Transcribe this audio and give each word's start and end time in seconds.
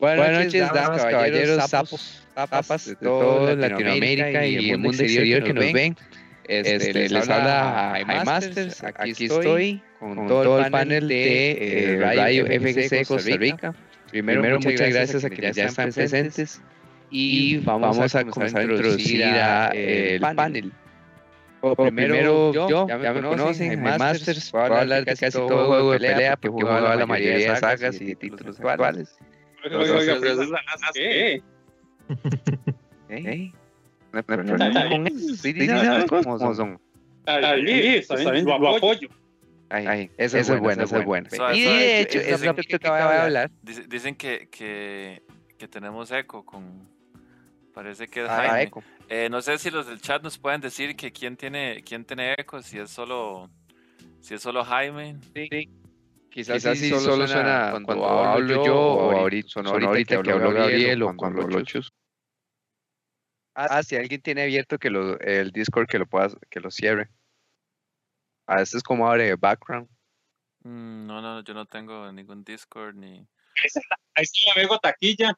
Buenas, 0.00 0.44
noches, 0.44 0.72
damas, 0.72 1.04
caballeros, 1.04 1.68
sapos, 1.68 2.22
papas 2.34 2.86
de 2.86 2.96
toda 2.96 3.54
Latinoamérica 3.54 4.46
y 4.46 4.70
el 4.70 4.78
mundo 4.78 5.02
exterior 5.02 5.44
que 5.44 5.52
nos 5.52 5.72
ven. 5.74 5.94
Este, 6.44 6.76
este, 6.76 7.08
les 7.10 7.28
habla 7.28 7.90
Jaime 7.92 8.24
Masters, 8.24 8.82
aquí 8.82 9.10
estoy 9.10 9.82
con, 10.00 10.26
todo 10.26 10.58
el 10.58 10.70
panel 10.70 11.06
de 11.06 11.92
eh, 11.92 11.98
Radio 12.00 12.46
FGC 12.46 13.06
Costa 13.06 13.36
Rica. 13.36 13.74
Primero, 14.10 14.58
muchas 14.58 14.88
gracias 14.88 15.24
a 15.24 15.28
quienes 15.28 15.54
ya 15.54 15.66
están 15.66 15.92
presentes. 15.92 16.62
y 17.10 17.58
vamos 17.58 18.14
a 18.14 18.24
comenzar 18.24 18.62
a 18.62 18.64
introducir 18.64 19.22
el 19.22 20.20
panel. 20.20 20.72
primero, 21.76 22.54
yo, 22.54 22.88
ya 22.88 22.96
me, 22.96 23.20
conocen, 23.20 23.68
Jaime 23.68 23.98
Masters, 23.98 24.50
voy 24.50 24.62
a 24.62 24.80
hablar 24.80 25.04
de 25.04 25.14
casi 25.14 25.36
todo 25.36 25.66
juego 25.66 25.92
de 25.92 25.98
pelea 26.00 26.36
porque 26.38 26.48
he 26.48 26.50
jugado 26.50 26.94
la 26.96 27.06
mayoría 27.06 27.52
de 27.52 27.56
sagas 27.60 28.00
y 28.00 28.14
títulos 28.14 28.58
actuales. 28.58 29.18
Oiga, 29.18 29.20
pero 29.20 29.28
es 29.28 29.28
la 29.28 29.29
¿qué? 30.94 31.42
¿Eh? 33.08 33.52
Son. 38.04 38.44
Lo 38.44 38.76
apoyo. 38.76 39.08
Ay, 39.68 40.10
es 40.16 40.32
bueno, 40.60 40.82
eso 40.82 40.98
es 40.98 41.04
bueno. 41.04 41.28
Y 41.54 41.62
de 41.62 42.00
hecho, 42.00 42.18
es 42.18 42.42
lo 42.42 42.54
que 42.54 42.76
acaba 42.76 43.12
de 43.12 43.20
hablar. 43.20 43.50
Dicen 43.62 44.16
que, 44.16 44.48
que, 44.50 45.22
que 45.56 45.68
tenemos 45.68 46.10
eco 46.10 46.44
con. 46.44 46.88
Parece 47.72 48.08
que 48.08 48.24
es 48.24 48.28
Jaime. 48.28 48.62
Eco. 48.64 48.82
Eh, 49.08 49.28
no 49.30 49.40
sé 49.40 49.58
si 49.58 49.70
los 49.70 49.86
del 49.86 50.00
chat 50.00 50.22
nos 50.22 50.38
pueden 50.38 50.60
decir 50.60 50.96
que 50.96 51.12
quién 51.12 51.36
tiene, 51.36 51.82
quién 51.84 52.04
tiene 52.04 52.34
eco, 52.36 52.60
si 52.62 52.78
es 52.78 52.90
solo, 52.90 53.48
si 54.20 54.34
es 54.34 54.42
solo 54.42 54.64
Jaime. 54.64 55.16
Sí. 55.34 55.68
Quizás, 56.30 56.56
Quizás 56.56 56.78
sí 56.78 56.90
solo, 56.90 57.26
suena, 57.26 57.72
cuando, 57.84 58.08
hablo 58.08 58.64
yo 58.64 58.76
o 58.76 59.10
ahorita, 59.10 59.48
sonó 59.48 59.70
ahorita, 59.70 60.22
que 60.22 60.30
habló 60.30 60.52
Gabriel 60.52 61.02
o 61.02 61.16
cuando 61.16 61.42
habló 61.42 61.62
Chus. 61.62 61.92
Ah, 63.54 63.66
ah, 63.68 63.82
si 63.82 63.96
alguien 63.96 64.22
tiene 64.22 64.42
abierto 64.42 64.78
que 64.78 64.90
lo, 64.90 65.18
el 65.18 65.50
Discord 65.50 65.88
que 65.88 65.98
lo 65.98 66.06
pueda, 66.06 66.28
que 66.48 66.60
lo 66.60 66.70
cierre. 66.70 67.10
A 68.46 68.56
veces 68.56 68.76
es 68.76 68.82
como 68.82 69.08
abre 69.08 69.34
background. 69.34 69.88
Mm, 70.62 71.06
no, 71.06 71.20
no, 71.20 71.42
yo 71.42 71.52
no 71.52 71.66
tengo 71.66 72.12
ningún 72.12 72.44
Discord 72.44 72.94
ni. 72.94 73.26
Ahí 74.14 74.22
está 74.22 74.38
mi 74.54 74.60
amigo 74.60 74.78
Taquilla, 74.78 75.36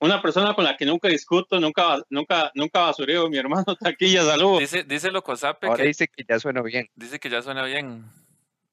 una 0.00 0.22
persona 0.22 0.54
con 0.54 0.64
la 0.64 0.76
que 0.76 0.86
nunca 0.86 1.08
discuto, 1.08 1.60
nunca, 1.60 2.02
nunca, 2.08 2.50
nunca 2.54 2.80
basureo, 2.80 3.28
mi 3.28 3.38
hermano 3.38 3.76
Taquilla, 3.76 4.22
saludos. 4.22 4.60
Dice, 4.60 4.82
dice 4.84 5.10
Locosape 5.10 5.66
Ahora 5.66 5.82
que 5.82 5.88
dice 5.88 6.08
que 6.08 6.24
ya 6.28 6.38
suena 6.38 6.62
bien. 6.62 6.88
Dice 6.94 7.18
que 7.18 7.30
ya 7.30 7.42
suena 7.42 7.64
bien. 7.64 8.04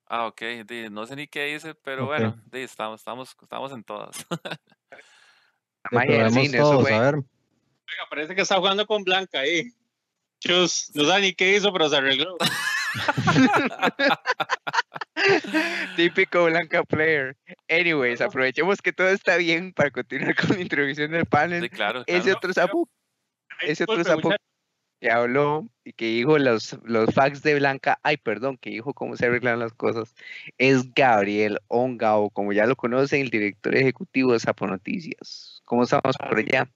Ah, 0.09 0.27
ok. 0.27 0.41
no 0.89 1.05
sé 1.05 1.16
ni 1.16 1.27
qué 1.27 1.45
dice, 1.45 1.75
pero 1.75 2.05
bueno, 2.05 2.41
estamos, 2.53 3.02
estamos, 3.02 3.36
estamos 3.41 3.72
en 3.73 3.83
todas. 3.83 4.25
todos, 6.58 6.91
a 6.91 7.00
ver. 7.00 7.16
Oiga, 7.16 8.09
parece 8.09 8.35
que 8.35 8.41
está 8.41 8.58
jugando 8.58 8.85
con 8.85 9.03
Blanca 9.03 9.39
ahí. 9.39 9.72
Chus, 10.39 10.91
no 10.94 11.05
sabe 11.05 11.22
ni 11.22 11.33
qué 11.33 11.55
hizo, 11.55 11.73
pero 11.73 11.89
se 11.89 11.97
arregló. 11.97 12.38
Típico 15.95 16.45
Blanca 16.45 16.83
player. 16.83 17.35
Anyways, 17.69 18.22
aprovechemos 18.22 18.81
que 18.81 18.94
todo 18.94 19.09
está 19.09 19.38
bien 19.38 19.73
para 19.73 19.91
continuar 19.91 20.35
con 20.35 20.50
la 20.52 20.61
introducción 20.61 21.11
del 21.11 21.25
panel. 21.25 21.63
Sí, 21.63 21.69
claro, 21.69 22.03
Ese 22.08 22.33
otro 22.33 22.53
sapo. 22.53 22.89
Ese 23.61 23.83
otro 23.83 24.03
sapo 24.03 24.31
que 25.00 25.12
habló 25.12 25.67
y 25.84 25.94
que 25.94 26.06
dijo 26.06 26.38
los, 26.38 26.78
los 26.84 27.14
facts 27.14 27.44
de 27.44 27.56
Blanca, 27.56 28.00
ay, 28.03 28.17
perdón, 28.17 28.58
que 28.58 28.70
dijo 28.70 28.94
cómo 28.94 29.16
se 29.16 29.26
arreglan 29.26 29.59
las 29.59 29.73
cosas, 29.73 30.16
es 30.58 30.94
Gabriel 30.94 31.59
Ongao, 31.67 32.30
como 32.31 32.53
ya 32.53 32.66
lo 32.66 32.76
conocen, 32.76 33.22
el 33.22 33.30
director 33.30 33.75
ejecutivo 33.75 34.34
de 34.34 34.40
Sapo 34.40 34.68
Noticias. 34.68 35.62
¿Cómo 35.66 35.84
estamos 35.84 36.16
por 36.18 36.38
allá? 36.38 36.69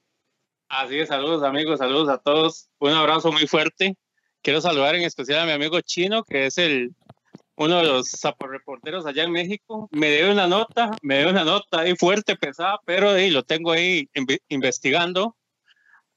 Así 0.69 0.99
es, 0.99 1.09
saludos 1.09 1.43
amigos, 1.43 1.79
saludos 1.79 2.09
a 2.09 2.17
todos. 2.17 2.69
Un 2.79 2.91
abrazo 2.91 3.31
muy 3.31 3.47
fuerte. 3.47 3.95
Quiero 4.41 4.61
saludar 4.61 4.95
en 4.95 5.03
especial 5.03 5.39
a 5.39 5.45
mi 5.45 5.51
amigo 5.51 5.79
Chino, 5.81 6.23
que 6.23 6.45
es 6.45 6.57
el 6.57 6.95
uno 7.55 7.77
de 7.77 7.83
los 7.83 8.11
reporteros 8.39 9.05
allá 9.05 9.23
en 9.23 9.31
México. 9.31 9.89
Me 9.91 10.15
dio 10.15 10.31
una 10.31 10.47
nota, 10.47 10.91
me 11.01 11.19
dio 11.19 11.29
una 11.29 11.43
nota 11.43 11.81
ahí 11.81 11.95
fuerte, 11.95 12.35
pesada, 12.35 12.79
pero 12.85 13.09
ahí 13.09 13.29
lo 13.29 13.43
tengo 13.43 13.71
ahí 13.71 14.09
investigando 14.47 15.35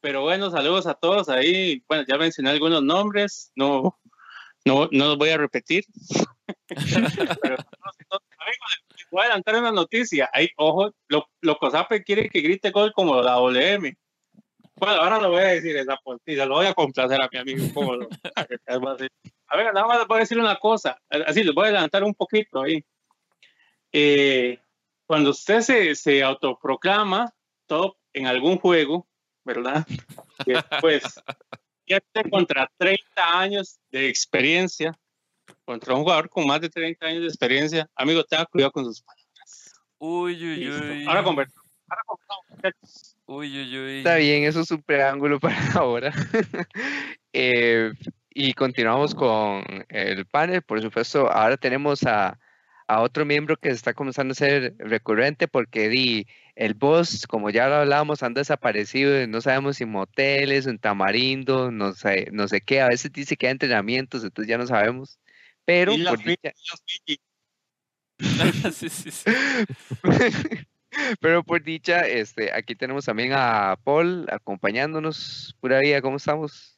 pero 0.04 0.20
bueno, 0.20 0.50
saludos 0.50 0.86
a 0.86 0.92
todos 0.92 1.30
ahí. 1.30 1.82
Bueno, 1.88 2.04
ya 2.06 2.18
mencioné 2.18 2.50
algunos 2.50 2.82
nombres, 2.82 3.50
no, 3.56 3.98
no, 4.66 4.86
no 4.92 5.06
los 5.06 5.16
voy 5.16 5.30
a 5.30 5.38
repetir. 5.38 5.86
pero, 7.40 7.56
voy 9.10 9.22
a 9.22 9.24
adelantar 9.24 9.56
una 9.56 9.72
noticia. 9.72 10.28
Ahí, 10.34 10.50
ojo, 10.58 10.94
lo, 11.08 11.26
lo 11.40 11.56
Cosape 11.56 12.04
quiere 12.04 12.28
que 12.28 12.42
grite 12.42 12.70
gol 12.70 12.92
como 12.92 13.22
la 13.22 13.36
WM. 13.36 13.96
Bueno, 14.74 14.94
ahora 14.96 15.18
lo 15.20 15.30
voy 15.30 15.40
a 15.40 15.46
decir 15.46 15.74
esa 15.74 15.98
noticia, 16.04 16.44
lo 16.44 16.56
voy 16.56 16.66
a 16.66 16.74
complacer 16.74 17.22
a 17.22 17.28
mi 17.32 17.38
amigo. 17.38 17.64
a 18.36 19.56
ver, 19.56 19.72
nada 19.72 19.86
más 19.86 19.98
les 20.00 20.06
voy 20.06 20.16
a 20.18 20.20
decir 20.20 20.38
una 20.38 20.56
cosa, 20.56 21.00
así 21.08 21.42
les 21.42 21.54
voy 21.54 21.64
a 21.64 21.68
adelantar 21.68 22.04
un 22.04 22.12
poquito 22.12 22.60
ahí. 22.60 22.84
Eh, 23.90 24.58
cuando 25.06 25.30
usted 25.30 25.62
se, 25.62 25.94
se 25.94 26.22
autoproclama 26.22 27.32
top 27.66 27.96
en 28.12 28.26
algún 28.26 28.58
juego, 28.58 29.08
¿verdad? 29.44 29.86
Y 30.46 30.52
después, 30.82 31.02
contra 32.30 32.70
30 32.76 33.38
años 33.38 33.78
de 33.90 34.08
experiencia, 34.08 34.98
contra 35.64 35.94
un 35.94 36.02
jugador 36.02 36.28
con 36.28 36.46
más 36.46 36.60
de 36.60 36.70
30 36.70 37.06
años 37.06 37.22
de 37.22 37.28
experiencia, 37.28 37.88
amigo, 37.94 38.24
tenga 38.24 38.46
cuidado 38.46 38.72
con 38.72 38.84
sus 38.84 39.02
palabras. 39.02 39.24
Uy, 39.98 40.34
uy, 40.34 40.70
uy. 40.70 41.06
Ahora 41.06 41.22
conversamos. 41.22 41.64
Uy, 43.26 43.58
uy, 43.58 43.78
uy. 43.78 43.98
Está 43.98 44.16
bien, 44.16 44.44
eso 44.44 44.60
es 44.60 44.70
un 44.70 44.82
preámbulo 44.82 45.40
para 45.40 45.56
ahora. 45.74 46.12
eh, 47.32 47.92
y 48.30 48.52
continuamos 48.54 49.14
con 49.14 49.64
el 49.88 50.26
panel, 50.26 50.62
por 50.62 50.82
supuesto. 50.82 51.30
Ahora 51.30 51.56
tenemos 51.56 52.02
a, 52.02 52.38
a 52.86 53.00
otro 53.00 53.24
miembro 53.24 53.56
que 53.56 53.70
está 53.70 53.94
comenzando 53.94 54.32
a 54.32 54.34
ser 54.34 54.74
recurrente 54.78 55.48
porque 55.48 55.88
di, 55.88 56.26
el 56.54 56.74
boss, 56.74 57.26
como 57.26 57.50
ya 57.50 57.68
lo 57.68 57.76
hablábamos, 57.76 58.22
han 58.22 58.34
desaparecido, 58.34 59.26
no 59.26 59.40
sabemos 59.40 59.78
si 59.78 59.86
moteles, 59.86 60.66
en 60.66 60.78
tamarindo, 60.78 61.70
no 61.70 61.92
sé, 61.92 62.28
no 62.32 62.48
sé 62.48 62.60
qué, 62.60 62.80
a 62.80 62.88
veces 62.88 63.12
dice 63.12 63.36
que 63.36 63.46
hay 63.46 63.52
entrenamientos, 63.52 64.24
entonces 64.24 64.48
ya 64.48 64.58
no 64.58 64.66
sabemos. 64.66 65.18
Pero 65.64 65.94
por 66.08 66.22
dicha... 66.22 66.52
Pero 71.20 71.42
por 71.42 71.62
dicha, 71.62 72.06
este, 72.06 72.52
aquí 72.52 72.76
tenemos 72.76 73.04
también 73.04 73.32
a 73.34 73.76
Paul 73.82 74.26
acompañándonos. 74.30 75.56
Pura 75.60 75.80
vida, 75.80 76.00
¿cómo 76.00 76.18
estamos? 76.18 76.73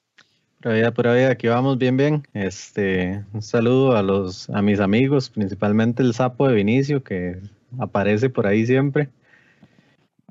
Pura 0.60 0.74
vida, 0.74 0.90
pura 0.90 1.14
vida, 1.14 1.30
aquí 1.30 1.48
vamos 1.48 1.76
bien, 1.76 1.96
bien. 1.96 2.26
Este, 2.32 3.24
un 3.32 3.42
saludo 3.42 3.96
a 3.96 4.02
los, 4.02 4.48
a 4.50 4.62
mis 4.62 4.80
amigos, 4.80 5.28
principalmente 5.28 6.02
el 6.02 6.14
sapo 6.14 6.48
de 6.48 6.54
Vinicio, 6.54 7.04
que 7.04 7.40
aparece 7.78 8.30
por 8.30 8.46
ahí 8.46 8.64
siempre. 8.64 9.10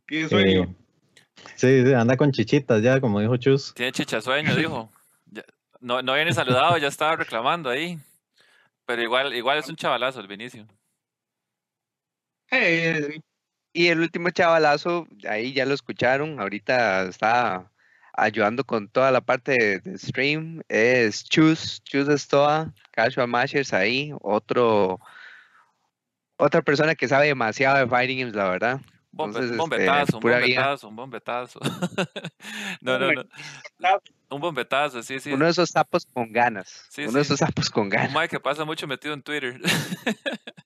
¿Qué 0.07 0.27
sueño? 0.27 0.63
Eh, 0.63 0.75
sí, 1.55 1.93
anda 1.93 2.17
con 2.17 2.31
chichitas 2.31 2.81
ya, 2.81 2.99
como 2.99 3.19
dijo 3.19 3.37
Chus. 3.37 3.73
Tiene 3.75 3.91
chichasueño, 3.91 4.55
dijo. 4.55 4.89
no, 5.79 6.01
no 6.01 6.13
viene 6.15 6.33
saludado, 6.33 6.77
ya 6.77 6.87
estaba 6.87 7.15
reclamando 7.15 7.69
ahí. 7.69 7.99
Pero 8.85 9.03
igual, 9.03 9.33
igual 9.35 9.59
es 9.59 9.69
un 9.69 9.75
chavalazo 9.75 10.19
el 10.21 10.27
Vinicio. 10.27 10.67
y 13.73 13.87
el 13.87 13.99
último 13.99 14.31
chavalazo, 14.31 15.07
ahí 15.29 15.53
ya 15.53 15.65
lo 15.65 15.75
escucharon, 15.75 16.39
ahorita 16.39 17.03
está 17.03 17.71
ayudando 18.17 18.63
con 18.63 18.87
toda 18.87 19.11
la 19.11 19.21
parte 19.21 19.79
de, 19.83 19.97
stream, 19.97 20.61
es 20.67 21.23
Chus, 21.23 21.81
Chus 21.83 22.07
Estoa, 22.07 22.73
Casual 22.91 23.27
Mashers 23.27 23.73
ahí, 23.73 24.13
otro, 24.21 24.99
otra 26.37 26.61
persona 26.61 26.95
que 26.95 27.07
sabe 27.07 27.27
demasiado 27.27 27.77
de 27.77 27.87
Fighting 27.87 28.19
Games, 28.19 28.35
la 28.35 28.49
verdad. 28.49 28.81
Entonces, 29.11 29.51
un 29.51 29.57
bombetazo, 29.57 30.03
este, 30.03 30.15
un 30.15 30.21
bombetazo, 30.21 30.87
un 30.89 30.95
bombetazo. 30.95 31.59
no, 32.81 32.99
no, 32.99 33.13
no. 33.13 34.01
Un 34.29 34.41
bombetazo, 34.41 35.01
sí, 35.03 35.19
sí. 35.19 35.31
Uno 35.31 35.45
de 35.45 35.51
esos 35.51 35.69
sapos 35.69 36.05
con 36.05 36.31
ganas. 36.33 36.89
Uno 36.97 37.11
de 37.11 37.21
esos 37.21 37.39
sapos 37.39 37.69
con 37.69 37.87
ganas. 37.87 38.13
Un 38.13 38.27
que 38.27 38.39
pasa 38.39 38.65
mucho 38.65 38.87
metido 38.87 39.13
en 39.13 39.21
Twitter. 39.21 39.61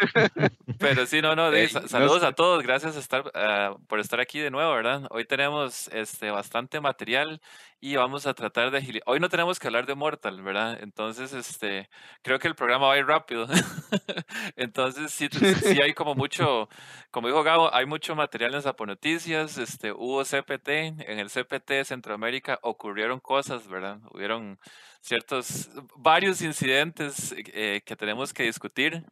Pero 0.78 1.06
sí, 1.06 1.20
no, 1.20 1.34
no, 1.36 1.50
saludos 1.86 2.22
a 2.22 2.32
todos, 2.32 2.62
gracias 2.62 2.96
estar, 2.96 3.30
ah, 3.34 3.76
por 3.86 4.00
estar 4.00 4.20
aquí 4.20 4.38
de 4.38 4.50
nuevo, 4.50 4.72
¿verdad? 4.72 5.06
Hoy 5.10 5.24
tenemos 5.24 5.88
este, 5.88 6.30
bastante 6.30 6.80
material 6.80 7.40
y 7.80 7.96
vamos 7.96 8.26
a 8.26 8.34
tratar 8.34 8.70
de 8.70 9.02
Hoy 9.06 9.20
no 9.20 9.28
tenemos 9.28 9.58
que 9.58 9.66
hablar 9.66 9.86
de 9.86 9.94
Mortal, 9.94 10.42
¿verdad? 10.42 10.78
Entonces, 10.82 11.32
este, 11.32 11.88
creo 12.22 12.38
que 12.38 12.48
el 12.48 12.54
programa 12.54 12.88
va 12.88 12.94
a 12.94 12.98
ir 12.98 13.06
rápido. 13.06 13.46
Entonces, 14.56 15.12
sí, 15.12 15.28
sí 15.62 15.80
hay 15.82 15.94
como 15.94 16.14
mucho, 16.14 16.68
como 17.10 17.28
dijo 17.28 17.42
Gabo, 17.42 17.74
hay 17.74 17.86
mucho 17.86 18.14
material 18.14 18.54
en 18.54 18.62
Zapo 18.62 18.86
Noticias, 18.86 19.58
este, 19.58 19.92
hubo 19.92 20.24
CPT, 20.24 20.68
en 20.68 21.18
el 21.18 21.30
CPT 21.30 21.70
de 21.70 21.84
Centroamérica 21.84 22.58
ocurrieron 22.62 23.20
cosas, 23.20 23.68
¿verdad? 23.68 23.98
Hubieron 24.12 24.58
ciertos, 25.00 25.70
varios 25.96 26.42
incidentes 26.42 27.34
eh, 27.36 27.80
que 27.84 27.96
tenemos 27.96 28.32
que 28.32 28.44
discutir. 28.44 29.04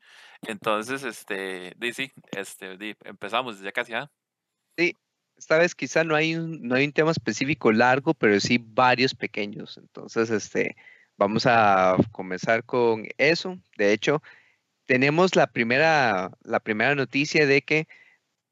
Entonces, 0.42 1.02
este, 1.02 1.74
sí, 1.92 2.12
este, 2.30 2.96
empezamos 3.04 3.60
ya 3.60 3.72
casi, 3.72 3.94
¿ah? 3.94 4.10
Sí, 4.76 4.94
esta 5.36 5.58
vez 5.58 5.74
quizá 5.74 6.04
no 6.04 6.14
hay 6.14 6.34
un, 6.36 6.62
no 6.62 6.74
hay 6.74 6.84
un 6.84 6.92
tema 6.92 7.10
específico 7.10 7.72
largo, 7.72 8.14
pero 8.14 8.38
sí 8.40 8.58
varios 8.62 9.14
pequeños. 9.14 9.78
Entonces, 9.78 10.30
este, 10.30 10.76
vamos 11.16 11.46
a 11.46 11.96
comenzar 12.12 12.64
con 12.64 13.06
eso. 13.18 13.58
De 13.76 13.92
hecho, 13.92 14.22
tenemos 14.86 15.36
la 15.36 15.46
primera, 15.46 16.30
la 16.42 16.60
primera 16.60 16.94
noticia 16.94 17.46
de 17.46 17.62
que, 17.62 17.88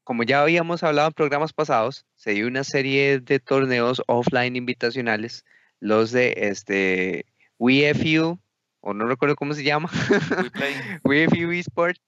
como 0.03 0.23
ya 0.23 0.41
habíamos 0.41 0.83
hablado 0.83 1.09
en 1.09 1.13
programas 1.13 1.53
pasados, 1.53 2.05
se 2.15 2.31
dio 2.31 2.47
una 2.47 2.63
serie 2.63 3.19
de 3.19 3.39
torneos 3.39 4.01
offline 4.07 4.55
invitacionales, 4.55 5.45
los 5.79 6.11
de 6.11 6.33
este 6.37 7.25
WeFU, 7.59 8.39
o 8.81 8.93
no 8.93 9.05
recuerdo 9.07 9.35
cómo 9.35 9.53
se 9.53 9.63
llama, 9.63 9.89
WeFU 11.03 11.51
Esports, 11.53 12.01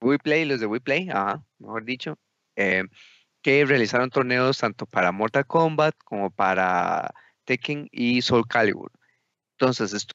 WePlay, 0.00 0.44
los 0.44 0.60
de 0.60 0.66
WePlay, 0.66 1.10
ajá, 1.10 1.42
mejor 1.58 1.84
dicho, 1.84 2.18
eh, 2.56 2.84
que 3.42 3.64
realizaron 3.64 4.10
torneos 4.10 4.58
tanto 4.58 4.86
para 4.86 5.12
Mortal 5.12 5.46
Kombat 5.46 5.94
como 6.04 6.30
para 6.30 7.12
Tekken 7.44 7.88
y 7.92 8.22
Soul 8.22 8.46
Calibur. 8.48 8.92
Entonces, 9.58 9.92
esto 9.94 10.14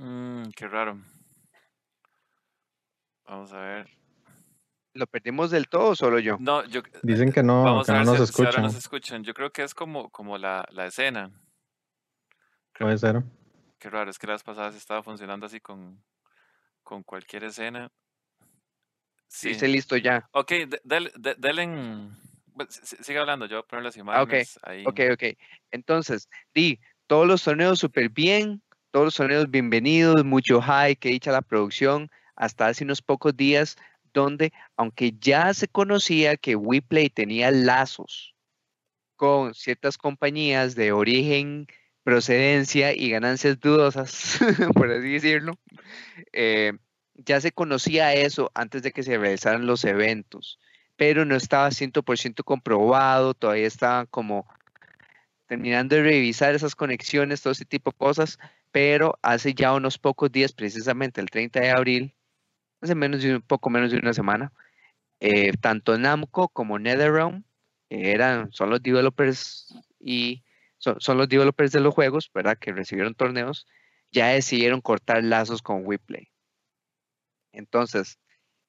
Mm, 0.00 0.49
qué 0.60 0.68
raro. 0.68 1.00
Vamos 3.24 3.50
a 3.54 3.60
ver. 3.60 3.88
¿Lo 4.92 5.06
perdimos 5.06 5.50
del 5.50 5.70
todo 5.70 5.90
o 5.90 5.96
solo 5.96 6.18
yo? 6.18 6.36
No, 6.38 6.64
yo, 6.66 6.82
Dicen 7.02 7.32
que 7.32 7.42
no, 7.42 7.64
vamos 7.64 7.86
que 7.86 7.92
a 7.92 7.94
no 7.94 8.04
nos 8.04 8.28
si, 8.28 8.34
si 8.34 8.42
ahora 8.42 8.50
escuchan. 8.50 8.62
nos 8.64 8.74
escuchan. 8.74 9.24
Yo 9.24 9.32
creo 9.32 9.50
que 9.50 9.62
es 9.62 9.72
como, 9.74 10.10
como 10.10 10.36
la, 10.36 10.66
la 10.70 10.84
escena. 10.84 11.30
Creo- 12.72 12.88
Puede 12.88 12.98
ser. 12.98 13.22
Qué 13.78 13.88
raro, 13.88 14.10
es 14.10 14.18
que 14.18 14.26
las 14.26 14.42
pasadas 14.42 14.74
estaba 14.74 15.02
funcionando 15.02 15.46
así 15.46 15.60
con, 15.60 16.04
con 16.82 17.02
cualquier 17.04 17.44
escena. 17.44 17.90
Sí. 19.28 19.48
Dice 19.50 19.66
listo 19.66 19.96
ya. 19.96 20.28
Ok, 20.32 20.50
de- 20.50 20.80
del- 20.84 21.12
de- 21.16 21.36
denle 21.38 22.10
Sigue 22.68 23.18
hablando, 23.18 23.46
yo 23.46 23.56
voy 23.56 23.62
a 23.64 23.66
poner 23.66 23.84
las 23.86 23.96
Ah, 23.96 24.00
imágenes 24.00 24.60
ahí. 24.64 24.84
Ok, 24.86 25.00
ok. 25.14 25.22
Entonces, 25.70 26.28
di, 26.54 26.78
todos 27.06 27.26
los 27.26 27.42
torneos 27.42 27.78
súper 27.78 28.10
bien, 28.10 28.60
todos 28.90 29.06
los 29.06 29.14
torneos 29.14 29.50
bienvenidos, 29.50 30.24
mucho 30.24 30.60
high, 30.60 30.96
que 30.96 31.10
dicha 31.10 31.30
la 31.30 31.42
producción, 31.42 32.10
hasta 32.34 32.66
hace 32.66 32.84
unos 32.84 33.02
pocos 33.02 33.36
días, 33.36 33.76
donde, 34.12 34.52
aunque 34.76 35.12
ya 35.20 35.54
se 35.54 35.68
conocía 35.68 36.36
que 36.36 36.56
WePlay 36.56 37.08
tenía 37.08 37.50
lazos 37.52 38.34
con 39.14 39.54
ciertas 39.54 39.96
compañías 39.96 40.74
de 40.74 40.92
origen, 40.92 41.66
procedencia 42.02 42.92
y 42.92 43.10
ganancias 43.10 43.60
dudosas, 43.60 44.40
por 44.74 44.90
así 44.90 45.12
decirlo, 45.12 45.54
eh, 46.32 46.72
ya 47.14 47.40
se 47.40 47.52
conocía 47.52 48.14
eso 48.14 48.50
antes 48.54 48.82
de 48.82 48.90
que 48.90 49.04
se 49.04 49.18
realizaran 49.18 49.66
los 49.66 49.84
eventos, 49.84 50.58
pero 50.96 51.24
no 51.24 51.36
estaba 51.36 51.70
100% 51.70 52.42
comprobado, 52.42 53.34
todavía 53.34 53.66
estaban 53.66 54.06
como 54.06 54.46
terminando 55.46 55.96
de 55.96 56.02
revisar 56.02 56.54
esas 56.54 56.74
conexiones, 56.74 57.42
todo 57.42 57.52
ese 57.52 57.64
tipo 57.64 57.90
de 57.90 57.96
cosas, 57.98 58.38
pero 58.72 59.18
hace 59.22 59.54
ya 59.54 59.74
unos 59.74 59.98
pocos 59.98 60.30
días, 60.32 60.52
precisamente 60.52 61.20
el 61.20 61.30
30 61.30 61.60
de 61.60 61.70
abril, 61.70 62.14
hace 62.80 62.94
menos 62.94 63.22
de 63.22 63.36
un 63.36 63.42
poco 63.42 63.70
menos 63.70 63.90
de 63.90 63.98
una 63.98 64.14
semana, 64.14 64.52
eh, 65.20 65.52
tanto 65.60 65.98
Namco 65.98 66.48
como 66.48 66.78
NetherRealm 66.78 67.44
eran, 67.90 68.52
son 68.52 68.70
los 68.70 68.82
developers 68.82 69.74
y 69.98 70.44
son, 70.78 71.00
son 71.00 71.18
los 71.18 71.28
developers 71.28 71.72
de 71.72 71.80
los 71.80 71.94
juegos, 71.94 72.30
¿verdad? 72.34 72.58
Que 72.58 72.72
recibieron 72.72 73.14
torneos, 73.14 73.66
ya 74.12 74.28
decidieron 74.28 74.80
cortar 74.80 75.24
lazos 75.24 75.62
con 75.62 75.86
WePlay. 75.86 76.28
Entonces, 77.52 78.18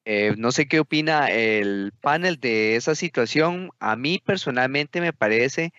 eh, 0.05 0.33
no 0.37 0.51
sé 0.51 0.67
qué 0.67 0.79
opina 0.79 1.29
el 1.29 1.93
panel 2.01 2.39
de 2.39 2.75
esa 2.75 2.95
situación. 2.95 3.69
A 3.79 3.95
mí 3.95 4.21
personalmente 4.23 5.01
me 5.01 5.13
parece 5.13 5.73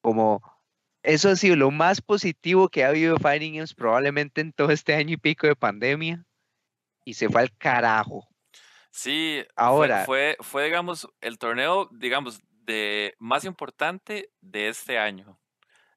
como 0.00 0.42
eso 1.02 1.30
ha 1.30 1.36
sido 1.36 1.56
lo 1.56 1.70
más 1.70 2.00
positivo 2.00 2.68
que 2.68 2.84
ha 2.84 2.88
habido 2.88 3.16
Fighting 3.18 3.54
Games 3.54 3.74
probablemente 3.74 4.40
en 4.40 4.52
todo 4.52 4.70
este 4.70 4.94
año 4.94 5.14
y 5.14 5.16
pico 5.16 5.46
de 5.46 5.56
pandemia 5.56 6.24
y 7.04 7.14
se 7.14 7.28
fue 7.28 7.40
al 7.42 7.56
carajo. 7.56 8.28
Sí, 8.90 9.40
fue- 9.44 9.52
Ahora- 9.56 10.04
fue, 10.04 10.36
fue, 10.40 10.64
digamos, 10.64 11.08
el 11.20 11.38
torneo, 11.38 11.88
digamos, 11.92 12.40
de 12.64 13.14
más 13.18 13.44
importante 13.44 14.30
de 14.42 14.68
este 14.68 14.98
año. 14.98 15.39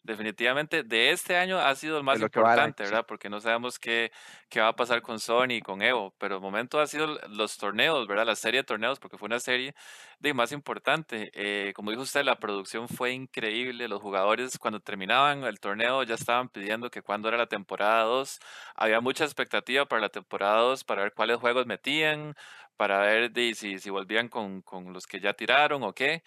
Definitivamente, 0.05 0.83
de 0.83 1.11
este 1.11 1.37
año 1.37 1.59
ha 1.59 1.73
sido 1.75 1.97
el 1.97 2.03
más 2.03 2.19
importante, 2.19 2.83
sí. 2.83 2.91
¿verdad? 2.91 3.05
Porque 3.07 3.29
no 3.29 3.39
sabemos 3.39 3.79
qué, 3.79 4.11
qué 4.49 4.59
va 4.59 4.67
a 4.67 4.75
pasar 4.75 5.01
con 5.01 5.17
Sony 5.17 5.51
y 5.51 5.61
con 5.61 5.81
Evo, 5.81 6.13
pero 6.17 6.35
el 6.35 6.41
momento 6.41 6.81
ha 6.81 6.87
sido 6.87 7.07
los 7.29 7.57
torneos, 7.57 8.05
¿verdad? 8.05 8.25
La 8.25 8.35
serie 8.35 8.59
de 8.59 8.63
torneos, 8.65 8.99
porque 8.99 9.17
fue 9.17 9.27
una 9.27 9.39
serie 9.39 9.73
de 10.19 10.33
más 10.33 10.51
importante. 10.51 11.31
Eh, 11.33 11.71
como 11.73 11.91
dijo 11.91 12.03
usted, 12.03 12.25
la 12.25 12.37
producción 12.37 12.89
fue 12.89 13.13
increíble. 13.13 13.87
Los 13.87 14.01
jugadores, 14.01 14.57
cuando 14.57 14.81
terminaban 14.81 15.45
el 15.45 15.61
torneo, 15.61 16.03
ya 16.03 16.15
estaban 16.15 16.49
pidiendo 16.49 16.91
que 16.91 17.01
cuándo 17.01 17.29
era 17.29 17.37
la 17.37 17.47
temporada 17.47 18.03
2. 18.03 18.39
Había 18.75 18.99
mucha 18.99 19.23
expectativa 19.23 19.85
para 19.85 20.01
la 20.01 20.09
temporada 20.09 20.57
2, 20.57 20.83
para 20.83 21.03
ver 21.03 21.13
cuáles 21.13 21.37
juegos 21.37 21.65
metían, 21.65 22.35
para 22.75 22.99
ver 22.99 23.31
de, 23.31 23.55
si, 23.55 23.79
si 23.79 23.89
volvían 23.89 24.27
con, 24.27 24.61
con 24.63 24.91
los 24.91 25.07
que 25.07 25.21
ya 25.21 25.33
tiraron 25.33 25.81
o 25.83 25.93
qué. 25.93 26.23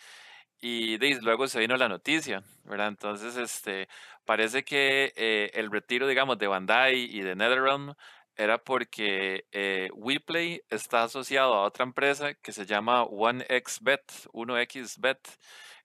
Y 0.61 0.97
de, 0.99 1.19
luego 1.21 1.49
se 1.49 1.61
vino 1.61 1.77
la 1.77 1.89
noticia, 1.89 2.43
¿verdad? 2.65 2.89
Entonces, 2.89 3.37
este, 3.37 3.89
parece 4.25 4.65
que 4.65 5.13
eh, 5.17 5.51
el 5.55 5.71
retiro, 5.71 6.07
digamos, 6.07 6.39
de 6.39 6.47
Bandai 6.47 6.97
y 6.97 7.21
de 7.21 7.37
NetherRealm 7.37 7.95
era 8.37 8.59
porque 8.59 9.45
eh, 9.53 9.89
WePlay 9.95 10.63
está 10.69 11.05
asociado 11.05 11.55
a 11.55 11.63
otra 11.63 11.85
empresa 11.85 12.35
que 12.35 12.53
se 12.53 12.67
llama 12.67 13.05
OneXBet, 13.05 14.29
1xBet, 14.33 15.19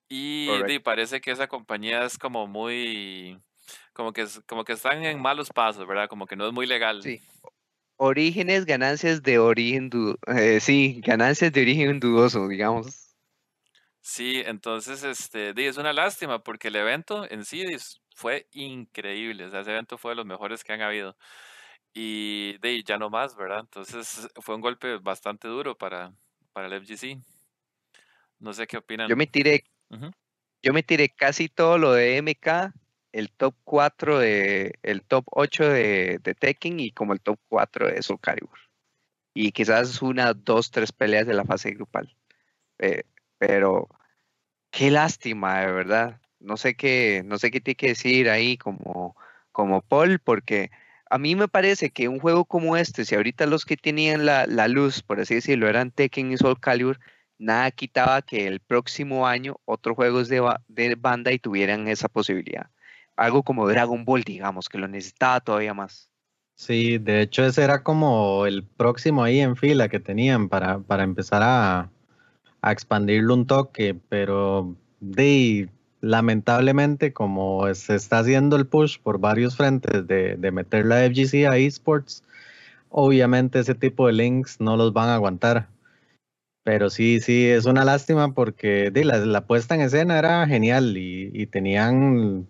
y 0.10 0.48
de, 0.64 0.80
parece 0.82 1.22
que 1.22 1.32
esa 1.32 1.48
compañía 1.48 2.04
es 2.04 2.18
como 2.18 2.48
muy, 2.48 3.40
como 3.94 4.12
que, 4.12 4.26
como 4.46 4.66
que 4.66 4.74
están 4.74 5.06
en 5.06 5.22
malos 5.22 5.50
pasos, 5.50 5.88
¿verdad? 5.88 6.10
Como 6.10 6.28
que 6.28 6.36
no 6.36 6.48
es 6.48 6.54
muy 6.54 6.66
legal. 6.66 7.02
Sí. 7.02 7.22
Orígenes, 7.96 8.66
ganancias 8.66 9.22
de 9.22 9.38
origen 9.38 9.90
dudoso. 9.90 10.20
sí, 10.60 11.02
ganancias 11.06 11.54
de 11.54 11.62
origen 11.62 12.00
dudoso, 12.00 12.48
digamos. 12.50 13.11
Sí, 14.02 14.42
entonces, 14.46 15.04
este, 15.04 15.54
di, 15.54 15.66
es 15.66 15.78
una 15.78 15.94
lástima 15.94 16.44
porque 16.44 16.70
el 16.70 16.76
evento 16.76 17.30
en 17.30 17.46
sí 17.46 17.64
dis- 17.64 18.00
fue 18.16 18.48
increíble, 18.52 19.46
o 19.46 19.50
sea, 19.50 19.62
ese 19.62 19.72
evento 19.72 19.98
fue 19.98 20.12
de 20.12 20.16
los 20.18 20.26
mejores 20.26 20.64
que 20.64 20.74
han 20.74 20.82
habido 20.82 21.16
y 21.94 22.84
ya 22.84 22.98
no 22.98 23.10
más, 23.10 23.36
¿verdad? 23.36 23.62
Entonces 23.62 24.28
fue 24.42 24.56
un 24.56 24.62
golpe 24.62 24.98
bastante 24.98 25.48
duro 25.48 25.78
para, 25.78 26.14
para 26.54 26.68
el 26.68 26.74
FGC. 26.74 27.22
No 28.40 28.54
sé 28.54 28.66
qué 28.68 28.78
opinan. 28.78 29.08
Yo 29.10 29.16
me 29.16 29.28
tiré, 29.28 29.64
yo 30.64 30.74
me 30.74 30.84
tiré 30.84 31.10
casi 31.10 31.48
todo 31.48 31.78
lo 31.78 31.94
de 31.94 32.18
MK, 32.18 32.74
el 33.12 33.30
top 33.32 33.56
4 33.64 34.20
de, 34.20 34.80
el 34.84 35.04
top 35.04 35.26
8 35.32 35.66
de, 35.66 36.20
de 36.24 36.34
Tekken 36.34 36.80
y 36.80 36.92
como 36.92 37.14
el 37.14 37.22
top 37.22 37.40
4 37.50 37.88
de 37.88 38.02
Soul 38.02 38.20
Calibur. 38.20 38.58
Y 39.34 39.52
quizás 39.52 40.02
una, 40.02 40.34
dos, 40.34 40.72
tres 40.72 40.92
peleas 40.92 41.28
de 41.28 41.34
la 41.34 41.46
fase 41.46 41.72
grupal. 41.72 42.16
Eh, 42.80 43.04
pero 43.42 43.90
qué 44.70 44.92
lástima, 44.92 45.62
de 45.62 45.72
verdad. 45.72 46.22
No 46.40 46.58
sé 46.58 46.76
qué, 46.76 47.24
no 47.26 47.40
sé 47.40 47.50
qué 47.50 47.60
tiene 47.60 47.76
que 47.76 47.88
decir 47.90 48.30
ahí 48.30 48.56
como, 48.56 49.16
como 49.52 49.82
Paul, 49.82 50.20
porque 50.20 50.70
a 51.10 51.18
mí 51.18 51.36
me 51.36 51.48
parece 51.48 51.90
que 51.90 52.08
un 52.08 52.20
juego 52.20 52.46
como 52.46 52.78
este, 52.78 53.04
si 53.04 53.16
ahorita 53.16 53.48
los 53.48 53.66
que 53.66 53.78
tenían 53.78 54.28
la, 54.28 54.46
la 54.46 54.68
luz, 54.68 55.02
por 55.02 55.20
así 55.20 55.36
decirlo, 55.36 55.68
eran 55.68 55.90
Tekken 55.90 56.32
y 56.32 56.38
Soul 56.38 56.60
Calibur, 56.60 57.00
nada 57.40 57.72
quitaba 57.72 58.22
que 58.22 58.46
el 58.46 58.60
próximo 58.60 59.26
año 59.26 59.60
otros 59.66 59.96
juegos 59.96 60.30
de, 60.30 60.48
de 60.68 60.96
banda 60.96 61.32
y 61.32 61.40
tuvieran 61.40 61.88
esa 61.88 62.10
posibilidad. 62.10 62.70
Algo 63.16 63.42
como 63.42 63.68
Dragon 63.68 64.06
Ball, 64.06 64.22
digamos, 64.22 64.70
que 64.70 64.78
lo 64.78 64.88
necesitaba 64.88 65.40
todavía 65.40 65.74
más. 65.74 66.12
Sí, 66.54 67.00
de 67.00 67.22
hecho 67.22 67.44
ese 67.44 67.64
era 67.64 67.82
como 67.82 68.46
el 68.46 68.64
próximo 68.64 69.24
ahí 69.24 69.40
en 69.40 69.56
fila 69.56 69.90
que 69.90 70.00
tenían 70.00 70.48
para, 70.48 70.78
para 70.78 71.04
empezar 71.04 71.42
a, 71.44 71.90
a 72.62 72.72
expandirlo 72.72 73.34
un 73.34 73.48
toque, 73.48 74.00
pero 74.10 74.76
de 75.00 75.70
lamentablemente, 76.02 77.14
como 77.14 77.74
se 77.76 77.96
está 77.96 78.20
haciendo 78.20 78.56
el 78.56 78.66
push 78.66 79.00
por 79.00 79.20
varios 79.20 79.56
frentes 79.56 80.08
de, 80.08 80.36
de 80.36 80.52
meter 80.52 80.86
la 80.86 81.06
FGC 81.06 81.48
a 81.48 81.58
esports, 81.58 82.24
obviamente 82.90 83.60
ese 83.60 83.76
tipo 83.76 84.08
de 84.08 84.14
links 84.14 84.60
no 84.60 84.78
los 84.78 84.94
van 84.94 85.10
a 85.10 85.16
aguantar. 85.16 85.68
Pero 86.64 86.92
sí, 86.92 87.20
sí, 87.20 87.48
es 87.48 87.66
una 87.66 87.84
lástima 87.84 88.34
porque 88.34 88.92
la, 88.94 89.46
puesta 89.48 89.74
en 89.74 89.82
escena 89.82 90.20
era 90.20 90.46
genial 90.46 90.96
y, 90.96 91.48
tenían 91.48 92.48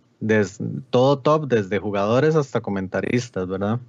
todo 0.89 1.20
top, 1.20 1.48
desde 1.48 1.80
jugadores 1.80 2.36
hasta 2.36 2.60
comentaristas, 2.60 3.48
¿verdad? 3.48 3.80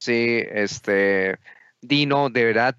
Sí, 0.00 0.42
este, 0.52 1.38
Dino, 1.80 2.30
de 2.30 2.44
verdad, 2.44 2.76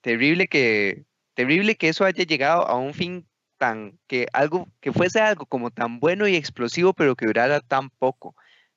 terrible 0.00 0.48
que 0.48 1.04
terrible 1.34 1.76
que 1.76 1.88
eso 1.88 2.04
haya 2.04 2.24
llegado 2.24 2.66
a 2.66 2.76
un 2.76 2.94
fin 2.94 3.26
tan 3.58 3.98
que 4.06 4.26
algo 4.32 4.68
que 4.80 4.92
fuese 4.92 5.20
algo 5.20 5.46
como 5.46 5.70
tan 5.70 6.00
bueno 6.00 6.26
y 6.28 6.36
explosivo, 6.36 6.92
pero 6.94 7.16
que 7.16 7.26
durara 7.26 7.60
tan 7.60 7.90
poco. 7.90 8.36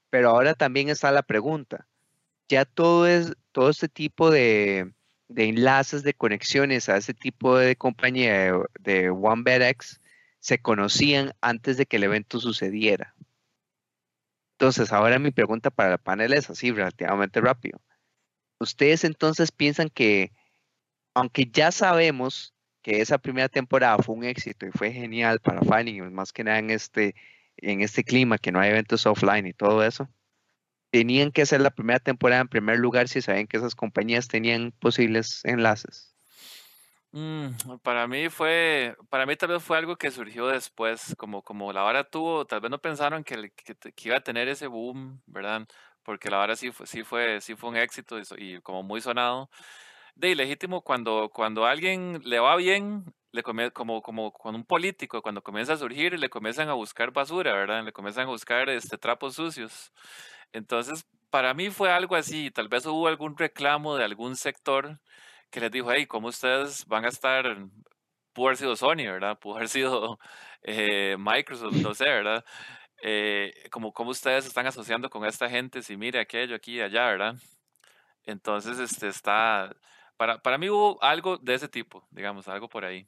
Pero 0.10 0.30
ahora 0.30 0.54
también 0.54 0.90
está 0.90 1.12
la 1.12 1.24
pregunta. 1.24 1.88
Ya 2.50 2.66
todo 2.66 3.08
es 3.08 3.34
todo 3.52 3.70
este 3.70 3.90
tipo 3.90 4.32
de 4.32 4.94
de 5.34 5.46
enlaces 5.46 6.04
de 6.04 6.14
conexiones 6.14 6.90
a 6.90 6.98
ese 6.98 7.14
tipo 7.14 7.58
de 7.58 7.76
compañía 7.76 8.54
de, 8.80 9.10
OneBetX 9.10 10.00
se 10.40 10.60
conocían 10.60 11.34
antes 11.42 11.78
de 11.78 11.86
que 11.86 11.98
el 11.98 12.04
evento 12.04 12.40
sucediera. 12.40 13.16
Entonces, 14.58 14.92
ahora 14.92 15.20
mi 15.20 15.32
pregunta 15.32 15.72
para 15.72 15.94
el 15.94 16.00
panel 16.00 16.34
es 16.34 16.50
así, 16.50 16.72
relativamente 16.72 17.42
rápido. 17.42 17.82
¿Ustedes 18.60 19.04
entonces 19.04 19.52
piensan 19.52 19.90
que, 19.90 20.32
aunque 21.14 21.46
ya 21.46 21.72
sabemos 21.72 22.54
que 22.82 23.02
esa 23.02 23.18
primera 23.18 23.50
temporada 23.50 23.98
fue 24.00 24.16
un 24.16 24.24
éxito 24.24 24.66
y 24.66 24.72
fue 24.72 24.92
genial 24.92 25.40
para 25.40 25.62
Finding, 25.62 26.14
más 26.14 26.34
que 26.34 26.44
nada 26.44 26.60
en 26.60 26.70
este, 26.70 27.16
en 27.58 27.82
este 27.82 28.04
clima, 28.04 28.38
que 28.38 28.52
no 28.52 28.60
hay 28.60 28.72
eventos 28.72 29.06
offline 29.06 29.48
y 29.48 29.54
todo 29.54 29.84
eso, 29.84 30.10
tenían 30.92 31.32
que 31.32 31.44
hacer 31.44 31.62
la 31.62 31.72
primera 31.72 32.00
temporada 32.00 32.42
en 32.42 32.48
primer 32.48 32.78
lugar 32.78 33.08
si 33.08 33.22
saben 33.22 33.48
que 33.48 33.58
esas 33.58 33.74
compañías 33.74 34.28
tenían 34.28 34.72
posibles 34.80 35.42
enlaces? 35.44 36.14
Mm, 37.12 37.78
para 37.84 38.08
mí 38.08 38.30
fue, 38.30 38.96
para 39.10 39.26
mí 39.26 39.36
tal 39.36 39.50
vez 39.50 39.64
fue 39.64 39.78
algo 39.78 39.96
que 39.96 40.12
surgió 40.12 40.48
después, 40.48 41.16
como, 41.18 41.42
como 41.44 41.72
la 41.72 41.84
vara 41.84 42.04
tuvo, 42.04 42.46
tal 42.46 42.60
vez 42.60 42.72
no 42.72 42.80
pensaron 42.80 43.24
que, 43.24 43.52
que, 43.52 44.08
iba 44.08 44.18
a 44.18 44.24
tener 44.24 44.48
ese 44.48 44.68
boom, 44.68 45.22
¿verdad? 45.28 45.68
Porque 46.02 46.30
la 46.30 46.38
vara 46.38 46.56
sí 46.56 46.72
fue, 46.72 46.88
sí 46.88 47.04
fue, 47.04 47.40
sí 47.40 47.56
fue 47.56 47.70
un 47.70 47.78
éxito 47.78 48.18
y, 48.38 48.60
como 48.62 48.84
muy 48.84 49.00
sonado. 49.00 49.50
De 50.16 50.30
ilegítimo, 50.30 50.82
cuando, 50.82 51.30
cuando 51.34 51.66
a 51.66 51.72
alguien 51.72 52.22
le 52.24 52.40
va 52.40 52.56
bien, 52.56 53.06
le 53.32 53.42
come, 53.44 53.72
como, 53.72 54.02
como 54.02 54.32
con 54.32 54.56
un 54.56 54.64
político, 54.64 55.22
cuando 55.22 55.42
comienza 55.42 55.74
a 55.74 55.78
surgir, 55.78 56.20
le 56.20 56.30
comienzan 56.30 56.70
a 56.70 56.74
buscar 56.74 57.12
basura, 57.12 57.54
¿verdad? 57.54 57.84
Le 57.84 57.92
comienzan 57.92 58.26
a 58.26 58.30
buscar 58.32 58.70
este, 58.70 58.98
trapos 58.98 59.36
sucios. 59.36 59.92
Entonces, 60.54 61.06
para 61.32 61.54
mí 61.56 61.72
fue 61.72 61.92
algo 61.92 62.16
así, 62.16 62.52
tal 62.52 62.68
vez 62.70 62.86
hubo 62.86 63.08
algún 63.08 63.38
reclamo 63.38 63.96
de 63.96 64.04
algún 64.06 64.36
sector 64.36 65.00
que 65.50 65.60
les 65.60 65.72
dijo, 65.72 65.92
hey, 65.92 66.06
¿cómo 66.08 66.28
ustedes 66.30 66.86
van 66.86 67.06
a 67.06 67.10
estar? 67.10 67.58
Pudo 68.34 68.48
haber 68.48 68.58
sido 68.58 68.76
Sony, 68.76 69.06
¿verdad? 69.06 69.40
Pudo 69.40 69.56
haber 69.58 69.70
sido 69.70 70.20
eh, 70.64 71.16
Microsoft, 71.20 71.76
no 71.78 71.94
sé, 71.96 72.06
¿verdad? 72.06 72.46
Eh, 73.02 73.54
como, 73.72 73.94
¿Cómo 73.94 74.12
ustedes 74.12 74.46
están 74.46 74.68
asociando 74.68 75.10
con 75.10 75.26
esta 75.26 75.50
gente 75.50 75.82
si 75.84 75.98
mire 75.98 76.20
aquello 76.20 76.56
aquí 76.56 76.78
y 76.78 76.82
allá, 76.82 77.08
¿verdad? 77.08 77.36
Entonces, 78.26 78.80
este 78.80 79.08
está, 79.10 79.76
para, 80.18 80.42
para 80.42 80.58
mí 80.58 80.70
hubo 80.70 81.02
algo 81.04 81.38
de 81.38 81.54
ese 81.56 81.68
tipo, 81.68 82.06
digamos, 82.12 82.48
algo 82.48 82.70
por 82.70 82.86
ahí. 82.86 83.08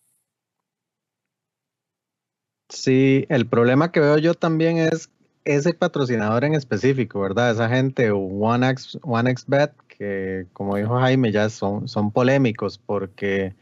Sí, 2.69 3.25
el 3.29 3.47
problema 3.47 3.91
que 3.91 4.00
veo 4.00 4.17
yo 4.17 4.33
también 4.33 4.77
es 4.77 5.09
ese 5.45 5.74
patrocinador 5.74 6.43
en 6.43 6.55
específico, 6.55 7.21
¿verdad? 7.21 7.51
Esa 7.51 7.69
gente, 7.69 8.12
OneX, 8.12 8.97
OneXBet, 9.03 9.71
que 9.88 10.47
como 10.53 10.75
dijo 10.75 11.00
Jaime, 11.00 11.31
ya 11.31 11.50
son, 11.50 11.88
son 11.88 12.12
polémicos 12.12 12.79
porque 12.79 13.53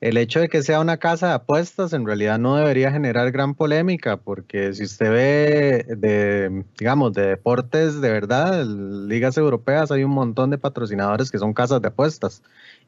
el 0.00 0.16
hecho 0.16 0.40
de 0.40 0.48
que 0.48 0.62
sea 0.62 0.80
una 0.80 0.96
casa 0.96 1.28
de 1.28 1.34
apuestas 1.34 1.92
en 1.92 2.06
realidad 2.06 2.38
no 2.38 2.56
debería 2.56 2.92
generar 2.92 3.30
gran 3.32 3.54
polémica, 3.54 4.16
porque 4.16 4.72
si 4.72 4.84
usted 4.84 5.10
ve 5.10 5.96
de, 5.96 6.64
digamos, 6.78 7.12
de 7.14 7.26
deportes 7.26 8.00
de 8.00 8.10
verdad, 8.10 8.64
ligas 8.64 9.36
europeas, 9.36 9.90
hay 9.90 10.04
un 10.04 10.12
montón 10.12 10.50
de 10.50 10.58
patrocinadores 10.58 11.30
que 11.30 11.38
son 11.38 11.52
casas 11.52 11.82
de 11.82 11.88
apuestas 11.88 12.42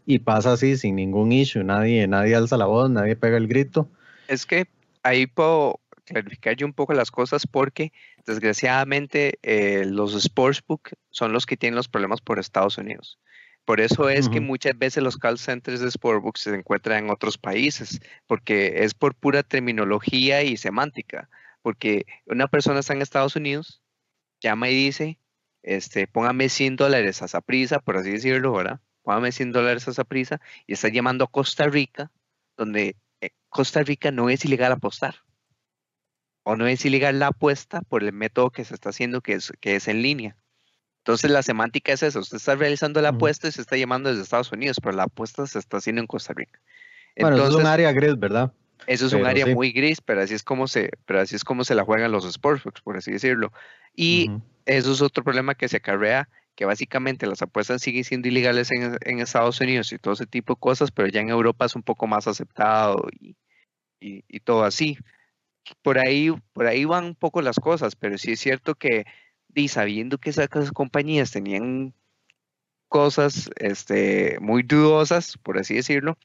y 0.06 0.20
pasa 0.20 0.52
así 0.52 0.76
sin 0.76 0.96
ningún 0.96 1.32
issue, 1.32 1.64
nadie, 1.64 2.06
nadie 2.06 2.34
alza 2.34 2.56
la 2.56 2.66
voz, 2.66 2.90
nadie 2.90 3.16
pega 3.16 3.36
el 3.36 3.48
grito. 3.48 3.88
Es 4.28 4.46
que 4.46 4.66
ahí 5.02 5.26
puedo 5.26 5.80
clarificar 6.04 6.56
yo 6.56 6.66
un 6.66 6.72
poco 6.72 6.92
las 6.92 7.10
cosas 7.10 7.46
porque 7.46 7.92
desgraciadamente 8.26 9.38
eh, 9.42 9.84
los 9.86 10.20
sportsbook 10.20 10.90
son 11.10 11.32
los 11.32 11.46
que 11.46 11.56
tienen 11.56 11.76
los 11.76 11.88
problemas 11.88 12.20
por 12.20 12.38
Estados 12.38 12.78
Unidos. 12.78 13.18
Por 13.64 13.80
eso 13.80 14.08
es 14.08 14.28
que 14.28 14.40
muchas 14.40 14.76
veces 14.76 15.02
los 15.02 15.16
call 15.16 15.38
centers 15.38 15.80
de 15.80 15.90
sportsbook 15.90 16.38
se 16.38 16.52
encuentran 16.52 17.04
en 17.04 17.10
otros 17.10 17.38
países, 17.38 18.00
porque 18.26 18.82
es 18.82 18.94
por 18.94 19.14
pura 19.14 19.44
terminología 19.44 20.42
y 20.42 20.56
semántica. 20.56 21.28
Porque 21.62 22.04
una 22.26 22.48
persona 22.48 22.80
está 22.80 22.94
en 22.94 23.02
Estados 23.02 23.36
Unidos, 23.36 23.80
llama 24.40 24.70
y 24.70 24.74
dice, 24.74 25.18
este, 25.62 26.08
póngame 26.08 26.48
100 26.48 26.76
dólares 26.76 27.22
a 27.22 27.26
esa 27.26 27.42
prisa, 27.42 27.78
por 27.78 27.96
así 27.96 28.10
decirlo, 28.10 28.52
¿verdad? 28.52 28.80
Póngame 29.10 29.32
100 29.32 29.50
dólares 29.50 29.88
a 29.88 29.90
esa 29.90 30.04
prisa, 30.04 30.40
y 30.68 30.74
está 30.74 30.86
llamando 30.86 31.24
a 31.24 31.26
Costa 31.26 31.66
Rica, 31.66 32.12
donde 32.56 32.94
eh, 33.20 33.30
Costa 33.48 33.82
Rica 33.82 34.12
no 34.12 34.30
es 34.30 34.44
ilegal 34.44 34.70
apostar 34.70 35.16
o 36.44 36.54
no 36.54 36.68
es 36.68 36.84
ilegal 36.84 37.18
la 37.18 37.26
apuesta 37.26 37.80
por 37.82 38.04
el 38.04 38.12
método 38.12 38.50
que 38.50 38.64
se 38.64 38.72
está 38.72 38.90
haciendo, 38.90 39.20
que 39.20 39.32
es, 39.32 39.52
que 39.60 39.74
es 39.74 39.88
en 39.88 40.00
línea. 40.00 40.36
Entonces 40.98 41.28
la 41.28 41.42
semántica 41.42 41.92
es 41.92 42.04
eso, 42.04 42.20
usted 42.20 42.36
está 42.36 42.54
realizando 42.54 43.02
la 43.02 43.08
apuesta 43.08 43.48
y 43.48 43.50
se 43.50 43.62
está 43.62 43.76
llamando 43.76 44.10
desde 44.10 44.22
Estados 44.22 44.52
Unidos, 44.52 44.78
pero 44.80 44.96
la 44.96 45.02
apuesta 45.02 45.44
se 45.48 45.58
está 45.58 45.78
haciendo 45.78 46.00
en 46.00 46.06
Costa 46.06 46.32
Rica. 46.32 46.60
bueno, 47.18 47.36
eso 47.36 47.48
es 47.48 47.54
un 47.56 47.66
área 47.66 47.90
gris, 47.90 48.16
¿verdad? 48.16 48.52
Eso 48.86 49.06
es 49.06 49.12
un 49.12 49.26
área 49.26 49.44
muy 49.46 49.72
gris, 49.72 50.00
pero 50.00 50.22
así 50.22 50.34
es 50.34 50.44
como 50.44 50.68
se, 50.68 50.90
pero 51.04 51.20
así 51.20 51.34
es 51.34 51.42
como 51.42 51.64
se 51.64 51.74
la 51.74 51.82
juegan 51.82 52.12
los 52.12 52.32
sportsbooks, 52.32 52.80
por 52.82 52.96
así 52.96 53.10
decirlo. 53.10 53.52
Y 53.92 54.30
eso 54.66 54.92
es 54.92 55.02
otro 55.02 55.24
problema 55.24 55.56
que 55.56 55.66
se 55.66 55.78
acarrea, 55.78 56.28
que 56.60 56.66
básicamente 56.66 57.26
las 57.26 57.40
apuestas 57.40 57.80
siguen 57.80 58.04
siendo 58.04 58.28
ilegales 58.28 58.70
en, 58.70 58.98
en, 59.00 59.20
Estados 59.20 59.58
Unidos 59.62 59.90
y 59.92 59.98
todo 59.98 60.12
ese 60.12 60.26
tipo 60.26 60.52
de 60.52 60.60
cosas, 60.60 60.90
pero 60.90 61.08
ya 61.08 61.22
en 61.22 61.30
Europa 61.30 61.64
es 61.64 61.74
un 61.74 61.82
poco 61.82 62.06
más 62.06 62.26
aceptado 62.28 63.08
y, 63.18 63.34
y, 63.98 64.24
y 64.28 64.40
todo 64.40 64.64
así. 64.64 64.98
Por 65.80 65.98
ahí, 65.98 66.30
por 66.52 66.66
ahí 66.66 66.84
van 66.84 67.06
un 67.06 67.14
poco 67.14 67.40
las 67.40 67.56
cosas, 67.58 67.96
pero 67.96 68.18
sí 68.18 68.32
es 68.32 68.40
cierto 68.40 68.74
que, 68.74 69.06
y 69.54 69.68
sabiendo 69.68 70.18
que 70.18 70.28
esas 70.28 70.50
compañías 70.74 71.30
tenían 71.30 71.94
cosas 72.88 73.48
este, 73.56 74.36
muy 74.42 74.62
dudosas, 74.62 75.38
por 75.38 75.56
así 75.56 75.76
decirlo, 75.76 76.18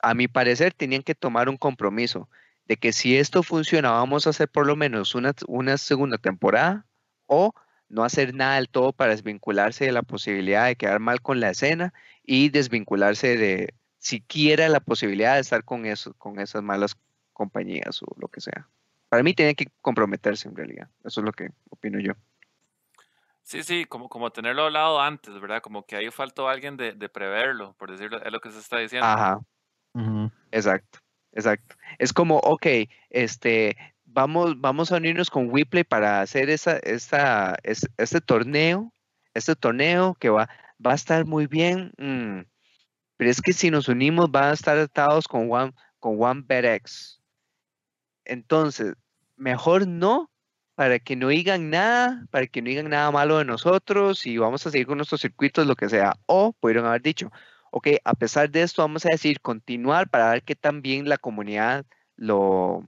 a 0.00 0.14
mi 0.14 0.28
parecer 0.28 0.72
tenían 0.72 1.02
que 1.02 1.16
tomar 1.16 1.48
un 1.48 1.56
compromiso 1.56 2.28
de 2.66 2.76
que 2.76 2.92
si 2.92 3.16
esto 3.16 3.42
funciona, 3.42 3.90
vamos 3.90 4.28
a 4.28 4.30
hacer 4.30 4.48
por 4.48 4.68
lo 4.68 4.76
menos 4.76 5.16
una, 5.16 5.34
una 5.48 5.78
segunda 5.78 6.16
temporada 6.16 6.86
o 7.26 7.52
no 7.90 8.04
hacer 8.04 8.34
nada 8.34 8.56
del 8.56 8.70
todo 8.70 8.92
para 8.92 9.10
desvincularse 9.10 9.84
de 9.84 9.92
la 9.92 10.02
posibilidad 10.02 10.66
de 10.66 10.76
quedar 10.76 11.00
mal 11.00 11.20
con 11.20 11.40
la 11.40 11.50
escena 11.50 11.92
y 12.24 12.48
desvincularse 12.48 13.36
de 13.36 13.74
siquiera 13.98 14.68
la 14.70 14.80
posibilidad 14.80 15.34
de 15.34 15.40
estar 15.40 15.64
con, 15.64 15.84
eso, 15.84 16.14
con 16.14 16.40
esas 16.40 16.62
malas 16.62 16.96
compañías 17.34 18.02
o 18.02 18.06
lo 18.18 18.28
que 18.28 18.40
sea 18.40 18.66
para 19.10 19.24
mí 19.24 19.34
tiene 19.34 19.54
que 19.54 19.66
comprometerse 19.82 20.48
en 20.48 20.56
realidad. 20.56 20.88
Eso 21.04 21.20
es 21.20 21.24
lo 21.24 21.32
que 21.32 21.50
opino 21.68 21.98
yo. 21.98 22.12
Sí, 23.42 23.64
sí, 23.64 23.84
como, 23.84 24.08
como 24.08 24.30
tenerlo 24.30 24.62
hablado 24.62 25.00
antes, 25.00 25.38
¿verdad? 25.40 25.60
Como 25.60 25.84
que 25.84 25.96
ahí 25.96 26.08
faltó 26.10 26.48
alguien 26.48 26.76
de, 26.76 26.92
de 26.92 27.08
preverlo, 27.08 27.74
por 27.74 27.90
decirlo, 27.90 28.22
es 28.22 28.30
lo 28.30 28.40
que 28.40 28.52
se 28.52 28.60
está 28.60 28.78
diciendo. 28.78 29.06
Ajá. 29.06 29.40
Exacto, 30.52 31.00
exacto. 31.32 31.74
Es 31.98 32.12
como, 32.12 32.36
ok, 32.36 32.66
este, 33.10 33.76
vamos, 34.12 34.60
vamos 34.60 34.92
a 34.92 34.96
unirnos 34.96 35.30
con 35.30 35.50
Whipley 35.50 35.84
para 35.84 36.20
hacer 36.20 36.50
esa, 36.50 36.78
esa, 36.78 37.56
este 37.62 38.20
torneo, 38.20 38.92
este 39.34 39.56
torneo 39.56 40.16
que 40.18 40.30
va, 40.30 40.48
va 40.84 40.92
a 40.92 40.96
estar 40.96 41.26
muy 41.26 41.46
bien. 41.46 41.92
Mm, 41.98 42.42
pero 43.16 43.30
es 43.30 43.40
que 43.40 43.52
si 43.52 43.70
nos 43.70 43.88
unimos 43.88 44.30
van 44.30 44.44
a 44.44 44.52
estar 44.52 44.78
atados 44.78 45.28
con 45.28 45.50
One, 45.50 45.72
con 45.98 46.22
One 46.22 46.44
entonces, 48.24 48.94
mejor 49.36 49.86
no, 49.86 50.30
para 50.74 50.98
que 50.98 51.16
no 51.16 51.28
digan 51.28 51.70
nada, 51.70 52.26
para 52.30 52.46
que 52.46 52.62
no 52.62 52.68
digan 52.68 52.88
nada 52.88 53.10
malo 53.10 53.38
de 53.38 53.44
nosotros 53.44 54.26
y 54.26 54.38
vamos 54.38 54.66
a 54.66 54.70
seguir 54.70 54.86
con 54.86 54.98
nuestros 54.98 55.20
circuitos, 55.20 55.66
lo 55.66 55.76
que 55.76 55.88
sea. 55.88 56.14
O 56.26 56.52
pudieron 56.52 56.86
haber 56.86 57.02
dicho, 57.02 57.30
ok, 57.72 57.88
a 58.04 58.14
pesar 58.14 58.50
de 58.50 58.62
esto, 58.62 58.82
vamos 58.82 59.04
a 59.04 59.10
decir 59.10 59.40
continuar 59.40 60.08
para 60.08 60.30
ver 60.30 60.42
qué 60.44 60.54
tan 60.56 60.80
bien 60.80 61.08
la 61.08 61.18
comunidad 61.18 61.84
lo, 62.16 62.86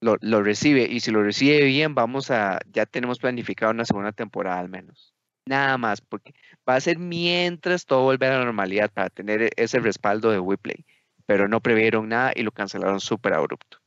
lo, 0.00 0.42
recibe. 0.42 0.86
Y 0.90 1.00
si 1.00 1.10
lo 1.10 1.22
recibe 1.22 1.64
bien, 1.64 1.94
vamos 1.94 2.30
a, 2.30 2.60
ya 2.72 2.86
tenemos 2.86 3.18
planificado 3.18 3.72
una 3.72 3.84
segunda 3.84 4.12
temporada 4.12 4.58
al 4.58 4.68
menos. 4.68 5.14
Nada 5.46 5.78
más, 5.78 6.00
porque 6.00 6.34
va 6.68 6.76
a 6.76 6.80
ser 6.80 6.98
mientras 6.98 7.86
todo 7.86 8.04
vuelve 8.04 8.26
a 8.26 8.38
la 8.38 8.44
normalidad 8.44 8.90
para 8.92 9.10
tener 9.10 9.50
ese 9.56 9.80
respaldo 9.80 10.30
de 10.30 10.38
WePlay. 10.38 10.84
Pero 11.26 11.48
no 11.48 11.60
previeron 11.60 12.08
nada 12.08 12.32
y 12.34 12.42
lo 12.42 12.52
cancelaron 12.52 13.00
súper 13.00 13.34
abrupto. 13.34 13.78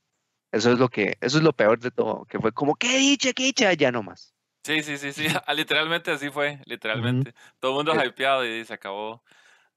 Eso 0.51 0.71
es 0.71 0.79
lo 0.79 0.87
que, 0.89 1.17
eso 1.19 1.37
es 1.37 1.43
lo 1.43 1.53
peor 1.53 1.79
de 1.79 1.89
todo, 1.89 2.25
que 2.25 2.39
fue 2.39 2.51
como, 2.51 2.75
qué 2.75 2.97
dicha, 2.97 3.33
qué 3.33 3.45
dicha, 3.45 3.73
ya 3.73 3.91
no 3.91 4.03
más. 4.03 4.35
Sí, 4.63 4.83
sí, 4.83 4.97
sí, 4.97 5.11
sí, 5.11 5.25
literalmente 5.55 6.11
así 6.11 6.29
fue, 6.29 6.59
literalmente. 6.65 7.33
Todo 7.59 7.71
el 7.71 7.85
mundo 7.85 8.05
hypeado 8.05 8.45
y 8.45 8.63
se 8.63 8.73
acabó, 8.73 9.23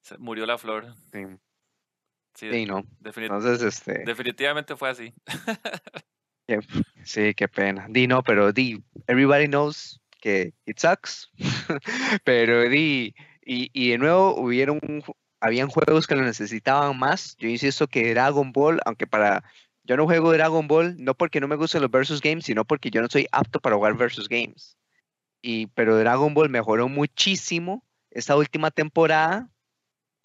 se 0.02 0.18
murió 0.18 0.44
la 0.44 0.58
flor. 0.58 0.94
Sí. 1.12 1.24
Sí, 2.34 2.66
no. 2.66 2.84
Entonces, 3.02 3.62
este... 3.62 4.04
Definitivamente 4.04 4.76
fue 4.76 4.90
así. 4.90 5.14
sí, 7.04 7.34
qué 7.34 7.48
pena. 7.48 7.86
Di 7.88 8.06
no, 8.06 8.22
pero 8.22 8.52
di, 8.52 8.82
everybody 9.06 9.46
knows 9.46 10.00
que 10.20 10.52
it 10.66 10.78
sucks. 10.78 11.30
pero 12.24 12.68
di, 12.68 13.14
y, 13.44 13.70
y 13.72 13.90
de 13.90 13.98
nuevo 13.98 14.34
hubieron, 14.40 14.80
habían 15.40 15.68
juegos 15.68 16.06
que 16.06 16.16
lo 16.16 16.22
necesitaban 16.22 16.98
más. 16.98 17.36
Yo 17.38 17.48
insisto 17.48 17.86
que 17.86 18.12
Dragon 18.12 18.52
Ball, 18.52 18.80
aunque 18.84 19.06
para, 19.06 19.44
yo 19.84 19.96
no 19.96 20.04
juego 20.04 20.32
Dragon 20.32 20.66
Ball, 20.66 20.96
no 20.98 21.14
porque 21.14 21.40
no 21.40 21.48
me 21.48 21.56
gusten 21.56 21.82
los 21.82 21.90
versus 21.90 22.20
games, 22.20 22.44
sino 22.44 22.64
porque 22.64 22.90
yo 22.90 23.02
no 23.02 23.08
soy 23.08 23.26
apto 23.32 23.60
para 23.60 23.76
jugar 23.76 23.96
versus 23.96 24.28
games. 24.28 24.76
Y, 25.42 25.68
pero 25.68 25.96
Dragon 25.98 26.34
Ball 26.34 26.48
mejoró 26.48 26.88
muchísimo 26.88 27.84
esta 28.10 28.36
última 28.36 28.70
temporada 28.70 29.50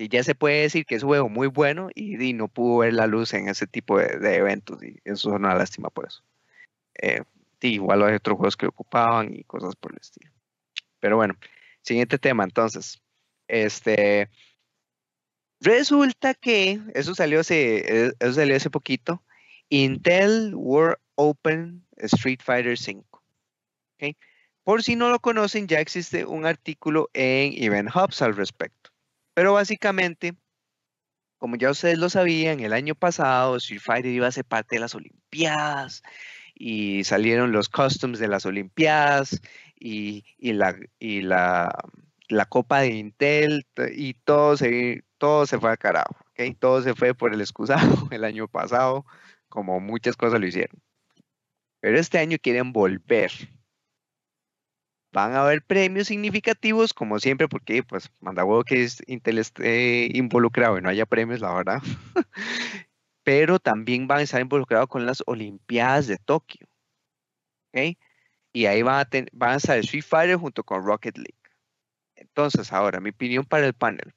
y 0.02 0.10
ya 0.10 0.24
se 0.24 0.34
puede 0.34 0.64
decir 0.64 0.86
que 0.88 0.96
es 0.96 1.04
un 1.04 1.10
juego 1.10 1.30
muy 1.30 1.48
bueno 1.48 1.90
y, 1.94 2.34
no 2.34 2.48
pudo 2.48 2.80
ver 2.80 2.94
la 2.94 3.06
luz 3.06 3.36
en 3.36 3.48
ese 3.48 3.68
tipo 3.68 4.00
de, 4.00 4.36
eventos 4.36 4.82
y 4.84 4.98
eso 5.06 5.30
es 5.30 5.36
una 5.36 5.54
lástima 5.54 5.92
por 5.92 6.08
eso. 6.08 6.24
Eh, 7.00 7.22
igual 7.62 8.04
hay 8.04 8.16
otros 8.16 8.38
juegos 8.38 8.58
que 8.58 8.66
ocupaban 8.66 9.32
y 9.32 9.44
cosas 9.44 9.76
por 9.76 9.92
el 9.92 10.00
estilo. 10.02 10.32
Pero 11.00 11.18
bueno, 11.18 11.36
siguiente 11.84 12.18
tema 12.18 12.44
entonces. 12.44 13.00
Este, 13.48 14.28
resulta 15.60 16.34
que 16.34 16.80
eso 16.96 17.14
salió 17.14 17.42
hace, 17.42 18.08
eh, 18.08 18.14
eso 18.20 18.34
salió 18.34 18.56
hace 18.56 18.72
poquito. 18.72 19.22
Intel 19.70 20.56
World 20.56 20.98
Open 21.14 21.86
Street 21.98 22.40
Fighter 22.44 22.76
V. 22.76 23.04
Por 24.64 24.82
si 24.82 24.96
no 24.96 25.10
lo 25.10 25.20
conocen, 25.20 25.68
ya 25.68 25.80
existe 25.80 26.26
un 26.26 26.48
artículo 26.48 27.12
en 27.14 27.54
Event 27.62 27.90
Hubs 27.96 28.24
al 28.24 28.36
respecto. 28.36 28.81
Pero 29.34 29.54
básicamente, 29.54 30.36
como 31.38 31.56
ya 31.56 31.72
ustedes 31.72 31.98
lo 31.98 32.10
sabían, 32.10 32.60
el 32.60 32.74
año 32.74 32.96
pasado 32.96 33.56
Street 33.58 33.82
Fighter 33.82 34.12
iba 34.12 34.28
a 34.28 34.32
ser 34.32 34.46
parte 34.46 34.76
de 34.76 34.82
las 34.82 34.96
Olimpiadas 34.96 36.04
y 36.56 37.04
salieron 37.04 37.52
los 37.52 37.70
customs 37.70 38.20
de 38.20 38.28
las 38.28 38.46
Olimpiadas 38.46 39.42
y, 39.76 40.24
la, 40.40 40.76
y 41.00 41.22
la, 41.22 41.74
la, 42.28 42.46
Copa 42.46 42.82
de 42.82 42.90
Intel 42.90 43.66
y 43.96 44.14
todo 44.14 44.58
se, 44.58 45.04
todo 45.18 45.46
se 45.48 45.60
fue 45.60 45.72
a 45.72 45.78
carajo, 45.78 46.16
¿okay? 46.32 46.54
Todo 46.54 46.82
se 46.84 46.94
fue 46.94 47.16
por 47.16 47.34
el 47.34 47.42
excusado 47.42 48.08
el 48.12 48.24
año 48.24 48.48
pasado, 48.48 49.06
como 49.50 49.80
muchas 49.80 50.16
cosas 50.16 50.40
lo 50.40 50.48
hicieron. 50.48 50.82
Pero 51.80 51.98
este 51.98 52.20
año 52.20 52.38
quieren 52.40 52.74
volver 52.74 53.32
van 55.12 55.34
a 55.34 55.42
haber 55.44 55.62
premios 55.64 56.08
significativos, 56.08 56.94
como 56.94 57.20
siempre, 57.20 57.48
porque 57.48 57.84
pues 57.84 58.10
manda 58.20 58.46
huevo 58.46 58.64
que 58.64 58.88
Intel 59.08 59.40
esté 59.40 60.10
involucrado 60.18 60.78
y 60.78 60.82
no 60.82 60.90
haya 60.90 61.06
premios, 61.06 61.42
la 61.42 61.54
verdad. 61.54 61.82
Pero 63.24 63.60
también 63.60 64.08
van 64.08 64.20
a 64.20 64.24
estar 64.24 64.42
involucrados 64.42 64.88
con 64.88 65.06
las 65.06 65.24
Olimpiadas 65.28 66.08
de 66.08 66.18
Tokio. 66.18 66.68
¿Ok? 67.74 67.98
Y 68.54 68.66
ahí 68.66 68.82
van 68.82 69.02
a, 69.02 69.10
van 69.34 69.52
a 69.52 69.56
estar 69.56 69.78
Street 69.80 70.04
Fighter 70.04 70.38
junto 70.38 70.64
con 70.64 70.84
Rocket 70.84 71.18
League. 71.18 71.36
Entonces, 72.16 72.72
ahora, 72.74 73.00
mi 73.00 73.12
opinión 73.12 73.46
para 73.46 73.66
el 73.68 73.74
panel. 73.74 74.14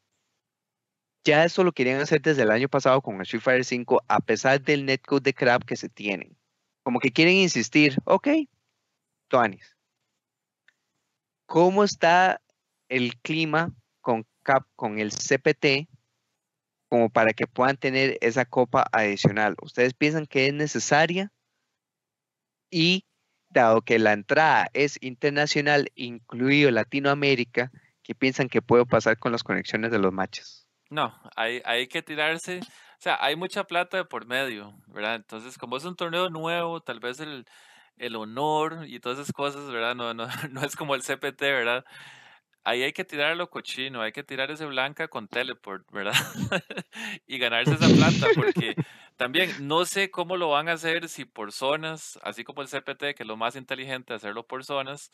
Ya 1.25 1.45
eso 1.45 1.65
lo 1.65 1.73
querían 1.73 2.01
hacer 2.01 2.21
desde 2.21 2.43
el 2.43 2.51
año 2.51 2.69
pasado 2.69 3.01
con 3.01 3.21
Street 3.23 3.43
Fighter 3.43 3.65
5, 3.65 4.03
a 4.09 4.21
pesar 4.21 4.61
del 4.61 4.85
netcode 4.85 5.23
de 5.23 5.35
crap 5.35 5.65
que 5.65 5.77
se 5.77 5.89
tienen. 5.89 6.37
Como 6.83 7.01
que 7.01 7.13
quieren 7.13 7.35
insistir, 7.35 7.97
ok, 8.05 8.29
Tuanis 9.29 9.74
¿Cómo 11.47 11.85
está 11.85 12.41
el 12.89 13.17
clima 13.21 13.73
con, 14.01 14.27
CAP, 14.43 14.67
con 14.77 14.99
el 14.99 15.11
CPT 15.11 15.89
como 16.89 17.11
para 17.11 17.33
que 17.33 17.47
puedan 17.47 17.77
tener 17.77 18.19
esa 18.21 18.45
copa 18.45 18.87
adicional? 18.93 19.57
¿Ustedes 19.63 19.95
piensan 19.95 20.27
que 20.27 20.47
es 20.47 20.55
necesaria? 20.55 21.33
Y 22.71 23.05
dado 23.51 23.83
que 23.83 23.99
la 23.99 24.13
entrada 24.13 24.69
es 24.73 24.99
internacional, 25.01 25.91
incluido 25.95 26.71
Latinoamérica, 26.71 27.71
¿qué 28.03 28.15
piensan 28.15 28.49
que 28.49 28.63
puede 28.63 28.85
pasar 28.85 29.19
con 29.19 29.33
las 29.33 29.43
conexiones 29.43 29.91
de 29.91 29.99
los 29.99 30.13
matches? 30.13 30.67
No, 30.91 31.15
hay, 31.37 31.63
hay 31.65 31.89
que 31.89 32.03
tirarse, 32.03 32.61
o 32.61 33.01
sea, 33.01 33.17
hay 33.21 33.37
mucha 33.37 33.65
plata 33.65 34.05
por 34.05 34.27
medio, 34.27 34.77
¿verdad? 34.89 35.17
Entonces, 35.17 35.57
como 35.57 35.77
es 35.77 35.85
un 35.85 35.97
torneo 35.97 36.29
nuevo, 36.31 36.81
tal 36.81 37.01
vez 37.01 37.21
el, 37.21 37.47
el 37.97 38.17
honor 38.17 38.85
y 38.87 39.01
todas 39.01 39.19
esas 39.19 39.33
cosas, 39.33 39.71
¿verdad? 39.71 39.95
No, 39.95 40.15
no, 40.15 40.27
no 40.51 40.63
es 40.63 40.77
como 40.77 40.95
el 40.95 41.03
CPT, 41.03 41.41
¿verdad? 41.41 41.85
Ahí 42.67 42.83
hay 42.83 42.93
que 42.93 43.05
tirar 43.05 43.37
lo 43.37 43.51
cochino, 43.51 44.01
hay 44.01 44.13
que 44.13 44.23
tirar 44.23 44.51
ese 44.51 44.65
blanca 44.65 45.09
con 45.09 45.29
teleport, 45.29 45.91
¿verdad? 45.93 46.15
y 47.27 47.39
ganarse 47.39 47.75
esa 47.75 47.89
plata, 47.89 48.29
porque 48.35 48.75
también 49.17 49.51
no 49.61 49.85
sé 49.85 50.11
cómo 50.11 50.39
lo 50.39 50.49
van 50.49 50.69
a 50.69 50.73
hacer, 50.73 51.09
si 51.11 51.27
por 51.27 51.53
zonas, 51.53 52.19
así 52.23 52.43
como 52.43 52.63
el 52.63 52.69
CPT, 52.69 53.15
que 53.15 53.23
es 53.23 53.27
lo 53.27 53.37
más 53.37 53.55
inteligente 53.55 54.15
hacerlo 54.15 54.47
por 54.47 54.65
zonas, 54.65 55.11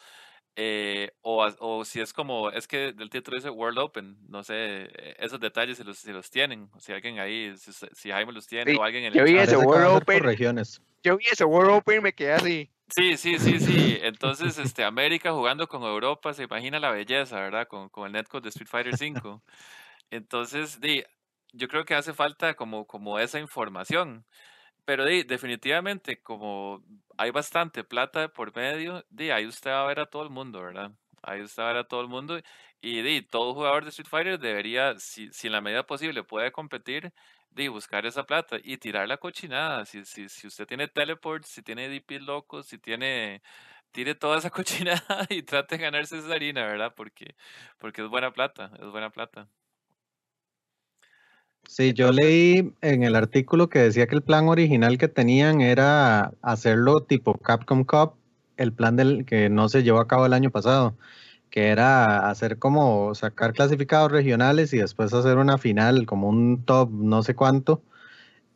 eh, 0.56 1.12
o, 1.22 1.44
o, 1.58 1.84
si 1.84 2.00
es 2.00 2.12
como, 2.12 2.50
es 2.50 2.68
que 2.68 2.88
el 2.88 3.10
título 3.10 3.36
dice 3.36 3.50
World 3.50 3.78
Open, 3.78 4.16
no 4.28 4.44
sé, 4.44 4.54
eh, 4.56 5.16
esos 5.18 5.40
detalles 5.40 5.78
si 5.78 5.84
los, 5.84 5.98
si 5.98 6.12
los 6.12 6.30
tienen, 6.30 6.68
si 6.78 6.92
alguien 6.92 7.18
ahí, 7.18 7.52
si, 7.56 8.10
Jaime 8.10 8.32
los 8.32 8.46
tiene 8.46 8.76
o 8.76 8.82
alguien 8.82 9.04
en 9.04 9.12
el 9.12 9.18
Yo 9.18 9.24
vi 9.24 9.38
ese 9.38 9.56
World 9.56 10.02
Open, 10.02 10.22
regiones. 10.22 10.82
Yo 11.02 11.16
vi 11.16 11.26
ese 11.30 11.44
World 11.44 11.72
Open 11.72 11.98
y 11.98 12.00
me 12.00 12.12
quedé 12.14 12.32
así. 12.32 12.70
Sí, 12.88 13.16
sí, 13.16 13.38
sí, 13.38 13.60
sí. 13.60 13.98
Entonces, 14.02 14.58
este, 14.58 14.82
América 14.84 15.32
jugando 15.32 15.68
con 15.68 15.82
Europa, 15.84 16.34
se 16.34 16.42
imagina 16.44 16.80
la 16.80 16.90
belleza, 16.90 17.36
¿verdad? 17.40 17.68
Con, 17.68 17.88
con 17.88 18.06
el 18.06 18.12
netcode 18.12 18.42
de 18.42 18.48
Street 18.48 18.68
Fighter 18.68 18.94
V. 18.94 19.40
Entonces, 20.10 20.80
di, 20.80 21.04
yo 21.52 21.68
creo 21.68 21.84
que 21.84 21.94
hace 21.94 22.12
falta 22.14 22.54
como, 22.54 22.86
como 22.86 23.18
esa 23.20 23.38
información. 23.38 24.26
Pero 24.84 25.04
di, 25.06 25.22
definitivamente, 25.24 26.20
como 26.22 26.84
hay 27.18 27.30
bastante 27.30 27.84
plata 27.84 28.28
por 28.28 28.54
medio, 28.56 29.04
di, 29.10 29.30
ahí 29.30 29.46
usted 29.46 29.70
va 29.70 29.84
a 29.84 29.86
ver 29.86 30.00
a 30.00 30.06
todo 30.06 30.24
el 30.24 30.30
mundo, 30.30 30.62
¿verdad? 30.62 30.92
Ahí 31.22 31.42
usted 31.42 31.62
va 31.62 31.70
a 31.70 31.72
ver 31.74 31.82
a 31.82 31.88
todo 31.88 32.00
el 32.02 32.08
mundo. 32.08 32.40
Y 32.80 33.02
di, 33.02 33.22
todo 33.22 33.54
jugador 33.54 33.84
de 33.84 33.90
Street 33.90 34.08
Fighter 34.08 34.38
debería, 34.40 34.98
si, 34.98 35.32
si 35.32 35.46
en 35.48 35.52
la 35.54 35.60
medida 35.60 35.86
posible 35.86 36.24
puede 36.24 36.52
competir, 36.52 37.12
de 37.50 37.68
buscar 37.68 38.06
esa 38.06 38.24
plata 38.24 38.56
y 38.62 38.78
tirar 38.78 39.08
la 39.08 39.18
cochinada. 39.18 39.84
Si, 39.86 40.04
si, 40.04 40.28
si 40.28 40.46
usted 40.46 40.66
tiene 40.66 40.88
teleport, 40.88 41.44
si 41.44 41.62
tiene 41.62 41.88
DP 41.88 42.20
locos, 42.20 42.66
si 42.66 42.78
tiene, 42.78 43.42
tire 43.92 44.14
toda 44.14 44.38
esa 44.38 44.50
cochinada 44.50 45.26
y 45.28 45.42
trate 45.42 45.76
de 45.76 45.82
ganarse 45.84 46.18
esa 46.18 46.34
harina, 46.34 46.66
¿verdad? 46.66 46.94
Porque, 46.96 47.34
porque 47.78 48.02
es 48.02 48.08
buena 48.08 48.32
plata, 48.32 48.72
es 48.80 48.90
buena 48.90 49.10
plata. 49.10 49.48
Sí, 51.66 51.92
yo 51.92 52.10
leí 52.10 52.72
en 52.80 53.04
el 53.04 53.14
artículo 53.14 53.68
que 53.68 53.78
decía 53.80 54.06
que 54.06 54.16
el 54.16 54.22
plan 54.22 54.48
original 54.48 54.98
que 54.98 55.08
tenían 55.08 55.60
era 55.60 56.32
hacerlo 56.42 57.02
tipo 57.02 57.34
Capcom 57.38 57.84
Cup, 57.84 58.14
el 58.56 58.72
plan 58.72 58.96
del 58.96 59.24
que 59.24 59.48
no 59.50 59.68
se 59.68 59.82
llevó 59.82 60.00
a 60.00 60.08
cabo 60.08 60.26
el 60.26 60.32
año 60.32 60.50
pasado 60.50 60.96
que 61.50 61.68
era 61.68 62.30
hacer 62.30 62.58
como 62.58 63.14
sacar 63.14 63.52
clasificados 63.52 64.12
regionales 64.12 64.72
y 64.72 64.78
después 64.78 65.12
hacer 65.12 65.36
una 65.38 65.58
final, 65.58 66.06
como 66.06 66.28
un 66.28 66.64
top 66.64 66.90
no 66.90 67.22
sé 67.22 67.34
cuánto, 67.34 67.82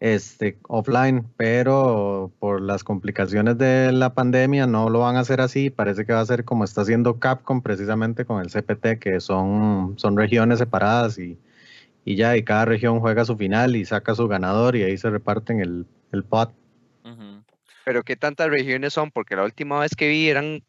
este, 0.01 0.59
offline, 0.69 1.27
pero 1.37 2.31
por 2.39 2.61
las 2.61 2.85
complicaciones 2.85 3.59
de 3.59 3.91
la 3.93 4.15
pandemia 4.15 4.67
no 4.67 4.91
lo 4.91 5.01
van 5.01 5.17
a 5.17 5.21
hacer 5.21 5.41
así, 5.41 5.71
parece 5.71 6.05
que 6.05 6.13
va 6.13 6.21
a 6.21 6.27
ser 6.27 6.45
como 6.45 6.65
está 6.65 6.83
haciendo 6.83 7.19
Capcom 7.19 7.63
precisamente 7.63 8.25
con 8.25 8.41
el 8.41 8.51
CPT, 8.51 8.99
que 9.01 9.21
son, 9.21 9.95
son 9.99 10.17
regiones 10.17 10.59
separadas 10.59 11.19
y, 11.19 11.39
y 12.05 12.17
ya, 12.17 12.37
y 12.37 12.45
cada 12.45 12.65
región 12.65 13.01
juega 13.01 13.25
su 13.25 13.37
final 13.37 13.77
y 13.77 13.85
saca 13.85 14.15
su 14.15 14.29
ganador 14.29 14.77
y 14.77 14.83
ahí 14.83 14.97
se 14.99 15.11
reparten 15.11 15.61
el, 15.61 15.87
el 16.13 16.23
pot. 16.23 16.53
Pero 17.85 18.03
¿qué 18.03 18.17
tantas 18.17 18.49
regiones 18.49 18.95
son? 18.95 19.11
Porque 19.11 19.37
la 19.37 19.45
última 19.45 19.81
vez 19.81 19.95
que 19.95 20.09
vi 20.09 20.29
eran 20.29 20.63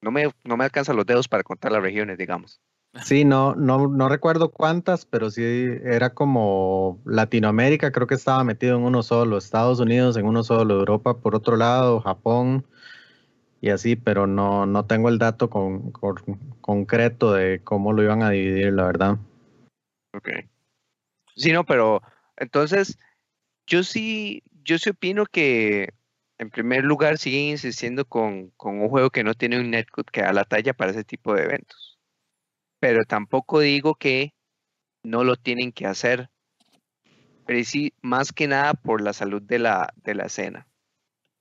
no 0.00 0.10
me, 0.10 0.30
no 0.44 0.56
me 0.56 0.64
alcanzan 0.64 0.96
los 0.96 1.06
dedos 1.06 1.28
para 1.28 1.42
contar 1.42 1.72
las 1.72 1.82
regiones, 1.82 2.18
digamos. 2.18 2.60
Sí, 3.04 3.24
no, 3.24 3.54
no, 3.54 3.86
no 3.86 4.08
recuerdo 4.08 4.50
cuántas, 4.50 5.04
pero 5.04 5.30
sí 5.30 5.42
era 5.84 6.10
como 6.10 7.00
Latinoamérica, 7.04 7.92
creo 7.92 8.06
que 8.06 8.14
estaba 8.14 8.42
metido 8.44 8.76
en 8.76 8.82
uno 8.82 9.02
solo, 9.02 9.38
Estados 9.38 9.78
Unidos 9.78 10.16
en 10.16 10.26
uno 10.26 10.42
solo, 10.42 10.74
Europa 10.74 11.18
por 11.18 11.34
otro 11.34 11.56
lado, 11.56 12.00
Japón 12.00 12.64
y 13.60 13.70
así, 13.70 13.96
pero 13.96 14.26
no, 14.26 14.66
no 14.66 14.86
tengo 14.86 15.08
el 15.08 15.18
dato 15.18 15.50
con, 15.50 15.92
concreto 16.60 17.32
de 17.32 17.60
cómo 17.62 17.92
lo 17.92 18.02
iban 18.02 18.22
a 18.22 18.30
dividir, 18.30 18.72
la 18.72 18.84
verdad. 18.84 19.18
Ok. 20.14 20.30
Sí, 21.36 21.52
no, 21.52 21.64
pero 21.64 22.02
entonces 22.36 22.98
yo 23.66 23.82
sí, 23.82 24.42
yo 24.64 24.78
sí 24.78 24.90
opino 24.90 25.26
que 25.26 25.92
en 26.38 26.50
primer 26.50 26.84
lugar, 26.84 27.18
siguen 27.18 27.50
insistiendo 27.50 28.04
con, 28.04 28.52
un 28.62 28.88
juego 28.88 29.10
que 29.10 29.24
no 29.24 29.34
tiene 29.34 29.60
un 29.60 29.70
netcode 29.70 30.06
que 30.12 30.22
da 30.22 30.32
la 30.32 30.44
talla 30.44 30.72
para 30.72 30.92
ese 30.92 31.04
tipo 31.04 31.34
de 31.34 31.42
eventos. 31.42 31.98
Pero 32.80 33.04
tampoco 33.04 33.58
digo 33.58 33.96
que 33.96 34.34
no 35.02 35.24
lo 35.24 35.36
tienen 35.36 35.72
que 35.72 35.86
hacer. 35.86 36.30
Pero 37.44 37.64
sí, 37.64 37.92
más 38.02 38.32
que 38.32 38.46
nada 38.46 38.74
por 38.74 39.00
la 39.00 39.12
salud 39.12 39.42
de 39.42 39.58
la, 39.58 39.92
de 39.96 40.14
la 40.14 40.26
escena. 40.26 40.68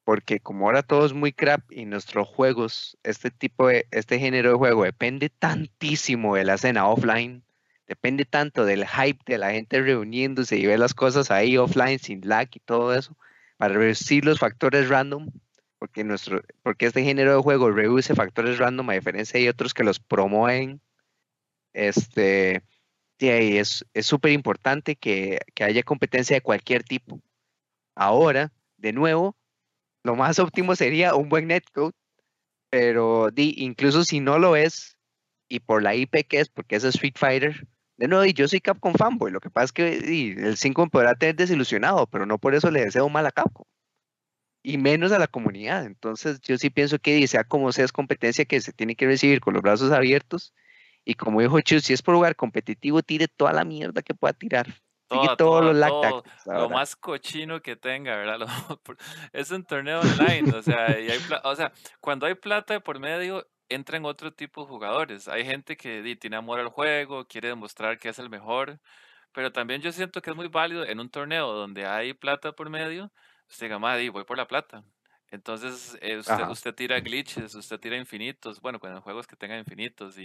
porque 0.03 0.39
como 0.39 0.67
ahora 0.67 0.83
todo 0.83 1.05
es 1.05 1.13
muy 1.13 1.33
crap 1.33 1.69
y 1.71 1.85
nuestros 1.85 2.27
juegos, 2.29 2.97
este 3.03 3.29
tipo 3.29 3.67
de, 3.67 3.87
este 3.91 4.19
género 4.19 4.51
de 4.51 4.57
juego 4.57 4.83
depende 4.85 5.29
tantísimo 5.29 6.35
de 6.35 6.45
la 6.45 6.55
escena 6.55 6.87
offline, 6.87 7.43
depende 7.87 8.25
tanto 8.25 8.65
del 8.65 8.87
hype 8.87 9.19
de 9.25 9.37
la 9.37 9.51
gente 9.51 9.81
reuniéndose 9.81 10.57
y 10.57 10.65
ver 10.65 10.79
las 10.79 10.93
cosas 10.93 11.29
ahí 11.29 11.57
offline 11.57 11.99
sin 11.99 12.21
lag 12.27 12.47
y 12.53 12.59
todo 12.61 12.95
eso, 12.95 13.17
para 13.57 13.73
reducir 13.73 14.25
los 14.25 14.39
factores 14.39 14.89
random, 14.89 15.29
porque, 15.79 16.03
nuestro, 16.03 16.41
porque 16.63 16.87
este 16.87 17.03
género 17.03 17.35
de 17.35 17.41
juego 17.41 17.71
reduce 17.71 18.15
factores 18.15 18.57
random 18.57 18.89
a 18.89 18.93
diferencia 18.93 19.39
de 19.39 19.49
otros 19.49 19.73
que 19.73 19.83
los 19.83 19.99
promueven, 19.99 20.81
este, 21.73 22.63
es 23.19 23.85
súper 24.01 24.31
importante 24.31 24.95
que, 24.95 25.39
que 25.53 25.63
haya 25.63 25.83
competencia 25.83 26.35
de 26.35 26.41
cualquier 26.41 26.83
tipo. 26.83 27.21
Ahora, 27.95 28.53
de 28.77 28.93
nuevo, 28.93 29.35
lo 30.03 30.15
más 30.15 30.39
óptimo 30.39 30.75
sería 30.75 31.15
un 31.15 31.29
buen 31.29 31.47
netcode, 31.47 31.93
pero 32.69 33.29
di, 33.31 33.53
incluso 33.57 34.03
si 34.03 34.19
no 34.19 34.39
lo 34.39 34.55
es, 34.55 34.97
y 35.49 35.59
por 35.59 35.81
la 35.81 35.95
IP 35.95 36.27
que 36.27 36.39
es, 36.39 36.49
porque 36.49 36.75
es 36.75 36.83
Street 36.83 37.15
Fighter, 37.15 37.67
de 37.97 38.07
nuevo, 38.07 38.25
yo 38.25 38.47
soy 38.47 38.61
Capcom 38.61 38.93
fanboy, 38.93 39.31
lo 39.31 39.39
que 39.39 39.49
pasa 39.49 39.65
es 39.65 39.71
que 39.71 39.97
el 39.97 40.57
5 40.57 40.85
me 40.85 40.89
podrá 40.89 41.15
tener 41.15 41.35
desilusionado, 41.35 42.07
pero 42.07 42.25
no 42.25 42.37
por 42.37 42.55
eso 42.55 42.71
le 42.71 42.85
deseo 42.85 43.09
mal 43.09 43.25
a 43.25 43.31
Capcom. 43.31 43.65
Y 44.63 44.77
menos 44.77 45.11
a 45.11 45.19
la 45.19 45.27
comunidad. 45.27 45.85
Entonces, 45.85 46.41
yo 46.41 46.57
sí 46.57 46.69
pienso 46.69 46.99
que 46.99 47.25
sea 47.27 47.43
como 47.43 47.71
sea, 47.71 47.85
es 47.85 47.91
competencia 47.91 48.45
que 48.45 48.59
se 48.61 48.73
tiene 48.73 48.95
que 48.95 49.05
recibir 49.05 49.39
con 49.39 49.53
los 49.53 49.63
brazos 49.63 49.91
abiertos. 49.91 50.53
Y 51.05 51.15
como 51.15 51.41
dijo 51.41 51.59
Chu, 51.61 51.79
si 51.79 51.93
es 51.93 52.01
por 52.01 52.13
lugar 52.15 52.35
competitivo, 52.35 53.01
tire 53.01 53.27
toda 53.27 53.53
la 53.53 53.63
mierda 53.63 54.01
que 54.01 54.13
pueda 54.13 54.33
tirar 54.33 54.67
todo, 55.37 55.73
lo 56.45 56.69
más 56.69 56.95
cochino 56.95 57.61
que 57.61 57.75
tenga, 57.75 58.15
¿verdad? 58.15 58.47
es 59.33 59.51
un 59.51 59.63
torneo 59.63 60.01
online, 60.01 60.51
o 60.55 60.61
sea, 60.61 60.99
y 60.99 61.09
hay, 61.09 61.19
o 61.43 61.55
sea, 61.55 61.71
cuando 61.99 62.25
hay 62.25 62.35
plata 62.35 62.79
por 62.79 62.99
medio, 62.99 63.47
entran 63.69 64.05
otro 64.05 64.33
tipo 64.33 64.61
de 64.61 64.67
jugadores. 64.67 65.27
Hay 65.27 65.45
gente 65.45 65.77
que 65.77 66.17
tiene 66.19 66.35
amor 66.35 66.59
al 66.59 66.69
juego, 66.69 67.25
quiere 67.25 67.49
demostrar 67.49 67.99
que 67.99 68.09
es 68.09 68.19
el 68.19 68.29
mejor, 68.29 68.79
pero 69.33 69.51
también 69.51 69.81
yo 69.81 69.91
siento 69.91 70.21
que 70.21 70.31
es 70.31 70.35
muy 70.35 70.47
válido 70.47 70.85
en 70.85 70.99
un 70.99 71.09
torneo 71.09 71.51
donde 71.53 71.85
hay 71.85 72.13
plata 72.13 72.53
por 72.53 72.69
medio, 72.69 73.11
usted 73.49 73.67
diga, 73.67 73.77
voy 73.77 74.23
por 74.23 74.37
la 74.37 74.47
plata. 74.47 74.83
Entonces, 75.29 75.97
eh, 76.01 76.17
usted, 76.49 76.73
tira 76.73 77.01
glitches, 77.01 77.53
usted 77.53 77.77
tira 77.79 77.97
infinitos, 77.97 78.61
bueno, 78.61 78.79
con 78.79 79.01
juegos 79.01 79.27
que 79.27 79.35
tengan 79.35 79.59
infinitos. 79.59 80.17
Y... 80.17 80.23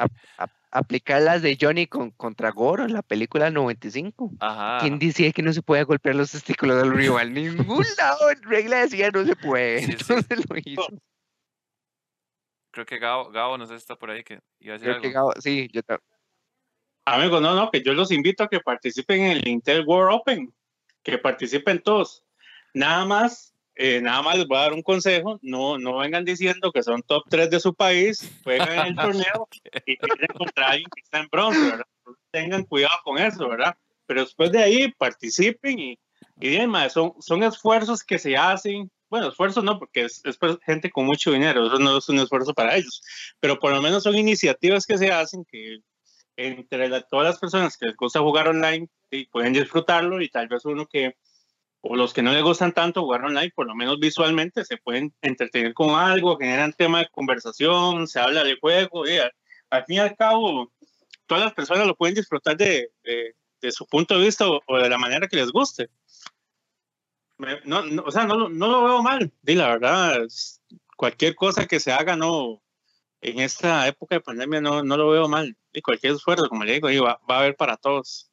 aplicar 0.70 1.22
las 1.22 1.42
de 1.42 1.58
Johnny 1.60 1.88
con, 1.88 2.12
contra 2.12 2.50
Goro 2.50 2.84
en 2.84 2.92
la 2.92 3.02
película 3.02 3.50
95. 3.50 4.30
Ajá. 4.38 4.78
¿Quién 4.80 5.00
decía 5.00 5.32
que 5.32 5.42
no 5.42 5.52
se 5.52 5.60
puede 5.60 5.82
golpear 5.82 6.14
los 6.14 6.30
testículos 6.30 6.80
del 6.80 6.92
rival? 6.92 7.34
Ningún 7.34 7.84
lado 7.98 8.30
en 8.30 8.42
regla 8.44 8.78
decía 8.78 9.10
no 9.10 9.24
se 9.24 9.34
puede. 9.34 9.82
Entonces 9.84 10.44
lo 10.48 10.56
hizo. 10.64 10.86
Creo 12.72 12.86
que 12.86 12.98
Gabo, 12.98 13.30
Gabo, 13.30 13.56
no 13.56 13.66
sé 13.66 13.74
si 13.74 13.78
está 13.78 13.96
por 13.96 14.10
ahí, 14.10 14.24
que 14.24 14.40
iba 14.60 14.74
a 14.74 14.78
decir 14.78 14.90
Creo 14.90 15.00
Que 15.02 15.10
Gabo, 15.10 15.32
sí, 15.38 15.68
yo 15.72 15.80
Amigo, 17.04 17.40
no, 17.40 17.54
no, 17.54 17.70
que 17.70 17.82
yo 17.82 17.94
los 17.94 18.10
invito 18.10 18.44
a 18.44 18.48
que 18.48 18.60
participen 18.60 19.22
en 19.22 19.30
el 19.32 19.48
Intel 19.48 19.84
World 19.86 20.20
Open, 20.20 20.54
que 21.02 21.18
participen 21.18 21.80
todos. 21.82 22.24
Nada 22.74 23.04
más 23.04 23.52
eh, 23.74 24.02
nada 24.02 24.20
más 24.20 24.36
les 24.36 24.46
voy 24.46 24.58
a 24.58 24.62
dar 24.62 24.74
un 24.74 24.82
consejo, 24.82 25.38
no, 25.40 25.78
no 25.78 25.96
vengan 25.96 26.24
diciendo 26.24 26.70
que 26.72 26.82
son 26.82 27.02
top 27.02 27.24
3 27.30 27.48
de 27.48 27.58
su 27.58 27.74
país, 27.74 28.30
juegan 28.44 28.72
en 28.72 28.86
el 28.88 28.94
torneo 29.24 29.48
y 29.86 29.96
quieren 29.96 30.26
encontrar 30.28 30.66
a 30.66 30.70
alguien 30.72 30.90
que 30.94 31.00
está 31.00 31.20
en 31.20 31.28
bronce, 31.28 31.60
¿verdad? 31.60 31.86
Tengan 32.30 32.64
cuidado 32.64 32.98
con 33.02 33.18
eso, 33.18 33.48
¿verdad? 33.48 33.74
Pero 34.06 34.22
después 34.22 34.52
de 34.52 34.62
ahí 34.62 34.92
participen 34.92 35.78
y, 35.78 35.98
y 36.38 36.50
demás, 36.50 36.92
son, 36.92 37.14
son 37.20 37.42
esfuerzos 37.42 38.04
que 38.04 38.18
se 38.18 38.36
hacen, 38.36 38.90
bueno, 39.12 39.28
esfuerzos 39.28 39.62
no, 39.62 39.78
porque 39.78 40.06
es, 40.06 40.22
gente 40.64 40.90
con 40.90 41.04
mucho 41.04 41.32
dinero, 41.32 41.66
eso 41.66 41.78
no 41.78 41.98
es 41.98 42.08
un 42.08 42.18
esfuerzo 42.18 42.54
para 42.54 42.76
ellos, 42.76 43.02
pero 43.40 43.58
por 43.58 43.70
lo 43.70 43.82
menos 43.82 44.04
son 44.04 44.16
iniciativas 44.16 44.86
que 44.86 44.96
se 44.96 45.12
hacen 45.12 45.44
que 45.44 45.80
entre 46.36 46.88
todas 47.10 47.26
las 47.26 47.38
personas 47.38 47.76
que 47.76 47.88
les 47.88 47.96
gusta 47.96 48.20
jugar 48.20 48.48
online 48.48 48.88
y 49.10 49.26
pueden 49.26 49.52
disfrutarlo 49.52 50.22
y 50.22 50.30
tal 50.30 50.48
vez 50.48 50.64
uno 50.64 50.86
que 50.86 51.14
o 51.82 51.94
los 51.94 52.14
que 52.14 52.22
no 52.22 52.32
les 52.32 52.42
gustan 52.42 52.72
tanto 52.72 53.02
jugar 53.02 53.22
online, 53.22 53.52
por 53.54 53.66
lo 53.66 53.74
menos 53.74 54.00
visualmente, 54.00 54.64
se 54.64 54.78
pueden 54.78 55.12
entretener 55.20 55.74
con 55.74 55.90
algo, 55.90 56.38
generan 56.38 56.72
tema 56.72 57.00
de 57.00 57.08
conversación, 57.10 58.08
se 58.08 58.18
habla 58.18 58.44
de 58.44 58.56
juego, 58.58 59.06
y 59.06 59.18
al, 59.18 59.84
fin 59.84 59.96
y 59.96 59.98
al 59.98 60.16
cabo, 60.16 60.72
todas 61.26 61.44
las 61.44 61.52
personas 61.52 61.86
lo 61.86 61.96
pueden 61.96 62.14
disfrutar 62.14 62.56
de, 62.56 62.88
su 63.72 63.84
punto 63.84 64.16
de 64.16 64.24
vista 64.24 64.46
o, 64.48 64.78
de 64.78 64.88
la 64.88 64.96
manera 64.96 65.28
que 65.28 65.36
les 65.36 65.50
guste. 65.50 65.90
No, 67.64 68.02
o 68.04 68.10
sea, 68.10 68.26
no, 68.26 68.48
no, 68.48 68.68
lo 68.68 68.84
veo 68.84 69.02
mal, 69.02 69.32
y 69.44 69.54
la 69.54 69.68
verdad, 69.68 70.26
cualquier 70.96 71.34
cosa 71.34 71.66
que 71.66 71.80
se 71.80 71.92
haga, 71.92 72.16
no, 72.16 72.62
en 73.20 73.40
esta 73.40 73.86
época 73.86 74.16
de 74.16 74.20
pandemia 74.20 74.60
no, 74.60 74.82
no 74.82 74.96
lo 74.96 75.10
veo 75.10 75.28
mal, 75.28 75.56
y 75.72 75.82
cualquier 75.82 76.14
esfuerzo, 76.14 76.48
como 76.48 76.64
le 76.64 76.80
digo, 76.80 77.04
va, 77.04 77.20
va 77.30 77.36
a 77.36 77.38
haber 77.40 77.56
para 77.56 77.76
todos. 77.76 78.30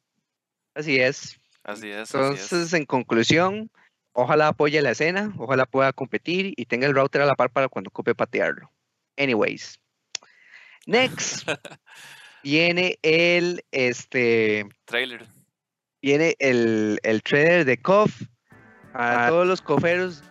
Así 0.74 0.98
es, 0.98 1.40
Así 1.62 1.90
es. 1.90 2.14
Entonces, 2.14 2.72
en 2.72 2.86
conclusión, 2.86 3.70
ojalá 4.12 4.48
apoye 4.48 4.80
la 4.82 4.92
escena, 4.92 5.32
ojalá 5.38 5.66
pueda 5.66 5.92
competir 5.92 6.54
y 6.56 6.66
tenga 6.66 6.86
el 6.86 6.94
router 6.94 7.22
a 7.22 7.26
la 7.26 7.34
par 7.34 7.50
para 7.50 7.68
cuando 7.68 7.88
ocupe 7.88 8.14
patearlo. 8.14 8.72
Anyways. 9.16 9.78
Next. 10.86 11.46
viene 12.42 12.98
el 13.02 13.64
este 13.70 14.66
trailer. 14.86 15.26
Viene 16.02 16.34
el, 16.38 16.98
el 17.02 17.22
trailer 17.22 17.64
de 17.64 17.76
KOF. 17.76 18.22
A 18.92 19.26
ah. 19.26 19.28
todos 19.28 19.46
los 19.46 19.60
coferos, 19.60 20.22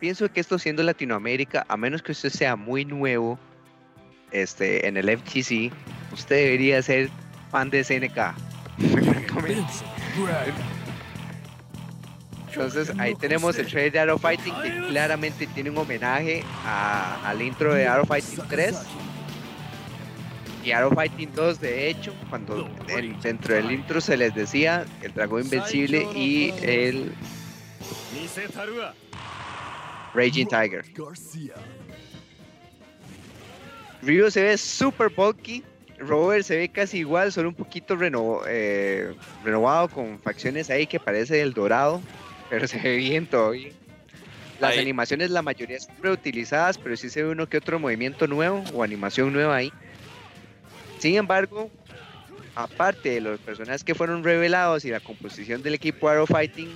pienso 0.00 0.30
que 0.30 0.40
esto 0.40 0.58
siendo 0.58 0.82
Latinoamérica, 0.82 1.66
a 1.68 1.76
menos 1.76 2.02
que 2.02 2.12
usted 2.12 2.30
sea 2.30 2.56
muy 2.56 2.84
nuevo 2.84 3.38
este, 4.30 4.86
en 4.86 4.96
el 4.96 5.18
FTC, 5.18 5.72
usted 6.12 6.36
debería 6.36 6.82
ser 6.82 7.10
fan 7.50 7.70
de 7.70 7.84
SNK. 7.84 8.34
Entonces 12.48 12.92
ahí 12.98 13.14
tenemos 13.16 13.58
el 13.58 13.66
trailer 13.66 13.92
de 13.92 13.98
Arrow 13.98 14.18
Fighting 14.18 14.54
que 14.62 14.86
claramente 14.88 15.46
tiene 15.48 15.70
un 15.70 15.78
homenaje 15.78 16.44
al 16.64 17.42
intro 17.42 17.74
de 17.74 17.86
Arrow 17.86 18.06
Fighting 18.06 18.44
3 18.48 18.76
y 20.64 20.70
Arrow 20.70 20.92
Fighting 20.94 21.32
2 21.34 21.60
de 21.60 21.90
hecho 21.90 22.14
cuando 22.30 22.68
dentro 23.22 23.54
del 23.54 23.72
intro 23.72 24.00
se 24.00 24.16
les 24.16 24.34
decía 24.34 24.84
el 25.02 25.12
dragón 25.12 25.42
invencible 25.42 26.06
y 26.14 26.52
el 26.62 27.12
Raging 30.14 30.46
Tiger. 30.46 30.84
Ryu 34.02 34.30
se 34.30 34.42
ve 34.42 34.58
super 34.58 35.08
bulky 35.08 35.64
Robert 35.98 36.44
se 36.44 36.56
ve 36.56 36.68
casi 36.68 36.98
igual, 36.98 37.32
solo 37.32 37.48
un 37.48 37.54
poquito 37.54 37.96
eh, 38.46 39.14
renovado 39.44 39.88
con 39.88 40.18
facciones 40.18 40.70
ahí 40.70 40.86
que 40.86 40.98
parece 40.98 41.40
el 41.40 41.52
dorado, 41.52 42.00
pero 42.50 42.66
se 42.66 42.78
ve 42.78 42.96
bien 42.96 43.26
todavía. 43.26 43.70
Las 44.60 44.78
animaciones, 44.78 45.30
la 45.30 45.42
mayoría 45.42 45.76
están 45.76 45.96
reutilizadas, 46.00 46.78
pero 46.78 46.96
sí 46.96 47.10
se 47.10 47.22
ve 47.22 47.30
uno 47.30 47.48
que 47.48 47.58
otro 47.58 47.78
movimiento 47.78 48.26
nuevo 48.26 48.64
o 48.72 48.82
animación 48.82 49.32
nueva 49.32 49.56
ahí. 49.56 49.72
Sin 50.98 51.16
embargo, 51.16 51.70
aparte 52.54 53.10
de 53.10 53.20
los 53.20 53.40
personajes 53.40 53.84
que 53.84 53.94
fueron 53.94 54.24
revelados 54.24 54.84
y 54.84 54.90
la 54.90 55.00
composición 55.00 55.62
del 55.62 55.74
equipo 55.74 56.08
Arrow 56.08 56.26
Fighting, 56.26 56.74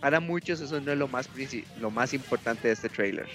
para 0.00 0.20
muchos 0.20 0.60
eso 0.60 0.80
no 0.80 0.92
es 0.92 0.98
lo 0.98 1.08
más, 1.08 1.28
lo 1.80 1.90
más 1.90 2.14
importante 2.14 2.68
de 2.68 2.74
este 2.74 2.88
trailer. 2.88 3.26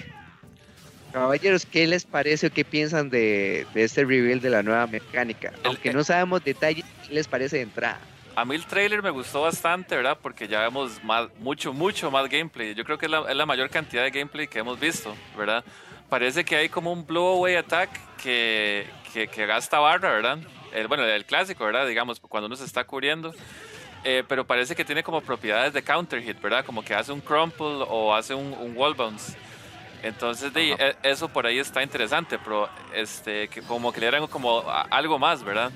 Caballeros, 1.13 1.67
¿qué 1.67 1.85
les 1.85 2.05
parece 2.05 2.47
o 2.47 2.51
qué 2.51 2.65
piensan 2.65 3.11
de, 3.11 3.67
este 3.75 4.03
reveal 4.03 4.41
de 4.41 4.49
la 4.49 4.63
nueva 4.63 4.87
mecánica? 4.87 5.53
Aunque 5.63 5.93
no 5.93 6.03
sabemos 6.03 6.43
detalles, 6.43 6.83
¿qué 7.07 7.13
les 7.13 7.27
parece 7.27 7.57
de 7.57 7.63
entrada? 7.63 7.99
A 8.35 8.45
mí 8.45 8.55
el 8.55 8.65
trailer 8.65 9.03
me 9.03 9.11
gustó 9.11 9.43
bastante, 9.43 9.95
¿verdad? 9.95 10.17
Porque 10.19 10.47
ya 10.47 10.61
vemos 10.61 11.03
más, 11.03 11.27
mucho, 11.37 11.71
mucho 11.71 12.09
más 12.09 12.27
gameplay. 12.27 12.73
Yo 12.73 12.83
creo 12.83 12.97
que 12.97 13.05
es 13.05 13.11
la, 13.11 13.45
mayor 13.45 13.69
cantidad 13.69 14.01
de 14.01 14.09
gameplay 14.09 14.47
que 14.47 14.57
hemos 14.57 14.79
visto, 14.79 15.15
¿verdad? 15.37 15.63
Parece 16.09 16.43
que 16.43 16.55
hay 16.55 16.67
como 16.67 16.91
un 16.91 17.05
blow 17.05 17.37
away 17.37 17.57
attack 17.57 17.91
que, 18.17 18.87
que, 19.13 19.45
gasta 19.45 19.77
barra, 19.77 20.13
¿verdad? 20.13 20.39
El, 20.73 20.87
bueno, 20.87 21.05
el 21.05 21.25
clásico, 21.25 21.63
¿verdad? 21.63 21.87
Digamos, 21.87 22.19
cuando 22.19 22.47
uno 22.47 22.55
se 22.55 22.65
está 22.65 22.85
cubriendo. 22.85 23.35
Eh, 24.03 24.23
pero 24.27 24.45
parece 24.45 24.75
que 24.75 24.83
tiene 24.83 25.01
como 25.01 25.21
propiedades 25.21 25.73
de 25.73 25.81
counter 25.81 26.21
hit, 26.21 26.41
¿verdad? 26.41 26.65
Como 26.65 26.83
que 26.83 26.93
hace 26.93 27.11
un 27.11 27.21
crumple 27.21 27.85
o 27.87 28.13
hace 28.13 28.33
un, 28.33 28.53
un 28.53 28.75
wall 28.75 28.93
bounce. 28.93 29.37
Entonces, 30.03 30.51
e, 30.53 30.95
eso 31.03 31.29
por 31.29 31.47
ahí 31.47 31.59
está 31.59 31.81
interesante, 31.81 32.37
pero 32.37 32.69
este, 32.93 33.47
que 33.47 33.61
como 33.61 33.93
que 33.93 34.01
le 34.01 34.07
eran 34.07 34.27
como 34.27 34.61
algo 34.91 35.17
más, 35.17 35.43
¿verdad? 35.43 35.71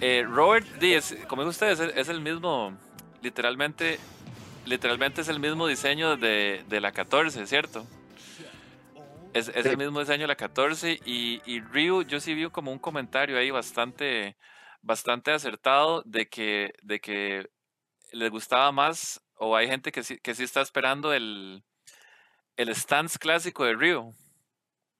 Eh, 0.00 0.24
Robert 0.28 0.66
Díaz, 0.80 1.14
como 1.28 1.42
dijo 1.42 1.50
ustedes, 1.50 1.78
es, 1.78 2.08
el 2.08 2.20
mismo, 2.20 2.76
literalmente, 3.22 4.00
literalmente 4.66 5.20
es 5.20 5.28
el 5.28 5.38
mismo 5.38 5.68
diseño 5.68 6.16
de, 6.16 6.64
de 6.68 6.80
la 6.80 6.90
14, 6.90 7.46
¿cierto? 7.46 7.86
Es, 9.32 9.48
es 9.54 9.66
el 9.66 9.76
mismo 9.76 10.00
diseño 10.00 10.22
de 10.22 10.28
la 10.28 10.36
14 10.36 10.98
y, 11.04 11.40
y 11.46 11.60
Ryu, 11.60 12.02
yo 12.02 12.18
sí 12.18 12.34
vi 12.34 12.50
como 12.50 12.72
un 12.72 12.80
comentario 12.80 13.38
ahí 13.38 13.52
bastante, 13.52 14.36
bastante 14.82 15.30
acertado 15.30 16.02
de 16.04 16.28
que, 16.28 16.72
de 16.82 16.98
que 17.00 17.48
les 18.12 18.30
gustaba 18.30 18.72
más, 18.72 19.20
o 19.36 19.56
hay 19.56 19.68
gente 19.68 19.92
que 19.92 20.02
sí, 20.02 20.18
que 20.18 20.34
sí 20.34 20.44
está 20.44 20.60
esperando 20.60 21.12
el, 21.12 21.62
el 22.56 22.74
stance 22.74 23.18
clásico 23.18 23.64
de 23.64 23.74
Río. 23.74 24.14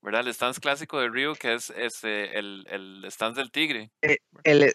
¿Verdad? 0.00 0.26
El 0.26 0.32
stance 0.32 0.60
clásico 0.60 1.00
de 1.00 1.08
Río, 1.08 1.34
que 1.34 1.54
es 1.54 1.70
este, 1.70 2.38
el, 2.38 2.64
el 2.70 3.04
stance 3.10 3.40
del 3.40 3.50
tigre. 3.50 3.90
Eh, 4.02 4.18
el, 4.44 4.72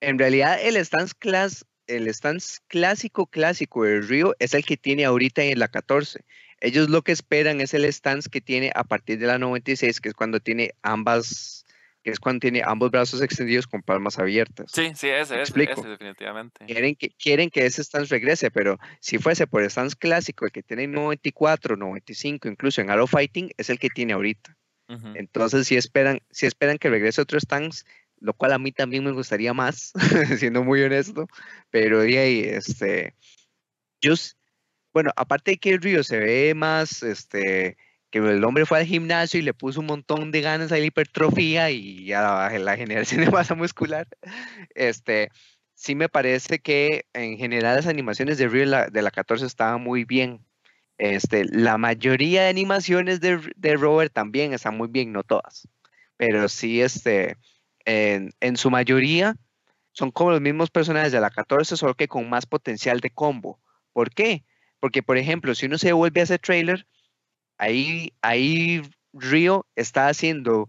en 0.00 0.18
realidad, 0.18 0.58
el 0.60 0.76
stance, 0.84 1.14
class, 1.18 1.64
el 1.86 2.12
stance 2.12 2.58
clásico 2.68 3.26
clásico 3.26 3.84
de 3.84 4.02
Río 4.02 4.34
es 4.38 4.52
el 4.52 4.64
que 4.64 4.76
tiene 4.76 5.06
ahorita 5.06 5.42
en 5.42 5.58
la 5.58 5.68
14. 5.68 6.24
Ellos 6.60 6.88
lo 6.88 7.02
que 7.02 7.12
esperan 7.12 7.60
es 7.60 7.74
el 7.74 7.84
stance 7.86 8.28
que 8.30 8.40
tiene 8.40 8.70
a 8.74 8.84
partir 8.84 9.18
de 9.18 9.26
la 9.26 9.38
96, 9.38 10.00
que 10.00 10.10
es 10.10 10.14
cuando 10.14 10.40
tiene 10.40 10.74
ambas, 10.82 11.63
que 12.04 12.10
es 12.10 12.20
cuando 12.20 12.40
tiene 12.40 12.62
ambos 12.62 12.90
brazos 12.90 13.22
extendidos 13.22 13.66
con 13.66 13.82
palmas 13.82 14.18
abiertas. 14.18 14.70
Sí, 14.70 14.92
sí, 14.94 15.08
ese, 15.08 15.40
es 15.40 15.52
definitivamente. 15.54 16.66
Quieren 16.66 16.94
que, 16.94 17.08
quieren 17.18 17.48
que 17.48 17.64
ese 17.64 17.82
stance 17.82 18.14
regrese, 18.14 18.50
pero 18.50 18.78
si 19.00 19.16
fuese 19.16 19.46
por 19.46 19.62
el 19.62 19.70
stance 19.70 19.96
clásico, 19.96 20.44
el 20.44 20.52
que 20.52 20.62
tiene 20.62 20.86
94, 20.86 21.76
95, 21.76 22.46
incluso 22.46 22.82
en 22.82 22.90
Arrow 22.90 23.06
Fighting, 23.06 23.52
es 23.56 23.70
el 23.70 23.78
que 23.78 23.88
tiene 23.88 24.12
ahorita. 24.12 24.54
Entonces, 25.14 25.66
si 25.66 25.76
esperan, 25.76 26.20
si 26.30 26.44
esperan 26.44 26.76
que 26.76 26.90
regrese 26.90 27.22
otro 27.22 27.40
stance, 27.40 27.84
lo 28.20 28.34
cual 28.34 28.52
a 28.52 28.58
mí 28.58 28.70
también 28.70 29.02
me 29.02 29.12
gustaría 29.12 29.54
más, 29.54 29.94
siendo 30.38 30.62
muy 30.62 30.82
honesto, 30.82 31.26
pero 31.70 32.00
de 32.00 32.18
ahí, 32.18 32.40
este, 32.40 33.14
yo, 34.02 34.12
bueno, 34.92 35.10
aparte 35.16 35.52
de 35.52 35.56
que 35.56 35.70
el 35.70 35.80
río 35.80 36.04
se 36.04 36.18
ve 36.18 36.54
más, 36.54 37.02
este, 37.02 37.78
que 38.14 38.20
el 38.20 38.44
hombre 38.44 38.64
fue 38.64 38.78
al 38.78 38.86
gimnasio 38.86 39.40
y 39.40 39.42
le 39.42 39.54
puso 39.54 39.80
un 39.80 39.86
montón 39.86 40.30
de 40.30 40.40
ganas 40.40 40.70
a 40.70 40.78
la 40.78 40.84
hipertrofia 40.84 41.72
y 41.72 42.12
a 42.12 42.48
la, 42.60 42.76
generación 42.76 43.20
de 43.24 43.30
masa 43.32 43.56
muscular, 43.56 44.06
este, 44.76 45.32
sí 45.74 45.96
me 45.96 46.08
parece 46.08 46.60
que 46.60 47.06
en 47.12 47.36
general 47.38 47.74
las 47.74 47.88
animaciones 47.88 48.38
de 48.38 48.46
Río 48.46 48.70
de 48.70 49.02
la 49.02 49.10
14 49.10 49.44
estaban 49.44 49.82
muy 49.82 50.04
bien. 50.04 50.46
Este, 50.96 51.44
la 51.44 51.76
mayoría 51.76 52.44
de 52.44 52.50
animaciones 52.50 53.20
de, 53.20 53.40
de 53.56 53.76
Robert 53.76 54.12
también 54.12 54.52
están 54.52 54.76
muy 54.76 54.86
bien, 54.86 55.10
no 55.10 55.24
todas, 55.24 55.66
pero 56.16 56.48
sí, 56.48 56.82
este, 56.82 57.36
en, 57.84 58.30
en 58.38 58.56
su 58.56 58.70
mayoría 58.70 59.34
son 59.90 60.12
como 60.12 60.30
los 60.30 60.40
mismos 60.40 60.70
personajes 60.70 61.10
de 61.10 61.18
la 61.18 61.30
14, 61.30 61.76
solo 61.76 61.94
que 61.94 62.06
con 62.06 62.30
más 62.30 62.46
potencial 62.46 63.00
de 63.00 63.10
combo. 63.10 63.58
¿Por 63.92 64.10
qué? 64.10 64.44
Porque, 64.78 65.02
por 65.02 65.18
ejemplo, 65.18 65.52
si 65.56 65.66
uno 65.66 65.78
se 65.78 65.92
vuelve 65.92 66.20
a 66.20 66.24
ese 66.24 66.38
trailer, 66.38 66.86
ahí, 67.58 68.12
ahí 68.22 68.82
Río 69.12 69.66
está 69.76 70.08
haciendo 70.08 70.68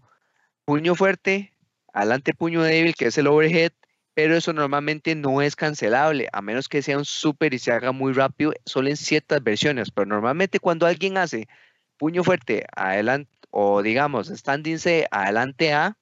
puño 0.64 0.94
fuerte, 0.94 1.52
adelante 1.92 2.34
puño 2.34 2.62
débil, 2.62 2.94
que 2.94 3.06
es 3.06 3.18
el 3.18 3.26
overhead, 3.26 3.72
pero 4.14 4.36
eso 4.36 4.52
normalmente 4.52 5.14
no 5.14 5.42
es 5.42 5.56
cancelable, 5.56 6.28
a 6.32 6.42
menos 6.42 6.68
que 6.68 6.82
sea 6.82 6.98
un 6.98 7.04
super 7.04 7.52
y 7.54 7.58
se 7.58 7.72
haga 7.72 7.92
muy 7.92 8.12
rápido, 8.12 8.52
solo 8.64 8.88
en 8.88 8.96
ciertas 8.96 9.42
versiones, 9.42 9.90
pero 9.90 10.06
normalmente 10.06 10.58
cuando 10.58 10.86
alguien 10.86 11.18
hace 11.18 11.48
puño 11.98 12.24
fuerte, 12.24 12.66
adelante, 12.74 13.30
o 13.50 13.82
digamos, 13.82 14.28
standing 14.28 14.78
C, 14.78 15.06
adelante 15.10 15.72
A, 15.72 15.96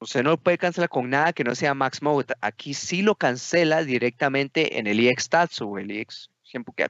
usted 0.00 0.22
no 0.22 0.38
puede 0.38 0.58
cancelar 0.58 0.88
con 0.88 1.10
nada 1.10 1.32
que 1.32 1.44
no 1.44 1.54
sea 1.54 1.74
Max 1.74 2.02
Mode. 2.02 2.34
Aquí 2.40 2.74
sí 2.74 3.02
lo 3.02 3.14
cancela 3.14 3.84
directamente 3.84 4.78
en 4.78 4.86
el 4.86 5.00
EX 5.00 5.24
Stats 5.24 5.60
o 5.60 5.78
el 5.78 5.90
EX 5.90 6.30
que 6.44 6.88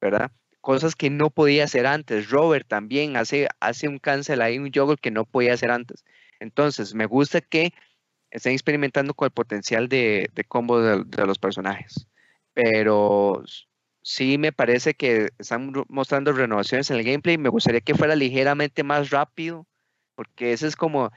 ¿verdad? 0.00 0.30
Cosas 0.60 0.94
que 0.94 1.10
no 1.10 1.30
podía 1.30 1.64
hacer 1.64 1.86
antes. 1.86 2.30
Robert 2.30 2.66
también 2.68 3.16
hace, 3.16 3.48
hace 3.60 3.88
un 3.88 3.98
cancel 3.98 4.42
ahí, 4.42 4.58
un 4.58 4.70
juggle 4.72 4.96
que 4.96 5.10
no 5.10 5.24
podía 5.24 5.54
hacer 5.54 5.70
antes. 5.70 6.04
Entonces, 6.38 6.94
me 6.94 7.06
gusta 7.06 7.40
que 7.40 7.72
estén 8.30 8.52
experimentando 8.52 9.14
con 9.14 9.26
el 9.26 9.32
potencial 9.32 9.88
de, 9.88 10.30
combo 10.48 10.80
de, 10.80 11.26
los 11.26 11.38
personajes. 11.38 12.06
Pero 12.54 13.42
sí 14.02 14.38
me 14.38 14.52
parece 14.52 14.94
que 14.94 15.30
están 15.38 15.72
mostrando 15.88 16.32
renovaciones 16.32 16.90
en 16.90 16.96
el 16.98 17.04
gameplay. 17.04 17.38
Me 17.38 17.48
gustaría 17.48 17.80
que 17.80 17.94
fuera 17.94 18.16
ligeramente 18.16 18.82
más 18.82 19.10
rápido, 19.10 19.66
porque 20.14 20.52
ese 20.52 20.66
es 20.66 20.76
como, 20.76 21.10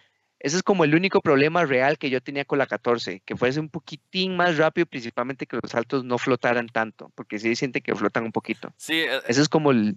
ese 0.43 0.57
es 0.57 0.63
como 0.63 0.83
el 0.83 0.93
único 0.93 1.21
problema 1.21 1.65
real 1.65 1.97
que 1.97 2.09
yo 2.09 2.21
tenía 2.21 2.43
con 2.43 2.59
la 2.59 2.67
14, 2.67 3.21
que 3.21 3.37
fuese 3.37 3.61
un 3.61 3.69
poquitín 3.69 4.35
más 4.35 4.57
rápido, 4.57 4.85
principalmente 4.85 5.47
que 5.47 5.57
los 5.61 5.71
saltos 5.71 6.03
no 6.03 6.17
flotaran 6.17 6.67
tanto, 6.67 7.13
porque 7.15 7.39
sí 7.39 7.55
siente 7.55 7.79
que 7.79 7.95
flotan 7.95 8.25
un 8.25 8.33
poquito. 8.33 8.73
Sí, 8.75 8.99
e, 8.99 9.21
ese 9.25 9.41
es 9.41 9.47
como 9.47 9.71
el... 9.71 9.95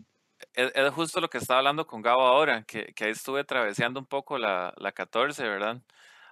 Es, 0.54 0.72
justo 0.92 1.20
lo 1.20 1.28
que 1.28 1.38
estaba 1.38 1.58
hablando 1.58 1.84
con 1.88 2.00
Gabo 2.00 2.22
ahora, 2.22 2.62
que, 2.62 2.94
que 2.94 3.06
ahí 3.06 3.10
estuve 3.10 3.42
traveseando 3.42 3.98
un 3.98 4.06
poco 4.06 4.38
la, 4.38 4.72
la 4.76 4.92
14, 4.92 5.42
¿verdad? 5.42 5.82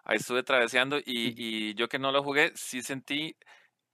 Ahí 0.05 0.19
estuve 0.19 0.45
traveseando 0.45 0.99
y, 0.99 1.03
y 1.37 1.75
yo 1.75 1.89
que 1.89 1.99
no 1.99 2.13
lo 2.13 2.23
jugué, 2.23 2.53
sí 2.55 2.83
sentí 2.83 3.37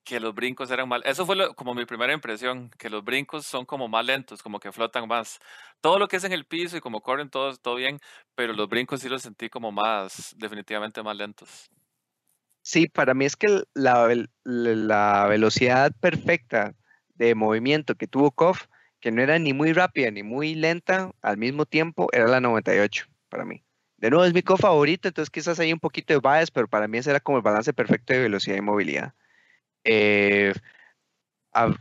que 0.04 0.20
los 0.20 0.34
brincos 0.34 0.70
eran 0.70 0.88
mal. 0.88 1.02
Eso 1.04 1.26
fue 1.26 1.54
como 1.54 1.74
mi 1.74 1.84
primera 1.84 2.12
impresión, 2.12 2.70
que 2.78 2.90
los 2.90 3.04
brincos 3.04 3.46
son 3.46 3.64
como 3.64 3.88
más 3.88 4.04
lentos, 4.04 4.42
como 4.42 4.60
que 4.60 4.72
flotan 4.72 5.06
más. 5.08 5.38
Todo 5.80 5.98
lo 5.98 6.08
que 6.08 6.16
es 6.16 6.24
en 6.24 6.32
el 6.32 6.46
piso 6.46 6.76
y 6.76 6.80
como 6.80 7.00
corren 7.00 7.30
todos, 7.30 7.60
todo 7.60 7.76
bien, 7.76 7.98
pero 8.34 8.52
los 8.52 8.68
brincos 8.68 9.00
sí 9.00 9.08
los 9.08 9.22
sentí 9.22 9.48
como 9.48 9.72
más, 9.72 10.34
definitivamente 10.38 11.02
más 11.02 11.16
lentos. 11.16 11.70
Sí, 12.62 12.88
para 12.88 13.14
mí 13.14 13.24
es 13.24 13.36
que 13.36 13.62
la, 13.74 14.14
la 14.44 15.26
velocidad 15.28 15.92
perfecta 16.00 16.74
de 17.14 17.34
movimiento 17.34 17.94
que 17.94 18.06
tuvo 18.06 18.30
Koff, 18.30 18.66
que 19.00 19.10
no 19.10 19.22
era 19.22 19.38
ni 19.38 19.52
muy 19.52 19.72
rápida 19.72 20.10
ni 20.10 20.22
muy 20.22 20.54
lenta 20.54 21.10
al 21.22 21.38
mismo 21.38 21.66
tiempo, 21.66 22.08
era 22.12 22.26
la 22.26 22.40
98 22.40 23.06
para 23.28 23.44
mí. 23.44 23.64
De 23.96 24.10
nuevo 24.10 24.24
es 24.24 24.34
mi 24.34 24.42
Koff 24.42 24.60
favorito, 24.60 25.08
entonces 25.08 25.30
quizás 25.30 25.60
hay 25.60 25.72
un 25.72 25.78
poquito 25.78 26.14
de 26.14 26.20
bias, 26.20 26.50
pero 26.50 26.68
para 26.68 26.88
mí 26.88 26.98
ese 26.98 27.10
era 27.10 27.20
como 27.20 27.38
el 27.38 27.42
balance 27.42 27.72
perfecto 27.72 28.12
de 28.12 28.20
velocidad 28.20 28.56
y 28.56 28.62
movilidad. 28.62 29.14
Eh, 29.84 30.52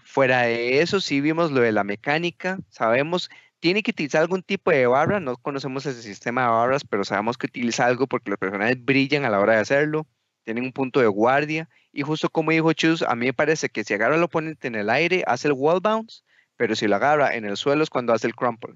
fuera 0.03 0.41
de 0.43 0.81
eso, 0.81 0.99
sí 0.99 1.21
vimos 1.21 1.51
lo 1.51 1.61
de 1.61 1.71
la 1.71 1.83
mecánica, 1.83 2.59
sabemos, 2.69 3.29
tiene 3.59 3.83
que 3.83 3.91
utilizar 3.91 4.21
algún 4.21 4.41
tipo 4.43 4.71
de 4.71 4.87
barra, 4.87 5.19
no 5.19 5.37
conocemos 5.37 5.85
ese 5.85 6.01
sistema 6.01 6.43
de 6.43 6.49
barras, 6.49 6.83
pero 6.83 7.03
sabemos 7.03 7.37
que 7.37 7.47
utiliza 7.47 7.85
algo 7.85 8.07
porque 8.07 8.29
los 8.31 8.39
personajes 8.39 8.83
brillan 8.83 9.25
a 9.25 9.29
la 9.29 9.39
hora 9.39 9.53
de 9.53 9.59
hacerlo, 9.59 10.07
tienen 10.43 10.63
un 10.63 10.71
punto 10.73 10.99
de 10.99 11.07
guardia, 11.07 11.69
y 11.91 12.01
justo 12.01 12.29
como 12.29 12.51
dijo 12.51 12.73
Chus, 12.73 13.03
a 13.03 13.15
mí 13.15 13.27
me 13.27 13.33
parece 13.33 13.69
que 13.69 13.83
si 13.83 13.93
agarra 13.93 14.15
al 14.15 14.23
oponente 14.23 14.67
en 14.67 14.75
el 14.75 14.89
aire, 14.89 15.23
hace 15.27 15.47
el 15.47 15.53
wall 15.53 15.81
bounce, 15.81 16.23
pero 16.55 16.75
si 16.75 16.87
lo 16.87 16.95
agarra 16.95 17.35
en 17.35 17.45
el 17.45 17.57
suelo 17.57 17.83
es 17.83 17.89
cuando 17.89 18.13
hace 18.13 18.27
el 18.27 18.35
crumple. 18.35 18.75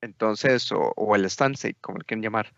Entonces, 0.00 0.70
o, 0.72 1.16
el 1.16 1.30
stance, 1.30 1.74
como 1.80 1.98
lo 1.98 2.04
quieren 2.04 2.22
llamar. 2.22 2.52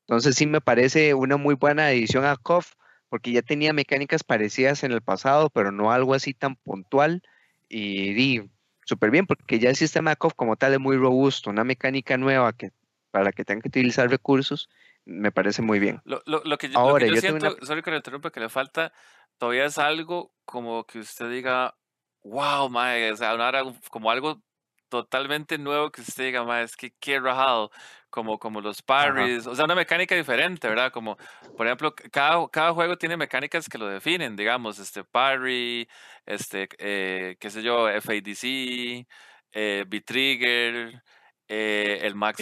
Entonces 0.00 0.34
sí 0.36 0.46
me 0.46 0.60
parece 0.60 1.14
una 1.14 1.36
muy 1.36 1.54
buena 1.54 1.90
edición 1.90 2.24
a 2.24 2.36
KOF 2.36 2.74
porque 3.12 3.30
ya 3.30 3.42
tenía 3.42 3.74
mecánicas 3.74 4.24
parecidas 4.24 4.84
en 4.84 4.92
el 4.92 5.02
pasado, 5.02 5.50
pero 5.50 5.70
no 5.70 5.92
algo 5.92 6.14
así 6.14 6.32
tan 6.32 6.56
puntual. 6.56 7.20
Y 7.68 8.14
di 8.14 8.50
súper 8.86 9.10
bien, 9.10 9.26
porque 9.26 9.58
ya 9.58 9.68
el 9.68 9.76
sistema 9.76 10.08
de 10.08 10.16
COF 10.16 10.32
como 10.32 10.56
tal 10.56 10.72
es 10.72 10.80
muy 10.80 10.96
robusto, 10.96 11.50
una 11.50 11.62
mecánica 11.62 12.16
nueva 12.16 12.54
que 12.54 12.70
para 13.10 13.30
que 13.30 13.44
tengan 13.44 13.60
que 13.60 13.68
utilizar 13.68 14.08
recursos, 14.08 14.70
me 15.04 15.30
parece 15.30 15.60
muy 15.60 15.78
bien. 15.78 16.00
Lo, 16.06 16.22
que, 16.56 16.70
yo, 16.70 16.78
Ahora, 16.78 17.06
yo, 17.06 17.16
siento, 17.16 17.54
sorry 17.60 17.82
que 17.82 17.90
le 17.90 17.98
interrumpa, 17.98 18.30
que 18.30 18.40
le 18.40 18.48
falta 18.48 18.94
todavía 19.36 19.66
es 19.66 19.76
algo 19.76 20.32
como 20.46 20.86
que 20.86 21.00
usted 21.00 21.28
diga, 21.28 21.76
wow, 22.22 22.70
mae, 22.70 23.12
o 23.12 23.16
sea, 23.18 23.36
como 23.90 24.10
algo 24.10 24.40
totalmente 24.92 25.56
nuevo 25.56 25.90
que 25.90 26.02
usted 26.02 26.26
diga, 26.26 26.44
mae, 26.44 26.64
es 26.64 26.76
que 26.76 26.92
qué 27.00 27.18
rajado 27.18 27.70
como, 28.10 28.38
como 28.38 28.60
los 28.60 28.82
parries, 28.82 29.46
o 29.46 29.54
sea, 29.54 29.64
una 29.64 29.74
mecánica 29.74 30.14
diferente, 30.14 30.68
¿verdad? 30.68 30.92
Como, 30.92 31.16
por 31.56 31.66
ejemplo, 31.66 31.94
cada, 31.94 32.46
cada 32.50 32.74
juego 32.74 32.98
tiene 32.98 33.16
mecánicas 33.16 33.70
que 33.70 33.78
lo 33.78 33.86
definen, 33.88 34.36
digamos, 34.36 34.78
este 34.78 35.02
parry, 35.02 35.88
este, 36.26 36.68
eh, 36.78 37.36
qué 37.40 37.48
sé 37.48 37.62
yo, 37.62 37.88
FADC, 37.88 39.06
eh, 39.52 39.84
B-Trigger, 39.88 41.02
eh, 41.48 42.00
el 42.02 42.14
Max... 42.14 42.38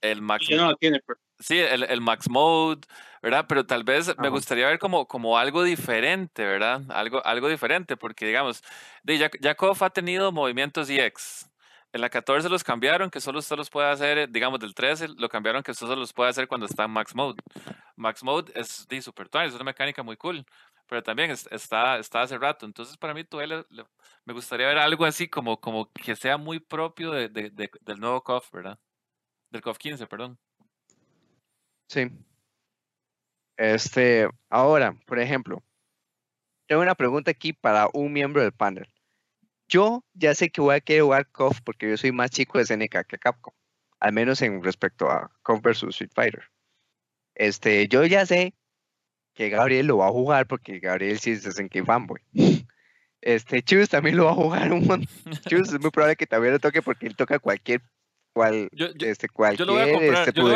El 0.00 0.22
Max 0.22 0.46
no 0.50 0.76
tiene. 0.76 1.00
Sí, 1.40 1.58
el, 1.58 1.82
el, 1.84 2.00
Max 2.00 2.28
Mode, 2.30 2.82
¿verdad? 3.20 3.46
Pero 3.48 3.66
tal 3.66 3.82
vez 3.82 4.16
me 4.18 4.28
gustaría 4.28 4.66
ver 4.68 4.78
como, 4.78 5.08
como 5.08 5.38
algo 5.38 5.64
diferente, 5.64 6.44
¿verdad? 6.44 6.82
Algo, 6.90 7.24
algo 7.26 7.48
diferente, 7.48 7.96
porque 7.96 8.26
digamos, 8.26 8.62
de 9.02 9.30
Jakov 9.42 9.82
ha 9.82 9.90
tenido 9.90 10.30
movimientos 10.30 10.88
EX, 10.88 11.47
en 11.92 12.00
la 12.00 12.10
14 12.10 12.48
los 12.48 12.62
cambiaron, 12.62 13.10
que 13.10 13.20
solo 13.20 13.38
usted 13.38 13.56
los 13.56 13.70
puede 13.70 13.88
hacer, 13.88 14.18
eh, 14.18 14.26
digamos, 14.28 14.60
del 14.60 14.74
13 14.74 15.08
lo 15.08 15.28
cambiaron 15.28 15.62
que 15.62 15.74
solo 15.74 15.96
los 15.96 16.12
puede 16.12 16.30
hacer 16.30 16.46
cuando 16.46 16.66
está 16.66 16.84
en 16.84 16.90
Max 16.90 17.14
Mode. 17.14 17.42
Max 17.96 18.22
Mode 18.22 18.52
es 18.54 18.86
de 18.88 19.00
Super 19.00 19.28
es 19.44 19.54
una 19.54 19.64
mecánica 19.64 20.02
muy 20.02 20.16
cool, 20.16 20.44
pero 20.86 21.02
también 21.02 21.30
está, 21.30 21.98
está 21.98 22.22
hace 22.22 22.38
rato. 22.38 22.66
Entonces, 22.66 22.96
para 22.96 23.14
mí, 23.14 23.24
todavía 23.24 23.64
me 24.24 24.32
gustaría 24.32 24.66
ver 24.66 24.78
algo 24.78 25.04
así 25.04 25.28
como, 25.28 25.60
como 25.60 25.90
que 25.92 26.14
sea 26.14 26.36
muy 26.36 26.60
propio 26.60 27.12
de, 27.12 27.28
del 27.28 28.00
nuevo 28.00 28.22
KOF, 28.22 28.50
¿verdad? 28.52 28.78
Del 29.50 29.62
KOF 29.62 29.78
15, 29.78 30.06
perdón. 30.06 30.38
Sí. 31.88 32.10
Este, 33.56 34.28
ahora, 34.50 34.94
por 35.06 35.18
ejemplo, 35.18 35.62
tengo 36.66 36.82
una 36.82 36.94
pregunta 36.94 37.30
aquí 37.30 37.52
para 37.52 37.88
un 37.94 38.12
miembro 38.12 38.42
del 38.42 38.52
panel. 38.52 38.86
Yo 39.68 40.04
ya 40.14 40.34
sé 40.34 40.50
que 40.50 40.60
voy 40.60 40.76
a 40.76 40.80
querer 40.80 41.02
jugar 41.02 41.30
KOF 41.30 41.60
porque 41.62 41.90
yo 41.90 41.96
soy 41.96 42.12
más 42.12 42.30
chico 42.30 42.58
de 42.58 42.64
SNK 42.64 43.06
que 43.06 43.18
Capcom, 43.18 43.52
al 44.00 44.12
menos 44.12 44.40
en 44.42 44.62
respecto 44.62 45.10
a 45.10 45.30
KOF 45.42 45.62
versus 45.62 45.90
Street 45.90 46.12
Fighter. 46.14 46.44
Este, 47.34 47.86
yo 47.88 48.04
ya 48.04 48.26
sé 48.26 48.54
que 49.34 49.50
Gabriel 49.50 49.86
lo 49.86 49.98
va 49.98 50.08
a 50.08 50.12
jugar 50.12 50.46
porque 50.46 50.80
Gabriel 50.80 51.18
sí 51.18 51.32
es 51.32 51.42
SNK 51.42 51.84
fanboy. 51.84 52.20
Este, 53.20 53.62
Chus 53.62 53.88
también 53.88 54.16
lo 54.16 54.24
va 54.26 54.30
a 54.30 54.34
jugar 54.34 54.72
un 54.72 54.86
montón. 54.86 55.08
Chus 55.48 55.72
es 55.72 55.80
muy 55.80 55.90
probable 55.90 56.16
que 56.16 56.26
también 56.26 56.54
lo 56.54 56.60
toque 56.60 56.82
porque 56.82 57.06
él 57.06 57.16
toca 57.16 57.38
cualquier 57.38 57.82
cual, 58.32 58.68
este, 59.00 59.28
cualquier 59.28 59.66
yo 59.66 59.72
lo 59.72 59.72
voy 59.72 59.82
a 59.82 59.92
comprar, 59.92 60.28
este, 60.28 60.40
yo, 60.40 60.42
lo 60.42 60.48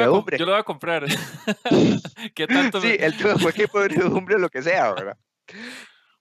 voy 0.52 0.60
a, 0.60 0.62
comprar. 0.62 1.04
¿Qué 2.34 2.46
tanto? 2.46 2.80
Sí, 2.80 2.96
él 2.98 3.16
toca 3.16 3.34
cualquier 3.42 3.68
podredumbre, 3.68 4.38
lo 4.38 4.48
que 4.48 4.62
sea, 4.62 4.92
¿verdad? 4.92 5.18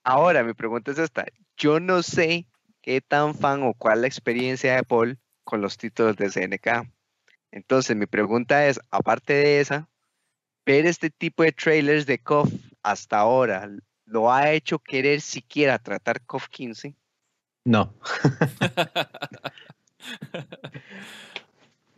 Ahora, 0.02 0.42
mi 0.42 0.52
pregunta 0.54 0.90
es 0.90 0.98
esta. 0.98 1.24
Yo 1.56 1.78
no 1.78 2.02
sé 2.02 2.48
qué 2.82 3.00
tan 3.00 3.34
fan 3.34 3.62
o 3.62 3.72
cuál 3.74 4.02
la 4.02 4.08
experiencia 4.08 4.76
de 4.76 4.82
Paul 4.82 5.18
con 5.44 5.62
los 5.62 5.76
títulos 5.78 6.16
de 6.16 6.30
SNK. 6.30 6.86
Entonces, 7.52 7.96
mi 7.96 8.06
pregunta 8.06 8.66
es, 8.66 8.80
aparte 8.90 9.32
de 9.32 9.60
esa, 9.60 9.88
ver 10.66 10.86
este 10.86 11.10
tipo 11.10 11.42
de 11.42 11.52
trailers 11.52 12.06
de 12.06 12.18
KOF 12.18 12.52
hasta 12.82 13.18
ahora, 13.18 13.70
¿lo 14.04 14.32
ha 14.32 14.50
hecho 14.50 14.78
querer 14.78 15.20
siquiera 15.20 15.78
tratar 15.78 16.20
KOF 16.22 16.48
15? 16.48 16.94
No. 17.64 17.94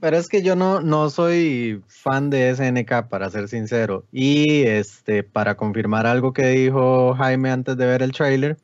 Pero 0.00 0.18
es 0.18 0.28
que 0.28 0.42
yo 0.42 0.54
no, 0.54 0.82
no 0.82 1.08
soy 1.08 1.82
fan 1.86 2.28
de 2.28 2.54
SNK, 2.54 3.08
para 3.08 3.30
ser 3.30 3.48
sincero. 3.48 4.04
Y 4.12 4.64
este, 4.64 5.22
para 5.22 5.56
confirmar 5.56 6.06
algo 6.06 6.34
que 6.34 6.46
dijo 6.48 7.14
Jaime 7.14 7.50
antes 7.50 7.78
de 7.78 7.86
ver 7.86 8.02
el 8.02 8.12
trailer, 8.12 8.58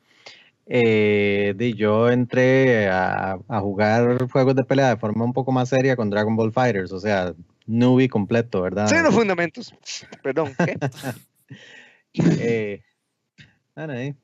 eh, 0.67 1.73
yo 1.75 2.09
entré 2.09 2.87
a, 2.89 3.39
jugar 3.59 4.29
juegos 4.29 4.55
de 4.55 4.63
pelea 4.63 4.89
de 4.89 4.97
forma 4.97 5.25
un 5.25 5.33
poco 5.33 5.51
más 5.51 5.69
seria 5.69 5.95
con 5.95 6.09
Dragon 6.09 6.35
Ball 6.35 6.53
Fighters, 6.53 6.91
o 6.91 6.99
sea, 6.99 7.33
newbie 7.65 8.09
completo, 8.09 8.61
¿verdad? 8.61 8.85
Cero 8.87 9.11
fundamentos. 9.11 9.73
Perdón, 10.23 10.53
¿qué? 10.57 10.77
eh, 12.39 12.83
ahí. 13.75 14.15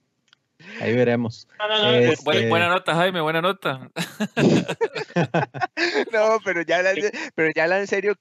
Ahí 0.82 0.95
veremos. 0.95 1.47
Este 1.91 2.50
buena, 2.50 2.67
nota, 2.69 2.95
Jaime, 2.95 3.21
buena 3.21 3.41
nota. 3.41 3.91
no, 6.12 6.39
pero 6.43 6.63
ya, 6.63 6.82
pero 7.36 7.52
ya 7.56 7.65
en 7.65 7.88
serio, 7.88 8.15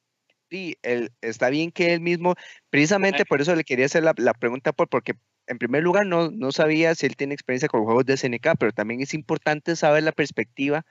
sí, 0.50 0.76
él, 0.82 1.12
está 1.22 1.48
bien 1.48 1.70
que 1.70 1.94
él 1.94 2.00
mismo, 2.00 2.34
precisamente 2.70 3.24
por 3.24 3.40
eso 3.40 3.54
le 3.54 3.64
quería 3.64 3.86
hacer 3.86 4.02
la, 4.02 4.34
pregunta, 4.34 4.72
por, 4.72 4.88
porque 4.88 5.14
en 5.46 5.58
primer 5.58 5.82
lugar 5.82 6.06
no, 6.06 6.30
no 6.30 6.52
sabía 6.52 6.94
si 6.94 7.06
él 7.06 7.16
tiene 7.16 7.34
experiencia 7.34 7.68
con 7.68 7.84
juegos 7.84 8.06
de 8.06 8.16
SNK, 8.16 8.56
pero 8.58 8.72
también 8.72 9.00
es 9.00 9.14
importante 9.14 9.76
saber 9.76 10.02
la 10.02 10.12
perspectiva 10.12 10.84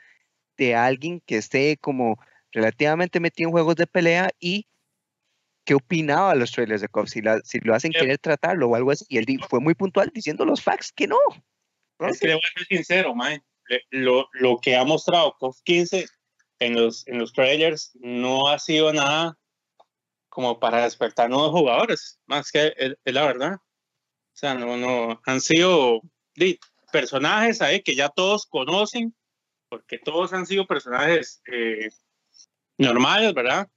de 0.57 0.75
alguien 0.75 1.21
que 1.25 1.37
esté 1.37 1.77
como 1.77 2.17
relativamente 2.51 3.19
metido 3.19 3.49
en 3.49 3.53
juegos 3.53 3.75
de 3.75 3.87
pelea 3.87 4.29
y 4.39 4.67
qué 5.65 5.73
opinaba 5.73 6.35
los 6.35 6.51
trailers 6.51 6.81
de 6.81 6.87
KOF, 6.87 7.09
si, 7.09 7.21
si 7.43 7.59
lo 7.59 7.75
hacen 7.75 7.91
querer 7.91 8.17
tratarlo 8.19 8.69
o 8.69 8.75
algo 8.75 8.91
así. 8.91 9.05
Y 9.09 9.17
él 9.17 9.25
fue 9.49 9.59
muy 9.59 9.73
puntual 9.73 10.11
diciendo 10.13 10.45
los 10.45 10.61
facts 10.61 10.91
que 10.93 11.07
no. 11.07 11.17
Es 11.99 12.19
que 12.19 12.27
le 12.27 12.35
voy 12.35 12.43
a 12.43 12.59
ser 12.59 12.67
sincero, 12.67 13.15
man. 13.15 13.43
Lo, 13.89 14.29
lo, 14.33 14.59
que 14.59 14.75
ha 14.75 14.83
mostrado 14.83 15.35
KOF 15.39 15.59
15 15.63 16.05
en 16.59 16.75
los, 16.75 17.07
en 17.07 17.17
los 17.17 17.33
trailers 17.33 17.91
no 17.95 18.47
ha 18.47 18.59
sido 18.59 18.93
nada 18.93 19.37
como 20.29 20.59
para 20.59 20.83
despertar 20.83 21.29
nuevos 21.29 21.51
jugadores, 21.51 22.19
más 22.27 22.51
que 22.51 22.73
es, 22.77 22.95
la 23.05 23.25
verdad. 23.25 23.57
O 24.35 24.37
sea, 24.37 24.53
no, 24.53 24.75
no, 24.75 25.21
han 25.25 25.39
sido 25.39 26.01
personajes 26.91 27.61
ahí 27.61 27.81
que 27.81 27.95
ya 27.95 28.09
todos 28.09 28.45
conocen, 28.45 29.15
porque 29.69 29.97
todos 29.97 30.33
han 30.33 30.45
sido 30.45 30.67
personajes 30.67 31.41
eh, 31.49 31.87
normales, 32.77 33.33
¿verdad? 33.33 33.69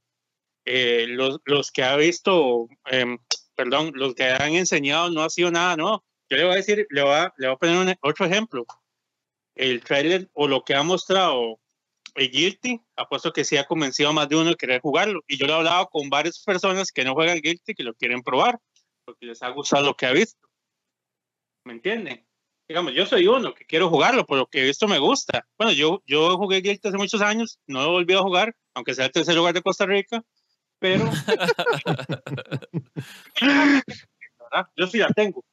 Eh, 0.65 1.05
los, 1.07 1.39
los, 1.45 1.71
que 1.71 1.83
ha 1.83 1.95
visto, 1.95 2.67
eh, 2.91 3.17
perdón, 3.55 3.93
los 3.95 4.13
que 4.15 4.25
han 4.25 4.53
enseñado 4.55 5.09
no 5.09 5.23
ha 5.23 5.29
sido 5.29 5.49
nada, 5.49 5.77
no. 5.77 6.03
Yo 6.29 6.35
le 6.35 6.43
voy 6.43 6.53
a 6.53 6.57
decir, 6.57 6.85
le 6.89 7.03
voy 7.03 7.13
a, 7.13 7.33
le 7.37 7.47
voy 7.47 7.55
a 7.55 7.57
poner 7.57 7.97
otro 8.01 8.25
ejemplo. 8.25 8.65
El 9.55 9.81
trailer 9.81 10.29
o 10.33 10.49
lo 10.49 10.65
que 10.65 10.75
ha 10.75 10.83
mostrado 10.83 11.57
el 12.15 12.31
Guilty, 12.31 12.81
apuesto 12.97 13.31
que 13.31 13.45
sí 13.45 13.55
ha 13.55 13.65
convencido 13.65 14.09
a 14.09 14.13
más 14.13 14.27
de 14.27 14.35
uno 14.35 14.49
de 14.49 14.57
querer 14.57 14.81
jugarlo. 14.81 15.23
Y 15.25 15.37
yo 15.37 15.47
lo 15.47 15.53
he 15.53 15.55
hablado 15.57 15.87
con 15.87 16.09
varias 16.09 16.43
personas 16.43 16.91
que 16.91 17.05
no 17.05 17.13
juegan 17.13 17.39
Guilty 17.39 17.73
que 17.73 17.83
lo 17.83 17.93
quieren 17.93 18.23
probar, 18.23 18.59
porque 19.05 19.25
les 19.25 19.41
ha 19.41 19.49
gustado 19.51 19.85
lo 19.85 19.95
que 19.95 20.05
ha 20.05 20.11
visto. 20.11 20.48
¿Me 21.63 21.73
entienden? 21.73 22.25
Digamos, 22.67 22.93
yo 22.93 23.05
soy 23.05 23.27
uno 23.27 23.53
que 23.53 23.65
quiero 23.65 23.89
jugarlo, 23.89 24.25
por 24.25 24.37
lo 24.37 24.47
que 24.47 24.61
he 24.61 24.65
visto 24.65 24.87
me 24.87 24.99
gusta. 24.99 25.47
Bueno, 25.57 25.73
yo, 25.73 26.03
yo 26.05 26.37
jugué 26.37 26.61
Guilty 26.61 26.87
hace 26.87 26.97
muchos 26.97 27.21
años, 27.21 27.59
no 27.65 27.81
he 27.83 27.87
volvido 27.87 28.19
a 28.19 28.23
jugar, 28.23 28.55
aunque 28.75 28.93
sea 28.93 29.05
el 29.05 29.11
tercer 29.11 29.35
lugar 29.35 29.53
de 29.53 29.61
Costa 29.61 29.85
Rica, 29.87 30.23
pero 30.77 31.09
yo 34.77 34.87
sí 34.87 34.99
la 34.99 35.09
tengo. 35.09 35.43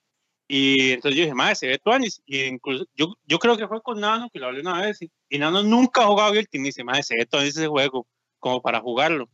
Y 0.49 0.93
entonces 0.93 1.17
yo 1.17 1.23
dije, 1.25 1.35
madre, 1.35 1.57
se 1.57 1.67
ve 1.67 1.79
Tuanis. 1.79 2.23
Y 2.25 2.45
incluso 2.45 2.87
yo, 2.95 3.15
yo 3.25 3.39
creo 3.39 3.57
que 3.57 3.67
fue 3.67 3.83
con 3.83 4.01
Nano, 4.01 4.31
que 4.31 4.39
lo 4.39 4.47
hablé 4.47 4.61
una 4.61 4.81
vez, 4.81 5.01
y, 5.03 5.39
Nano 5.39 5.63
nunca 5.63 6.03
ha 6.03 6.07
jugado 6.07 6.33
Guilty. 6.33 6.59
Y 6.59 6.61
me 6.61 6.67
dice, 6.67 6.85
madre, 6.85 7.03
se 7.03 7.17
ve 7.17 7.27
Tuanis 7.27 7.57
ese 7.57 7.67
juego, 7.67 8.07
como 8.39 8.63
para 8.63 8.81
jugarlo. 8.81 9.29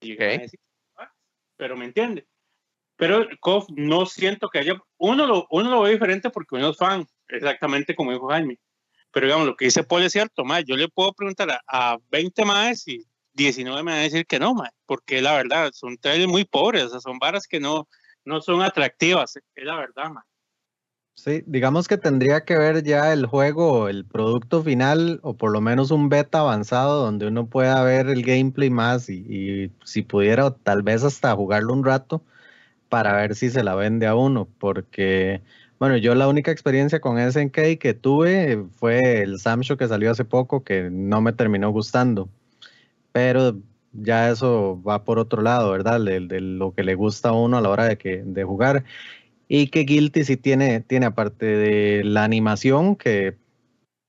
Y 0.00 0.16
ah", 0.96 1.12
pero 1.56 1.76
me 1.76 1.86
entiende. 1.86 2.26
Pero 3.00 3.26
KOF 3.40 3.66
no 3.70 4.04
siento 4.04 4.50
que 4.50 4.58
haya. 4.58 4.74
Uno 4.98 5.26
lo, 5.26 5.46
uno 5.50 5.70
lo 5.70 5.82
ve 5.82 5.92
diferente 5.92 6.28
porque 6.28 6.56
uno 6.56 6.68
es 6.68 6.76
fan, 6.76 7.06
exactamente 7.28 7.94
como 7.94 8.12
dijo 8.12 8.28
Jaime. 8.28 8.60
Pero 9.10 9.26
digamos, 9.26 9.46
lo 9.46 9.56
que 9.56 9.64
dice 9.64 9.82
Paul 9.82 10.02
es 10.02 10.12
cierto, 10.12 10.44
madre. 10.44 10.66
Yo 10.68 10.76
le 10.76 10.86
puedo 10.88 11.14
preguntar 11.14 11.50
a, 11.50 11.60
a 11.66 11.98
20 12.10 12.44
más 12.44 12.86
y 12.86 13.04
19 13.32 13.82
me 13.82 13.92
van 13.92 14.00
a 14.00 14.02
decir 14.02 14.26
que 14.26 14.38
no, 14.38 14.54
madre, 14.54 14.72
porque 14.84 15.22
la 15.22 15.34
verdad, 15.34 15.70
son 15.72 15.96
trailers 15.96 16.30
muy 16.30 16.44
pobres, 16.44 16.84
o 16.84 16.88
sea, 16.90 17.00
son 17.00 17.18
varas 17.18 17.46
que 17.46 17.58
no, 17.58 17.88
no 18.24 18.42
son 18.42 18.60
atractivas, 18.60 19.36
es 19.36 19.64
la 19.64 19.76
verdad, 19.76 20.10
man. 20.10 20.24
Sí, 21.14 21.42
digamos 21.46 21.86
que 21.86 21.98
tendría 21.98 22.44
que 22.44 22.56
ver 22.56 22.82
ya 22.82 23.12
el 23.12 23.26
juego, 23.26 23.88
el 23.88 24.06
producto 24.06 24.62
final, 24.62 25.20
o 25.22 25.34
por 25.34 25.52
lo 25.52 25.60
menos 25.60 25.90
un 25.90 26.08
beta 26.08 26.40
avanzado 26.40 27.02
donde 27.02 27.26
uno 27.26 27.46
pueda 27.46 27.82
ver 27.82 28.08
el 28.08 28.22
gameplay 28.22 28.70
más 28.70 29.10
y, 29.10 29.70
si 29.84 30.02
pudiera 30.02 30.50
tal 30.50 30.82
vez 30.82 31.04
hasta 31.04 31.34
jugarlo 31.34 31.74
un 31.74 31.84
rato 31.84 32.24
para 32.90 33.14
ver 33.14 33.34
si 33.34 33.48
se 33.50 33.64
la 33.64 33.74
vende 33.74 34.06
a 34.06 34.14
uno, 34.14 34.48
porque 34.58 35.40
bueno, 35.78 35.96
yo 35.96 36.14
la 36.14 36.28
única 36.28 36.50
experiencia 36.52 37.00
con 37.00 37.18
SNK 37.18 37.78
que 37.78 37.94
tuve 37.94 38.66
fue 38.76 39.22
el 39.22 39.40
Samsho 39.40 39.78
que 39.78 39.88
salió 39.88 40.10
hace 40.10 40.26
poco 40.26 40.62
que 40.64 40.90
no 40.90 41.22
me 41.22 41.32
terminó 41.32 41.70
gustando, 41.70 42.28
pero 43.12 43.56
ya 43.92 44.30
eso 44.30 44.82
va 44.86 45.04
por 45.04 45.18
otro 45.18 45.42
lado, 45.42 45.70
¿verdad? 45.72 46.00
De, 46.00 46.20
lo 46.40 46.74
que 46.74 46.84
le 46.84 46.94
gusta 46.94 47.30
a 47.30 47.32
uno 47.32 47.56
a 47.58 47.60
la 47.60 47.70
hora 47.70 47.84
de, 47.84 47.98
que, 47.98 48.22
de 48.24 48.44
jugar. 48.44 48.84
Y 49.48 49.68
que 49.68 49.80
Guilty 49.80 50.24
sí 50.24 50.36
tiene, 50.36 50.80
tiene, 50.80 51.06
aparte 51.06 51.46
de 51.46 52.04
la 52.04 52.24
animación, 52.24 52.96
que 52.96 53.36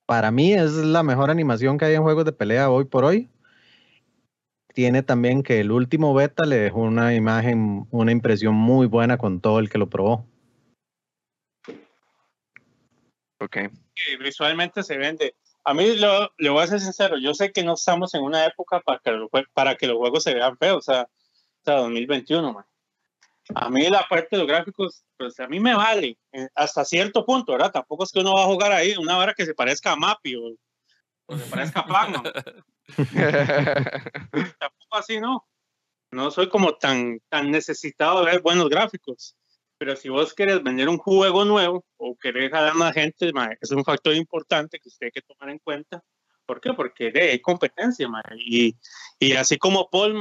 para 0.05 0.31
mí 0.31 0.53
es 0.53 0.73
la 0.73 1.03
mejor 1.03 1.31
animación 1.31 1.77
que 1.77 1.85
hay 1.85 1.95
en 1.95 2.03
juegos 2.03 2.25
de 2.25 2.33
pelea 2.33 2.69
hoy 2.69 2.85
por 2.85 3.05
hoy. 3.05 3.29
Tiene 4.73 5.03
también 5.03 5.43
que 5.43 5.59
el 5.59 5.71
último 5.71 6.13
beta 6.13 6.45
le 6.45 6.57
dejó 6.57 6.79
una 6.79 7.13
imagen, 7.13 7.87
una 7.91 8.11
impresión 8.11 8.55
muy 8.55 8.87
buena 8.87 9.17
con 9.17 9.41
todo 9.41 9.59
el 9.59 9.69
que 9.69 9.77
lo 9.77 9.89
probó. 9.89 10.25
Ok. 13.39 13.57
visualmente 14.19 14.83
se 14.83 14.97
vende 14.97 15.35
a 15.63 15.73
mí 15.73 15.95
lo, 15.95 16.31
le 16.37 16.49
voy 16.49 16.63
a 16.63 16.67
ser 16.67 16.79
sincero, 16.79 17.17
yo 17.17 17.33
sé 17.33 17.51
que 17.51 17.63
no 17.63 17.73
estamos 17.73 18.13
en 18.13 18.23
una 18.23 18.45
época 18.45 18.79
para 18.81 18.99
que, 18.99 19.27
para 19.53 19.75
que 19.75 19.87
los 19.87 19.97
juegos 19.97 20.23
se 20.23 20.33
vean 20.33 20.57
feos, 20.57 20.77
o 20.77 20.81
sea, 20.81 21.03
o 21.03 21.63
sea 21.63 21.75
2021, 21.77 22.53
man. 22.53 22.65
A 23.53 23.69
mí 23.69 23.89
la 23.89 24.05
parte 24.07 24.29
de 24.31 24.37
los 24.37 24.47
gráficos, 24.47 25.03
pues 25.17 25.39
a 25.39 25.47
mí 25.47 25.59
me 25.59 25.75
vale, 25.75 26.17
eh, 26.31 26.47
hasta 26.55 26.85
cierto 26.85 27.25
punto, 27.25 27.51
¿verdad? 27.51 27.71
Tampoco 27.71 28.03
es 28.03 28.11
que 28.11 28.19
uno 28.19 28.33
va 28.33 28.43
a 28.43 28.47
jugar 28.47 28.71
ahí 28.71 28.95
una 28.97 29.17
vara 29.17 29.33
que 29.33 29.45
se 29.45 29.53
parezca 29.53 29.91
a 29.91 29.95
Mappy 29.95 30.35
o, 30.35 30.55
o 31.25 31.37
se 31.37 31.45
parezca 31.49 31.81
a 31.81 31.85
Pac-Man. 31.85 32.23
Tampoco 34.59 34.95
así, 34.97 35.19
¿no? 35.19 35.47
No 36.11 36.29
soy 36.31 36.49
como 36.49 36.75
tan, 36.75 37.19
tan 37.29 37.51
necesitado 37.51 38.19
de 38.19 38.31
ver 38.31 38.41
buenos 38.41 38.69
gráficos. 38.69 39.35
Pero 39.77 39.95
si 39.95 40.09
vos 40.09 40.33
querés 40.33 40.61
vender 40.61 40.89
un 40.89 40.97
juego 40.97 41.43
nuevo 41.45 41.83
o 41.97 42.15
querés 42.15 42.51
jalar 42.51 42.75
más 42.75 42.93
gente, 42.93 43.31
es 43.59 43.71
un 43.71 43.83
factor 43.83 44.13
importante 44.13 44.79
que 44.79 44.89
usted 44.89 45.07
hay 45.07 45.11
que 45.11 45.21
tomar 45.21 45.49
en 45.49 45.59
cuenta. 45.59 46.03
¿Por 46.45 46.61
qué? 46.61 46.73
Porque 46.73 47.11
hay 47.15 47.39
competencia, 47.39 48.07
Y, 48.37 48.75
y 49.19 49.33
así 49.33 49.57
como 49.57 49.89
Paul, 49.89 50.13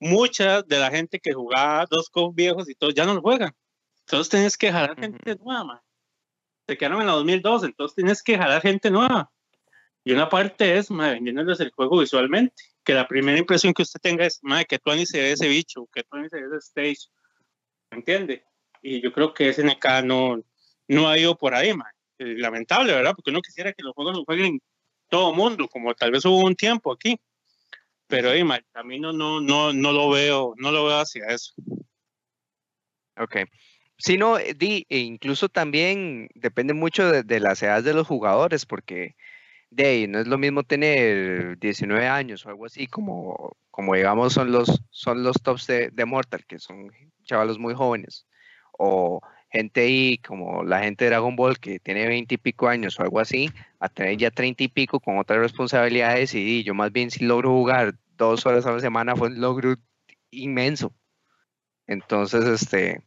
mucha 0.00 0.62
de 0.62 0.78
la 0.78 0.90
gente 0.90 1.20
que 1.20 1.32
jugaba 1.32 1.86
dos 1.88 2.08
cos 2.08 2.34
viejos 2.34 2.68
y 2.68 2.74
todo 2.74 2.90
ya 2.90 3.04
no 3.04 3.14
lo 3.14 3.20
juegan. 3.20 3.54
Entonces 4.06 4.28
tienes 4.30 4.56
que 4.56 4.72
jalar 4.72 4.98
gente 4.98 5.36
nueva, 5.36 5.84
Se 6.66 6.76
quedaron 6.76 7.02
en 7.02 7.06
la 7.06 7.12
2002, 7.12 7.64
entonces 7.64 7.94
tienes 7.94 8.22
que 8.22 8.36
jalar 8.36 8.62
gente 8.62 8.90
nueva. 8.90 9.30
Y 10.04 10.12
una 10.12 10.28
parte 10.28 10.78
es, 10.78 10.90
mae, 10.90 11.14
vendiéndoles 11.14 11.60
el 11.60 11.70
juego 11.70 12.00
visualmente. 12.00 12.62
Que 12.84 12.94
la 12.94 13.06
primera 13.06 13.38
impresión 13.38 13.74
que 13.74 13.82
usted 13.82 14.00
tenga 14.00 14.26
es, 14.26 14.40
mae, 14.42 14.64
que 14.64 14.78
Tony 14.78 15.06
se 15.06 15.20
ve 15.20 15.32
ese 15.32 15.48
bicho, 15.48 15.86
que 15.92 16.02
Tony 16.04 16.28
se 16.28 16.40
ve 16.40 16.46
ese 16.46 16.56
stage. 16.58 17.10
¿Me 17.90 17.98
entiende? 17.98 18.44
y 18.82 19.00
yo 19.00 19.12
creo 19.12 19.34
que 19.34 19.52
SNK 19.52 20.04
no, 20.04 20.42
no 20.88 21.08
ha 21.08 21.18
ido 21.18 21.36
por 21.36 21.54
ahí, 21.54 21.74
man. 21.74 21.92
Eh, 22.18 22.34
lamentable, 22.36 22.92
¿verdad? 22.92 23.14
Porque 23.14 23.30
uno 23.30 23.40
quisiera 23.40 23.72
que 23.72 23.82
los 23.82 23.94
juegos 23.94 24.16
los 24.16 24.24
jueguen 24.24 24.60
todo 25.08 25.34
mundo, 25.34 25.68
como 25.68 25.94
tal 25.94 26.12
vez 26.12 26.24
hubo 26.24 26.44
un 26.44 26.54
tiempo 26.54 26.92
aquí. 26.92 27.18
Pero 28.06 28.30
ahí, 28.30 28.40
el 28.40 28.66
camino 28.72 29.12
no, 29.12 29.40
no, 29.40 29.72
no 29.72 29.92
lo 29.92 30.10
veo, 30.10 30.54
no 30.56 30.72
lo 30.72 30.86
veo 30.86 30.98
hacia 30.98 31.26
eso. 31.26 31.54
Ok. 33.16 33.36
Sí, 33.98 34.16
no, 34.16 34.38
di, 34.38 34.86
e 34.88 34.98
incluso 34.98 35.48
también 35.48 36.28
depende 36.34 36.72
mucho 36.72 37.10
de, 37.10 37.40
las 37.40 37.62
edades 37.62 37.84
de 37.84 37.94
los 37.94 38.06
jugadores, 38.06 38.64
porque 38.66 39.14
de 39.70 40.08
no 40.08 40.18
es 40.18 40.26
lo 40.26 40.38
mismo 40.38 40.64
tener 40.64 41.58
19 41.58 42.06
años 42.08 42.44
o 42.44 42.50
algo 42.50 42.66
así 42.66 42.86
como, 42.86 43.56
como 43.70 43.94
digamos 43.94 44.32
son 44.32 44.52
los, 44.52 44.82
son 44.90 45.22
los 45.22 45.36
tops 45.42 45.66
de, 45.66 45.90
de 45.90 46.04
Mortal, 46.04 46.44
que 46.46 46.58
son 46.58 46.90
chavalos 47.24 47.58
muy 47.58 47.74
jóvenes, 47.74 48.26
o 48.72 49.20
gente 49.50 49.82
ahí 49.82 50.18
como 50.18 50.62
la 50.64 50.80
gente 50.80 51.04
de 51.04 51.10
Dragon 51.10 51.36
Ball 51.36 51.58
que 51.58 51.80
tiene 51.80 52.06
20 52.06 52.34
y 52.34 52.38
pico 52.38 52.68
años 52.68 52.98
o 52.98 53.02
algo 53.02 53.20
así, 53.20 53.50
a 53.78 53.88
tener 53.88 54.16
ya 54.16 54.30
30 54.30 54.64
y 54.64 54.68
pico 54.68 55.00
con 55.00 55.18
otras 55.18 55.40
responsabilidades 55.40 56.34
y, 56.34 56.62
yo 56.62 56.74
más 56.74 56.92
bien 56.92 57.10
si 57.10 57.24
logro 57.24 57.50
jugar 57.50 57.94
dos 58.16 58.46
horas 58.46 58.66
a 58.66 58.72
la 58.72 58.80
semana 58.80 59.16
fue 59.16 59.28
un 59.28 59.40
logro 59.40 59.76
inmenso. 60.30 60.94
Entonces, 61.86 62.44
este, 62.46 63.02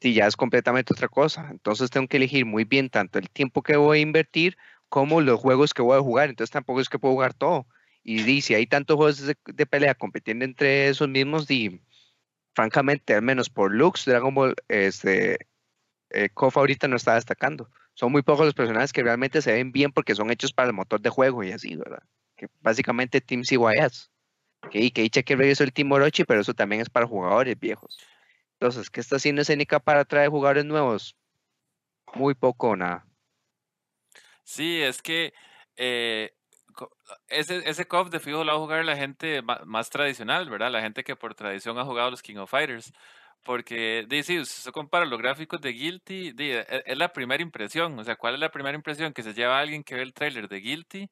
si 0.00 0.14
ya 0.14 0.26
es 0.26 0.36
completamente 0.36 0.92
otra 0.92 1.08
cosa. 1.08 1.48
Entonces 1.50 1.90
tengo 1.90 2.06
que 2.08 2.18
elegir 2.18 2.46
muy 2.46 2.64
bien 2.64 2.90
tanto 2.90 3.18
el 3.18 3.30
tiempo 3.30 3.62
que 3.62 3.76
voy 3.76 3.98
a 3.98 4.02
invertir 4.02 4.56
como 4.88 5.20
los 5.20 5.40
juegos 5.40 5.74
que 5.74 5.82
voy 5.82 5.98
a 5.98 6.02
jugar. 6.02 6.28
Entonces 6.28 6.52
tampoco 6.52 6.80
es 6.80 6.88
que 6.88 6.98
puedo 6.98 7.14
jugar 7.14 7.34
todo. 7.34 7.66
Y, 8.02 8.40
si 8.40 8.54
hay 8.54 8.66
tantos 8.66 8.96
juegos 8.96 9.26
de, 9.26 9.66
pelea 9.66 9.94
compitiendo 9.94 10.44
entre 10.44 10.88
esos 10.88 11.08
mismos, 11.08 11.50
y 11.50 11.82
francamente, 12.54 13.14
al 13.14 13.22
menos 13.22 13.50
por 13.50 13.74
looks, 13.74 14.06
Dragon 14.06 14.34
Ball, 14.34 14.54
este, 14.68 15.38
eh, 16.10 16.30
ahorita 16.34 16.88
no 16.88 16.96
está 16.96 17.16
destacando. 17.16 17.70
Son 17.94 18.10
muy 18.12 18.22
pocos 18.22 18.46
los 18.46 18.54
personajes 18.54 18.92
que 18.92 19.02
realmente 19.02 19.42
se 19.42 19.52
ven 19.52 19.72
bien 19.72 19.92
porque 19.92 20.14
son 20.14 20.30
hechos 20.30 20.52
para 20.52 20.68
el 20.68 20.74
motor 20.74 21.00
de 21.00 21.10
juego 21.10 21.42
y 21.44 21.52
así, 21.52 21.76
¿verdad? 21.76 22.02
Que 22.36 22.48
básicamente 22.60 23.20
Team 23.20 23.42
CYS. 23.44 24.10
Que, 24.70 24.90
que 24.90 25.10
que 25.10 25.36
regresó 25.36 25.64
el 25.64 25.72
Team 25.72 25.92
Orochi, 25.92 26.24
pero 26.24 26.40
eso 26.40 26.54
también 26.54 26.80
es 26.80 26.90
para 26.90 27.06
jugadores 27.06 27.58
viejos. 27.58 27.98
Entonces, 28.54 28.90
¿qué 28.90 29.00
está 29.00 29.16
haciendo 29.16 29.42
SNK 29.44 29.80
para 29.84 30.04
traer 30.04 30.30
jugadores 30.30 30.64
nuevos? 30.64 31.16
Muy 32.14 32.34
poco 32.34 32.74
nada. 32.76 33.07
Sí, 34.48 34.80
es 34.82 35.02
que 35.02 35.34
eh, 35.76 36.32
ese, 37.28 37.68
ese 37.68 37.86
KOF 37.86 38.10
de 38.10 38.18
fijo 38.20 38.44
lo 38.44 38.52
va 38.52 38.58
a 38.58 38.60
jugar 38.60 38.84
la 38.84 38.96
gente 38.96 39.42
más, 39.42 39.90
tradicional, 39.90 40.48
¿verdad? 40.48 40.70
La 40.70 40.80
gente 40.80 41.04
que 41.04 41.16
por 41.16 41.34
tradición 41.34 41.78
ha 41.78 41.84
jugado 41.84 42.10
los 42.10 42.22
King 42.22 42.36
of 42.36 42.50
Fighters. 42.50 42.92
Porque, 43.44 44.06
usted 44.10 44.44
se 44.44 44.72
compara 44.72 45.04
los 45.06 45.18
gráficos 45.20 45.60
de 45.60 45.70
Guilty, 45.72 46.34
e, 46.38 46.82
es 46.86 46.98
la 46.98 47.12
primera 47.12 47.42
impresión. 47.42 47.98
O 47.98 48.04
sea, 48.04 48.16
¿cuál 48.16 48.34
es 48.34 48.40
la 48.40 48.50
primera 48.50 48.74
impresión? 48.76 49.12
Que 49.12 49.22
se 49.22 49.34
lleva 49.34 49.58
alguien 49.60 49.84
que 49.84 49.94
ve 49.96 50.02
el 50.02 50.14
trailer 50.14 50.48
de 50.48 50.60
Guilty 50.60 51.10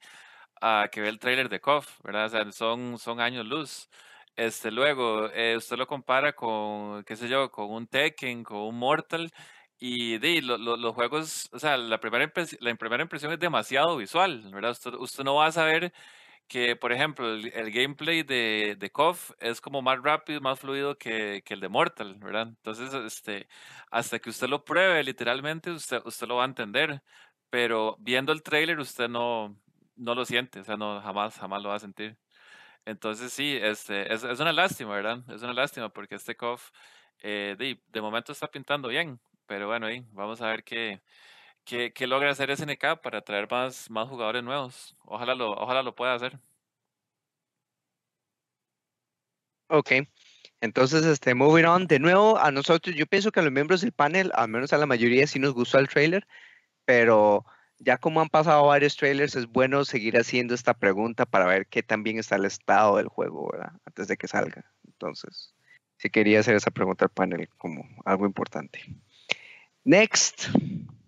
a 0.60 0.88
que 0.92 1.00
ve 1.02 1.08
el 1.08 1.18
trailer 1.18 1.48
de 1.50 1.60
KOF, 1.60 2.00
¿verdad? 2.04 2.26
O 2.26 2.28
sea, 2.30 2.52
son, 2.52 2.98
son 2.98 3.20
años 3.20 3.46
luz. 3.46 3.90
Este, 4.36 4.70
luego, 4.70 5.30
eh, 5.32 5.56
usted 5.56 5.76
lo 5.76 5.86
compara 5.86 6.34
con, 6.34 7.04
qué 7.04 7.16
sé 7.16 7.28
yo, 7.28 7.50
con 7.50 7.70
un 7.70 7.86
Tekken, 7.86 8.44
con 8.44 8.58
un 8.58 8.78
Mortal, 8.78 9.32
y 9.78 10.18
de, 10.18 10.40
los 10.42 10.94
juegos, 10.94 11.48
o 11.52 11.58
sea, 11.58 11.76
la 11.76 12.00
primera, 12.00 12.32
la 12.60 12.74
primera 12.76 13.02
impresión 13.02 13.32
es 13.32 13.38
demasiado 13.38 13.96
visual, 13.96 14.50
¿verdad? 14.52 14.70
Usted, 14.72 14.94
usted 14.94 15.24
no 15.24 15.34
va 15.36 15.46
a 15.46 15.52
saber 15.52 15.92
que, 16.48 16.76
por 16.76 16.92
ejemplo, 16.92 17.34
el, 17.34 17.70
gameplay 17.72 18.22
de, 18.22 18.76
de 18.78 18.90
KOF 18.90 19.32
es 19.40 19.60
como 19.60 19.82
más 19.82 20.00
rápido, 20.02 20.40
más 20.40 20.60
fluido 20.60 20.96
que, 20.98 21.42
que, 21.44 21.54
el 21.54 21.60
de 21.60 21.68
Mortal, 21.68 22.16
¿verdad? 22.18 22.48
Entonces, 22.48 22.92
este, 22.94 23.48
hasta 23.90 24.18
que 24.18 24.30
usted 24.30 24.48
lo 24.48 24.64
pruebe, 24.64 25.02
literalmente, 25.04 25.70
usted, 25.70 26.00
usted 26.04 26.26
lo 26.28 26.36
va 26.36 26.44
a 26.44 26.46
entender, 26.46 27.02
pero 27.50 27.96
viendo 28.00 28.32
el 28.32 28.42
trailer 28.42 28.78
usted 28.78 29.08
no, 29.08 29.56
no 29.96 30.14
lo 30.14 30.24
siente, 30.24 30.60
o 30.60 30.64
sea, 30.64 30.76
no, 30.76 31.00
jamás, 31.02 31.38
jamás 31.38 31.62
lo 31.62 31.70
va 31.70 31.76
a 31.76 31.78
sentir. 31.80 32.16
Entonces, 32.84 33.32
sí, 33.32 33.58
este, 33.60 34.12
es, 34.12 34.24
es 34.24 34.40
una 34.40 34.52
lástima, 34.52 34.94
¿verdad? 34.94 35.18
Es 35.30 35.42
una 35.42 35.54
lástima 35.54 35.88
porque 35.90 36.16
este 36.16 36.36
KOF 36.36 36.70
eh, 37.22 37.56
de, 37.58 37.80
de 37.88 38.00
momento 38.00 38.32
está 38.32 38.48
pintando 38.48 38.88
bien, 38.88 39.20
pero 39.46 39.66
bueno, 39.68 39.86
ahí 39.86 40.04
vamos 40.12 40.42
a 40.42 40.48
ver 40.48 40.64
qué 40.64 41.00
¿Qué, 41.66 42.06
logra 42.06 42.30
hacer 42.30 42.50
SNK 42.50 43.02
para 43.02 43.22
traer 43.22 43.48
más, 43.50 43.90
más 43.90 44.08
jugadores 44.08 44.44
nuevos? 44.44 44.94
Ojalá 45.04 45.34
lo, 45.34 45.50
ojalá 45.50 45.82
lo 45.82 45.96
pueda 45.96 46.14
hacer. 46.14 46.38
Ok. 49.68 49.90
Entonces, 50.60 51.04
este, 51.04 51.34
moving 51.34 51.64
on, 51.64 51.86
de 51.88 51.98
nuevo, 51.98 52.38
a 52.38 52.52
nosotros, 52.52 52.94
yo 52.94 53.04
pienso 53.06 53.32
que 53.32 53.40
a 53.40 53.42
los 53.42 53.52
miembros 53.52 53.80
del 53.80 53.90
panel, 53.90 54.30
al 54.34 54.48
menos 54.48 54.72
a 54.72 54.78
la 54.78 54.86
mayoría, 54.86 55.26
sí 55.26 55.40
nos 55.40 55.54
gustó 55.54 55.80
el 55.80 55.88
trailer, 55.88 56.24
pero 56.84 57.44
ya 57.78 57.98
como 57.98 58.20
han 58.20 58.28
pasado 58.28 58.66
varios 58.66 58.96
trailers, 58.96 59.34
es 59.34 59.46
bueno 59.46 59.84
seguir 59.84 60.16
haciendo 60.16 60.54
esta 60.54 60.72
pregunta 60.74 61.26
para 61.26 61.46
ver 61.46 61.66
qué 61.66 61.82
tan 61.82 62.04
bien 62.04 62.18
está 62.20 62.36
el 62.36 62.44
estado 62.44 62.96
del 62.98 63.08
juego, 63.08 63.50
¿verdad? 63.50 63.72
Antes 63.84 64.06
de 64.06 64.16
que 64.16 64.28
salga. 64.28 64.72
Entonces, 64.86 65.52
sí 65.98 66.10
quería 66.10 66.40
hacer 66.40 66.54
esa 66.54 66.70
pregunta 66.70 67.06
al 67.06 67.10
panel 67.10 67.48
como 67.58 67.84
algo 68.04 68.24
importante. 68.24 68.80
Next. 69.86 70.48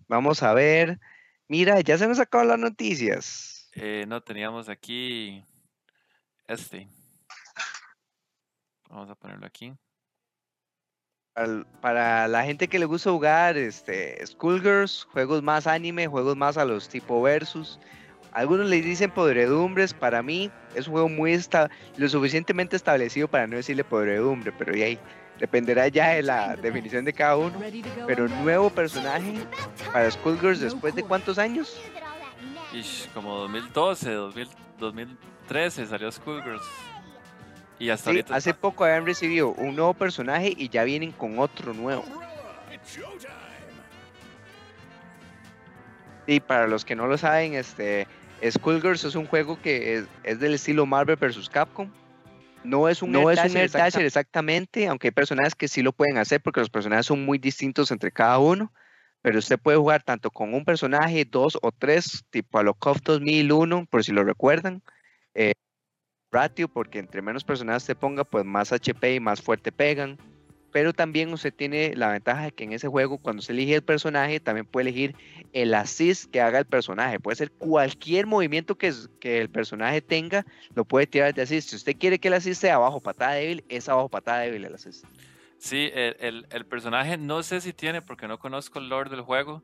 Vamos 0.07 0.41
a 0.41 0.53
ver. 0.53 1.01
Mira, 1.49 1.81
ya 1.81 1.97
se 1.97 2.07
nos 2.07 2.17
acaban 2.17 2.47
las 2.47 2.59
noticias. 2.59 3.69
Eh, 3.75 4.05
no, 4.07 4.23
teníamos 4.23 4.69
aquí 4.69 5.43
este. 6.47 6.87
Vamos 8.89 9.09
a 9.09 9.15
ponerlo 9.15 9.45
aquí. 9.45 9.73
Para, 11.81 12.29
la 12.29 12.43
gente 12.43 12.69
que 12.69 12.79
le 12.79 12.85
gusta 12.85 13.11
jugar 13.11 13.57
este, 13.57 14.25
Schoolgirls, 14.25 15.09
juegos 15.11 15.43
más 15.43 15.67
anime, 15.67 16.07
juegos 16.07 16.37
más 16.37 16.57
a 16.57 16.63
los 16.63 16.87
tipo 16.87 17.21
versus. 17.21 17.81
Algunos 18.31 18.69
le 18.69 18.81
dicen 18.81 19.11
podredumbres, 19.11 19.93
para 19.93 20.23
mí 20.23 20.49
es 20.73 20.87
un 20.87 20.93
juego 20.93 21.09
muy 21.09 21.37
lo 21.97 22.07
suficientemente 22.07 22.77
establecido 22.77 23.27
para 23.27 23.45
no 23.45 23.57
decirle 23.57 23.83
podredumbre, 23.83 24.53
pero 24.53 24.73
ya 24.73 24.85
ahí 24.85 24.99
dependerá 25.39 25.87
ya 25.87 26.09
de 26.09 26.23
la 26.23 26.55
definición 26.55 27.05
de 27.05 27.13
cada 27.13 27.37
uno. 27.37 27.59
Pero 28.05 28.27
nuevo 28.27 28.69
personaje 28.69 29.35
para 29.91 30.11
Skullgirls 30.11 30.59
después 30.59 30.93
de 30.95 31.03
cuántos 31.03 31.37
años? 31.37 31.79
como 33.13 33.35
2012, 33.39 34.11
2013 34.77 35.87
salió 35.87 36.11
Skullgirls. 36.11 36.61
Y 37.79 37.89
hasta 37.89 38.09
ahorita... 38.09 38.35
Hace 38.35 38.53
poco 38.53 38.83
habían 38.83 39.05
recibido 39.05 39.49
un 39.49 39.75
nuevo 39.75 39.93
personaje 39.93 40.53
y 40.55 40.69
ya 40.69 40.83
vienen 40.83 41.11
con 41.11 41.39
otro 41.39 41.73
nuevo. 41.73 42.05
Y 46.27 46.39
para 46.41 46.67
los 46.67 46.85
que 46.85 46.95
no 46.95 47.07
lo 47.07 47.17
saben, 47.17 47.55
este 47.55 48.05
Skullgirls 48.47 49.03
es 49.03 49.15
un 49.15 49.25
juego 49.25 49.59
que 49.61 49.95
es, 49.95 50.05
es 50.23 50.39
del 50.39 50.53
estilo 50.53 50.85
Marvel 50.85 51.15
vs. 51.15 51.49
Capcom 51.49 51.89
no 52.63 52.89
es 52.89 53.01
un 53.01 53.11
no 53.11 53.29
es 53.31 53.39
un 53.43 53.57
exactamente, 53.57 54.87
aunque 54.87 55.07
hay 55.07 55.11
personajes 55.11 55.55
que 55.55 55.67
sí 55.67 55.81
lo 55.81 55.93
pueden 55.93 56.17
hacer 56.17 56.41
porque 56.41 56.59
los 56.59 56.69
personajes 56.69 57.05
son 57.05 57.25
muy 57.25 57.37
distintos 57.37 57.91
entre 57.91 58.11
cada 58.11 58.39
uno, 58.39 58.73
pero 59.21 59.39
usted 59.39 59.59
puede 59.59 59.77
jugar 59.77 60.03
tanto 60.03 60.31
con 60.31 60.53
un 60.53 60.65
personaje, 60.65 61.25
dos 61.25 61.57
o 61.61 61.71
tres, 61.71 62.25
tipo 62.29 62.59
a 62.59 62.63
lo 62.63 62.73
KOF 62.73 63.01
2001, 63.03 63.85
por 63.89 64.03
si 64.03 64.11
lo 64.11 64.23
recuerdan. 64.23 64.81
Eh, 65.33 65.53
ratio, 66.31 66.67
porque 66.67 66.99
entre 66.99 67.21
menos 67.21 67.43
personajes 67.43 67.83
se 67.83 67.95
ponga, 67.95 68.23
pues 68.23 68.45
más 68.45 68.71
HP 68.71 69.15
y 69.15 69.19
más 69.19 69.41
fuerte 69.41 69.71
pegan 69.71 70.17
pero 70.71 70.93
también 70.93 71.31
usted 71.33 71.53
tiene 71.53 71.95
la 71.95 72.09
ventaja 72.09 72.43
de 72.43 72.51
que 72.51 72.63
en 72.63 72.73
ese 72.73 72.87
juego, 72.87 73.17
cuando 73.17 73.41
se 73.41 73.51
elige 73.51 73.75
el 73.75 73.81
personaje, 73.81 74.39
también 74.39 74.65
puede 74.65 74.89
elegir 74.89 75.15
el 75.53 75.73
assist 75.73 76.29
que 76.31 76.41
haga 76.41 76.59
el 76.59 76.65
personaje. 76.65 77.19
Puede 77.19 77.35
ser 77.35 77.51
cualquier 77.51 78.27
movimiento 78.27 78.77
que, 78.77 78.93
que 79.19 79.39
el 79.39 79.49
personaje 79.49 80.01
tenga, 80.01 80.45
lo 80.75 80.85
puede 80.85 81.07
tirar 81.07 81.33
de 81.33 81.41
assist. 81.41 81.69
Si 81.69 81.75
usted 81.75 81.97
quiere 81.97 82.19
que 82.19 82.27
el 82.27 82.35
assist 82.35 82.61
sea 82.61 82.75
abajo 82.75 83.01
patada 83.01 83.33
débil, 83.33 83.63
es 83.69 83.89
abajo 83.89 84.09
patada 84.09 84.41
débil 84.41 84.65
el 84.65 84.75
assist. 84.75 85.05
Sí, 85.57 85.89
el, 85.93 86.47
el, 86.49 86.65
personaje 86.65 87.17
no 87.17 87.43
sé 87.43 87.59
si 87.59 87.73
tiene, 87.73 88.01
porque 88.01 88.29
no 88.29 88.39
conozco 88.39 88.79
el 88.79 88.87
lore 88.87 89.09
del 89.09 89.21
juego, 89.21 89.61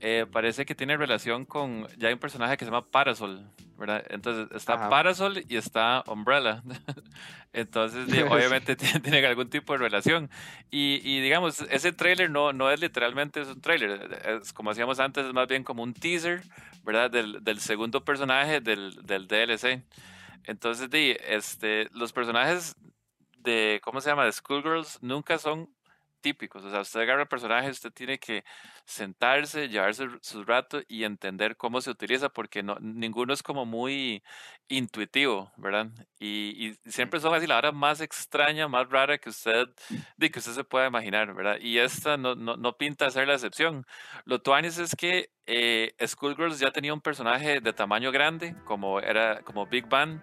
eh, 0.00 0.26
parece 0.30 0.66
que 0.66 0.74
tiene 0.74 0.96
relación 0.96 1.46
con, 1.46 1.88
ya 1.96 2.08
hay 2.08 2.14
un 2.14 2.20
personaje 2.20 2.56
que 2.56 2.66
se 2.66 2.70
llama 2.70 2.86
Parasol, 2.86 3.50
¿verdad? 3.78 4.04
Entonces 4.10 4.48
está 4.54 4.90
Parasol 4.90 5.44
y 5.48 5.56
está 5.56 6.02
Umbrella. 6.06 6.62
Entonces 7.52 8.06
obviamente 8.30 8.76
tiene, 9.00 9.24
algún 9.24 9.48
tipo 9.48 9.72
de 9.72 9.78
relación. 9.78 10.28
Y, 10.70 11.00
y, 11.04 11.20
digamos, 11.20 11.60
ese 11.70 11.92
trailer 11.92 12.30
no, 12.30 12.52
no 12.52 12.70
es 12.70 12.80
literalmente 12.80 13.40
es 13.40 13.48
un 13.48 13.60
trailer, 13.60 14.20
es, 14.42 14.52
como 14.52 14.72
hacíamos 14.72 14.98
antes, 14.98 15.24
es 15.24 15.32
más 15.32 15.46
bien 15.46 15.64
como 15.64 15.82
un 15.82 15.94
teaser, 15.94 16.42
¿verdad? 16.82 17.10
Del, 17.10 17.42
del 17.44 17.60
segundo 17.60 18.04
personaje 18.04 18.60
del, 18.60 18.94
del 19.06 19.28
DLC. 19.28 19.82
Entonces, 20.44 20.88
este, 20.92 21.88
los 21.92 22.12
personajes 22.12 22.74
de, 23.38 23.80
¿cómo 23.84 24.00
se 24.00 24.10
llama? 24.10 24.24
De 24.24 24.32
Schoolgirls 24.32 24.98
nunca 25.02 25.38
son 25.38 25.70
típicos. 26.20 26.64
O 26.64 26.70
sea, 26.70 26.80
usted 26.80 27.00
agarra 27.00 27.22
el 27.22 27.28
personaje, 27.28 27.70
usted 27.70 27.92
tiene 27.92 28.18
que 28.18 28.44
sentarse, 28.84 29.68
llevarse 29.68 30.06
su 30.20 30.44
rato 30.44 30.80
y 30.88 31.04
entender 31.04 31.56
cómo 31.56 31.80
se 31.80 31.90
utiliza, 31.90 32.28
porque 32.28 32.62
no, 32.62 32.76
ninguno 32.80 33.32
es 33.32 33.42
como 33.42 33.66
muy 33.66 34.22
intuitivo, 34.68 35.52
¿verdad? 35.56 35.88
Y, 36.20 36.74
siempre 36.86 37.20
son 37.20 37.34
así 37.34 37.46
la 37.46 37.58
hora 37.58 37.72
más 37.72 38.00
extraña, 38.00 38.68
más 38.68 38.88
rara 38.88 39.18
que 39.18 39.30
usted, 39.30 39.66
de 40.16 40.30
que 40.30 40.38
usted 40.38 40.52
se 40.52 40.64
pueda 40.64 40.86
imaginar, 40.86 41.34
¿verdad? 41.34 41.58
Y 41.60 41.78
esta 41.78 42.16
no, 42.16 42.34
no, 42.34 42.56
no 42.56 42.76
pinta 42.76 43.10
ser 43.10 43.28
la 43.28 43.34
excepción. 43.34 43.86
Lo 44.24 44.40
tuanis 44.40 44.78
es 44.78 44.94
que 44.96 45.30
eh, 45.46 45.94
Schoolgirls 46.06 46.58
ya 46.58 46.70
tenía 46.72 46.92
un 46.92 47.00
personaje 47.00 47.60
de 47.60 47.72
tamaño 47.72 48.12
grande, 48.12 48.54
como 48.64 49.00
era 49.00 49.40
como 49.42 49.66
Big 49.66 49.88
Bang, 49.88 50.20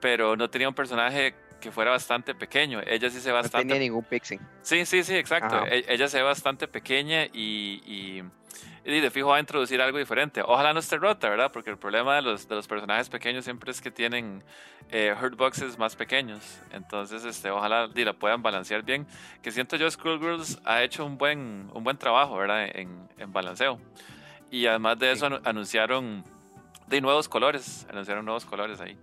pero 0.00 0.36
no 0.36 0.48
tenía 0.50 0.68
un 0.68 0.74
personaje 0.74 1.34
que 1.62 1.70
fuera 1.70 1.92
bastante 1.92 2.34
pequeño. 2.34 2.80
Ella 2.86 3.08
sí 3.08 3.20
se 3.20 3.28
ve 3.28 3.34
bastante. 3.34 3.64
No 3.64 3.74
tenía 3.74 3.88
ningún 3.88 4.04
pixing. 4.04 4.40
Sí, 4.60 4.84
sí, 4.84 5.04
sí, 5.04 5.14
exacto. 5.14 5.64
E, 5.66 5.84
ella 5.88 6.08
se 6.08 6.18
ve 6.18 6.24
bastante 6.24 6.66
pequeña 6.68 7.24
y, 7.26 8.22
y, 8.84 9.00
de 9.00 9.10
fijo 9.10 9.28
va 9.28 9.36
a 9.36 9.40
introducir 9.40 9.80
algo 9.80 9.96
diferente. 9.96 10.42
Ojalá 10.44 10.74
no 10.74 10.80
esté 10.80 10.98
rota, 10.98 11.30
¿verdad? 11.30 11.52
Porque 11.52 11.70
el 11.70 11.78
problema 11.78 12.16
de 12.16 12.22
los, 12.22 12.48
de 12.48 12.56
los 12.56 12.66
personajes 12.66 13.08
pequeños 13.08 13.44
siempre 13.44 13.70
es 13.70 13.80
que 13.80 13.92
tienen 13.92 14.42
eh, 14.90 15.14
hurtboxes 15.18 15.78
más 15.78 15.94
pequeños. 15.94 16.60
Entonces, 16.72 17.24
este, 17.24 17.50
ojalá 17.50 17.88
la 17.94 18.12
puedan 18.12 18.42
balancear 18.42 18.82
bien. 18.82 19.06
Que 19.40 19.52
siento 19.52 19.76
yo, 19.76 19.88
Skullgirls 19.88 20.60
ha 20.64 20.82
hecho 20.82 21.06
un 21.06 21.16
buen, 21.16 21.70
un 21.72 21.84
buen 21.84 21.96
trabajo, 21.96 22.36
¿verdad? 22.36 22.66
En, 22.74 23.08
en 23.18 23.32
balanceo. 23.32 23.78
Y 24.50 24.66
además 24.66 24.98
de 24.98 25.12
eso, 25.12 25.40
anunciaron 25.44 26.24
de 26.88 27.00
nuevos 27.00 27.28
colores. 27.28 27.86
Anunciaron 27.88 28.24
nuevos 28.24 28.44
colores 28.44 28.80
ahí. 28.80 28.98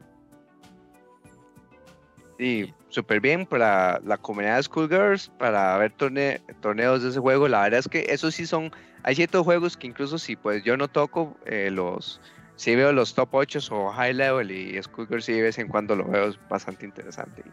Sí, 2.40 2.74
súper 2.88 3.20
bien 3.20 3.46
para 3.46 4.00
la 4.06 4.18
comunidad 4.18 4.56
de 4.56 4.64
Schoolgirls, 4.64 5.30
para 5.38 5.78
ver 5.78 5.92
torneos 5.92 7.04
de 7.04 7.10
ese 7.10 7.20
juego. 7.20 7.50
La 7.50 7.64
verdad 7.64 7.82
es 7.82 7.90
que 7.90 8.06
esos 8.08 8.34
sí 8.34 8.48
son, 8.48 8.72
hay 9.04 9.16
ciertos 9.16 9.44
juegos 9.44 9.76
que 9.76 9.88
incluso 9.88 10.18
si 10.18 10.38
pues 10.38 10.64
yo 10.64 10.78
no 10.78 10.88
toco 10.88 11.36
eh, 11.46 11.70
los, 11.70 12.22
sí 12.56 12.78
veo 12.78 12.94
los 12.94 13.14
top 13.14 13.28
8 13.34 13.60
o 13.72 13.92
high 13.92 14.14
level 14.14 14.52
y 14.52 14.82
Schoolgirls 14.82 15.26
sí 15.26 15.34
de 15.34 15.42
vez 15.42 15.60
en 15.60 15.68
cuando 15.68 15.98
lo 15.98 16.06
veo, 16.06 16.30
es 16.30 16.40
bastante 16.48 16.86
interesante. 16.86 17.44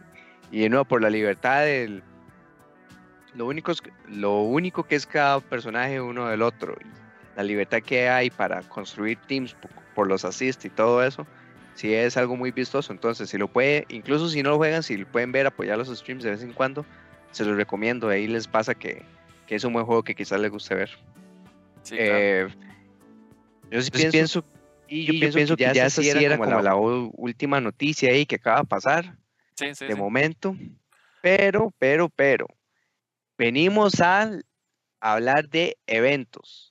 Y, 0.51 0.61
de 0.61 0.69
nuevo, 0.69 0.85
por 0.85 1.01
la 1.01 1.09
libertad 1.09 1.65
del... 1.65 2.01
Lo 3.35 3.45
único, 3.45 3.73
lo 4.07 4.39
único 4.43 4.83
que 4.83 4.95
es 4.95 5.05
cada 5.05 5.41
personaje 5.41 5.99
uno 5.99 6.29
del 6.29 6.41
otro, 6.41 6.77
la 7.35 7.43
libertad 7.43 7.79
que 7.81 8.07
hay 8.07 8.29
para 8.29 8.61
construir 8.61 9.19
teams 9.27 9.53
por, 9.53 9.69
por 9.93 10.07
los 10.07 10.23
assists 10.23 10.63
y 10.63 10.69
todo 10.69 11.03
eso, 11.03 11.27
si 11.77 11.93
es 11.93 12.17
algo 12.17 12.35
muy 12.35 12.49
vistoso. 12.49 12.91
Entonces, 12.91 13.29
si 13.29 13.37
lo 13.37 13.47
puede, 13.47 13.85
incluso 13.89 14.29
si 14.29 14.41
no 14.41 14.49
lo 14.49 14.57
juegan, 14.57 14.81
si 14.81 14.97
lo 14.97 15.07
pueden 15.11 15.31
ver, 15.31 15.45
apoyar 15.45 15.77
los 15.77 15.95
streams 15.95 16.23
de 16.23 16.31
vez 16.31 16.41
en 16.41 16.51
cuando, 16.51 16.85
se 17.31 17.45
los 17.45 17.55
recomiendo. 17.55 18.09
Ahí 18.09 18.27
les 18.27 18.47
pasa 18.47 18.73
que, 18.73 19.03
que 19.45 19.55
es 19.55 19.63
un 19.63 19.73
buen 19.73 19.85
juego 19.85 20.03
que 20.03 20.15
quizás 20.15 20.41
les 20.41 20.49
guste 20.49 20.73
ver. 20.73 20.89
Eh, 21.91 22.47
yo 23.69 23.81
sí 23.81 23.91
pienso, 23.91 24.43
y 24.87 25.05
yo, 25.05 25.29
pienso, 25.31 25.55
que 25.55 25.71
ya, 25.71 25.85
esa 25.85 26.01
sí 26.01 26.09
era 26.09 26.35
como, 26.37 26.61
la, 26.61 26.75
última 26.75 27.61
noticia 27.61 28.09
ahí 28.09 28.25
que 28.25 28.37
acaba 28.37 28.61
de 28.61 28.65
pasar. 28.65 29.15
de 29.59 29.95
momento. 29.95 30.57
Pero, 31.21 31.71
pero, 31.77 32.09
pero, 32.09 32.47
venimos 33.37 34.01
a 34.01 34.31
hablar 34.99 35.47
de 35.47 35.77
eventos. 35.85 36.66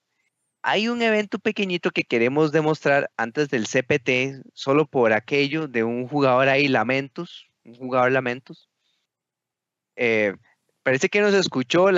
Hay 0.68 0.88
un 0.88 1.00
evento 1.00 1.38
pequeñito 1.38 1.92
que 1.92 2.02
queremos 2.02 2.50
demostrar 2.50 3.12
antes 3.16 3.48
del 3.50 3.68
CPT, 3.68 4.44
solo 4.52 4.84
por 4.84 5.12
aquello 5.12 5.68
de 5.68 5.84
un 5.84 6.08
jugador 6.08 6.48
ahí, 6.48 6.66
Lamentos, 6.66 7.48
un 7.62 7.76
jugador 7.76 8.10
Lamentos. 8.10 8.68
Eh, 9.94 10.34
parece 10.82 11.08
que 11.08 11.20
nos 11.20 11.34
escuchó 11.34 11.92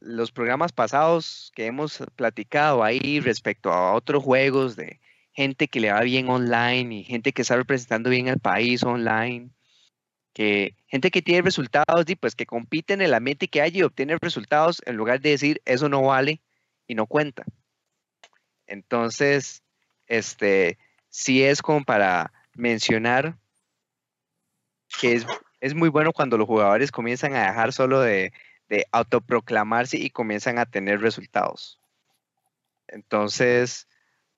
los 0.00 0.32
programas 0.32 0.70
pasados 0.72 1.50
que 1.54 1.64
hemos 1.64 2.04
platicado 2.14 2.84
ahí 2.84 3.20
respecto 3.20 3.72
a 3.72 3.94
otros 3.94 4.22
juegos 4.22 4.76
de 4.76 5.00
gente 5.32 5.66
que 5.66 5.80
le 5.80 5.90
va 5.90 6.02
bien 6.02 6.28
online 6.28 6.96
y 6.96 7.04
gente 7.04 7.32
que 7.32 7.40
está 7.40 7.56
representando 7.56 8.10
bien 8.10 8.28
al 8.28 8.38
país 8.38 8.82
online. 8.82 9.48
Que 10.34 10.76
gente 10.88 11.10
que 11.10 11.22
tiene 11.22 11.40
resultados 11.40 12.04
y 12.06 12.16
pues 12.16 12.34
que 12.34 12.44
compite 12.44 12.92
en 12.92 13.00
el 13.00 13.14
ambiente 13.14 13.48
que 13.48 13.62
hay 13.62 13.78
y 13.78 13.82
obtiene 13.82 14.18
resultados 14.20 14.82
en 14.84 14.96
lugar 14.96 15.22
de 15.22 15.30
decir 15.30 15.62
eso 15.64 15.88
no 15.88 16.02
vale 16.02 16.42
y 16.86 16.94
no 16.94 17.06
cuenta. 17.06 17.46
Entonces, 18.70 19.64
este, 20.06 20.78
sí 21.08 21.42
es 21.42 21.60
como 21.60 21.84
para 21.84 22.32
mencionar 22.54 23.36
que 25.00 25.20
es, 25.60 25.74
muy 25.74 25.88
bueno 25.88 26.12
cuando 26.12 26.38
los 26.38 26.46
jugadores 26.46 26.92
comienzan 26.92 27.34
a 27.34 27.46
dejar 27.46 27.72
solo 27.72 28.00
de, 28.00 28.32
autoproclamarse 28.92 29.98
y 29.98 30.10
comienzan 30.10 30.58
a 30.58 30.66
tener 30.66 31.00
resultados. 31.00 31.80
Entonces, 32.86 33.88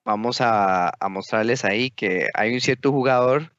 vamos 0.05 0.39
a, 0.41 0.93
mostrarles 1.11 1.67
ahí 1.67 1.91
que 1.91 2.29
hay 2.33 2.55
un 2.55 2.61
cierto 2.63 2.91
jugador 2.91 3.55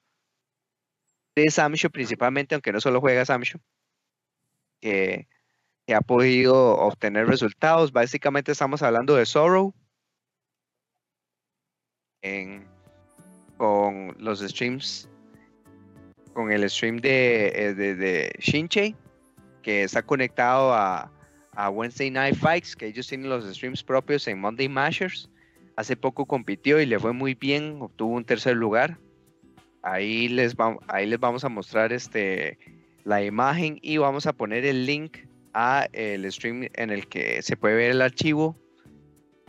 de 1.36 1.52
Samsho 1.52 1.92
principalmente, 1.92 2.56
aunque 2.56 2.72
no 2.72 2.82
solo 2.82 3.00
juega 3.00 3.26
Samsho, 3.26 3.60
que, 4.82 5.28
ha 5.94 6.02
podido 6.02 6.78
obtener 6.78 7.28
resultados. 7.28 7.92
Básicamente 7.92 8.52
estamos 8.52 8.82
hablando 8.82 9.16
de 9.16 9.28
Sorrow, 9.28 9.76
con 13.58 14.16
los 14.20 14.40
streams, 14.40 15.10
con 16.34 16.52
el 16.52 16.70
stream 16.70 16.98
de, 16.98 17.48
eh, 17.48 17.74
de, 17.74 17.96
de 17.96 18.32
que 19.62 19.84
está 19.84 20.02
conectado 20.02 20.74
a, 20.74 21.12
a, 21.56 21.70
Wednesday 21.70 22.10
Night 22.10 22.36
Fights, 22.36 22.76
que 22.76 22.88
ellos 22.88 23.08
tienen 23.08 23.30
los 23.30 23.46
streams 23.56 23.84
propios 23.84 24.28
en 24.28 24.40
Monday 24.40 24.68
Mashers. 24.68 25.30
Hace 25.76 25.96
poco 25.96 26.26
compitió 26.26 26.80
y 26.80 26.86
le 26.86 27.00
fue 27.00 27.14
muy 27.14 27.34
bien, 27.34 27.78
obtuvo 27.82 28.16
un 28.16 28.26
tercer 28.26 28.56
lugar. 28.56 28.98
Ahí 29.82 30.28
les, 30.28 30.56
ahí 30.88 31.08
les 31.08 31.20
vamos 31.20 31.44
a 31.44 31.50
mostrar 31.50 31.92
este, 31.92 32.58
la 33.04 33.24
imagen 33.24 33.80
y 33.82 33.98
vamos 33.98 34.28
a 34.28 34.34
poner 34.34 34.66
el 34.66 34.86
link 34.86 35.18
a 35.54 35.88
el 35.94 36.32
stream 36.32 36.68
en 36.74 36.90
el 36.90 37.08
que 37.08 37.42
se 37.42 37.58
puede 37.58 37.76
ver 37.76 37.92
el 37.92 38.02
archivo 38.02 38.58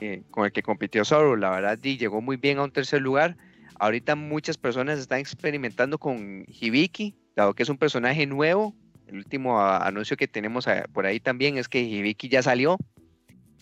eh, 0.01 0.23
con 0.31 0.45
el 0.45 0.53
que 0.53 0.63
compitió 0.63 1.05
Zoro. 1.05 1.37
La 1.37 1.51
verdad, 1.51 1.79
llegó 1.79 2.21
muy 2.21 2.37
bien 2.37 2.59
a 2.59 2.65
un 2.65 2.73
tercer 2.73 3.01
lugar. 3.01 3.37
Ahorita 3.79 4.17
muchas 4.17 4.57
personas 4.57 4.99
están 4.99 5.21
experimentando 5.21 5.99
con 5.99 6.45
Hibiki, 6.49 7.15
dado 7.37 7.55
que 7.55 7.63
es 7.63 7.69
un 7.69 7.79
personaje 7.79 8.27
nuevo. 8.27 8.75
El 9.07 9.19
último 9.19 9.61
anuncio 9.61 10.17
que 10.17 10.27
tenemos 10.27 10.67
eh, 10.67 10.85
por 10.93 11.07
ahí 11.07 11.21
también 11.21 11.59
es 11.59 11.69
que 11.69 11.81
Hibiki 11.81 12.29
ya 12.29 12.43
salió. 12.43 12.77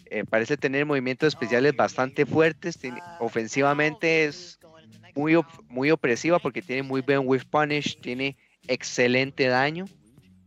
Eh, 0.07 0.25
parece 0.29 0.57
tener 0.57 0.87
movimientos 0.87 1.29
especiales 1.29 1.75
bastante 1.75 2.27
fuertes. 2.27 2.79
ofensivamente 3.21 4.25
es 4.25 4.59
muy, 5.15 5.39
muy 5.69 5.91
opresiva 5.91 6.39
porque 6.39 6.63
tiene 6.63 6.83
muy 6.83 7.01
buen 7.01 7.23
whiff 7.25 7.45
punish, 7.45 7.99
tiene 8.01 8.37
excelente 8.69 9.47
daño. 9.47 9.87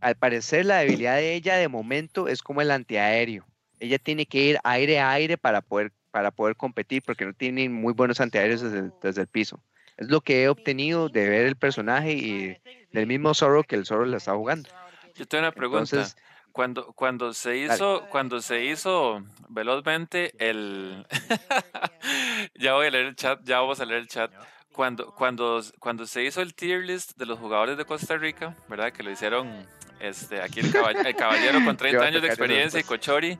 Al 0.00 0.16
parecer 0.16 0.66
la 0.66 0.78
debilidad 0.78 1.16
de 1.16 1.34
ella 1.34 1.56
de 1.56 1.68
momento 1.68 2.28
es 2.28 2.42
como 2.42 2.60
el 2.60 2.70
antiaéreo 2.70 3.44
ella 3.80 3.98
tiene 3.98 4.26
que 4.26 4.38
ir 4.38 4.58
aire 4.64 5.00
a 5.00 5.10
aire 5.10 5.38
para 5.38 5.60
poder, 5.60 5.92
para 6.10 6.30
poder 6.30 6.56
competir 6.56 7.02
porque 7.02 7.24
no 7.24 7.32
tiene 7.32 7.68
muy 7.68 7.92
buenos 7.92 8.20
antiaéreos 8.20 8.62
desde, 8.62 9.20
el 9.20 9.26
piso. 9.26 9.60
Es 9.96 10.08
lo 10.08 10.20
que 10.20 10.42
he 10.42 10.48
obtenido 10.48 11.08
de 11.08 11.28
ver 11.28 11.46
el 11.46 11.56
personaje 11.56 12.12
y 12.12 12.56
del 12.92 13.06
mismo 13.06 13.34
Zorro 13.34 13.64
que 13.64 13.76
el 13.76 13.86
Zorro 13.86 14.06
la 14.06 14.18
está 14.18 14.34
jugando. 14.34 14.68
Yo 15.14 15.26
tengo 15.26 15.44
una 15.44 15.52
pregunta. 15.52 16.06
cuando, 16.52 16.92
cuando 16.92 17.32
se 17.32 17.56
hizo, 17.56 18.06
cuando 18.10 18.40
se 18.40 18.64
hizo 18.64 19.24
velozmente 19.48 20.32
el 20.38 21.06
ya 22.54 22.74
voy 22.74 22.88
a 22.88 22.90
leer 22.90 23.06
el 23.06 23.16
chat, 23.16 23.40
ya 23.44 23.60
vamos 23.60 23.80
a 23.80 23.84
leer 23.86 24.00
el 24.00 24.08
chat. 24.08 24.30
Cuando, 24.72 25.14
cuando, 25.14 25.62
cuando 25.78 26.06
se 26.06 26.22
hizo 26.22 26.42
el 26.42 26.54
tier 26.54 26.84
list 26.84 27.16
de 27.16 27.24
los 27.24 27.38
jugadores 27.38 27.78
de 27.78 27.86
Costa 27.86 28.18
Rica, 28.18 28.54
¿verdad? 28.68 28.92
Que 28.92 29.02
lo 29.02 29.10
hicieron 29.10 29.66
este, 30.00 30.40
aquí 30.40 30.60
el, 30.60 30.72
caballero, 30.72 31.64
con 31.64 31.76
30 31.76 32.04
años 32.04 32.22
de 32.22 32.28
experiencia 32.28 32.80
y 32.80 32.82
Cochori. 32.82 33.38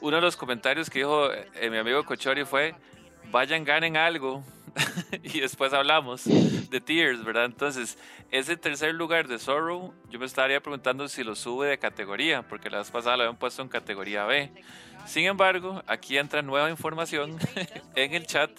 Uno 0.00 0.16
de 0.16 0.22
los 0.22 0.36
comentarios 0.36 0.90
que 0.90 1.00
dijo 1.00 1.32
eh, 1.32 1.70
mi 1.70 1.78
amigo 1.78 2.04
Cochori 2.04 2.44
fue, 2.44 2.74
vayan, 3.30 3.64
ganen 3.64 3.96
algo. 3.96 4.44
y 5.22 5.40
después 5.40 5.72
hablamos 5.72 6.24
de 6.24 6.80
Tears, 6.80 7.24
¿verdad? 7.24 7.46
Entonces, 7.46 7.98
ese 8.30 8.56
tercer 8.56 8.94
lugar 8.94 9.26
de 9.26 9.38
Sorrow, 9.38 9.94
yo 10.10 10.18
me 10.18 10.26
estaría 10.26 10.60
preguntando 10.60 11.08
si 11.08 11.24
lo 11.24 11.34
sube 11.34 11.68
de 11.68 11.78
categoría, 11.78 12.42
porque 12.42 12.68
la 12.68 12.78
vez 12.78 12.90
pasada 12.90 13.16
lo 13.16 13.22
habían 13.24 13.38
puesto 13.38 13.62
en 13.62 13.68
categoría 13.68 14.24
B. 14.24 14.50
Sin 15.06 15.24
embargo, 15.24 15.82
aquí 15.86 16.18
entra 16.18 16.42
nueva 16.42 16.68
información 16.68 17.38
en 17.94 18.14
el 18.14 18.26
chat 18.26 18.50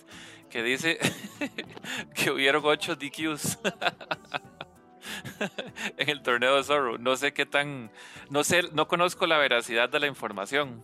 que 0.49 0.63
dice 0.63 0.97
que 2.15 2.31
hubieron 2.31 2.63
8 2.65 2.95
DQs. 2.95 3.59
en 5.97 6.09
el 6.09 6.21
torneo 6.21 6.57
de 6.57 6.63
Zorro. 6.63 6.97
No 6.97 7.15
sé 7.15 7.33
qué 7.33 7.45
tan, 7.45 7.91
no 8.29 8.43
sé, 8.43 8.63
no 8.73 8.87
conozco 8.87 9.27
la 9.27 9.37
veracidad 9.37 9.89
de 9.89 9.99
la 9.99 10.07
información. 10.07 10.83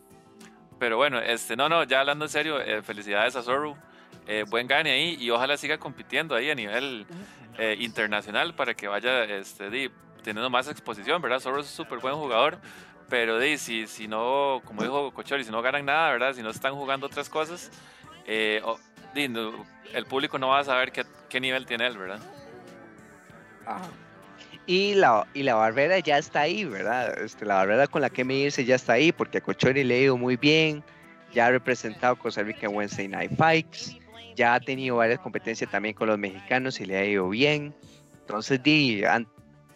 Pero 0.80 0.98
bueno, 0.98 1.20
este, 1.20 1.56
no, 1.56 1.70
no, 1.70 1.84
ya 1.84 2.02
hablando 2.02 2.26
en 2.26 2.30
serio, 2.30 2.60
eh, 2.60 2.82
felicidades 2.82 3.36
a 3.36 3.42
Zorro. 3.42 3.78
Eh, 4.28 4.46
buen 4.50 4.68
gane 4.68 4.92
ahí 4.92 5.18
y 5.20 5.30
ojalá 5.32 5.58
siga 5.58 5.78
compitiendo 5.78 6.36
ahí 6.36 6.50
a 6.50 6.56
nivel 6.56 7.06
eh, 7.58 7.76
internacional 7.80 8.56
para 8.56 8.74
que 8.74 8.88
vaya 8.88 9.24
este, 9.26 9.92
teniendo 10.24 10.50
más 10.50 10.68
exposición, 10.70 11.22
¿verdad? 11.22 11.40
Zorro 11.40 11.60
es 11.60 11.68
un 11.68 11.86
súper 11.86 12.00
buen 12.00 12.16
jugador, 12.16 12.58
pero 13.10 13.40
di, 13.40 13.58
si, 13.58 13.88
si 13.88 14.08
no, 14.08 14.62
como 14.66 14.84
dijo 14.84 15.12
Cochori, 15.14 15.44
si 15.44 15.52
no 15.52 15.62
ganan 15.62 15.86
nada, 15.86 16.12
¿verdad? 16.12 16.34
Si 16.34 16.42
no 16.42 16.52
están 16.52 16.74
jugando 16.74 17.08
otras 17.08 17.30
cosas, 17.30 17.70
el 18.26 20.06
público 20.08 20.40
no 20.40 20.50
va 20.50 20.60
a 20.60 20.64
saber 20.64 20.92
qué, 20.92 21.06
qué 21.30 21.42
nivel 21.42 21.66
tiene 21.66 21.88
él, 21.88 21.98
¿verdad? 21.98 22.20
Ah. 23.66 23.82
Y 24.66 24.94
la, 24.96 25.28
y 25.34 25.44
la 25.44 25.56
barbera 25.56 26.00
ya 26.00 26.18
está 26.18 26.42
ahí, 26.42 26.64
¿verdad? 26.64 27.22
Este, 27.22 27.46
la 27.46 27.56
barbera 27.56 27.88
con 27.88 28.02
la 28.02 28.10
que 28.10 28.24
medirse 28.24 28.64
ya 28.64 28.76
está 28.76 28.94
ahí, 28.94 29.12
porque 29.12 29.40
a 29.40 29.42
Cochori 29.42 29.84
le 29.84 29.96
ha 29.96 30.00
ido 30.00 30.18
muy 30.18 30.38
bien, 30.38 30.84
ya 31.34 31.48
ha 31.48 31.52
representado 31.52 32.16
Costa 32.16 32.44
Rica 32.44 32.68
en 32.68 32.76
Wednesday 32.76 33.08
Night 33.08 33.32
Fights, 33.38 33.98
ya 34.36 34.56
ha 34.56 34.60
tenido 34.60 34.98
varias 34.98 35.20
competencias 35.20 35.70
también 35.70 35.96
con 35.96 36.08
los 36.08 36.18
mexicanos 36.18 36.80
y 36.80 36.86
le 36.86 36.98
ha 36.98 37.06
ido 37.06 37.28
bien. 37.30 37.74
Entonces, 38.22 38.64
di, 38.64 39.04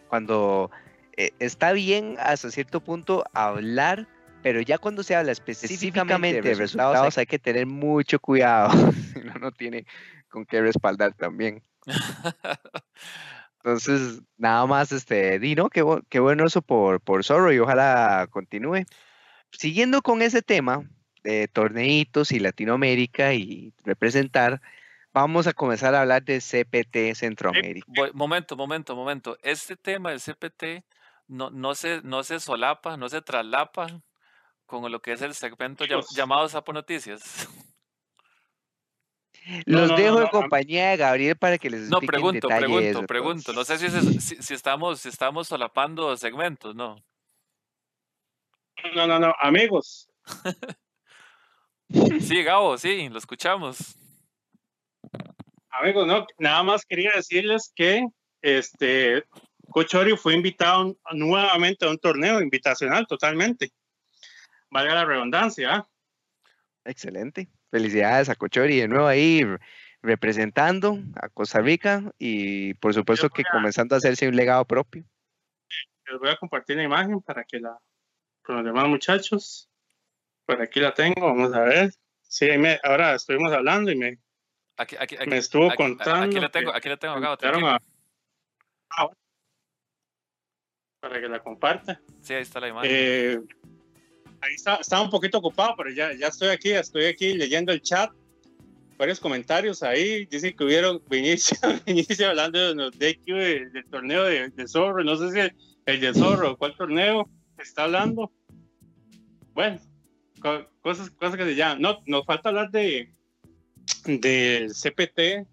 cuando 0.08 0.70
eh, 1.16 1.32
está 1.38 1.72
bien 1.72 2.16
hasta 2.18 2.50
cierto 2.50 2.80
punto 2.80 3.24
hablar, 3.34 4.08
pero 4.42 4.60
ya 4.60 4.78
cuando 4.78 5.02
se 5.02 5.14
habla 5.14 5.32
específicamente 5.32 6.40
de 6.40 6.54
resultados, 6.54 7.18
hay 7.18 7.26
que 7.26 7.38
tener 7.38 7.66
mucho 7.66 8.18
cuidado. 8.18 8.70
si 9.12 9.20
no, 9.20 9.34
no 9.34 9.52
tiene 9.52 9.84
con 10.30 10.46
qué 10.46 10.62
respaldar 10.62 11.12
también. 11.14 11.62
Entonces, 13.68 14.22
nada 14.38 14.64
más, 14.64 14.92
este, 14.92 15.38
Dino, 15.38 15.68
qué, 15.68 15.84
qué 16.08 16.20
bueno 16.20 16.46
eso 16.46 16.62
por, 16.62 17.02
por 17.02 17.22
Zorro 17.22 17.52
y 17.52 17.58
ojalá 17.58 18.26
continúe. 18.30 18.84
Siguiendo 19.52 20.00
con 20.00 20.22
ese 20.22 20.40
tema 20.40 20.88
de 21.22 21.48
torneitos 21.48 22.32
y 22.32 22.38
Latinoamérica 22.38 23.34
y 23.34 23.74
representar, 23.84 24.62
vamos 25.12 25.46
a 25.46 25.52
comenzar 25.52 25.94
a 25.94 26.00
hablar 26.00 26.24
de 26.24 26.40
CPT 26.40 27.14
Centroamérica. 27.14 27.86
momento, 28.14 28.56
momento, 28.56 28.96
momento. 28.96 29.36
Este 29.42 29.76
tema 29.76 30.12
del 30.12 30.20
CPT 30.20 30.82
no, 31.26 31.50
no, 31.50 31.74
se, 31.74 32.00
no 32.02 32.22
se 32.22 32.40
solapa, 32.40 32.96
no 32.96 33.10
se 33.10 33.20
traslapa 33.20 34.00
con 34.64 34.90
lo 34.90 35.02
que 35.02 35.12
es 35.12 35.20
el 35.20 35.34
segmento 35.34 35.84
llamado 36.14 36.48
Sapo 36.48 36.72
Noticias. 36.72 37.20
Los 39.64 39.96
dejo 39.96 40.20
en 40.20 40.28
compañía 40.28 40.90
de 40.90 40.96
Gabriel 40.98 41.36
para 41.36 41.56
que 41.58 41.70
les 41.70 41.88
explique 41.88 42.06
No, 42.06 42.06
pregunto, 42.06 42.48
pregunto, 42.48 43.06
pregunto. 43.06 43.52
No 43.52 43.64
sé 43.64 43.78
si, 43.78 44.20
si, 44.42 44.54
estamos, 44.54 45.00
si 45.00 45.08
estamos 45.08 45.48
solapando 45.48 46.14
segmentos, 46.16 46.74
¿no? 46.74 47.02
No, 48.94 49.06
no, 49.06 49.18
no, 49.18 49.34
amigos. 49.40 50.08
sí, 52.20 52.42
Gabo, 52.42 52.76
sí, 52.76 53.08
lo 53.08 53.18
escuchamos. 53.18 53.96
Amigos, 55.70 56.06
no, 56.06 56.26
nada 56.38 56.62
más 56.62 56.84
quería 56.84 57.12
decirles 57.14 57.72
que 57.74 58.06
este 58.42 59.24
Cochori 59.70 60.16
fue 60.16 60.34
invitado 60.34 60.96
nuevamente 61.12 61.86
a 61.86 61.90
un 61.90 61.98
torneo 61.98 62.40
invitacional 62.40 63.06
totalmente. 63.06 63.72
Valga 64.70 64.94
la 64.94 65.04
redundancia. 65.06 65.74
¿ah? 65.74 65.88
Excelente. 66.84 67.48
Felicidades 67.70 68.28
a 68.28 68.34
Cochori 68.34 68.80
de 68.80 68.88
nuevo 68.88 69.06
ahí 69.06 69.44
representando 70.02 70.98
a 71.16 71.28
Costa 71.28 71.60
Rica 71.60 72.02
y 72.18 72.74
por 72.74 72.94
supuesto 72.94 73.28
que 73.28 73.42
comenzando 73.50 73.94
a 73.94 73.98
hacerse 73.98 74.28
un 74.28 74.36
legado 74.36 74.64
propio. 74.64 75.04
Les 76.06 76.18
voy 76.18 76.30
a 76.30 76.36
compartir 76.36 76.76
la 76.76 76.84
imagen 76.84 77.20
para 77.20 77.44
que 77.44 77.60
la 77.60 77.78
con 78.42 78.56
los 78.56 78.64
demás 78.64 78.88
muchachos. 78.88 79.68
Por 80.46 80.62
aquí 80.62 80.80
la 80.80 80.94
tengo, 80.94 81.20
vamos 81.20 81.52
a 81.52 81.60
ver. 81.60 81.90
Sí, 82.22 82.46
me, 82.56 82.80
ahora 82.82 83.14
estuvimos 83.14 83.52
hablando 83.52 83.90
y 83.90 83.96
me, 83.96 84.18
aquí, 84.76 84.96
aquí, 84.98 85.16
me 85.26 85.36
estuvo 85.36 85.74
contando. 85.74 86.26
Aquí 86.26 86.40
la 86.40 86.50
tengo, 86.50 86.72
aquí 86.74 86.88
la 86.88 86.96
tengo, 86.96 87.14
acá, 87.14 87.36
ah, 88.90 89.08
para 91.00 91.20
que 91.20 91.28
la 91.28 91.40
comparte. 91.40 91.98
Sí, 92.22 92.34
ahí 92.34 92.42
está 92.42 92.60
la 92.60 92.68
imagen. 92.68 92.90
Eh, 92.92 93.40
ahí 94.40 94.54
está, 94.54 94.76
estaba 94.76 95.02
un 95.02 95.10
poquito 95.10 95.38
ocupado, 95.38 95.74
pero 95.76 95.90
ya, 95.90 96.12
ya 96.14 96.28
estoy 96.28 96.48
aquí, 96.48 96.70
estoy 96.70 97.06
aquí 97.06 97.34
leyendo 97.34 97.72
el 97.72 97.82
chat. 97.82 98.10
Varios 98.96 99.20
comentarios 99.20 99.82
ahí. 99.82 100.26
Dicen 100.26 100.56
que 100.56 100.64
hubieron 100.64 101.00
Vinicio, 101.10 101.56
Vinicio 101.86 102.28
hablando 102.28 102.58
de 102.58 102.74
los 102.74 102.92
DQ 102.98 103.26
del, 103.26 103.84
torneo 103.90 104.24
de, 104.24 104.50
Zorro. 104.66 105.04
No 105.04 105.16
sé 105.16 105.32
si 105.32 105.38
el, 105.38 105.54
el 105.86 106.00
de 106.00 106.14
Zorro, 106.14 106.56
¿cuál 106.56 106.76
torneo 106.76 107.28
está 107.58 107.84
hablando? 107.84 108.32
Bueno, 109.54 109.80
cosas, 110.82 111.10
cosas 111.10 111.36
que 111.36 111.44
se 111.44 111.54
llaman. 111.54 111.80
No, 111.80 111.98
nos 112.06 112.24
falta 112.26 112.48
hablar 112.48 112.70
de 112.70 113.12
del 114.04 114.72
CPT 114.72 115.46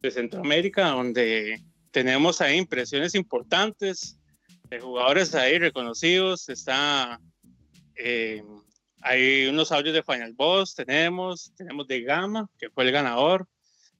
de 0.00 0.10
Centroamérica, 0.10 0.88
donde 0.90 1.62
tenemos 1.90 2.40
ahí 2.40 2.58
impresiones 2.58 3.14
importantes 3.14 4.18
de 4.68 4.80
jugadores 4.80 5.34
ahí 5.34 5.58
reconocidos. 5.58 6.48
Está 6.48 7.20
eh, 7.96 8.42
hay 9.02 9.46
unos 9.46 9.72
audios 9.72 9.94
de 9.94 10.02
Final 10.02 10.32
Boss, 10.32 10.74
tenemos, 10.74 11.52
tenemos 11.56 11.86
de 11.86 12.02
Gama, 12.02 12.48
que 12.58 12.70
fue 12.70 12.84
el 12.84 12.92
ganador, 12.92 13.46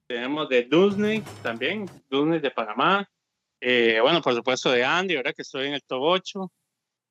tenemos 0.06 0.48
de 0.48 0.62
Disney 0.62 1.22
también, 1.42 1.86
Disney 2.10 2.40
de 2.40 2.50
Panamá, 2.50 3.08
eh, 3.60 3.98
bueno, 4.00 4.20
por 4.20 4.34
supuesto 4.34 4.70
de 4.70 4.84
Andy, 4.84 5.16
ahora 5.16 5.32
que 5.32 5.42
estoy 5.42 5.68
en 5.68 5.74
el 5.74 5.82
top 5.82 6.02
8. 6.02 6.52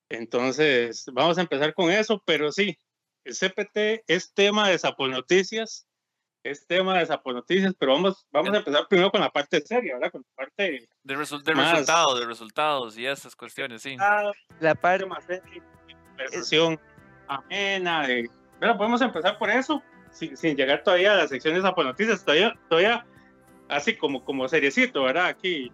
Entonces, 0.10 1.06
vamos 1.12 1.38
a 1.38 1.42
empezar 1.42 1.74
con 1.74 1.92
eso, 1.92 2.22
pero 2.26 2.52
sí, 2.52 2.78
el 3.24 3.34
CPT 3.34 4.04
es 4.08 4.34
tema 4.34 4.70
de 4.70 4.78
Sapo 4.78 5.08
Noticias, 5.08 5.88
es 6.44 6.68
tema 6.68 7.00
de 7.00 7.08
Sapo 7.08 7.34
Noticias, 7.34 7.74
pero 7.78 7.94
vamos, 7.94 8.28
vamos 8.32 8.54
a 8.54 8.58
empezar 8.58 8.88
primero 8.88 9.10
con 9.10 9.22
la 9.22 9.32
parte 9.32 9.62
seria, 9.62 9.96
¿verdad? 9.96 10.12
Con 10.12 10.22
la 10.22 10.36
parte 10.36 10.64
de, 10.64 10.90
de 11.04 11.16
resultados, 11.16 12.20
de 12.20 12.26
resultados 12.26 12.98
y 12.98 13.08
esas 13.08 13.36
cuestiones, 13.36 13.82
sí. 13.82 13.98
La 14.60 14.76
parte 14.76 15.08
más 15.08 15.26
seria, 15.26 15.64
conversación 16.16 16.80
amena, 17.28 18.07
de, 18.07 18.30
pero 18.59 18.78
podemos 18.78 19.01
empezar 19.01 19.38
por 19.38 19.49
eso, 19.49 19.82
sin, 20.11 20.36
sin, 20.38 20.55
llegar 20.55 20.84
todavía 20.84 21.13
a 21.13 21.18
la 21.18 21.28
sección 21.28 21.55
de 21.55 21.61
Sapo 21.61 21.84
Noticias, 21.84 22.24
todavía, 22.24 22.57
todavía 22.70 23.05
así 23.68 23.95
como, 23.95 24.24
como 24.24 24.47
seriecito, 24.47 25.03
¿verdad? 25.03 25.28
Aquí 25.28 25.72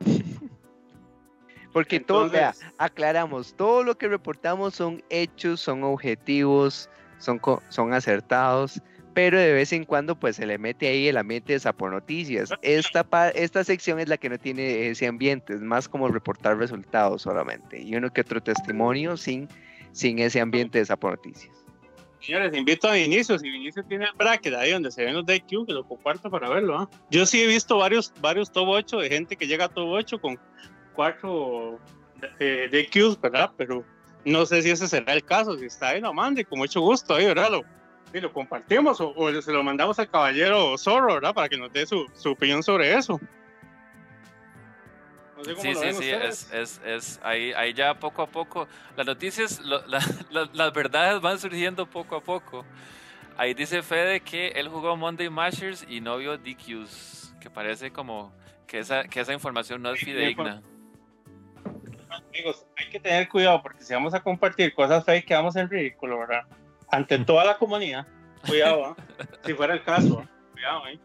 porque 1.72 2.00
todo, 2.00 2.30
aclaramos, 2.78 3.54
todo 3.54 3.84
lo 3.84 3.96
que 3.96 4.08
reportamos 4.08 4.74
son 4.74 5.02
hechos, 5.10 5.60
son 5.60 5.84
objetivos, 5.84 6.88
son, 7.18 7.40
son 7.68 7.92
acertados, 7.92 8.80
pero 9.20 9.38
de 9.38 9.52
vez 9.52 9.70
en 9.74 9.84
cuando 9.84 10.18
pues 10.18 10.36
se 10.36 10.46
le 10.46 10.56
mete 10.56 10.88
ahí 10.88 11.06
el 11.06 11.18
ambiente 11.18 11.52
de 11.52 11.60
Sapo 11.60 11.90
Noticias. 11.90 12.48
Esta, 12.62 13.04
esta 13.34 13.64
sección 13.64 14.00
es 14.00 14.08
la 14.08 14.16
que 14.16 14.30
no 14.30 14.38
tiene 14.38 14.88
ese 14.88 15.06
ambiente, 15.06 15.52
es 15.52 15.60
más 15.60 15.90
como 15.90 16.08
reportar 16.08 16.56
resultados 16.56 17.20
solamente, 17.20 17.78
y 17.82 17.94
uno 17.94 18.10
que 18.10 18.22
otro 18.22 18.42
testimonio 18.42 19.18
sin, 19.18 19.46
sin 19.92 20.20
ese 20.20 20.40
ambiente 20.40 20.78
de 20.78 20.86
Sapo 20.86 21.10
Noticias. 21.10 21.54
Señores, 22.18 22.56
invito 22.56 22.88
a 22.88 22.94
Vinicio, 22.94 23.38
si 23.38 23.50
Vinicio 23.50 23.84
tiene 23.84 24.06
el 24.06 24.12
bracket 24.16 24.54
ahí 24.54 24.72
donde 24.72 24.90
se 24.90 25.04
ven 25.04 25.12
los 25.12 25.26
DQ, 25.26 25.66
que 25.66 25.74
lo 25.74 25.86
comparto 25.86 26.30
para 26.30 26.48
verlo. 26.48 26.78
¿ah? 26.78 26.90
Yo 27.10 27.26
sí 27.26 27.42
he 27.42 27.46
visto 27.46 27.76
varios, 27.76 28.14
varios 28.22 28.50
top 28.50 28.68
8 28.68 29.00
de 29.00 29.08
gente 29.10 29.36
que 29.36 29.46
llega 29.46 29.66
a 29.66 29.68
top 29.68 29.88
8 29.90 30.18
con 30.18 30.38
cuatro 30.94 31.78
eh, 32.38 32.70
DQs, 32.72 33.20
¿verdad? 33.20 33.50
Pero 33.58 33.84
no 34.24 34.46
sé 34.46 34.62
si 34.62 34.70
ese 34.70 34.88
será 34.88 35.12
el 35.12 35.24
caso. 35.24 35.58
Si 35.58 35.66
está 35.66 35.88
ahí, 35.88 36.00
lo 36.00 36.14
mande 36.14 36.46
con 36.46 36.58
mucho 36.58 36.80
gusto 36.80 37.14
ahí, 37.14 37.26
¿verdad? 37.26 37.50
Lo, 37.50 37.64
y 38.12 38.20
lo 38.20 38.32
compartimos 38.32 39.00
o, 39.00 39.42
se 39.42 39.52
lo 39.52 39.62
mandamos 39.62 39.98
al 39.98 40.10
caballero 40.10 40.76
Zorro, 40.76 41.14
¿verdad? 41.14 41.34
Para 41.34 41.48
que 41.48 41.56
nos 41.56 41.72
dé 41.72 41.86
su, 41.86 42.06
su 42.14 42.30
opinión 42.30 42.62
sobre 42.62 42.94
eso. 42.94 43.20
sí, 45.44 45.74
sí, 45.74 45.92
sí, 45.94 46.10
es, 46.10 46.52
es, 46.52 46.80
es, 46.84 47.20
ahí, 47.22 47.52
ahí 47.52 47.72
ya 47.72 47.98
poco 47.98 48.22
a 48.22 48.26
poco, 48.26 48.68
las 48.96 49.06
noticias, 49.06 49.60
las 50.52 50.72
verdades 50.72 51.20
van 51.20 51.38
surgiendo 51.38 51.86
poco 51.86 52.16
a 52.16 52.20
poco. 52.20 52.64
Ahí 53.36 53.54
dice 53.54 53.82
Fede 53.82 54.20
que 54.20 54.48
él 54.48 54.68
jugó 54.68 54.96
Monday 54.96 55.30
Mashers 55.30 55.86
y 55.88 56.00
no 56.00 56.18
vio 56.18 56.36
DQs, 56.36 57.36
que 57.40 57.48
parece 57.48 57.90
como 57.90 58.32
que 58.66 58.80
esa, 58.80 59.04
que 59.04 59.20
esa 59.20 59.32
información 59.32 59.80
no 59.80 59.92
es 59.92 60.00
fidedigna 60.00 60.62
amigos, 62.10 62.66
hay 62.76 62.90
que 62.90 63.00
tener 63.00 63.28
cuidado 63.28 63.62
porque 63.62 63.82
si 63.82 63.94
vamos 63.94 64.14
a 64.14 64.20
compartir 64.20 64.74
cosas 64.74 65.04
fake 65.04 65.26
quedamos 65.26 65.56
en 65.56 65.68
ridículo, 65.68 66.18
¿verdad? 66.18 66.44
Ante 66.90 67.18
toda 67.24 67.44
la 67.44 67.56
comunidad, 67.56 68.06
cuidado, 68.46 68.96
¿eh? 68.98 69.26
si 69.44 69.54
fuera 69.54 69.74
el 69.74 69.82
caso, 69.82 70.26
cuidado, 70.52 70.86
¿eh? 70.88 70.98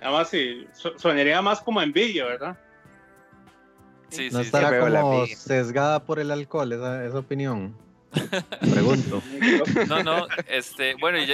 Además, 0.00 0.30
si 0.30 0.66
sonaría 0.96 1.42
más 1.42 1.60
como 1.60 1.82
envidia, 1.82 2.24
¿verdad? 2.24 2.58
Sí, 4.08 4.28
no 4.32 4.40
estará 4.40 4.80
como 4.80 5.26
sesgada 5.26 6.02
por 6.04 6.18
el 6.18 6.30
alcohol 6.30 6.72
esa, 6.72 7.04
esa 7.04 7.18
opinión. 7.18 7.76
Pregunto. 8.60 9.22
No, 9.86 10.02
no, 10.02 10.26
este, 10.48 10.94
bueno, 10.94 11.18
y 11.18 11.26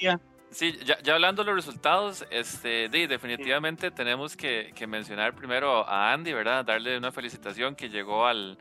ya, 0.00 0.20
Sí, 0.54 0.78
ya, 0.84 0.96
ya, 1.02 1.14
hablando 1.14 1.42
de 1.42 1.50
los 1.50 1.66
resultados, 1.66 2.24
este, 2.30 2.88
definitivamente 2.88 3.90
tenemos 3.90 4.36
que, 4.36 4.72
que, 4.76 4.86
mencionar 4.86 5.34
primero 5.34 5.84
a 5.88 6.12
Andy, 6.12 6.32
¿verdad? 6.32 6.64
Darle 6.64 6.96
una 6.96 7.10
felicitación 7.10 7.74
que 7.74 7.88
llegó 7.88 8.24
al, 8.28 8.56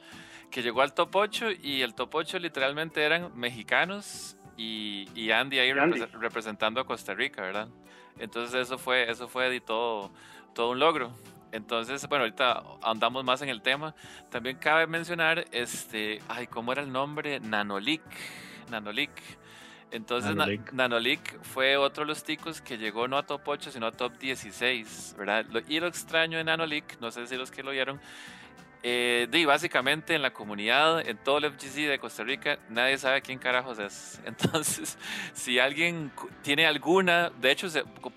que 0.50 0.64
llegó 0.64 0.82
al 0.82 0.96
top 0.96 1.16
8 1.16 1.52
y 1.62 1.82
el 1.82 1.94
top 1.94 2.16
8 2.16 2.40
literalmente 2.40 3.04
eran 3.04 3.32
mexicanos 3.38 4.38
y, 4.58 5.08
y 5.16 5.32
Andy 5.32 5.60
ahí 5.60 5.74
representando 5.74 6.80
a 6.80 6.86
Costa 6.86 7.14
Rica, 7.14 7.42
¿verdad? 7.42 7.68
Entonces 8.20 8.62
eso 8.62 8.78
fue, 8.78 9.10
eso 9.10 9.28
fue 9.28 9.60
todo, 9.62 10.12
todo 10.54 10.72
un 10.72 10.80
logro. 10.80 11.12
Entonces, 11.52 12.08
bueno, 12.08 12.24
ahorita 12.24 12.64
andamos 12.82 13.24
más 13.24 13.42
en 13.44 13.50
el 13.50 13.62
tema. 13.62 13.94
También 14.32 14.58
cabe 14.58 14.88
mencionar, 14.88 15.46
este, 15.52 16.20
ay, 16.28 16.48
¿cómo 16.48 16.72
era 16.72 16.82
el 16.82 16.92
nombre? 16.92 17.40
Nanolic. 17.40 18.02
Nanolic 18.72 19.12
entonces 19.94 20.36
Nanolic. 20.72 21.40
fue 21.44 21.78
otro 21.78 22.04
de 22.04 22.08
los 22.08 22.24
ticos 22.24 22.62
que 22.62 22.80
llegó 22.80 23.08
no 23.08 23.16
a 23.16 23.28
top 23.28 23.42
8, 23.46 23.72
sino 23.72 23.86
a 23.86 23.92
top 23.92 24.18
16, 24.18 25.16
¿verdad? 25.20 25.46
y 25.68 25.80
lo 25.80 25.86
extraño 25.86 26.40
de 26.40 26.44
Nanolic, 26.44 27.00
no 27.00 27.12
sé 27.12 27.28
si 27.28 27.36
los 27.36 27.52
que 27.52 27.62
lo 27.62 27.70
vieron, 27.70 28.02
Eh, 28.86 29.46
básicamente 29.48 30.14
en 30.14 30.22
la 30.22 30.34
comunidad, 30.34 31.08
en 31.08 31.18
todo 31.18 31.38
el 31.38 31.50
FGC 31.52 31.88
de 31.88 32.00
Costa 32.00 32.24
Rica, 32.24 32.60
nadie 32.70 32.98
sabe 32.98 33.22
quién 33.22 33.40
carajos 33.40 33.80
es. 33.80 34.22
Entonces, 34.26 34.98
si 35.34 35.58
alguien 35.58 36.12
tiene 36.42 36.66
alguna, 36.66 37.30
de 37.30 37.52
hecho, 37.52 37.68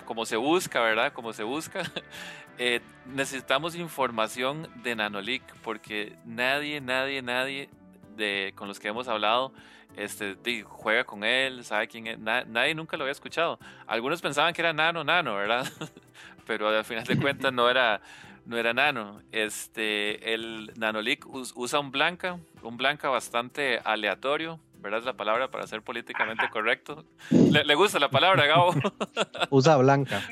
como 0.05 0.27
se 0.27 0.37
busca, 0.37 0.81
¿verdad? 0.81 1.13
Como 1.13 1.33
se 1.33 1.45
busca, 1.45 1.83
eh, 2.59 2.81
necesitamos 3.07 3.77
información 3.77 4.69
de 4.83 4.97
Nanoleak, 4.97 5.55
porque 5.63 6.17
nadie, 6.25 6.81
nadie, 6.81 7.23
nadie 7.23 7.69
de, 8.17 8.53
con 8.57 8.67
los 8.67 8.81
que 8.81 8.89
hemos 8.89 9.07
hablado 9.07 9.53
este, 9.97 10.37
juega 10.65 11.05
con 11.05 11.25
él, 11.25 11.65
sabe 11.65 11.89
quién 11.89 12.07
es. 12.07 12.19
nadie 12.19 12.75
nunca 12.75 12.97
lo 12.97 13.05
había 13.05 13.13
escuchado. 13.13 13.59
Algunos 13.87 14.21
pensaban 14.21 14.53
que 14.53 14.61
era 14.61 14.73
Nano, 14.73 15.05
Nano, 15.05 15.37
¿verdad? 15.37 15.67
Pero 16.47 16.69
al 16.69 16.85
final 16.85 17.05
de 17.05 17.19
cuentas 17.19 17.53
no 17.53 17.69
era 17.69 18.01
no 18.47 18.57
era 18.57 18.73
nano. 18.73 19.21
Este, 19.33 20.33
el 20.33 20.73
nanolic 20.77 21.27
usa 21.27 21.81
un 21.81 21.91
blanca, 21.91 22.39
un 22.63 22.77
blanca 22.77 23.09
bastante 23.09 23.81
aleatorio, 23.85 24.61
¿verdad? 24.79 25.01
Es 25.01 25.07
la 25.07 25.17
palabra 25.17 25.51
para 25.51 25.67
ser 25.67 25.83
políticamente 25.83 26.49
correcto. 26.51 27.05
Le, 27.31 27.75
gusta 27.75 27.99
la 27.99 28.09
palabra, 28.09 28.47
Gabo. 28.47 28.75
Usa 29.51 29.77
blanca. 29.77 30.23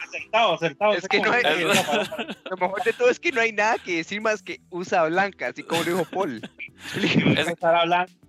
Acertado, 0.00 0.54
acertado. 0.54 0.92
Es 0.92 1.08
que 1.08 1.20
no 1.20 1.32
hay, 1.32 1.42
lo 2.50 2.56
mejor 2.56 2.82
de 2.84 2.92
todo 2.92 3.10
es 3.10 3.18
que 3.18 3.32
no 3.32 3.40
hay 3.40 3.52
nada 3.52 3.78
que 3.78 3.96
decir 3.96 4.20
más 4.20 4.42
que 4.42 4.60
usa 4.70 5.04
blanca, 5.04 5.48
así 5.48 5.62
como 5.62 5.82
lo 5.82 5.90
dijo 5.90 6.04
Paul. 6.10 6.40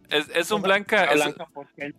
Es, 0.09 0.29
es, 0.29 0.51
un 0.51 0.61
blanca. 0.61 1.11
blanca 1.13 1.47
porque 1.53 1.93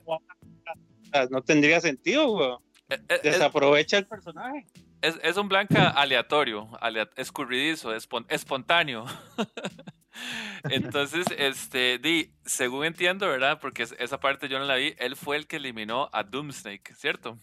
no, 1.31 1.43
tendría 1.43 1.81
sentido, 1.81 2.29
güey. 2.29 2.51
Eh, 2.91 2.99
eh, 3.09 3.21
Desaprovecha 3.23 3.99
el 3.99 4.07
personaje 4.07 4.67
es, 5.05 5.37
un 5.37 5.49
blanca 5.49 5.91
aleatorio, 5.91 6.69
escurridizo, 7.17 7.95
espontáneo. 7.95 9.05
Entonces, 10.65 11.27
este, 11.37 11.99
di, 11.99 12.33
según 12.45 12.85
entiendo, 12.85 13.29
¿verdad? 13.29 13.59
Porque 13.61 13.83
esa 13.83 14.21
parte 14.21 14.49
yo 14.49 14.59
no 14.59 14.65
la 14.65 14.77
vi, 14.77 14.95
él 14.99 15.17
fue 15.17 15.37
el 15.37 15.47
que 15.47 15.57
eliminó 15.57 16.09
a 16.13 16.23
Doomsnake, 16.23 16.95
¿cierto? 16.95 17.37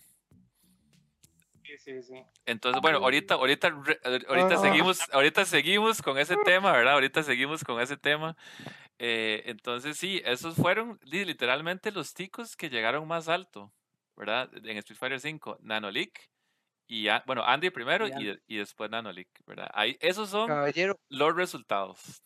Sí, 1.64 1.78
sí, 1.78 2.03
sí. 2.03 2.24
Entonces, 2.45 2.82
bueno, 2.82 2.97
ahorita, 2.97 3.36
ahorita, 3.36 3.68
ahorita 4.28 4.55
ah. 4.55 4.57
seguimos, 4.57 4.99
ahorita 5.12 5.45
seguimos 5.45 6.01
con 6.01 6.18
ese 6.18 6.36
tema, 6.43 6.72
¿verdad? 6.72 6.95
Ahorita 6.95 7.24
seguimos 7.24 7.64
con 7.64 7.80
ese 7.80 7.95
tema. 7.95 8.36
Eh, 8.97 9.43
entonces, 9.45 9.97
sí, 9.97 10.22
esos 10.26 10.55
fueron 10.55 10.99
literalmente 11.03 11.91
los 11.91 12.14
ticos 12.14 12.55
que 12.55 12.70
llegaron 12.70 13.07
más 13.07 13.28
alto, 13.30 13.72
¿verdad? 14.18 14.49
En 14.66 14.78
Street 14.78 14.97
Fighter 14.97 15.20
5, 15.20 15.59
Nanoleak 15.62 16.32
y 16.92 17.08
bueno, 17.26 17.46
Andy 17.46 17.70
primero 17.70 18.06
y, 18.06 18.38
y, 18.50 18.58
después 18.58 18.92
Nanolik, 18.92 19.30
¿verdad? 19.48 19.70
Ahí, 19.74 19.96
esos 20.02 20.28
son 20.28 20.52
los 21.08 21.36
resultados. 21.38 22.22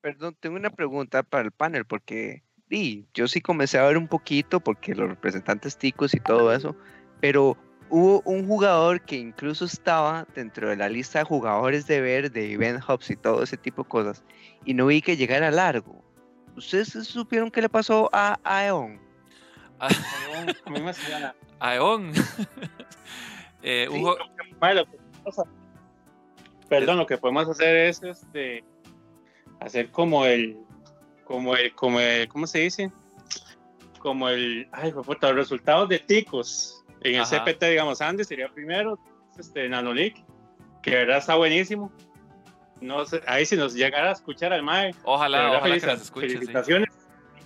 Perdón, 0.00 0.36
tengo 0.38 0.54
una 0.54 0.70
pregunta 0.70 1.24
para 1.24 1.42
el 1.42 1.50
panel, 1.50 1.84
porque 1.84 2.44
sí, 2.70 3.08
yo 3.12 3.26
sí 3.26 3.40
comencé 3.40 3.76
a 3.76 3.82
ver 3.82 3.98
un 3.98 4.06
poquito, 4.06 4.60
porque 4.60 4.94
los 4.94 5.08
representantes 5.08 5.76
ticos 5.76 6.14
y 6.14 6.20
todo 6.20 6.52
eso, 6.52 6.76
pero 7.20 7.56
hubo 7.90 8.20
un 8.20 8.46
jugador 8.46 9.04
que 9.04 9.16
incluso 9.16 9.64
estaba 9.64 10.28
dentro 10.32 10.68
de 10.68 10.76
la 10.76 10.88
lista 10.88 11.18
de 11.18 11.24
jugadores 11.24 11.88
de 11.88 12.00
ver 12.00 12.30
de 12.30 12.52
Event 12.52 12.88
Hubs 12.88 13.10
y 13.10 13.16
todo 13.16 13.42
ese 13.42 13.56
tipo 13.56 13.82
de 13.82 13.88
cosas, 13.88 14.22
y 14.64 14.74
no 14.74 14.86
vi 14.86 15.02
que 15.02 15.16
llegara 15.16 15.50
largo. 15.50 16.04
¿Ustedes 16.54 16.90
supieron 17.04 17.50
qué 17.50 17.62
le 17.62 17.68
pasó 17.68 18.08
a 18.12 18.38
Aeon? 18.44 19.00
Aeon. 21.58 22.12
Eh, 23.62 23.88
perdón, 26.68 26.98
lo 26.98 27.06
que 27.06 27.18
podemos 27.18 27.48
hacer 27.48 27.76
es 27.76 28.02
este, 28.02 28.64
hacer 29.60 29.90
como 29.90 30.24
el, 30.24 30.56
como 31.24 31.56
el, 31.56 31.74
como 31.74 32.00
el, 32.00 32.28
¿cómo 32.28 32.46
se 32.46 32.60
dice? 32.60 32.92
Como 33.98 34.28
el, 34.28 34.68
ay, 34.72 34.92
los 34.92 35.34
resultados 35.34 35.88
de 35.88 35.98
ticos 35.98 36.84
en 37.00 37.16
el 37.16 37.24
CPT, 37.24 37.64
digamos, 37.64 38.00
Andy 38.00 38.24
sería 38.24 38.48
primero, 38.48 38.98
este, 39.38 39.68
Nanoleak, 39.68 40.16
que 40.82 40.90
de 40.90 40.96
verdad 40.96 41.18
está 41.18 41.34
buenísimo. 41.34 41.92
No 42.80 43.04
sé, 43.04 43.20
ahí 43.26 43.44
si 43.44 43.56
nos 43.56 43.74
llegara 43.74 44.10
a 44.10 44.12
escuchar 44.12 44.52
al 44.52 44.62
MAE. 44.62 44.94
Ojalá, 45.02 45.58
ojalá 45.58 45.80
que 45.80 45.86
las 45.86 46.02
escuche, 46.02 46.28
Felicitaciones. 46.28 46.88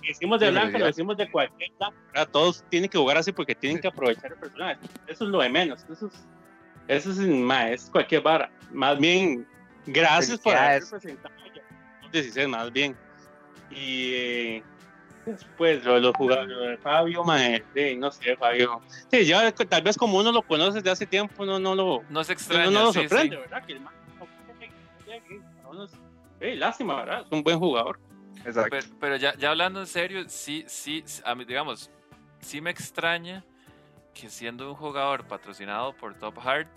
Hicimos 0.07 0.39
de 0.39 0.51
blanca, 0.51 0.77
lo 0.77 0.89
hicimos 0.89 1.17
de 1.17 1.29
cualquier. 1.29 1.71
Todos 2.31 2.63
tienen 2.69 2.89
que 2.89 2.97
jugar 2.97 3.17
así 3.17 3.31
porque 3.31 3.55
tienen 3.55 3.81
que 3.81 3.87
aprovechar 3.87 4.31
el 4.31 4.37
personaje. 4.37 4.79
Eso 5.07 5.25
es 5.25 5.29
lo 5.29 5.39
de 5.39 5.49
menos. 5.49 5.85
Eso 5.89 6.07
es, 6.07 6.13
eso 6.87 7.11
es, 7.11 7.17
más, 7.19 7.89
cualquier 7.89 8.21
vara. 8.21 8.51
Más 8.71 8.97
bien, 8.99 9.47
gracias 9.85 10.39
por 10.39 10.55
haber 10.55 10.83
presentado 10.89 11.33
16, 12.11 12.47
más 12.47 12.71
bien. 12.71 12.95
Y 13.71 14.11
eh, 14.13 14.63
después 15.25 15.83
lo 15.83 15.95
de 15.95 16.01
los 16.01 16.15
jugadores, 16.15 16.57
de 16.57 16.77
Fabio, 16.77 17.23
mae, 17.23 17.63
no 17.97 18.11
sé, 18.11 18.37
Fabio. 18.37 18.81
Sí, 19.11 19.25
ya 19.25 19.51
tal 19.51 19.81
vez 19.81 19.97
como 19.97 20.19
uno 20.19 20.31
lo 20.31 20.43
conoce 20.43 20.77
desde 20.77 20.91
hace 20.91 21.05
tiempo, 21.05 21.45
no, 21.45 21.59
no 21.59 21.75
lo. 21.75 22.03
No 22.09 22.23
se 22.23 22.33
extraña. 22.33 22.65
No, 22.65 22.71
no 22.71 22.85
lo 22.85 22.93
sorprende, 22.93 23.37
¿verdad? 23.37 23.65
Que 23.65 23.73
el 23.73 23.81
man, 23.81 23.93
lástima, 26.39 26.97
¿verdad? 26.97 27.21
Es 27.25 27.31
un 27.31 27.43
buen 27.43 27.57
jugador. 27.57 27.99
Pero, 28.99 29.15
ya, 29.15 29.35
ya, 29.35 29.49
hablando 29.51 29.79
en 29.79 29.87
serio, 29.87 30.23
sí, 30.27 30.65
sí, 30.67 31.03
a 31.23 31.35
mí, 31.35 31.45
digamos, 31.45 31.89
sí 32.39 32.61
me 32.61 32.69
extraña 32.69 33.43
que 34.13 34.29
siendo 34.29 34.69
un 34.69 34.75
jugador 34.75 35.27
patrocinado 35.27 35.95
por 35.95 36.13
Top 36.15 36.37
Heart 36.39 36.67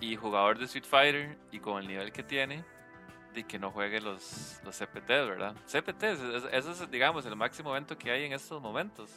y 0.00 0.16
jugador 0.16 0.58
de 0.58 0.64
Street 0.66 0.84
Fighter 0.84 1.38
y 1.50 1.58
con 1.58 1.80
el 1.80 1.88
nivel 1.88 2.12
que 2.12 2.22
tiene, 2.22 2.64
de 3.32 3.44
que 3.44 3.58
no 3.58 3.70
juegue 3.70 4.00
los, 4.00 4.60
los 4.64 4.76
CPT, 4.76 5.08
¿verdad? 5.08 5.54
CPT, 5.66 6.02
eso 6.52 6.70
es, 6.70 6.90
digamos, 6.90 7.26
el 7.26 7.36
máximo 7.36 7.70
evento 7.70 7.96
que 7.96 8.10
hay 8.10 8.24
en 8.24 8.32
estos 8.32 8.60
momentos. 8.60 9.10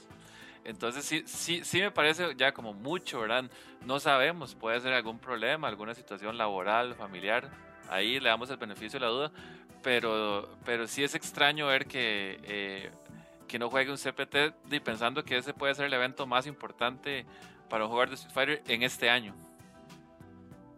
Entonces 0.63 1.05
sí, 1.05 1.23
sí, 1.25 1.61
sí 1.63 1.79
me 1.79 1.91
parece 1.91 2.35
ya 2.35 2.51
como 2.51 2.73
mucho, 2.73 3.21
¿verdad? 3.21 3.45
No 3.85 3.99
sabemos, 3.99 4.53
puede 4.53 4.79
ser 4.81 4.91
algún 4.93 5.17
problema, 5.17 5.67
alguna 5.67 5.93
situación 5.93 6.37
laboral, 6.37 6.93
familiar. 6.95 7.49
Ahí 7.89 8.19
le 8.19 8.27
damos 8.27 8.49
el 8.49 8.57
beneficio 8.57 8.99
de 8.99 9.05
la 9.05 9.11
duda, 9.11 9.31
pero, 9.87 10.49
pero 10.65 10.85
sí 10.85 11.01
es 11.01 11.15
extraño 11.15 11.67
ver 11.67 11.85
que, 11.85 12.41
eh, 12.43 12.91
que 13.47 13.57
no 13.57 13.69
juegue 13.69 13.89
un 13.89 13.97
CPT 13.97 14.53
y 14.69 14.81
pensando 14.81 15.23
que 15.23 15.37
ese 15.37 15.53
puede 15.53 15.73
ser 15.75 15.85
el 15.85 15.93
evento 15.93 16.27
más 16.27 16.45
importante 16.45 17.25
para 17.69 17.85
un 17.85 17.91
jugador 17.91 18.09
de 18.09 18.15
Street 18.15 18.33
Fighter 18.33 18.63
en 18.67 18.83
este 18.83 19.09
año. 19.09 19.33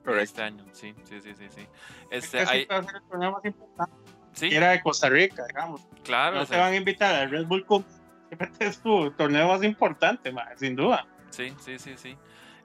Correcto. 0.05 0.21
Este 0.21 0.41
año, 0.43 0.63
sí, 0.73 0.93
sí, 1.05 1.21
sí, 1.21 1.33
sí. 1.33 1.47
sí. 1.49 1.67
Este, 2.11 2.41
hay... 2.41 2.67
el 2.69 3.01
torneo 3.09 3.31
más 3.31 3.45
importante. 3.45 3.95
¿Sí? 4.33 4.49
Era 4.53 4.69
de 4.69 4.83
Costa 4.83 5.09
Rica, 5.09 5.43
digamos. 5.47 5.81
Claro. 6.03 6.35
No 6.35 6.45
se 6.45 6.55
van 6.55 6.73
a 6.73 6.75
invitar 6.75 7.15
al 7.15 7.31
Red 7.31 7.47
Bull 7.47 7.65
Cup. 7.65 7.85
CPT 8.29 8.55
es 8.61 8.79
tu 8.79 9.09
torneo 9.09 9.47
más 9.47 9.63
importante, 9.63 10.31
sin 10.57 10.75
duda. 10.75 11.07
Sí, 11.31 11.51
sí, 11.59 11.79
sí, 11.79 11.95
sí. 11.97 12.15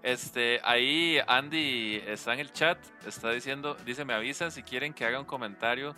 Este, 0.03 0.61
ahí 0.63 1.17
Andy 1.27 2.03
está 2.07 2.35
en 2.35 2.41
el 2.41 2.53
chat, 2.53 2.77
está 3.07 3.31
diciendo, 3.31 3.79
dice, 3.87 4.05
me 4.05 4.13
avisa 4.13 4.51
si 4.51 4.63
quieren 4.63 4.93
que 4.93 5.07
haga 5.07 5.19
un 5.19 5.25
comentario 5.25 5.97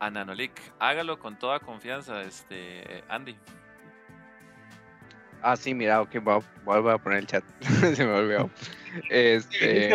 a 0.00 0.10
Nanolik. 0.10 0.52
Hágalo 0.78 1.18
con 1.18 1.38
toda 1.38 1.60
confianza, 1.60 2.22
este, 2.22 3.04
Andy. 3.08 3.36
Ah, 5.42 5.56
sí, 5.56 5.74
mira, 5.74 6.00
ok, 6.00 6.16
voy 6.64 6.90
a, 6.90 6.98
poner 6.98 7.18
el 7.18 7.26
chat. 7.26 7.44
Se 7.94 8.04
me 8.04 8.12
olvidó. 8.12 8.50
Este... 9.10 9.92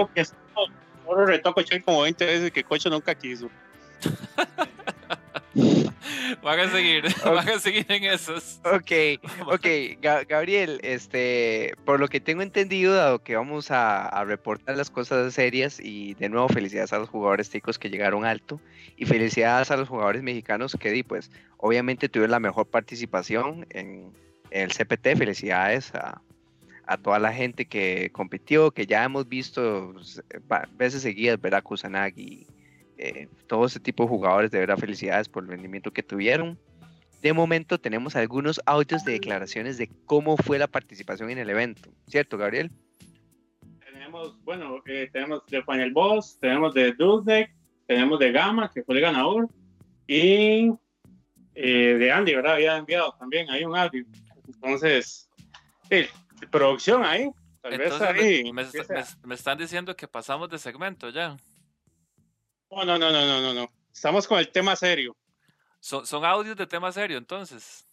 Ahora 1.08 1.26
retoco 1.26 1.62
como 1.86 2.02
20 2.02 2.26
veces 2.26 2.52
que 2.52 2.64
Cocho 2.64 2.90
nunca 2.90 3.16
quiso. 3.16 3.50
van 6.42 6.60
a 6.60 6.70
seguir, 6.70 7.04
van 7.26 7.50
a 7.50 7.60
seguir 7.60 7.86
en 7.90 8.04
esos. 8.04 8.60
Ok, 8.66 9.22
ok, 9.46 9.66
Gabriel, 10.28 10.80
este, 10.84 11.74
por 11.86 12.00
lo 12.00 12.08
que 12.08 12.20
tengo 12.20 12.42
entendido, 12.42 12.94
dado 12.94 13.24
que 13.24 13.36
vamos 13.36 13.72
a, 13.72 14.24
reportar 14.26 14.78
las 14.78 14.90
cosas 14.90 15.34
serias 15.34 15.80
y 15.80 16.14
de 16.16 16.30
nuevo 16.30 16.50
felicidades 16.50 16.94
a 16.94 17.00
los 17.00 17.10
jugadores 17.10 17.50
ticos 17.50 17.80
que 17.80 17.90
llegaron 17.90 18.26
alto 18.26 18.60
y 18.98 19.06
felicidades 19.06 19.72
a 19.72 19.78
los 19.78 19.88
jugadores 19.88 20.22
mexicanos 20.22 20.76
que 20.80 20.92
di, 20.92 21.04
pues 21.04 21.32
obviamente 21.58 22.10
tuvieron 22.10 22.32
la 22.32 22.40
mejor 22.40 22.68
participación 22.68 23.66
en, 23.70 24.12
el 24.52 24.72
CPT, 24.72 25.16
felicidades 25.16 25.94
a, 25.94 26.22
toda 27.04 27.20
la 27.20 27.32
gente 27.32 27.66
que 27.66 28.10
compitió, 28.12 28.72
que 28.72 28.88
ya 28.88 29.04
hemos 29.04 29.30
visto 29.30 29.94
pues, 29.94 30.24
veces 30.76 31.04
seguidas, 31.04 31.40
¿verdad? 31.40 31.62
Kusanagi, 31.62 32.48
eh, 33.02 33.30
todo 33.48 33.66
ese 33.66 33.80
tipo 33.80 34.04
de 34.04 34.10
jugadores, 34.10 34.52
de 34.52 34.60
verdad, 34.60 34.78
felicidades 34.78 35.30
por 35.30 35.44
el 35.44 35.50
rendimiento 35.50 35.92
que 35.92 36.04
tuvieron. 36.04 36.60
De 37.22 37.32
momento 37.32 37.80
tenemos 37.80 38.18
algunos 38.18 38.60
audios 38.66 39.06
de 39.06 39.14
declaraciones 39.14 39.78
de 39.78 39.90
cómo 40.06 40.36
fue 40.36 40.60
la 40.60 40.68
participación 40.68 41.30
en 41.30 41.38
el 41.38 41.50
evento, 41.50 41.90
¿cierto, 42.08 42.38
Gabriel? 42.38 42.72
Tenemos, 43.80 44.44
bueno, 44.44 44.82
eh, 44.86 45.10
tenemos 45.14 45.46
de 45.48 45.64
Final 45.64 45.94
Boss, 45.94 46.38
tenemos 46.42 46.74
de 46.74 46.92
Dudek, 46.92 47.50
tenemos 47.88 48.20
de 48.20 48.34
Gama, 48.34 48.70
que 48.70 48.84
fue 48.84 48.96
el 48.96 49.02
ganador, 49.02 49.48
y 50.06 50.70
eh, 51.56 51.96
de 51.98 52.12
Andy, 52.12 52.36
¿verdad? 52.36 52.56
Había 52.56 52.76
enviado 52.76 53.16
también 53.18 53.50
hay 53.50 53.64
un 53.64 53.78
audio. 53.78 54.04
Entonces, 54.46 55.30
sí, 55.90 56.06
producción 56.52 57.06
ahí, 57.06 57.30
tal 57.62 57.78
vez 57.78 58.02
ahí. 58.02 58.52
me, 58.52 59.36
están 59.36 59.58
diciendo 59.58 59.96
que 59.96 60.06
pasamos 60.06 60.50
de 60.50 60.58
segmento 60.58 61.10
ya. 61.12 61.38
No, 62.72 62.86
no, 62.86 62.98
no, 62.98 63.12
no, 63.12 63.42
no, 63.42 63.54
no. 63.54 63.72
estamos 63.92 64.28
con 64.28 64.40
el 64.40 64.52
tema 64.52 64.76
serio. 64.76 65.16
¿Son, 65.80 66.06
son 66.06 66.24
audios 66.26 66.56
de 66.56 66.68
tema 66.68 66.92
serio 66.92 67.18
entonces? 67.18 67.88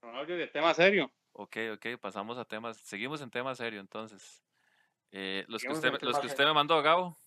Son 0.00 0.14
audios 0.14 0.38
de 0.38 0.46
tema 0.46 0.72
serio. 0.74 1.10
Ok, 1.32 1.56
ok, 1.74 1.86
pasamos 2.00 2.38
a 2.38 2.44
temas, 2.44 2.78
seguimos 2.78 3.20
en 3.20 3.30
tema 3.30 3.54
serio 3.54 3.80
entonces. 3.80 4.42
Eh, 5.10 5.44
los 5.48 5.62
que 5.62 5.72
usted, 5.72 5.92
los 6.02 6.18
que 6.18 6.26
usted 6.26 6.44
me 6.44 6.52
mandó, 6.52 6.80
Gabo. 6.82 7.18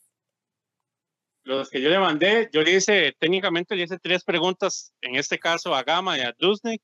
Los 1.43 1.69
que 1.69 1.81
yo 1.81 1.89
le 1.89 1.97
mandé, 1.97 2.49
yo 2.53 2.61
le 2.61 2.71
hice, 2.71 3.15
técnicamente 3.17 3.75
le 3.75 3.83
hice 3.83 3.97
tres 3.97 4.23
preguntas, 4.23 4.93
en 5.01 5.15
este 5.15 5.39
caso 5.39 5.73
a 5.73 5.83
Gama 5.83 6.17
y 6.17 6.21
a 6.21 6.35
Dusnik. 6.37 6.83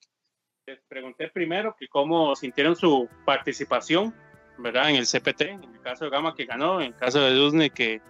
Les 0.65 0.81
pregunté 0.87 1.29
primero 1.29 1.75
que 1.79 1.87
cómo 1.87 2.35
sintieron 2.35 2.75
su 2.75 3.07
participación, 3.25 4.15
¿verdad? 4.57 4.89
En 4.89 4.95
el 4.95 5.05
CPT, 5.05 5.41
en 5.41 5.63
el 5.63 5.81
caso 5.81 6.05
de 6.05 6.11
Gama 6.11 6.35
que 6.35 6.45
ganó, 6.45 6.81
en 6.81 6.87
el 6.87 6.95
caso 6.95 7.19
de 7.19 7.33
Dusnik 7.33 7.73
que, 7.73 8.01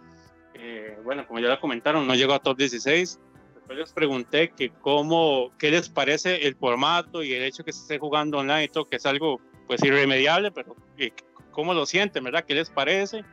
eh, 0.54 0.98
bueno, 1.04 1.28
como 1.28 1.40
ya 1.40 1.50
lo 1.50 1.60
comentaron, 1.60 2.08
no 2.08 2.16
llegó 2.16 2.34
a 2.34 2.40
top 2.40 2.58
16. 2.58 3.20
Después 3.56 3.78
les 3.78 3.92
pregunté 3.92 4.52
que 4.52 4.70
cómo, 4.70 5.52
qué 5.58 5.72
les 5.72 5.90
parece 5.90 6.48
el 6.48 6.56
formato 6.56 7.22
y 7.24 7.34
el 7.34 7.44
hecho 7.44 7.64
que 7.64 7.74
se 7.74 7.82
esté 7.82 8.00
jugando 8.00 8.38
online 8.38 8.66
y 8.66 8.68
todo, 8.70 8.88
que 8.88 8.96
es 8.96 9.06
algo 9.06 9.42
pues 9.68 9.84
irremediable, 9.84 10.52
pero 10.52 10.76
cómo 11.52 11.74
lo 11.74 11.86
sienten, 11.86 12.24
¿verdad? 12.24 12.46
¿Qué 12.46 12.56
les 12.56 12.70
parece? 12.70 13.26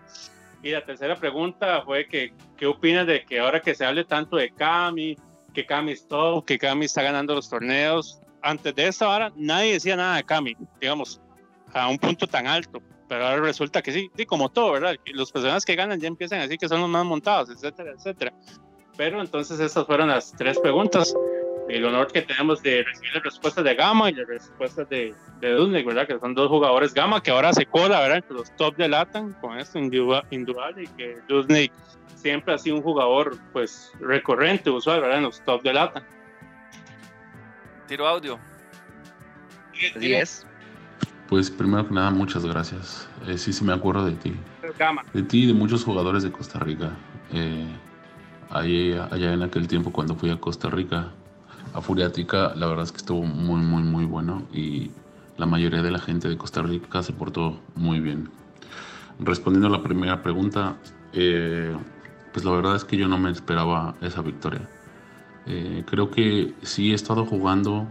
Y 0.62 0.70
la 0.70 0.84
tercera 0.84 1.14
pregunta 1.14 1.82
fue 1.82 2.08
que, 2.08 2.32
¿qué 2.56 2.66
opinas 2.66 3.06
de 3.06 3.24
que 3.24 3.38
ahora 3.38 3.60
que 3.60 3.74
se 3.74 3.84
hable 3.84 4.04
tanto 4.04 4.36
de 4.36 4.50
Cami, 4.50 5.16
que 5.52 5.66
Cami 5.66 5.92
es 5.92 6.08
todo, 6.08 6.44
que 6.44 6.58
Cami 6.58 6.86
está 6.86 7.02
ganando 7.02 7.34
los 7.34 7.48
torneos? 7.48 8.20
Antes 8.42 8.74
de 8.74 8.88
esta 8.88 9.08
hora 9.08 9.32
nadie 9.36 9.74
decía 9.74 9.94
nada 9.94 10.16
de 10.16 10.24
Cami, 10.24 10.56
digamos, 10.80 11.20
a 11.72 11.88
un 11.88 11.98
punto 11.98 12.26
tan 12.26 12.46
alto. 12.46 12.82
Pero 13.08 13.26
ahora 13.26 13.42
resulta 13.42 13.82
que 13.82 13.92
sí, 13.92 14.10
sí 14.16 14.26
como 14.26 14.48
todo, 14.48 14.72
¿verdad? 14.72 14.96
Los 15.12 15.30
personas 15.30 15.64
que 15.64 15.76
ganan 15.76 16.00
ya 16.00 16.08
empiezan 16.08 16.40
a 16.40 16.42
decir 16.42 16.58
que 16.58 16.68
son 16.68 16.80
los 16.80 16.88
más 16.88 17.04
montados, 17.04 17.50
etcétera, 17.50 17.92
etcétera. 17.92 18.32
Pero 18.96 19.20
entonces 19.20 19.60
esas 19.60 19.86
fueron 19.86 20.08
las 20.08 20.32
tres 20.32 20.58
preguntas 20.58 21.14
el 21.68 21.84
honor 21.84 22.12
que 22.12 22.22
tenemos 22.22 22.62
de 22.62 22.82
recibir 22.82 23.14
las 23.14 23.24
respuestas 23.24 23.64
de 23.64 23.74
Gama 23.74 24.10
y 24.10 24.14
las 24.14 24.26
respuestas 24.26 24.88
de, 24.88 25.14
de 25.40 25.82
¿verdad? 25.82 26.06
Que 26.06 26.18
son 26.18 26.34
dos 26.34 26.48
jugadores 26.48 26.92
Gama 26.92 27.22
que 27.22 27.30
ahora 27.30 27.52
se 27.52 27.66
cola, 27.66 28.00
¿verdad? 28.00 28.18
Entre 28.18 28.34
los 28.34 28.54
top 28.56 28.76
de 28.76 28.88
Latam, 28.88 29.32
con 29.40 29.58
esto 29.58 29.78
indudable, 29.78 30.84
y 30.84 30.86
que 30.88 31.18
Dudley 31.28 31.70
siempre 32.16 32.54
ha 32.54 32.58
sido 32.58 32.76
un 32.76 32.82
jugador, 32.82 33.38
pues, 33.52 33.92
recurrente, 34.00 34.70
usual, 34.70 35.00
¿verdad? 35.00 35.18
En 35.18 35.24
los 35.24 35.40
top 35.42 35.62
de 35.62 35.72
Latam. 35.72 36.04
Tiro 37.86 38.06
audio. 38.06 38.38
Sí, 39.72 40.14
es. 40.14 40.46
Pues 41.28 41.50
primero 41.50 41.86
que 41.88 41.94
nada, 41.94 42.10
muchas 42.10 42.44
gracias. 42.44 43.08
Eh, 43.26 43.38
sí, 43.38 43.52
sí 43.52 43.64
me 43.64 43.72
acuerdo 43.72 44.04
de 44.04 44.12
ti. 44.12 44.34
De 45.12 45.22
ti 45.22 45.44
y 45.44 45.46
de 45.46 45.54
muchos 45.54 45.84
jugadores 45.84 46.22
de 46.22 46.30
Costa 46.30 46.58
Rica. 46.58 46.90
Eh, 47.32 47.66
allá 48.50 49.32
en 49.32 49.42
aquel 49.42 49.66
tiempo 49.66 49.90
cuando 49.90 50.14
fui 50.14 50.30
a 50.30 50.38
Costa 50.38 50.68
Rica, 50.70 51.08
a 51.72 51.80
Furiática, 51.80 52.54
la 52.54 52.66
verdad 52.66 52.84
es 52.84 52.92
que 52.92 52.98
estuvo 52.98 53.22
muy, 53.22 53.60
muy, 53.60 53.82
muy 53.82 54.04
bueno 54.04 54.42
y 54.52 54.90
la 55.36 55.46
mayoría 55.46 55.82
de 55.82 55.90
la 55.90 55.98
gente 55.98 56.28
de 56.28 56.36
Costa 56.36 56.62
Rica 56.62 57.02
se 57.02 57.12
portó 57.12 57.58
muy 57.74 58.00
bien. 58.00 58.30
Respondiendo 59.18 59.68
a 59.68 59.70
la 59.70 59.82
primera 59.82 60.22
pregunta, 60.22 60.76
eh, 61.12 61.76
pues 62.32 62.44
la 62.44 62.52
verdad 62.52 62.76
es 62.76 62.84
que 62.84 62.96
yo 62.96 63.08
no 63.08 63.18
me 63.18 63.30
esperaba 63.30 63.94
esa 64.00 64.22
victoria. 64.22 64.68
Eh, 65.46 65.84
creo 65.86 66.10
que 66.10 66.54
sí 66.62 66.92
he 66.92 66.94
estado 66.94 67.26
jugando, 67.26 67.86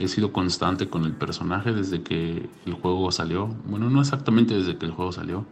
he 0.00 0.08
sido 0.08 0.32
constante 0.32 0.88
con 0.88 1.04
el 1.04 1.12
personaje 1.12 1.72
desde 1.72 2.02
que 2.02 2.48
el 2.64 2.72
juego 2.72 3.12
salió. 3.12 3.48
Bueno, 3.66 3.90
no 3.90 4.00
exactamente 4.00 4.54
desde 4.54 4.78
que 4.78 4.86
el 4.86 4.92
juego 4.92 5.12
salió. 5.12 5.44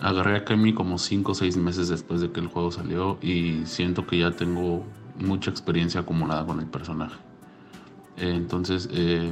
Agarré 0.00 0.36
a 0.36 0.44
Kemi 0.44 0.72
como 0.72 0.98
5 0.98 1.32
o 1.32 1.34
6 1.34 1.56
meses 1.58 1.88
después 1.88 2.20
de 2.22 2.30
que 2.30 2.40
el 2.40 2.48
juego 2.48 2.72
salió 2.72 3.18
y 3.20 3.66
siento 3.66 4.06
que 4.06 4.18
ya 4.18 4.30
tengo 4.30 4.84
mucha 5.18 5.50
experiencia 5.50 6.00
acumulada 6.00 6.46
con 6.46 6.58
el 6.60 6.66
personaje. 6.66 7.16
entonces, 8.16 8.88
eh, 8.92 9.30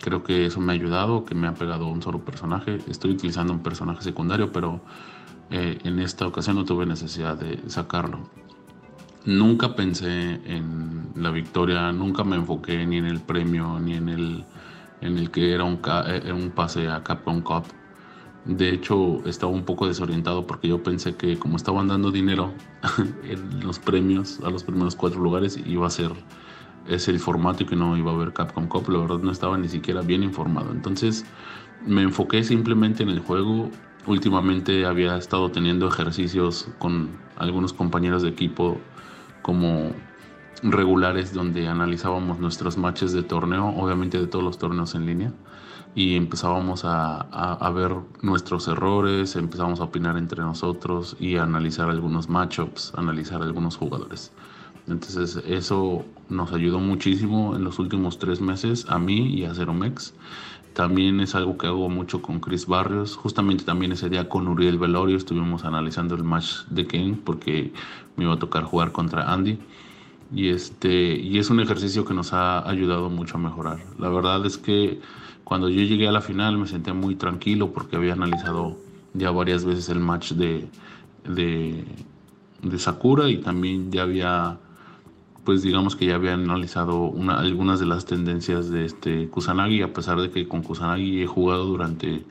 creo 0.00 0.22
que 0.22 0.46
eso 0.46 0.60
me 0.60 0.72
ha 0.72 0.74
ayudado, 0.74 1.24
que 1.24 1.34
me 1.34 1.46
ha 1.46 1.54
pegado 1.54 1.86
un 1.86 2.02
solo 2.02 2.20
personaje. 2.24 2.78
Estoy 2.88 3.12
utilizando 3.12 3.52
un 3.54 3.62
personaje 3.62 4.02
secundario, 4.02 4.52
pero 4.52 4.80
eh, 5.50 5.78
en 5.84 5.98
esta 5.98 6.26
ocasión 6.26 6.56
no 6.56 6.64
tuve 6.64 6.84
necesidad 6.84 7.38
de 7.38 7.58
sacarlo. 7.70 8.20
Nunca 9.28 9.76
pensé 9.76 10.40
en 10.46 11.10
la 11.14 11.30
victoria, 11.30 11.92
nunca 11.92 12.24
me 12.24 12.36
enfoqué 12.36 12.86
ni 12.86 12.96
en 12.96 13.04
el 13.04 13.20
premio, 13.20 13.78
ni 13.78 13.92
en 13.92 14.08
el, 14.08 14.46
en 15.02 15.18
el 15.18 15.30
que 15.30 15.52
era 15.52 15.64
un, 15.64 15.82
eh, 16.06 16.32
un 16.32 16.50
pase 16.50 16.88
a 16.88 17.02
Capcom 17.02 17.42
Cup. 17.42 17.64
De 18.46 18.70
hecho, 18.70 19.22
estaba 19.26 19.52
un 19.52 19.64
poco 19.64 19.86
desorientado 19.86 20.46
porque 20.46 20.68
yo 20.68 20.82
pensé 20.82 21.14
que 21.14 21.38
como 21.38 21.58
estaban 21.58 21.88
dando 21.88 22.10
dinero 22.10 22.54
en 23.22 23.60
los 23.60 23.78
premios 23.78 24.40
a 24.46 24.48
los 24.48 24.64
primeros 24.64 24.96
cuatro 24.96 25.20
lugares, 25.20 25.60
iba 25.66 25.86
a 25.86 25.90
ser 25.90 26.12
ese 26.88 27.10
el 27.10 27.20
formato 27.20 27.64
y 27.64 27.66
que 27.66 27.76
no 27.76 27.98
iba 27.98 28.10
a 28.10 28.14
haber 28.14 28.32
Capcom 28.32 28.66
Cup. 28.66 28.88
La 28.88 29.00
verdad 29.00 29.18
no 29.18 29.30
estaba 29.30 29.58
ni 29.58 29.68
siquiera 29.68 30.00
bien 30.00 30.22
informado. 30.22 30.70
Entonces 30.72 31.26
me 31.86 32.00
enfoqué 32.00 32.44
simplemente 32.44 33.02
en 33.02 33.10
el 33.10 33.18
juego. 33.18 33.70
Últimamente 34.06 34.86
había 34.86 35.18
estado 35.18 35.50
teniendo 35.50 35.86
ejercicios 35.86 36.70
con 36.78 37.10
algunos 37.36 37.74
compañeros 37.74 38.22
de 38.22 38.30
equipo 38.30 38.80
como 39.48 39.92
regulares 40.62 41.32
donde 41.32 41.68
analizábamos 41.68 42.38
nuestros 42.38 42.76
matches 42.76 43.14
de 43.14 43.22
torneo, 43.22 43.68
obviamente 43.78 44.20
de 44.20 44.26
todos 44.26 44.44
los 44.44 44.58
torneos 44.58 44.94
en 44.94 45.06
línea 45.06 45.32
y 45.94 46.16
empezábamos 46.16 46.82
a, 46.84 47.72
ver 47.74 47.96
nuestros 48.20 48.68
errores, 48.68 49.36
empezábamos 49.36 49.80
a 49.80 49.84
opinar 49.84 50.18
entre 50.18 50.42
nosotros 50.42 51.16
y 51.18 51.36
a 51.36 51.44
analizar 51.44 51.88
algunos 51.88 52.28
matchups, 52.28 52.92
analizar 52.94 53.40
algunos 53.40 53.78
jugadores. 53.78 54.32
Entonces 54.86 55.42
eso 55.46 56.04
nos 56.28 56.52
ayudó 56.52 56.78
muchísimo 56.78 57.56
en 57.56 57.64
los 57.64 57.78
últimos 57.78 58.18
tres 58.18 58.42
meses 58.42 58.84
a 58.90 58.98
mí 58.98 59.34
y 59.34 59.46
a 59.46 59.54
Ceromex. 59.54 60.12
También 60.74 61.20
es 61.20 61.34
algo 61.34 61.56
que 61.56 61.66
hago 61.66 61.88
mucho 61.88 62.20
con 62.20 62.38
Chris 62.38 62.66
Barrios. 62.66 63.16
Justamente 63.16 63.64
también 63.64 63.92
ese 63.92 64.10
día 64.10 64.28
con 64.28 64.46
Uriel 64.46 64.78
Velorio 64.78 65.16
estuvimos 65.16 65.64
analizando 65.64 66.14
el 66.14 66.22
match 66.22 66.66
de 66.68 66.86
Kane 66.86 67.18
porque 67.24 67.72
me 68.18 68.24
iba 68.24 68.34
a 68.34 68.38
tocar 68.38 68.64
jugar 68.64 68.92
contra 68.92 69.32
Andy. 69.32 69.58
Y, 70.34 70.48
este, 70.48 71.16
y 71.16 71.38
es 71.38 71.48
un 71.48 71.60
ejercicio 71.60 72.04
que 72.04 72.12
nos 72.12 72.34
ha 72.34 72.68
ayudado 72.68 73.08
mucho 73.08 73.36
a 73.36 73.40
mejorar. 73.40 73.78
La 73.98 74.10
verdad 74.10 74.44
es 74.44 74.58
que 74.58 75.00
cuando 75.44 75.70
yo 75.70 75.82
llegué 75.82 76.06
a 76.06 76.12
la 76.12 76.20
final 76.20 76.58
me 76.58 76.66
sentía 76.66 76.92
muy 76.92 77.14
tranquilo 77.14 77.72
porque 77.72 77.96
había 77.96 78.12
analizado 78.12 78.76
ya 79.14 79.30
varias 79.30 79.64
veces 79.64 79.88
el 79.88 80.00
match 80.00 80.32
de, 80.32 80.68
de, 81.24 81.84
Sakura 82.78 83.30
y 83.30 83.38
también 83.38 83.90
ya 83.90 84.02
había, 84.02 84.58
pues 85.44 85.62
digamos 85.62 85.96
que 85.96 86.04
ya 86.04 86.16
había 86.16 86.34
analizado 86.34 87.04
una, 87.04 87.38
algunas 87.38 87.80
de 87.80 87.86
las 87.86 88.04
tendencias 88.04 88.68
de 88.70 88.84
este 88.84 89.28
Kusanagi, 89.30 89.80
a 89.80 89.94
pesar 89.94 90.20
de 90.20 90.30
que 90.30 90.46
con 90.46 90.62
Kusanagi 90.62 91.22
he 91.22 91.26
jugado 91.26 91.64
durante, 91.64 92.26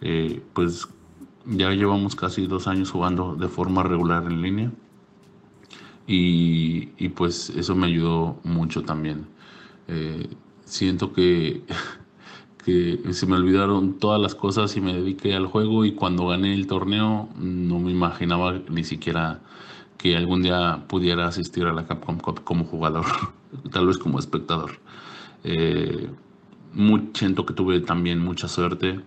eh, 0.00 0.42
pues 0.52 0.88
ya 1.44 1.70
llevamos 1.70 2.16
casi 2.16 2.48
dos 2.48 2.66
años 2.66 2.90
jugando 2.90 3.36
de 3.36 3.46
forma 3.46 3.84
regular 3.84 4.24
en 4.24 4.42
línea. 4.42 4.72
Y, 6.06 6.90
y 6.98 7.08
pues 7.10 7.50
eso 7.50 7.74
me 7.74 7.86
ayudó 7.86 8.38
mucho 8.44 8.82
también. 8.84 9.26
Eh, 9.88 10.28
siento 10.64 11.12
que 11.12 11.62
que 12.66 12.98
se 13.12 13.26
me 13.26 13.36
olvidaron 13.36 14.00
todas 14.00 14.20
las 14.20 14.34
cosas 14.34 14.76
y 14.76 14.80
me 14.80 14.92
dediqué 14.92 15.36
al 15.36 15.46
juego 15.46 15.84
y 15.84 15.92
cuando 15.92 16.26
gané 16.26 16.52
el 16.52 16.66
torneo 16.66 17.28
no 17.36 17.78
me 17.78 17.92
imaginaba 17.92 18.60
ni 18.68 18.82
siquiera 18.82 19.40
que 19.98 20.16
algún 20.16 20.42
día 20.42 20.84
pudiera 20.88 21.28
asistir 21.28 21.64
a 21.66 21.72
la 21.72 21.86
Capcom 21.86 22.18
Cup 22.18 22.42
como 22.42 22.64
jugador, 22.64 23.06
tal 23.72 23.86
vez 23.86 23.98
como 23.98 24.18
espectador. 24.18 24.80
Eh, 25.44 26.10
siento 27.14 27.46
que 27.46 27.54
tuve 27.54 27.80
también 27.80 28.18
mucha 28.18 28.48
suerte. 28.48 29.00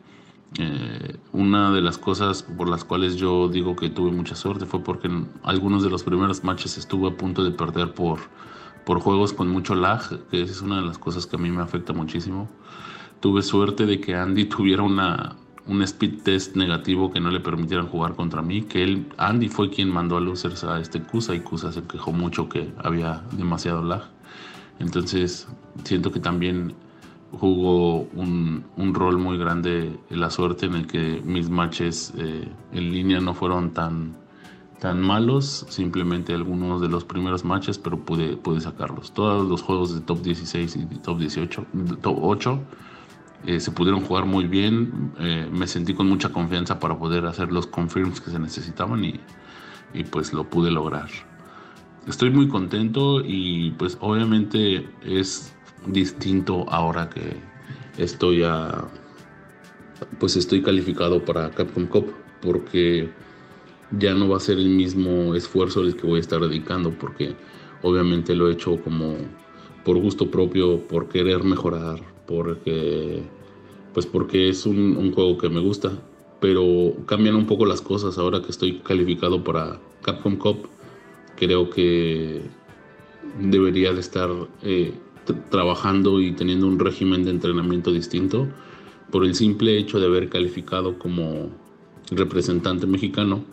Eh, 0.58 1.18
una 1.32 1.72
de 1.72 1.82
las 1.82 1.98
cosas 1.98 2.44
por 2.44 2.68
las 2.68 2.84
cuales 2.84 3.16
yo 3.16 3.48
digo 3.50 3.76
que 3.76 3.90
tuve 3.90 4.12
mucha 4.12 4.36
suerte 4.36 4.66
fue 4.66 4.84
porque 4.84 5.08
en 5.08 5.30
algunos 5.44 5.84
de 5.84 5.90
los 5.90 6.04
primeros 6.04 6.44
matches 6.44 6.78
estuve 6.78 7.10
a 7.10 7.18
punto 7.18 7.44
de 7.44 7.52
perder 7.52 7.94
por, 7.94 8.20
por 8.84 9.00
juegos 9.00 9.32
con 9.32 9.48
mucho 9.48 9.76
lag, 9.76 10.02
que 10.30 10.42
es 10.42 10.62
una 10.62 10.78
de 10.78 10.88
las 10.88 10.98
cosas 10.98 11.28
que 11.28 11.36
a 11.36 11.40
mí 11.40 11.52
me 11.52 11.62
afecta 11.62 11.94
muchísimo 11.94 12.50
tuve 13.20 13.42
suerte 13.42 13.86
de 13.86 14.00
que 14.00 14.16
Andy 14.16 14.46
tuviera 14.50 14.84
una, 14.84 15.36
un 15.68 15.82
speed 15.84 16.22
test 16.24 16.56
negativo 16.56 17.12
que 17.12 17.20
no 17.20 17.30
le 17.30 17.40
permitieran 17.40 17.88
jugar 17.88 18.16
contra 18.16 18.42
mí, 18.42 18.64
que 18.64 18.84
él, 18.84 19.08
Andy 19.18 19.50
fue 19.50 19.70
quien 19.70 19.90
mandó 19.90 20.18
a 20.18 20.22
losers 20.22 20.64
a 20.64 20.80
este 20.80 21.02
Kusa 21.02 21.36
y 21.36 21.42
Kusa 21.42 21.72
se 21.72 21.84
quejó 21.84 22.12
mucho 22.12 22.50
que 22.50 22.72
había 22.78 23.24
demasiado 23.32 23.84
lag. 23.84 24.04
Entonces 24.80 25.48
siento 25.84 26.12
que 26.12 26.20
también 26.20 26.74
jugó 27.32 28.02
un, 28.14 28.66
un 28.78 28.94
rol 28.94 29.18
muy 29.18 29.38
grande 29.38 30.00
la 30.10 30.30
suerte 30.30 30.66
en 30.66 30.76
el 30.76 30.88
que 30.88 31.22
mis 31.24 31.50
matches 31.50 32.14
eh, 32.18 32.48
en 32.72 32.92
línea 32.92 33.20
no 33.20 33.34
fueron 33.34 33.72
tan, 33.72 34.16
tan 34.80 35.02
malos, 35.02 35.66
simplemente 35.70 36.34
algunos 36.34 36.82
de 36.82 36.90
los 36.90 37.04
primeros 37.04 37.46
matches, 37.46 37.78
pero 37.78 38.00
pude, 38.00 38.38
pude 38.38 38.62
sacarlos. 38.62 39.14
Todos 39.14 39.48
los 39.48 39.62
juegos 39.62 39.94
de 39.94 40.02
top 40.02 40.22
16 40.22 40.76
y 40.76 40.86
top 41.00 41.20
18, 41.20 41.66
top 42.02 42.18
8 42.22 42.60
eh, 43.46 43.60
se 43.60 43.72
pudieron 43.72 44.02
jugar 44.02 44.26
muy 44.26 44.46
bien, 44.48 45.14
eh, 45.20 45.48
me 45.52 45.68
sentí 45.68 45.94
con 45.94 46.08
mucha 46.10 46.30
confianza 46.30 46.80
para 46.80 46.98
poder 46.98 47.26
hacer 47.26 47.52
los 47.52 47.68
confirms 47.68 48.22
que 48.22 48.32
se 48.32 48.40
necesitaban 48.40 49.04
y, 49.04 49.20
y 49.94 50.04
pues 50.04 50.34
lo 50.34 50.50
pude 50.50 50.72
lograr. 50.72 51.10
Estoy 52.08 52.32
muy 52.32 52.48
contento 52.48 53.22
y 53.24 53.72
pues 53.72 53.98
obviamente 54.02 54.90
es 55.04 55.54
distinto 55.86 56.66
ahora 56.70 57.10
que 57.10 57.38
estoy 57.98 58.44
a 58.44 58.86
pues 60.20 60.36
estoy 60.38 60.62
calificado 60.62 61.24
para 61.24 61.50
Capcom 61.52 61.86
Cup 61.86 62.14
porque 62.42 63.10
ya 63.98 64.14
no 64.14 64.30
va 64.30 64.38
a 64.38 64.40
ser 64.40 64.58
el 64.58 64.70
mismo 64.70 65.36
esfuerzo 65.36 65.82
el 65.82 65.96
que 65.96 66.08
voy 66.08 66.18
a 66.18 66.22
estar 66.22 66.40
dedicando 66.40 66.92
porque 66.92 67.36
obviamente 67.82 68.36
lo 68.36 68.50
he 68.50 68.54
hecho 68.54 68.78
como 68.82 69.18
por 69.84 69.98
gusto 69.98 70.30
propio, 70.30 70.88
por 70.88 71.10
querer 71.10 71.44
mejorar, 71.44 72.00
porque 72.28 73.24
pues 73.94 74.06
porque 74.06 74.50
es 74.50 74.66
un, 74.66 75.12
juego 75.14 75.38
que 75.38 75.50
me 75.50 75.60
gusta, 75.60 75.92
pero 76.40 76.94
cambian 77.06 77.36
un 77.36 77.48
poco 77.48 77.66
las 77.66 77.82
cosas 77.82 78.18
ahora 78.18 78.42
que 78.42 78.52
estoy 78.52 78.80
calificado 78.80 79.44
para 79.44 79.80
Capcom 80.04 80.36
Cup. 80.38 80.68
Creo 81.38 81.70
que 81.70 82.42
debería 83.40 83.94
de 83.94 84.00
estar 84.00 84.30
eh, 84.62 84.94
trabajando 85.50 86.22
y 86.22 86.32
teniendo 86.32 86.68
un 86.68 86.80
régimen 86.80 87.24
de 87.24 87.32
entrenamiento 87.32 87.92
distinto 87.92 88.48
por 89.12 89.26
el 89.26 89.36
simple 89.36 89.78
hecho 89.78 90.00
de 90.00 90.06
haber 90.06 90.30
calificado 90.30 91.00
como 91.00 91.50
representante 92.12 92.88
mexicano 92.88 93.44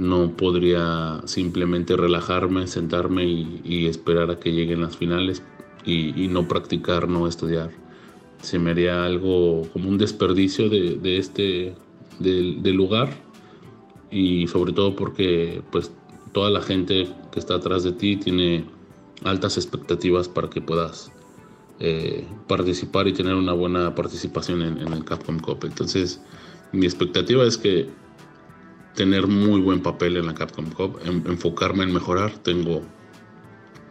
no 0.00 0.34
podría 0.34 1.20
simplemente 1.26 1.94
relajarme, 1.94 2.66
sentarme 2.66 3.26
y, 3.26 3.86
esperar 3.86 4.30
a 4.30 4.38
que 4.38 4.50
lleguen 4.50 4.80
las 4.80 4.96
finales 4.96 5.42
y, 5.84 6.26
no 6.28 6.48
practicar, 6.48 7.06
no 7.06 7.26
estudiar. 7.28 7.70
Se 8.40 8.58
me 8.58 8.70
haría 8.70 9.04
algo 9.04 9.68
como 9.74 9.90
un 9.90 9.98
desperdicio 9.98 10.70
de, 10.70 11.18
este 11.18 11.74
del, 12.18 12.62
lugar 12.74 13.10
y 14.10 14.46
sobre 14.46 14.72
todo 14.72 14.96
porque 14.96 15.62
pues 15.70 15.92
toda 16.32 16.48
la 16.48 16.62
gente 16.62 17.06
que 17.30 17.38
está 17.38 17.56
atrás 17.56 17.84
de 17.84 17.92
ti 17.92 18.16
tiene 18.16 18.64
altas 19.24 19.56
expectativas 19.56 20.28
para 20.28 20.48
que 20.48 20.60
puedas 20.60 21.12
eh, 21.78 22.26
participar 22.46 23.08
y 23.08 23.12
tener 23.12 23.34
una 23.34 23.52
buena 23.52 23.94
participación 23.94 24.62
en, 24.62 24.92
el 24.92 25.04
Capcom 25.04 25.38
Cup. 25.38 25.64
Entonces 25.64 26.20
mi 26.72 26.86
expectativa 26.86 27.44
es 27.44 27.56
que 27.56 27.88
tener 28.94 29.26
muy 29.26 29.60
buen 29.60 29.82
papel 29.82 30.16
en 30.16 30.26
la 30.26 30.34
Capcom 30.34 30.70
Cup, 30.70 31.00
enfocarme 31.04 31.84
en 31.84 31.92
mejorar. 31.92 32.32
Tengo 32.42 32.82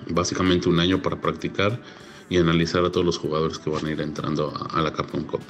básicamente 0.09 0.69
un 0.69 0.79
año 0.79 1.01
para 1.01 1.19
practicar 1.19 1.81
y 2.29 2.37
analizar 2.37 2.85
a 2.85 2.91
todos 2.91 3.05
los 3.05 3.17
jugadores 3.17 3.57
que 3.57 3.69
van 3.69 3.85
a 3.85 3.91
ir 3.91 4.01
entrando 4.01 4.53
a, 4.71 4.81
la 4.81 4.93
Capcom 4.93 5.23
Cup. 5.23 5.41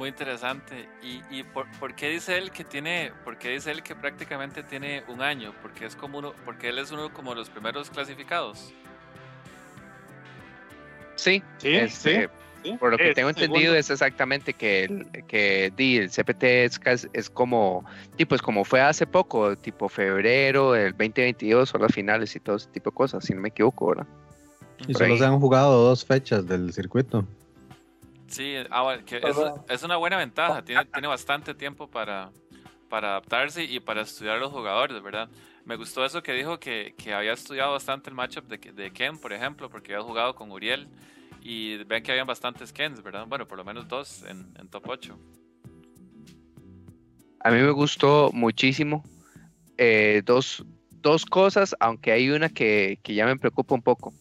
Muy 0.00 0.08
interesante. 0.08 0.88
¿Y, 1.02 1.42
por, 1.42 1.94
qué 1.94 2.08
dice 2.08 2.38
él 2.38 2.50
que 2.52 2.64
tiene, 2.64 3.12
por 3.22 3.36
qué 3.36 3.50
dice 3.50 3.70
él 3.70 3.82
que 3.82 3.94
prácticamente 3.94 4.62
tiene 4.62 5.04
un 5.08 5.20
año? 5.20 5.52
Porque 5.60 5.84
es 5.84 5.94
como 5.94 6.16
uno, 6.16 6.32
porque 6.46 6.70
él 6.70 6.78
es 6.78 6.90
uno 6.90 7.12
como 7.12 7.34
los 7.34 7.50
primeros 7.50 7.90
clasificados. 7.90 8.72
Sí, 11.16 11.42
sí, 11.58 11.74
este, 11.74 12.30
sí. 12.62 12.72
Por 12.78 12.92
lo 12.92 12.96
que 12.96 13.12
tengo 13.12 13.28
entendido 13.28 13.74
es 13.74 13.90
exactamente 13.90 14.54
que 14.54 14.84
el, 14.84 15.06
que 15.28 15.66
el 15.66 16.10
CPT 16.10 16.44
es, 16.44 16.80
es 17.12 17.28
como, 17.28 17.84
tipo, 18.16 18.34
es 18.34 18.40
como 18.40 18.64
fue 18.64 18.80
hace 18.80 19.06
poco, 19.06 19.54
tipo 19.54 19.90
febrero 19.90 20.72
del 20.72 20.92
2022 20.92 21.74
o 21.74 21.78
las 21.78 21.92
finales 21.92 22.34
y 22.34 22.40
todo 22.40 22.56
ese 22.56 22.70
tipo 22.70 22.88
de 22.88 22.96
cosas, 22.96 23.22
si 23.22 23.34
no 23.34 23.42
me 23.42 23.50
equivoco, 23.50 23.88
¿verdad? 23.88 24.06
Y 24.88 24.94
solo 24.94 25.18
se 25.18 25.26
han 25.26 25.38
jugado 25.38 25.84
dos 25.84 26.06
fechas 26.06 26.46
del 26.46 26.72
circuito. 26.72 27.26
Sí, 28.30 28.54
ah, 28.70 28.96
es, 29.68 29.82
una 29.82 29.96
buena 29.96 30.16
ventaja, 30.16 30.62
tiene, 30.64 30.84
tiene 30.84 31.08
bastante 31.08 31.52
tiempo 31.52 31.90
para, 31.90 32.30
para 32.88 33.10
adaptarse 33.10 33.64
y 33.64 33.80
para 33.80 34.02
estudiar 34.02 34.36
a 34.36 34.38
los 34.38 34.52
jugadores, 34.52 35.02
¿verdad? 35.02 35.28
Me 35.64 35.74
gustó 35.74 36.04
eso 36.04 36.22
que 36.22 36.32
dijo 36.32 36.60
que, 36.60 36.94
que 36.96 37.12
había 37.12 37.32
estudiado 37.32 37.72
bastante 37.72 38.08
el 38.08 38.14
matchup 38.14 38.46
de, 38.46 38.58
de 38.58 38.92
Ken, 38.92 39.18
por 39.18 39.32
ejemplo, 39.32 39.68
porque 39.68 39.94
había 39.94 40.06
jugado 40.06 40.36
con 40.36 40.52
Uriel 40.52 40.88
y 41.42 41.82
ven 41.84 42.04
que 42.04 42.12
habían 42.12 42.26
bastantes 42.26 42.72
Kens, 42.72 43.02
¿verdad? 43.02 43.26
Bueno, 43.26 43.48
por 43.48 43.58
lo 43.58 43.64
menos 43.64 43.88
dos 43.88 44.22
en, 44.22 44.68
top 44.68 44.84
8. 44.88 45.18
A 47.40 47.50
mí 47.50 47.58
me 47.58 47.70
gustó 47.70 48.30
muchísimo. 48.32 49.02
Eh, 49.76 50.22
dos, 50.24 50.64
dos, 50.90 51.26
cosas, 51.26 51.74
aunque 51.80 52.12
hay 52.12 52.30
una 52.30 52.48
que, 52.48 53.00
que, 53.02 53.14
ya 53.14 53.26
me 53.26 53.36
preocupa 53.36 53.74
un 53.74 53.82
poco. 53.82 54.12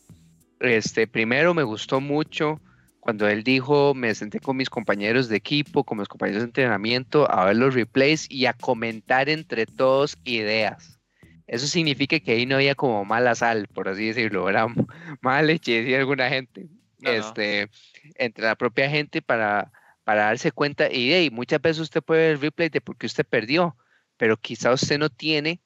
Este, 0.62 1.06
primero 1.06 1.54
me 1.54 1.64
gustó 1.64 2.00
mucho 2.02 2.60
cuando 3.00 3.28
él 3.28 3.44
dijo, 3.44 3.94
me 3.94 4.14
senté 4.14 4.40
con 4.40 4.58
mis 4.58 4.70
compañeros 4.70 5.30
de 5.30 5.38
equipo, 5.38 5.84
con 5.84 5.98
mis 6.00 6.08
compañeros 6.08 6.42
de 6.42 6.48
entrenamiento, 6.48 7.30
a 7.32 7.46
ver 7.46 7.56
los 7.56 7.74
replays 7.74 8.30
y 8.30 8.46
a 8.46 8.54
comentar 8.54 9.30
entre 9.30 9.66
todos 9.66 10.18
ideas. 10.26 11.00
Eso 11.48 11.66
significa 11.66 12.20
que 12.20 12.34
ahí 12.34 12.46
no 12.46 12.56
había 12.56 12.76
como 12.76 13.06
mala 13.06 13.34
sal, 13.36 13.68
por 13.68 13.90
así 13.90 14.08
decirlo, 14.08 14.50
era 14.50 14.68
mala 15.22 15.42
leche, 15.42 15.82
decía 15.82 16.00
alguna 16.00 16.30
gente 16.30 16.68
este, 17.02 17.70
entre 18.16 18.46
la 18.46 18.56
propia 18.56 18.90
gente 18.90 19.22
para, 19.22 19.72
para 20.04 20.26
darse 20.26 20.52
cuenta. 20.52 20.92
Y 20.92 21.30
muchas 21.32 21.62
veces 21.62 21.80
usted 21.80 22.02
puede 22.02 22.22
ver 22.22 22.32
el 22.32 22.42
replay 22.42 22.70
de 22.70 22.82
porque 22.82 23.08
usted 23.08 23.26
perdió, 23.26 23.76
pero 24.18 24.38
quizá 24.38 24.74
usted 24.74 25.00
no 25.00 25.10
tiene 25.10 25.62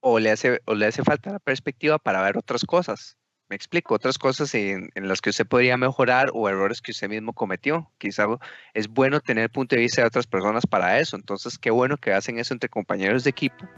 o 0.00 0.18
le 0.18 0.30
hace, 0.30 0.60
o 0.66 0.74
le 0.74 0.86
hace 0.86 1.02
falta 1.02 1.32
la 1.32 1.38
perspectiva 1.38 1.98
para 1.98 2.22
ver 2.22 2.36
otras 2.36 2.64
cosas. 2.64 3.16
Me 3.50 3.56
explico, 3.56 3.94
otras 3.94 4.16
cosas 4.16 4.54
en, 4.54 4.90
las 4.94 5.20
que 5.20 5.30
usted 5.30 5.46
podría 5.46 5.76
mejorar 5.76 6.30
o 6.32 6.48
errores 6.48 6.80
que 6.80 6.92
usted 6.92 7.08
mismo 7.08 7.34
cometió. 7.34 7.90
Quizá 7.98 8.26
es 8.72 8.88
bueno 8.88 9.20
tener 9.20 9.44
el 9.44 9.50
punto 9.50 9.76
de 9.76 9.82
vista 9.82 10.00
de 10.00 10.08
otras 10.08 10.26
personas 10.26 10.66
para 10.66 10.98
eso. 10.98 11.16
Entonces, 11.16 11.58
qué 11.58 11.70
bueno 11.70 11.98
que 11.98 12.12
hacen 12.12 12.38
eso 12.38 12.54
entre 12.54 12.70
compañeros 12.70 13.22
de 13.22 13.30
equipo. 13.30 13.68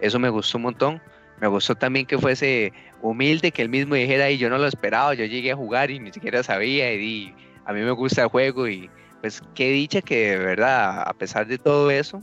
Eso 0.00 0.18
me 0.18 0.30
gustó 0.30 0.56
un 0.56 0.62
montón. 0.62 1.02
Me 1.40 1.48
gustó 1.48 1.74
también 1.74 2.06
que 2.06 2.18
fuese 2.18 2.72
humilde, 3.02 3.50
que 3.50 3.62
él 3.62 3.70
mismo 3.70 3.94
dijera, 3.94 4.30
y 4.30 4.38
yo 4.38 4.50
no 4.50 4.58
lo 4.58 4.66
esperaba, 4.66 5.14
yo 5.14 5.24
llegué 5.24 5.52
a 5.52 5.56
jugar 5.56 5.90
y 5.90 5.98
ni 5.98 6.12
siquiera 6.12 6.42
sabía, 6.42 6.92
y, 6.92 7.34
a 7.64 7.72
mí 7.72 7.80
me 7.80 7.92
gusta 7.92 8.22
el 8.22 8.28
juego, 8.28 8.68
y 8.68 8.90
pues 9.22 9.42
qué 9.54 9.70
dicha 9.70 10.02
que 10.02 10.30
de 10.30 10.38
verdad, 10.38 11.02
a 11.06 11.14
pesar 11.14 11.46
de 11.46 11.56
todo 11.56 11.90
eso, 11.90 12.20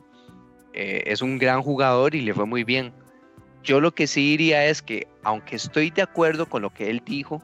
eh, 0.74 1.04
es 1.08 1.24
un 1.24 1.40
gran 1.40 1.64
jugador 1.64 2.14
y 2.14 2.22
le 2.22 2.34
fue 2.34 2.46
muy 2.46 2.64
bien. 2.64 2.94
Yo 3.64 3.82
lo 3.82 3.94
que 3.94 4.08
sí 4.08 4.32
diría 4.32 4.66
es 4.66 4.82
que, 4.82 5.08
aunque 5.24 5.56
estoy 5.56 5.90
de 5.92 6.02
acuerdo 6.02 6.48
con 6.48 6.62
lo 6.62 6.74
que 6.74 6.90
él 6.90 7.02
dijo 7.06 7.42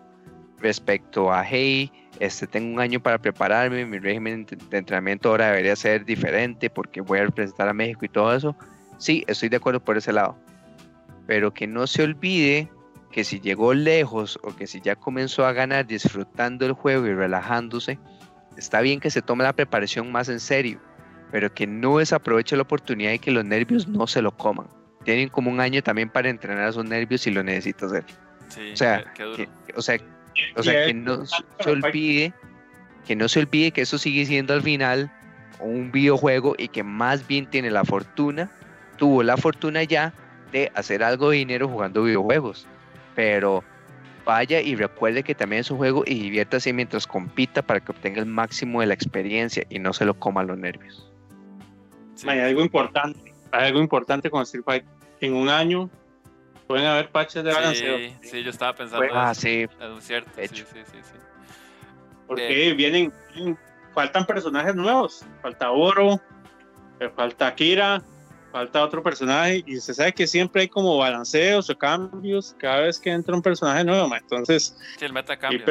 respecto 0.60 1.32
a, 1.34 1.44
hey, 1.44 1.92
este, 2.20 2.48
tengo 2.48 2.74
un 2.74 2.80
año 2.80 3.02
para 3.02 3.18
prepararme, 3.18 3.86
mi 3.86 4.00
régimen 4.00 4.46
de 4.46 4.78
entrenamiento 4.78 5.30
ahora 5.30 5.48
debería 5.48 5.76
ser 5.76 6.06
diferente 6.06 6.70
porque 6.70 7.02
voy 7.02 7.20
a 7.20 7.26
representar 7.26 7.68
a 7.68 7.74
México 7.74 8.06
y 8.06 8.10
todo 8.10 8.34
eso, 8.34 8.56
sí, 8.98 9.26
estoy 9.28 9.50
de 9.50 9.58
acuerdo 9.58 9.84
por 9.84 9.98
ese 9.98 10.14
lado 10.14 10.38
pero 11.26 11.54
que 11.54 11.68
no 11.68 11.88
se 11.88 12.04
olvide 12.04 12.70
que 13.12 13.24
si 13.24 13.40
llegó 13.40 13.74
lejos 13.74 14.40
o 14.44 14.56
que 14.56 14.68
si 14.68 14.82
ya 14.82 14.96
comenzó 14.96 15.46
a 15.46 15.54
ganar 15.54 15.86
disfrutando 15.86 16.66
el 16.66 16.74
juego 16.74 17.06
y 17.06 17.14
relajándose, 17.14 18.00
está 18.58 18.82
bien 18.82 19.00
que 19.00 19.12
se 19.12 19.22
tome 19.22 19.44
la 19.44 19.54
preparación 19.54 20.12
más 20.12 20.30
en 20.30 20.40
serio, 20.40 20.80
pero 21.32 21.54
que 21.54 21.68
no 21.68 22.00
desaproveche 22.00 22.56
la 22.56 22.64
oportunidad 22.64 23.14
y 23.14 23.20
que 23.20 23.32
los 23.32 23.46
nervios 23.46 23.88
no 23.88 24.08
se 24.08 24.22
lo 24.22 24.36
coman. 24.36 24.68
Tienen 25.04 25.30
como 25.30 25.52
un 25.52 25.60
año 25.60 25.82
también 25.82 26.10
para 26.10 26.30
entrenar 26.30 26.66
a 26.66 26.70
esos 26.70 26.86
nervios 26.86 27.22
si 27.22 27.32
lo 27.32 27.44
necesita 27.44 27.86
hacer. 27.86 28.06
o 28.74 28.76
sea, 28.76 29.04
que, 29.14 29.48
o 29.76 29.82
sea, 29.82 30.00
o 30.56 30.64
sea 30.64 30.86
que 30.86 30.94
no 30.94 31.26
se 31.26 31.70
olvide 31.70 32.34
que 33.06 33.16
no 33.16 33.28
se 33.28 33.40
olvide 33.40 33.72
que 33.72 33.82
eso 33.82 33.98
sigue 33.98 34.26
siendo 34.26 34.54
al 34.54 34.62
final 34.62 35.12
un 35.60 35.92
videojuego 35.92 36.56
y 36.58 36.68
que 36.70 36.84
más 36.84 37.28
bien 37.28 37.46
tiene 37.46 37.70
la 37.72 37.84
fortuna, 37.84 38.50
tuvo 38.98 39.24
la 39.24 39.38
fortuna 39.38 39.84
ya 39.84 40.14
hacer 40.76 41.04
algo 41.04 41.32
de 41.32 41.38
dinero 41.38 41.68
jugando 41.68 42.04
videojuegos. 42.04 42.68
Pero 43.16 43.64
vaya 44.26 44.62
y 44.62 44.76
recuerde 44.76 45.24
que 45.24 45.36
también 45.36 45.62
es 45.62 45.72
un 45.72 45.78
juego 45.78 46.04
y 46.06 46.20
diviértase 46.20 46.74
mientras 46.74 47.08
compita 47.08 47.62
para 47.62 47.80
que 47.80 47.92
obtenga 47.92 48.20
el 48.20 48.26
máximo 48.26 48.82
de 48.82 48.88
la 48.88 48.94
experiencia 48.94 49.66
y 49.70 49.80
no 49.80 49.94
se 49.94 50.06
lo 50.06 50.14
coma 50.14 50.44
los 50.44 50.58
nervios. 50.58 51.12
Hay 52.28 52.40
algo 52.40 52.62
importante, 52.62 53.33
hay 53.54 53.68
algo 53.68 53.80
importante 53.80 54.30
con 54.30 54.42
Street 54.42 54.64
Fighter. 54.66 54.90
En 55.22 55.36
un 55.36 55.48
año 55.48 55.90
pueden 56.68 56.86
haber 56.86 57.10
patches 57.10 57.44
de 57.44 57.54
balanceo. 57.54 57.98
Sí, 58.22 58.44
yo 58.44 58.50
estaba 58.50 58.74
pensando. 58.74 59.06
ah, 59.14 59.34
sí. 59.34 59.68
Es 59.80 60.04
cierto. 60.04 60.32
Sí, 60.36 60.48
sí, 60.48 60.64
sí, 60.84 61.18
Porque 62.28 62.70
eh, 62.70 62.74
vienen, 62.74 63.14
faltan 63.94 64.26
personajes 64.26 64.76
nuevos. 64.76 65.24
Falta 65.42 65.70
Oro, 65.72 66.20
falta 67.16 67.54
Kira, 67.54 68.02
falta 68.52 68.84
otro 68.84 69.04
personaje 69.04 69.64
y 69.66 69.80
se 69.80 69.94
sabe 69.94 70.14
que 70.14 70.26
siempre 70.26 70.64
hay 70.64 70.68
como 70.68 70.98
balanceos 70.98 71.70
o 71.70 71.78
cambios 71.78 72.56
cada 72.58 72.82
vez 72.82 73.00
que 73.00 73.12
entra 73.12 73.36
un 73.36 73.42
personaje 73.42 73.84
nuevo, 73.84 74.16
entonces 74.16 74.78
sí, 74.98 75.06
el 75.06 75.14
meta 75.14 75.38
cambia. 75.38 75.66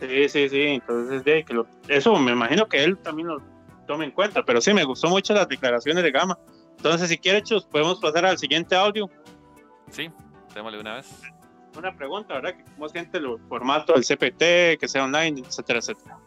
Sí, 0.00 0.28
sí, 0.28 0.48
sí, 0.48 0.62
entonces 0.62 1.24
de, 1.24 1.44
que 1.44 1.62
eso 1.88 2.18
me 2.18 2.32
imagino 2.32 2.66
que 2.68 2.82
él 2.82 2.98
también 2.98 3.28
lo 3.28 3.53
tome 3.84 4.04
en 4.04 4.10
cuenta, 4.10 4.42
pero 4.44 4.60
sí, 4.60 4.72
me 4.74 4.84
gustó 4.84 5.08
mucho 5.08 5.34
las 5.34 5.48
declaraciones 5.48 6.02
de 6.02 6.10
Gama. 6.10 6.38
Entonces, 6.76 7.08
si 7.08 7.18
quiere, 7.18 7.42
Chus, 7.42 7.64
podemos 7.64 8.00
pasar 8.00 8.26
al 8.26 8.38
siguiente 8.38 8.74
audio. 8.74 9.08
Sí, 9.90 10.10
démosle 10.54 10.80
una 10.80 10.96
vez. 10.96 11.06
Una 11.76 11.94
pregunta, 11.96 12.34
¿verdad? 12.34 12.56
Que 12.56 12.64
cómo 12.64 12.86
es 12.86 12.92
gente 12.92 13.18
el 13.18 13.26
formato 13.48 13.94
del 13.94 14.04
CPT, 14.04 14.78
que 14.80 14.86
sea 14.86 15.04
online, 15.04 15.42
etcétera, 15.46 15.80
etcétera. 15.80 16.18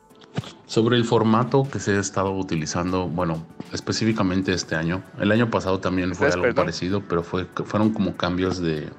Sobre 0.65 0.97
el 0.97 1.05
formato 1.05 1.67
que 1.71 1.79
se 1.79 1.95
ha 1.95 1.99
estado 1.99 2.31
utilizando, 2.31 3.07
bueno, 3.07 3.45
específicamente 3.71 4.53
este 4.53 4.75
año. 4.75 5.03
El 5.19 5.31
año 5.31 5.49
pasado 5.49 5.79
también 5.79 6.13
fue 6.15 6.27
algo 6.27 6.53
parecido, 6.53 7.01
pero 7.01 7.23
fue, 7.23 7.45
fueron 7.45 7.91
como 7.93 8.17
cambios 8.17 8.59
de, 8.61 8.89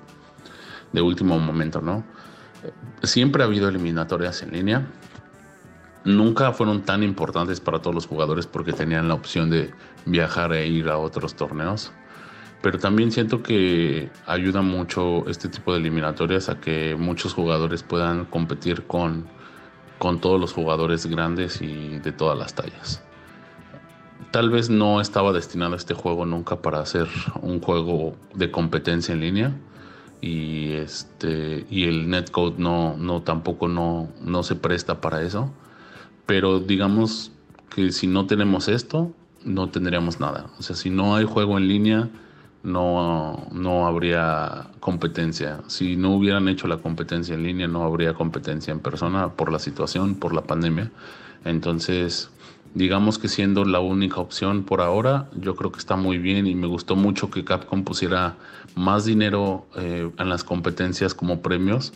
de 0.92 1.02
último 1.02 1.38
momento, 1.38 1.80
¿no? 1.80 2.04
Siempre 3.02 3.42
ha 3.42 3.46
habido 3.46 3.68
eliminatorias 3.68 4.42
en 4.42 4.52
línea. 4.52 4.86
Nunca 6.05 6.53
fueron 6.53 6.82
tan 6.82 7.03
importantes 7.03 7.61
para 7.61 7.80
todos 7.80 7.94
los 7.94 8.07
jugadores 8.07 8.46
porque 8.46 8.72
tenían 8.72 9.09
la 9.09 9.14
opción 9.14 9.51
de 9.51 9.72
viajar 10.07 10.53
e 10.53 10.66
ir 10.66 10.88
a 10.88 10.99
otros 10.99 11.34
torneos. 11.34 11.92
Pero 12.62 12.78
también 12.78 13.12
siento 13.12 13.42
que 13.42 14.11
ayuda 14.26 14.62
mucho 14.62 15.28
este 15.28 15.49
tipo 15.49 15.72
de 15.72 15.78
eliminatorias 15.78 16.49
a 16.49 16.61
que 16.61 16.96
muchos 16.99 17.34
jugadores 17.34 17.82
puedan 17.82 18.24
competir 18.24 18.84
con 18.84 19.26
con 19.99 20.20
todos 20.20 20.40
los 20.40 20.53
jugadores 20.53 21.07
grandes 21.07 21.61
y 21.61 21.99
de 21.99 22.12
todas 22.12 22.38
las 22.38 22.55
tallas. 22.55 23.03
Tal 24.30 24.51
vez 24.51 24.70
no 24.70 25.01
estaba 25.01 25.32
destinado 25.32 25.74
este 25.74 25.94
juego 25.94 26.24
nunca 26.24 26.57
para 26.57 26.84
ser 26.86 27.09
un 27.42 27.61
juego 27.61 28.14
de 28.34 28.51
competencia 28.51 29.12
en 29.12 29.20
línea 29.20 29.57
y 30.20 30.72
este 30.72 31.64
y 31.70 31.84
el 31.84 32.11
netcode 32.11 32.55
no 32.59 32.96
no 32.96 33.22
tampoco 33.22 33.68
no 33.68 34.09
no 34.20 34.42
se 34.42 34.57
presta 34.57 35.01
para 35.01 35.22
eso, 35.22 35.53
pero 36.29 36.61
digamos 36.61 37.33
que 37.74 37.91
si 37.91 38.07
no 38.07 38.26
tenemos 38.26 38.68
esto 38.68 39.14
no 39.47 39.70
tendríamos 39.70 40.20
nada. 40.20 40.51
O 40.59 40.62
sea, 40.62 40.76
si 40.76 40.91
no 40.91 41.16
hay 41.16 41.24
juego 41.24 41.57
en 41.57 41.68
línea 41.68 42.11
no, 42.62 43.47
no 43.51 43.87
habría 43.87 44.66
competencia. 44.79 45.61
Si 45.68 45.97
no 45.97 46.14
hubieran 46.14 46.47
hecho 46.49 46.68
la 46.68 46.76
competencia 46.76 47.35
en 47.35 47.45
línea, 47.45 47.66
no 47.66 47.83
habría 47.83 48.12
competencia 48.12 48.72
en 48.72 48.81
persona 48.81 49.31
por 49.31 49.51
la 49.51 49.59
situación, 49.59 50.16
por 50.16 50.35
la 50.35 50.43
pandemia. 50.43 50.91
Entonces, 51.47 52.29
digamos 52.74 53.18
que 53.18 53.29
siendo 53.29 53.64
la 53.64 53.81
única 53.81 54.20
opción 54.20 54.64
por 54.64 54.83
ahora, 54.83 55.31
yo 55.35 55.57
creo 55.57 55.72
que 55.72 55.79
está 55.79 55.97
muy 55.97 56.18
bien 56.18 56.47
y 56.47 56.55
me 56.55 56.66
gustó 56.66 56.95
mucho 56.95 57.31
que 57.31 57.43
Capcom 57.43 57.85
pusiera 57.85 58.37
más 58.74 59.07
dinero 59.07 59.64
eh, 59.76 60.11
en 60.18 60.29
las 60.29 60.45
competencias 60.45 61.14
como 61.14 61.41
premios 61.41 61.95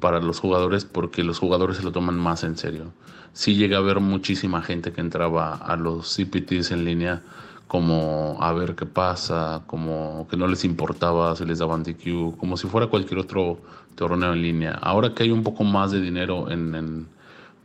para 0.00 0.20
los 0.20 0.40
jugadores 0.40 0.84
porque 0.84 1.22
los 1.22 1.38
jugadores 1.38 1.76
se 1.76 1.82
lo 1.82 1.92
toman 1.92 2.18
más 2.18 2.42
en 2.42 2.56
serio. 2.56 2.92
Sí 3.32 3.54
llega 3.54 3.76
a 3.76 3.80
haber 3.80 4.00
muchísima 4.00 4.62
gente 4.62 4.92
que 4.92 5.00
entraba 5.00 5.54
a 5.54 5.76
los 5.76 6.16
CPTs 6.16 6.72
en 6.72 6.84
línea 6.84 7.22
como 7.70 8.36
a 8.40 8.52
ver 8.52 8.74
qué 8.74 8.84
pasa, 8.84 9.62
como 9.68 10.26
que 10.28 10.36
no 10.36 10.48
les 10.48 10.64
importaba 10.64 11.36
si 11.36 11.44
les 11.44 11.60
daban 11.60 11.84
DQ, 11.84 12.36
como 12.36 12.56
si 12.56 12.66
fuera 12.66 12.88
cualquier 12.88 13.20
otro 13.20 13.60
torneo 13.94 14.32
en 14.32 14.42
línea. 14.42 14.72
Ahora 14.82 15.14
que 15.14 15.22
hay 15.22 15.30
un 15.30 15.44
poco 15.44 15.62
más 15.62 15.92
de 15.92 16.00
dinero 16.00 16.50
en, 16.50 17.06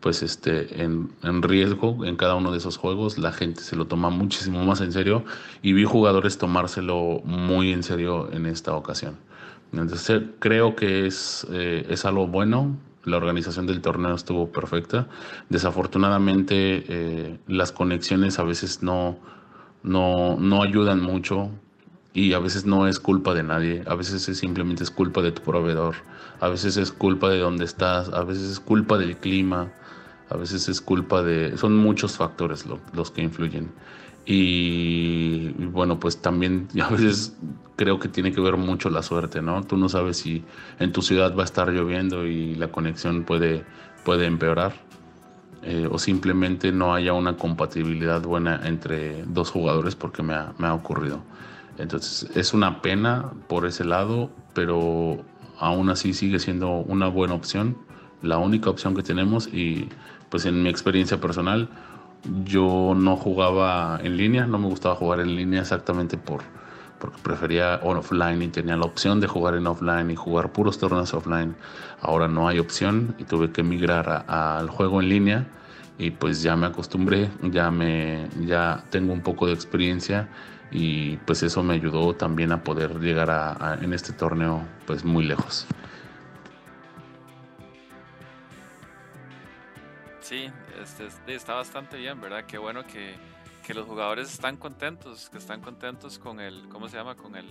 pues 0.01 0.21
este, 0.21 0.83
en, 0.83 1.09
en, 1.23 1.41
riesgo 1.41 2.05
en 2.05 2.17
cada 2.17 2.35
uno 2.35 2.51
de 2.51 2.59
esos 2.59 2.77
juegos, 2.77 3.17
la 3.17 3.31
gente 3.31 3.61
se 3.61 3.75
lo 3.75 3.85
toma 3.85 4.11
muchísimo 4.11 4.63
más 4.63 4.79
en 4.81 4.91
serio 4.91 5.25
y 5.63 5.73
vi 5.73 5.85
jugadores 5.85 6.37
tomárselo 6.37 7.21
muy 7.25 7.73
en 7.73 7.81
serio 7.81 8.31
en 8.31 8.45
esta 8.45 8.75
ocasión. 8.75 9.15
Entonces 9.71 10.21
creo 10.39 10.75
que 10.75 11.05
es, 11.05 11.45
eh, 11.51 11.85
es 11.89 12.05
algo 12.05 12.27
bueno, 12.27 12.77
la 13.03 13.17
organización 13.17 13.67
del 13.67 13.81
torneo 13.81 14.15
estuvo 14.15 14.51
perfecta. 14.51 15.07
Desafortunadamente 15.49 16.83
eh, 16.87 17.39
las 17.47 17.71
conexiones 17.71 18.39
a 18.39 18.43
veces 18.43 18.81
no, 18.83 19.17
no, 19.83 20.37
no 20.39 20.63
ayudan 20.63 21.01
mucho 21.01 21.49
y 22.13 22.33
a 22.33 22.39
veces 22.39 22.65
no 22.65 22.87
es 22.87 22.99
culpa 22.99 23.33
de 23.33 23.43
nadie, 23.43 23.83
a 23.87 23.95
veces 23.95 24.27
es 24.29 24.37
simplemente 24.37 24.83
es 24.83 24.91
culpa 24.91 25.21
de 25.21 25.33
tu 25.33 25.41
proveedor, 25.41 25.95
a 26.39 26.47
veces 26.47 26.77
es 26.77 26.91
culpa 26.91 27.29
de 27.29 27.39
dónde 27.39 27.65
estás, 27.65 28.09
a 28.09 28.23
veces 28.23 28.49
es 28.51 28.59
culpa 28.59 28.97
del 28.97 29.17
clima, 29.17 29.73
a 30.29 30.37
veces 30.37 30.69
es 30.69 30.81
culpa 30.81 31.21
de... 31.23 31.57
Son 31.57 31.75
muchos 31.75 32.17
factores 32.17 32.65
los 32.93 33.11
que 33.11 33.21
influyen. 33.21 33.69
Y, 34.25 35.49
bueno, 35.51 35.99
pues 35.99 36.21
también 36.21 36.67
a 36.81 36.89
veces 36.89 37.35
creo 37.75 37.99
que 37.99 38.07
tiene 38.07 38.31
que 38.31 38.41
ver 38.41 38.57
mucho 38.57 38.89
la 38.89 39.03
suerte, 39.03 39.41
¿no? 39.41 39.63
Tú 39.63 39.77
no 39.77 39.89
sabes 39.89 40.17
si 40.17 40.43
en 40.79 40.91
tu 40.91 41.01
ciudad 41.01 41.35
va 41.35 41.41
a 41.41 41.45
estar 41.45 41.69
lloviendo 41.69 42.25
y 42.25 42.55
la 42.55 42.69
conexión 42.69 43.23
puede, 43.23 43.65
puede 44.03 44.25
empeorar. 44.25 44.73
Eh, 45.67 45.87
o 45.89 45.97
simplemente 45.97 46.71
no 46.71 46.93
haya 46.93 47.13
una 47.13 47.37
compatibilidad 47.37 48.21
buena 48.21 48.61
entre 48.65 49.23
dos 49.25 49.49
jugadores 49.49 49.95
porque 49.95 50.21
me 50.21 50.35
ha, 50.35 50.53
me 50.59 50.67
ha 50.67 50.75
ocurrido. 50.75 51.23
Entonces 51.79 52.29
es 52.35 52.53
una 52.53 52.83
pena 52.83 53.31
por 53.47 53.65
ese 53.65 53.83
lado, 53.83 54.29
pero 54.53 55.23
aún 55.59 55.89
así 55.89 56.13
sigue 56.13 56.37
siendo 56.37 56.69
una 56.69 57.07
buena 57.07 57.33
opción, 57.33 57.77
la 58.21 58.37
única 58.37 58.69
opción 58.69 58.95
que 58.95 59.01
tenemos 59.01 59.47
y 59.47 59.89
pues 60.29 60.45
en 60.45 60.61
mi 60.61 60.69
experiencia 60.69 61.19
personal 61.19 61.69
yo 62.43 62.93
no 62.95 63.15
jugaba 63.17 63.99
en 64.03 64.17
línea, 64.17 64.45
no 64.47 64.57
me 64.57 64.67
gustaba 64.67 64.95
jugar 64.95 65.19
en 65.19 65.35
línea 65.35 65.61
exactamente 65.61 66.17
por 66.17 66.41
porque 66.99 67.21
prefería 67.21 67.81
offline 67.83 68.41
y 68.41 68.47
tenía 68.47 68.77
la 68.77 68.85
opción 68.85 69.19
de 69.19 69.27
jugar 69.27 69.55
en 69.55 69.67
offline 69.67 70.09
y 70.11 70.15
jugar 70.15 70.51
puros 70.51 70.77
torneos 70.77 71.13
offline. 71.13 71.55
Ahora 72.01 72.27
no 72.27 72.47
hay 72.47 72.59
opción 72.59 73.15
y 73.17 73.25
tuve 73.25 73.51
que 73.51 73.63
migrar 73.63 74.25
al 74.27 74.69
juego 74.69 75.01
en 75.01 75.09
línea 75.09 75.45
y 75.97 76.11
pues 76.11 76.41
ya 76.41 76.55
me 76.55 76.67
acostumbré, 76.67 77.29
ya 77.43 77.71
me 77.71 78.27
ya 78.45 78.83
tengo 78.89 79.13
un 79.13 79.21
poco 79.21 79.47
de 79.47 79.53
experiencia 79.53 80.27
y 80.71 81.17
pues 81.17 81.43
eso 81.43 81.63
me 81.63 81.73
ayudó 81.73 82.15
también 82.15 82.51
a 82.51 82.63
poder 82.63 82.99
llegar 82.99 83.29
a, 83.29 83.77
en 83.81 83.93
este 83.93 84.13
torneo 84.13 84.63
pues 84.85 85.05
muy 85.05 85.25
lejos. 85.25 85.67
Sí, 90.21 90.49
este, 90.85 91.33
está 91.33 91.55
bastante 91.55 91.97
bien, 91.97 92.19
¿verdad? 92.21 92.45
Qué 92.45 92.57
bueno 92.57 92.85
que, 92.85 93.15
que 93.65 93.73
los 93.73 93.85
jugadores 93.85 94.31
están 94.31 94.57
contentos, 94.57 95.29
que 95.29 95.37
están 95.37 95.61
contentos 95.61 96.19
con 96.19 96.39
el, 96.39 96.67
¿cómo 96.69 96.87
se 96.87 96.97
llama? 96.97 97.15
Con 97.15 97.35
el, 97.35 97.47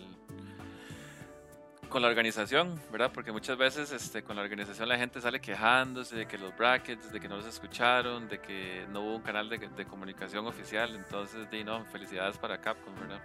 con 1.89 2.03
la 2.03 2.09
organización, 2.09 2.81
¿verdad? 2.91 3.11
Porque 3.13 3.33
muchas 3.33 3.57
veces 3.57 3.93
este, 3.93 4.23
con 4.23 4.37
la 4.37 4.43
organización 4.43 4.89
la 4.89 4.99
gente 4.99 5.21
sale 5.21 5.41
quejándose 5.41 6.17
de 6.17 6.27
que 6.27 6.39
los 6.39 6.57
brackets, 6.57 7.13
de 7.13 7.21
que 7.21 7.29
no 7.29 7.37
los 7.37 7.47
escucharon, 7.47 8.29
de 8.29 8.41
que 8.41 8.87
no 8.91 9.01
hubo 9.01 9.17
un 9.17 9.23
canal 9.23 9.49
de, 9.49 9.59
de 9.59 9.85
comunicación 9.87 10.47
oficial. 10.47 10.95
Entonces, 10.95 11.51
di, 11.51 11.65
no, 11.65 11.85
felicidades 11.87 12.39
para 12.39 12.61
Capcom, 12.61 12.95
¿verdad? 12.99 13.23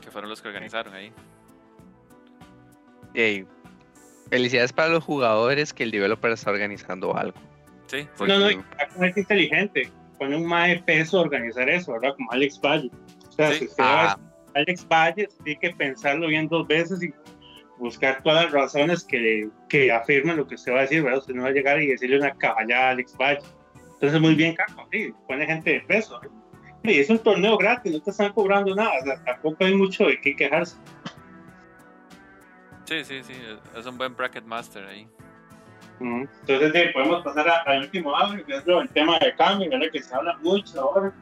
Que 0.00 0.10
fueron 0.10 0.30
los 0.30 0.40
que 0.40 0.48
organizaron 0.48 0.94
ahí. 0.94 1.12
Y 3.14 3.44
felicidades 4.30 4.72
para 4.72 4.88
los 4.88 5.04
jugadores 5.04 5.72
que 5.72 5.82
el 5.82 5.90
developer 5.90 6.32
está 6.32 6.50
organizando 6.50 7.16
algo. 7.16 7.38
Sí. 7.86 8.06
No, 8.20 8.38
no, 8.38 8.48
es 8.48 9.16
inteligente. 9.16 9.90
Pone 10.18 10.36
un 10.36 10.46
más 10.46 10.68
de 10.68 10.78
peso 10.80 11.20
organizar 11.20 11.68
eso, 11.68 11.92
¿verdad? 11.92 12.14
Como 12.16 12.30
Alex 12.30 12.60
Valle. 12.60 12.90
O 13.28 13.32
sea, 13.32 13.52
si 13.52 13.64
usted 13.64 13.84
ah. 13.84 14.18
Alex 14.54 14.86
Valle, 14.88 15.28
tiene 15.44 15.60
que 15.60 15.70
pensarlo 15.70 16.28
bien 16.28 16.48
dos 16.48 16.66
veces 16.68 17.02
y 17.02 17.12
buscar 17.78 18.22
todas 18.22 18.44
las 18.44 18.52
razones 18.52 19.04
que, 19.04 19.48
que 19.68 19.90
afirmen 19.90 20.36
lo 20.36 20.46
que 20.46 20.54
usted 20.54 20.72
va 20.72 20.78
a 20.78 20.82
decir, 20.82 21.02
¿verdad? 21.02 21.20
Usted 21.20 21.34
no 21.34 21.42
va 21.42 21.48
a 21.48 21.52
llegar 21.52 21.82
y 21.82 21.88
decirle 21.88 22.18
una 22.18 22.32
caballada 22.32 22.88
a 22.88 22.90
Alex 22.90 23.16
Valle. 23.16 23.40
Entonces, 23.94 24.20
muy 24.20 24.34
bien, 24.34 24.54
Caco, 24.54 24.86
sí, 24.92 25.12
pone 25.26 25.46
gente 25.46 25.70
de 25.72 25.80
peso. 25.80 26.20
¿eh? 26.22 26.28
Y 26.82 26.98
es 27.00 27.10
un 27.10 27.18
torneo 27.18 27.58
gratis, 27.58 27.92
no 27.92 28.00
te 28.00 28.10
están 28.10 28.32
cobrando 28.32 28.74
nada, 28.74 28.92
o 29.00 29.04
sea, 29.04 29.24
tampoco 29.24 29.64
hay 29.64 29.74
mucho 29.74 30.06
de 30.06 30.20
qué 30.20 30.34
quejarse. 30.34 30.76
Sí, 32.90 33.04
sí, 33.04 33.22
sí, 33.22 33.34
es 33.78 33.86
un 33.86 33.96
buen 33.96 34.16
bracket 34.16 34.44
master 34.44 34.84
ahí. 34.84 35.06
Entonces, 36.00 36.92
podemos 36.92 37.22
pasar 37.22 37.48
al 37.64 37.82
último 37.82 38.16
audio, 38.16 38.44
que 38.44 38.56
es 38.56 38.66
el 38.66 38.88
tema 38.88 39.16
de 39.20 39.32
Cami, 39.36 39.68
¿verdad? 39.68 39.86
que 39.92 40.02
se 40.02 40.12
habla 40.12 40.36
mucho 40.42 40.80
ahora. 40.80 41.12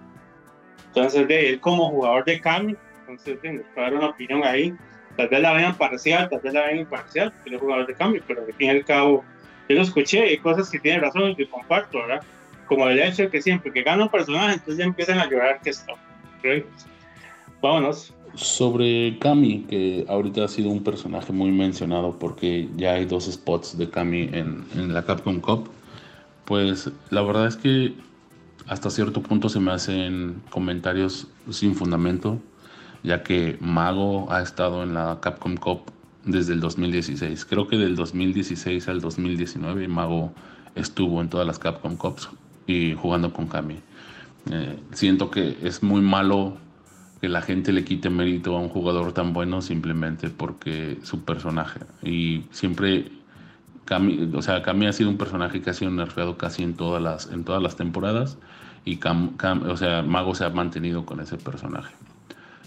Entonces, 0.86 1.28
de 1.28 1.50
él 1.50 1.60
como 1.60 1.90
jugador 1.90 2.24
de 2.24 2.40
Cami, 2.40 2.74
entonces 3.00 3.38
les 3.42 3.66
puedo 3.74 3.86
dar 3.86 3.92
una 3.92 4.06
opinión 4.06 4.42
ahí. 4.44 4.74
Tal 5.18 5.28
vez 5.28 5.40
la 5.42 5.52
vean 5.52 5.76
parcial, 5.76 6.30
tal 6.30 6.40
vez 6.40 6.54
la 6.54 6.62
vean 6.62 6.78
imparcial, 6.78 7.32
porque 7.32 7.56
es 7.56 7.60
jugador 7.60 7.86
de 7.86 7.94
Cami, 7.94 8.20
pero 8.26 8.46
al 8.46 8.54
fin 8.54 8.66
y 8.68 8.70
al 8.70 8.84
cabo, 8.86 9.22
yo 9.68 9.76
lo 9.76 9.82
escuché, 9.82 10.22
hay 10.22 10.38
cosas 10.38 10.70
que 10.70 10.78
tienen 10.78 11.02
razón 11.02 11.32
y 11.32 11.36
que 11.36 11.50
comparto, 11.50 11.98
¿verdad? 11.98 12.22
Como 12.64 12.88
el 12.88 12.98
hecho 12.98 13.24
de 13.24 13.28
que 13.28 13.42
siempre 13.42 13.70
que 13.70 13.82
gana 13.82 14.04
un 14.04 14.10
personaje, 14.10 14.54
entonces 14.54 14.78
ya 14.78 14.84
empiezan 14.84 15.18
a 15.18 15.28
llorar 15.28 15.60
que 15.60 15.68
está. 15.68 15.92
Vámonos. 17.60 18.14
Sobre 18.34 19.18
Kami, 19.18 19.64
que 19.68 20.06
ahorita 20.08 20.44
ha 20.44 20.48
sido 20.48 20.70
un 20.70 20.82
personaje 20.82 21.32
muy 21.32 21.50
mencionado 21.50 22.18
porque 22.18 22.68
ya 22.76 22.94
hay 22.94 23.04
dos 23.04 23.26
spots 23.26 23.76
de 23.76 23.90
Kami 23.90 24.28
en, 24.32 24.64
en 24.74 24.94
la 24.94 25.04
Capcom 25.04 25.40
Cup, 25.40 25.68
pues 26.44 26.90
la 27.10 27.22
verdad 27.22 27.46
es 27.46 27.56
que 27.56 27.94
hasta 28.66 28.90
cierto 28.90 29.22
punto 29.22 29.48
se 29.48 29.60
me 29.60 29.72
hacen 29.72 30.42
comentarios 30.50 31.26
sin 31.50 31.74
fundamento, 31.74 32.38
ya 33.02 33.22
que 33.22 33.56
Mago 33.60 34.30
ha 34.30 34.42
estado 34.42 34.82
en 34.82 34.94
la 34.94 35.18
Capcom 35.20 35.56
Cup 35.56 35.80
desde 36.24 36.52
el 36.52 36.60
2016. 36.60 37.44
Creo 37.44 37.66
que 37.66 37.76
del 37.76 37.96
2016 37.96 38.88
al 38.88 39.00
2019 39.00 39.88
Mago 39.88 40.32
estuvo 40.74 41.20
en 41.20 41.28
todas 41.28 41.46
las 41.46 41.58
Capcom 41.58 41.96
Cups 41.96 42.28
y 42.66 42.94
jugando 42.94 43.32
con 43.32 43.46
Kami. 43.46 43.76
Eh, 44.50 44.78
siento 44.92 45.30
que 45.30 45.56
es 45.62 45.82
muy 45.82 46.00
malo 46.00 46.56
que 47.20 47.28
la 47.28 47.42
gente 47.42 47.72
le 47.72 47.84
quite 47.84 48.10
mérito 48.10 48.56
a 48.56 48.60
un 48.60 48.68
jugador 48.68 49.12
tan 49.12 49.32
bueno 49.32 49.60
simplemente 49.62 50.30
porque 50.30 50.98
su 51.02 51.24
personaje. 51.24 51.80
Y 52.02 52.44
siempre 52.50 53.10
o 54.34 54.42
sea, 54.42 54.62
Kami 54.62 54.86
ha 54.86 54.92
sido 54.92 55.08
un 55.10 55.16
personaje 55.16 55.62
que 55.62 55.70
ha 55.70 55.74
sido 55.74 55.90
nerfeado 55.90 56.36
casi 56.36 56.62
en 56.62 56.74
todas 56.74 57.02
las, 57.02 57.32
en 57.32 57.44
todas 57.44 57.62
las 57.62 57.76
temporadas 57.76 58.38
y 58.84 58.98
o 59.04 59.76
sea, 59.76 60.02
Mago 60.02 60.34
se 60.34 60.44
ha 60.44 60.50
mantenido 60.50 61.04
con 61.06 61.20
ese 61.20 61.36
personaje. 61.36 61.94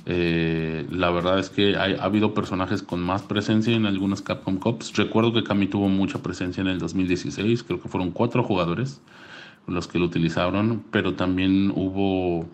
Eh, 0.08 0.88
la 0.90 1.12
verdad 1.12 1.38
es 1.38 1.50
que 1.50 1.76
ha 1.76 2.04
habido 2.04 2.34
personajes 2.34 2.82
con 2.82 3.02
más 3.02 3.22
presencia 3.22 3.76
en 3.76 3.86
algunos 3.86 4.22
Capcom 4.22 4.58
Cups. 4.58 4.96
Recuerdo 4.98 5.32
que 5.34 5.44
Kami 5.44 5.68
tuvo 5.68 5.90
mucha 5.90 6.24
presencia 6.24 6.62
en 6.62 6.68
el 6.68 6.80
2016, 6.80 7.64
creo 7.64 7.82
que 7.82 7.90
fueron 7.90 8.12
cuatro 8.12 8.44
jugadores 8.44 9.02
los 9.68 9.88
que 9.88 10.00
lo 10.00 10.06
utilizaron, 10.06 10.84
pero 10.92 11.14
también 11.14 11.72
hubo, 11.76 12.48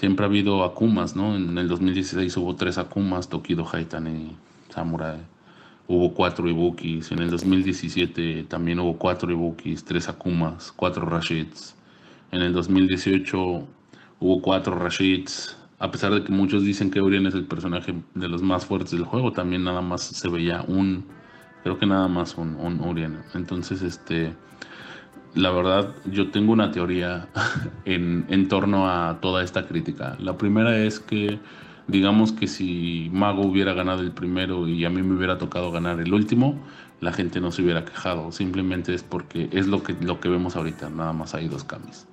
siempre 0.00 0.24
ha 0.24 0.28
habido 0.28 0.64
Akumas, 0.64 1.14
¿no? 1.14 1.36
En 1.36 1.58
el 1.58 1.68
2016 1.68 2.34
hubo 2.38 2.56
tres 2.56 2.78
Akumas, 2.78 3.28
Tokido, 3.28 3.68
Haitan 3.70 4.06
y 4.06 4.34
Samurai. 4.70 5.18
Hubo 5.86 6.14
cuatro 6.14 6.48
Ibukis. 6.48 7.12
En 7.12 7.18
el 7.18 7.28
2017 7.28 8.44
también 8.44 8.80
hubo 8.80 8.96
cuatro 8.96 9.30
Ibukis, 9.30 9.84
tres 9.84 10.08
Akumas, 10.08 10.72
cuatro 10.72 11.04
Rashids. 11.04 11.76
En 12.32 12.40
el 12.40 12.54
2018 12.54 13.68
hubo 14.20 14.40
cuatro 14.40 14.74
Rashids. 14.78 15.58
A 15.78 15.90
pesar 15.90 16.14
de 16.14 16.24
que 16.24 16.32
muchos 16.32 16.62
dicen 16.64 16.90
que 16.90 17.02
Urien 17.02 17.26
es 17.26 17.34
el 17.34 17.44
personaje 17.44 17.94
de 18.14 18.28
los 18.28 18.40
más 18.40 18.64
fuertes 18.64 18.92
del 18.92 19.04
juego, 19.04 19.32
también 19.32 19.64
nada 19.64 19.82
más 19.82 20.00
se 20.02 20.28
veía 20.30 20.62
un, 20.62 21.04
creo 21.62 21.78
que 21.78 21.84
nada 21.84 22.08
más 22.08 22.38
un, 22.38 22.56
un 22.56 22.80
Urien. 22.80 23.18
Entonces, 23.34 23.82
este, 23.82 24.32
la 25.34 25.50
verdad, 25.50 25.94
yo 26.10 26.30
tengo 26.30 26.52
una 26.52 26.72
teoría 26.72 27.28
en, 27.84 28.48
torno 28.48 28.88
a 28.88 29.18
toda 29.20 29.42
esta 29.42 29.66
crítica. 29.66 30.16
La 30.18 30.36
primera 30.36 30.76
es 30.78 31.00
que 31.00 31.38
digamos 31.86 32.32
que 32.32 32.46
si 32.46 33.10
Mago 33.12 33.42
hubiera 33.42 33.72
ganado 33.72 34.02
el 34.02 34.12
primero 34.12 34.68
y 34.68 34.84
a 34.84 34.90
mí 34.90 35.02
me 35.02 35.14
hubiera 35.14 35.38
tocado 35.38 35.70
ganar 35.70 36.00
el 36.00 36.12
último, 36.12 36.58
la 37.00 37.12
gente 37.12 37.40
no 37.40 37.52
se 37.52 37.62
hubiera 37.62 37.84
quejado. 37.84 38.32
Simplemente 38.32 38.94
es 38.94 39.02
porque 39.02 39.48
es 39.52 39.66
lo 39.66 39.82
que, 39.82 39.94
lo 40.00 40.20
que 40.20 40.28
vemos 40.28 40.56
ahorita, 40.56 40.90
nada 40.90 41.12
más 41.12 41.34
hay 41.34 41.48
dos 41.48 41.64
cambios. 41.64 42.06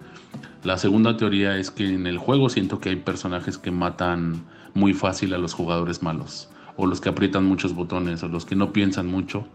La 0.64 0.78
segunda 0.78 1.18
teoría 1.18 1.58
es 1.58 1.72
que 1.72 1.88
en 1.88 2.08
el 2.08 2.18
juego 2.18 2.50
siento 2.50 2.80
que 2.80 2.90
hay 2.90 2.96
personajes 2.98 3.58
que 3.58 3.72
matan 3.72 4.44
muy 4.74 4.94
fácil 4.94 5.34
a 5.34 5.38
los 5.38 5.54
jugadores 5.54 6.04
malos, 6.04 6.50
o 6.76 6.86
los 6.86 7.02
que 7.02 7.10
aprietan 7.10 7.46
muchos 7.46 7.74
botones, 7.74 8.22
o 8.24 8.28
los 8.28 8.46
que 8.46 8.56
no 8.56 8.74
piensan 8.74 9.08
mucho. 9.08 9.48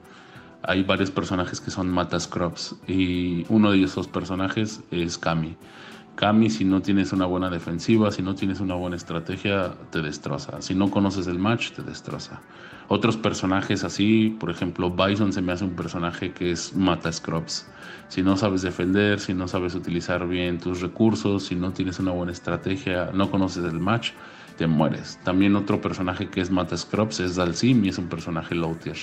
Hay 0.64 0.84
varios 0.84 1.10
personajes 1.10 1.60
que 1.60 1.70
son 1.70 1.90
mata 1.90 2.20
scrubs, 2.20 2.76
y 2.86 3.44
uno 3.48 3.72
de 3.72 3.82
esos 3.82 4.06
personajes 4.06 4.80
es 4.90 5.18
Kami. 5.18 5.56
Kami, 6.14 6.50
si 6.50 6.64
no 6.64 6.82
tienes 6.82 7.12
una 7.12 7.26
buena 7.26 7.48
defensiva, 7.48 8.10
si 8.10 8.22
no 8.22 8.34
tienes 8.34 8.60
una 8.60 8.74
buena 8.74 8.96
estrategia, 8.96 9.74
te 9.90 10.02
destroza. 10.02 10.60
Si 10.60 10.74
no 10.74 10.90
conoces 10.90 11.26
el 11.26 11.38
match, 11.38 11.72
te 11.72 11.82
destroza. 11.82 12.42
Otros 12.88 13.16
personajes 13.16 13.84
así, 13.84 14.36
por 14.38 14.50
ejemplo, 14.50 14.90
Bison 14.90 15.32
se 15.32 15.40
me 15.40 15.52
hace 15.52 15.64
un 15.64 15.74
personaje 15.74 16.32
que 16.32 16.52
es 16.52 16.76
mata 16.76 17.10
scrubs. 17.10 17.66
Si 18.08 18.22
no 18.22 18.36
sabes 18.36 18.60
defender, 18.60 19.18
si 19.18 19.32
no 19.32 19.48
sabes 19.48 19.74
utilizar 19.74 20.28
bien 20.28 20.58
tus 20.58 20.82
recursos, 20.82 21.44
si 21.44 21.54
no 21.54 21.72
tienes 21.72 21.98
una 21.98 22.12
buena 22.12 22.32
estrategia, 22.32 23.10
no 23.14 23.30
conoces 23.30 23.64
el 23.64 23.80
match, 23.80 24.10
te 24.58 24.66
mueres. 24.66 25.18
También 25.24 25.56
otro 25.56 25.80
personaje 25.80 26.28
que 26.28 26.42
es 26.42 26.50
mata 26.50 26.76
scrubs 26.76 27.20
es 27.20 27.36
Dalsim 27.36 27.84
y 27.84 27.88
es 27.88 27.96
un 27.96 28.08
personaje 28.08 28.54
low 28.54 28.74
tier. 28.74 28.98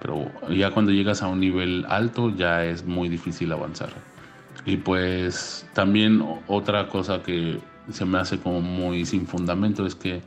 Pero 0.00 0.30
ya 0.50 0.70
cuando 0.70 0.92
llegas 0.92 1.22
a 1.22 1.28
un 1.28 1.40
nivel 1.40 1.86
alto 1.88 2.30
ya 2.34 2.64
es 2.64 2.84
muy 2.84 3.08
difícil 3.08 3.52
avanzar. 3.52 3.90
Y 4.66 4.76
pues 4.76 5.66
también 5.74 6.22
otra 6.46 6.88
cosa 6.88 7.22
que 7.22 7.60
se 7.90 8.04
me 8.04 8.18
hace 8.18 8.38
como 8.38 8.60
muy 8.60 9.04
sin 9.04 9.26
fundamento 9.26 9.86
es 9.86 9.94
que 9.94 10.22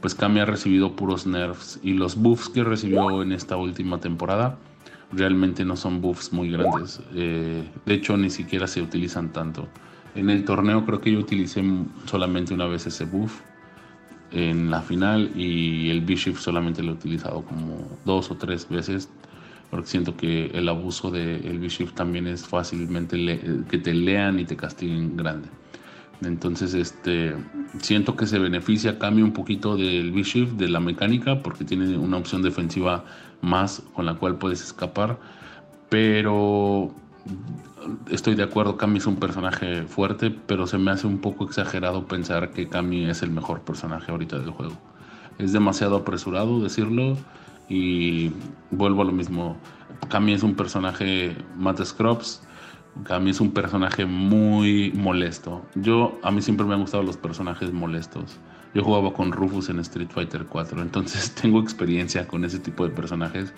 pues 0.00 0.14
Kami 0.14 0.40
ha 0.40 0.44
recibido 0.44 0.96
puros 0.96 1.26
nerfs 1.26 1.78
y 1.82 1.92
los 1.92 2.16
buffs 2.16 2.48
que 2.48 2.64
recibió 2.64 3.22
en 3.22 3.32
esta 3.32 3.56
última 3.56 3.98
temporada 3.98 4.58
realmente 5.12 5.64
no 5.64 5.76
son 5.76 6.00
buffs 6.00 6.32
muy 6.32 6.50
grandes. 6.50 7.00
Eh, 7.14 7.64
de 7.86 7.94
hecho 7.94 8.16
ni 8.16 8.30
siquiera 8.30 8.66
se 8.66 8.82
utilizan 8.82 9.32
tanto. 9.32 9.68
En 10.14 10.28
el 10.30 10.44
torneo 10.44 10.84
creo 10.84 11.00
que 11.00 11.12
yo 11.12 11.20
utilicé 11.20 11.62
solamente 12.06 12.52
una 12.52 12.66
vez 12.66 12.86
ese 12.86 13.04
buff 13.04 13.40
en 14.32 14.70
la 14.70 14.80
final 14.82 15.30
y 15.36 15.90
el 15.90 16.00
Bishop 16.00 16.36
solamente 16.36 16.82
lo 16.82 16.92
he 16.92 16.94
utilizado 16.94 17.42
como 17.42 17.88
dos 18.04 18.30
o 18.30 18.36
tres 18.36 18.68
veces 18.68 19.08
porque 19.72 19.86
siento 19.86 20.14
que 20.18 20.46
el 20.52 20.68
abuso 20.68 21.10
del 21.10 21.46
el 21.46 21.58
B-Shift 21.58 21.94
también 21.94 22.26
es 22.26 22.46
fácilmente 22.46 23.16
que 23.70 23.78
te 23.78 23.94
lean 23.94 24.38
y 24.38 24.44
te 24.44 24.54
castiguen 24.54 25.16
grande. 25.16 25.48
Entonces, 26.20 26.74
este, 26.74 27.34
siento 27.80 28.14
que 28.14 28.26
se 28.26 28.38
beneficia, 28.38 28.98
cambia 28.98 29.24
un 29.24 29.32
poquito 29.32 29.78
del 29.78 30.12
B-Shift, 30.12 30.52
de 30.52 30.68
la 30.68 30.78
mecánica, 30.78 31.42
porque 31.42 31.64
tiene 31.64 31.96
una 31.96 32.18
opción 32.18 32.42
defensiva 32.42 33.06
más 33.40 33.82
con 33.94 34.04
la 34.04 34.14
cual 34.14 34.36
puedes 34.36 34.62
escapar. 34.62 35.18
Pero 35.88 36.94
estoy 38.10 38.34
de 38.34 38.42
acuerdo, 38.42 38.76
Kami 38.76 38.98
es 38.98 39.06
un 39.06 39.16
personaje 39.16 39.82
fuerte, 39.84 40.30
pero 40.30 40.66
se 40.66 40.78
me 40.78 40.90
hace 40.90 41.06
un 41.06 41.18
poco 41.18 41.44
exagerado 41.44 42.06
pensar 42.06 42.50
que 42.50 42.68
Kami 42.68 43.06
es 43.08 43.22
el 43.22 43.30
mejor 43.30 43.62
personaje 43.62 44.10
ahorita 44.10 44.38
del 44.38 44.50
juego. 44.50 44.74
Es 45.38 45.52
demasiado 45.52 45.96
apresurado 45.96 46.60
decirlo 46.60 47.16
y 47.68 48.32
vuelvo 48.70 49.02
a 49.02 49.04
lo 49.04 49.12
mismo. 49.12 49.56
Cami 50.08 50.34
es 50.34 50.42
un 50.42 50.54
personaje, 50.54 51.36
Matt 51.56 51.82
Scrubs, 51.82 52.42
Cami 53.04 53.30
es 53.30 53.40
un 53.40 53.52
personaje 53.52 54.04
muy 54.04 54.92
molesto. 54.94 55.64
Yo, 55.74 56.18
a 56.22 56.30
mí 56.30 56.42
siempre 56.42 56.66
me 56.66 56.74
han 56.74 56.80
gustado 56.80 57.02
los 57.02 57.16
personajes 57.16 57.72
molestos. 57.72 58.38
Yo 58.74 58.82
jugaba 58.82 59.12
con 59.12 59.32
Rufus 59.32 59.68
en 59.68 59.78
Street 59.80 60.08
Fighter 60.10 60.46
4, 60.46 60.80
entonces 60.80 61.34
tengo 61.40 61.60
experiencia 61.60 62.26
con 62.26 62.44
ese 62.44 62.58
tipo 62.58 62.84
de 62.84 62.90
personajes. 62.90 63.52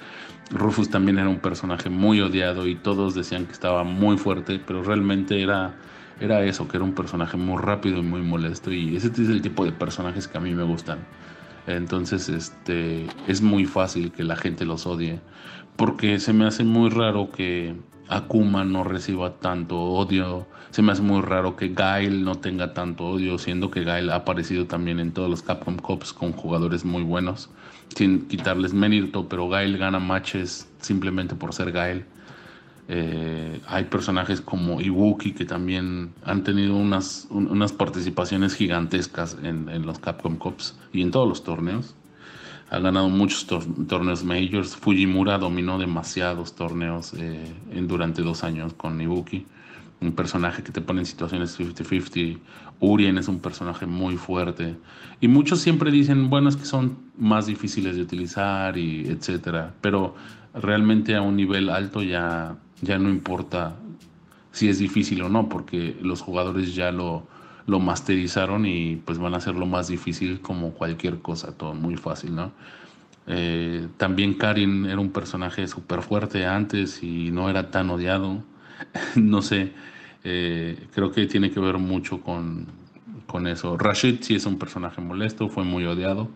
Rufus 0.50 0.90
también 0.90 1.18
era 1.18 1.28
un 1.28 1.38
personaje 1.38 1.88
muy 1.88 2.20
odiado 2.20 2.66
y 2.66 2.74
todos 2.74 3.14
decían 3.14 3.46
que 3.46 3.52
estaba 3.52 3.84
muy 3.84 4.18
fuerte, 4.18 4.60
pero 4.64 4.82
realmente 4.82 5.40
era, 5.40 5.76
era 6.20 6.44
eso, 6.44 6.66
que 6.66 6.76
era 6.76 6.84
un 6.84 6.94
personaje 6.94 7.36
muy 7.36 7.62
rápido 7.62 7.98
y 7.98 8.02
muy 8.02 8.22
molesto. 8.22 8.72
Y 8.72 8.96
ese 8.96 9.08
es 9.08 9.18
el 9.18 9.40
tipo 9.40 9.64
de 9.64 9.72
personajes 9.72 10.26
que 10.26 10.38
a 10.38 10.40
mí 10.40 10.52
me 10.52 10.64
gustan. 10.64 10.98
Entonces, 11.66 12.28
este, 12.28 13.06
es 13.26 13.40
muy 13.40 13.64
fácil 13.64 14.12
que 14.12 14.24
la 14.24 14.36
gente 14.36 14.64
los 14.64 14.86
odie. 14.86 15.20
Porque 15.76 16.18
se 16.20 16.32
me 16.32 16.46
hace 16.46 16.64
muy 16.64 16.90
raro 16.90 17.30
que 17.30 17.74
Akuma 18.08 18.64
no 18.64 18.84
reciba 18.84 19.38
tanto 19.38 19.80
odio. 19.80 20.46
Se 20.74 20.82
me 20.82 20.90
hace 20.90 21.02
muy 21.02 21.22
raro 21.22 21.54
que 21.54 21.68
Gail 21.68 22.24
no 22.24 22.34
tenga 22.34 22.74
tanto 22.74 23.06
odio, 23.06 23.38
siendo 23.38 23.70
que 23.70 23.84
Gail 23.84 24.10
ha 24.10 24.16
aparecido 24.16 24.66
también 24.66 24.98
en 24.98 25.12
todos 25.12 25.30
los 25.30 25.40
Capcom 25.40 25.76
Cups 25.76 26.12
con 26.12 26.32
jugadores 26.32 26.84
muy 26.84 27.04
buenos, 27.04 27.48
sin 27.94 28.26
quitarles 28.26 28.74
mérito, 28.74 29.28
pero 29.28 29.48
Gail 29.48 29.78
gana 29.78 30.00
matches 30.00 30.68
simplemente 30.80 31.36
por 31.36 31.54
ser 31.54 31.70
Gail. 31.70 32.04
Eh, 32.88 33.60
hay 33.68 33.84
personajes 33.84 34.40
como 34.40 34.80
Iwuki 34.80 35.30
que 35.30 35.44
también 35.44 36.12
han 36.24 36.42
tenido 36.42 36.74
unas, 36.74 37.28
unas 37.30 37.72
participaciones 37.72 38.56
gigantescas 38.56 39.36
en, 39.44 39.86
los 39.86 40.00
Capcom 40.00 40.34
Cups 40.38 40.76
y 40.92 41.02
en 41.02 41.12
todos 41.12 41.28
los 41.28 41.44
torneos. 41.44 41.94
Ha 42.70 42.80
ganado 42.80 43.08
muchos 43.10 43.46
torneos 43.46 44.24
majors. 44.24 44.74
Fujimura 44.74 45.38
dominó 45.38 45.78
demasiados 45.78 46.56
torneos 46.56 47.14
eh, 47.16 47.54
en, 47.70 47.86
durante 47.86 48.22
dos 48.22 48.42
años 48.42 48.74
con 48.74 49.00
Ibuki. 49.00 49.46
Un 50.00 50.12
personaje 50.12 50.62
que 50.62 50.72
te 50.72 50.80
pone 50.80 51.00
en 51.00 51.06
situaciones 51.06 51.58
50-50. 51.58 52.38
Urien 52.80 53.18
es 53.18 53.28
un 53.28 53.40
personaje 53.40 53.86
muy 53.86 54.16
fuerte. 54.16 54.76
Y 55.20 55.28
muchos 55.28 55.60
siempre 55.60 55.90
dicen, 55.90 56.28
bueno, 56.28 56.48
es 56.48 56.56
que 56.56 56.66
son 56.66 56.98
más 57.16 57.46
difíciles 57.46 57.96
de 57.96 58.02
utilizar 58.02 58.76
y 58.76 59.06
etcétera. 59.08 59.74
Pero 59.80 60.14
realmente 60.52 61.14
a 61.16 61.22
un 61.22 61.36
nivel 61.36 61.70
alto 61.70 62.02
ya 62.02 62.56
ya 62.84 62.98
no 62.98 63.08
importa 63.08 63.76
si 64.52 64.68
es 64.68 64.78
difícil 64.78 65.22
o 65.22 65.28
no, 65.28 65.48
porque 65.48 65.96
los 66.00 66.20
jugadores 66.20 66.74
ya 66.74 66.92
lo, 66.92 67.26
lo 67.66 67.80
masterizaron 67.80 68.66
y 68.66 68.96
pues 68.96 69.18
van 69.18 69.34
a 69.34 69.38
hacerlo 69.38 69.66
más 69.66 69.88
difícil 69.88 70.40
como 70.40 70.72
cualquier 70.72 71.18
cosa, 71.18 71.56
todo 71.56 71.74
muy 71.74 71.96
fácil, 71.96 72.36
¿no? 72.36 72.52
Eh, 73.26 73.88
también 73.96 74.34
Karin 74.34 74.84
era 74.84 75.00
un 75.00 75.10
personaje 75.10 75.66
súper 75.66 76.02
fuerte 76.02 76.44
antes 76.44 77.02
y 77.02 77.30
no 77.30 77.48
era 77.48 77.70
tan 77.70 77.90
odiado. 77.90 78.42
no 79.16 79.42
sé, 79.42 79.72
eh, 80.24 80.86
creo 80.94 81.10
que 81.12 81.26
tiene 81.26 81.50
que 81.50 81.60
ver 81.60 81.78
mucho 81.78 82.20
con, 82.20 82.66
con 83.26 83.46
eso. 83.46 83.76
Rashid 83.76 84.22
sí 84.22 84.34
es 84.34 84.46
un 84.46 84.58
personaje 84.58 85.00
molesto, 85.00 85.48
fue 85.48 85.64
muy 85.64 85.84
odiado 85.86 86.28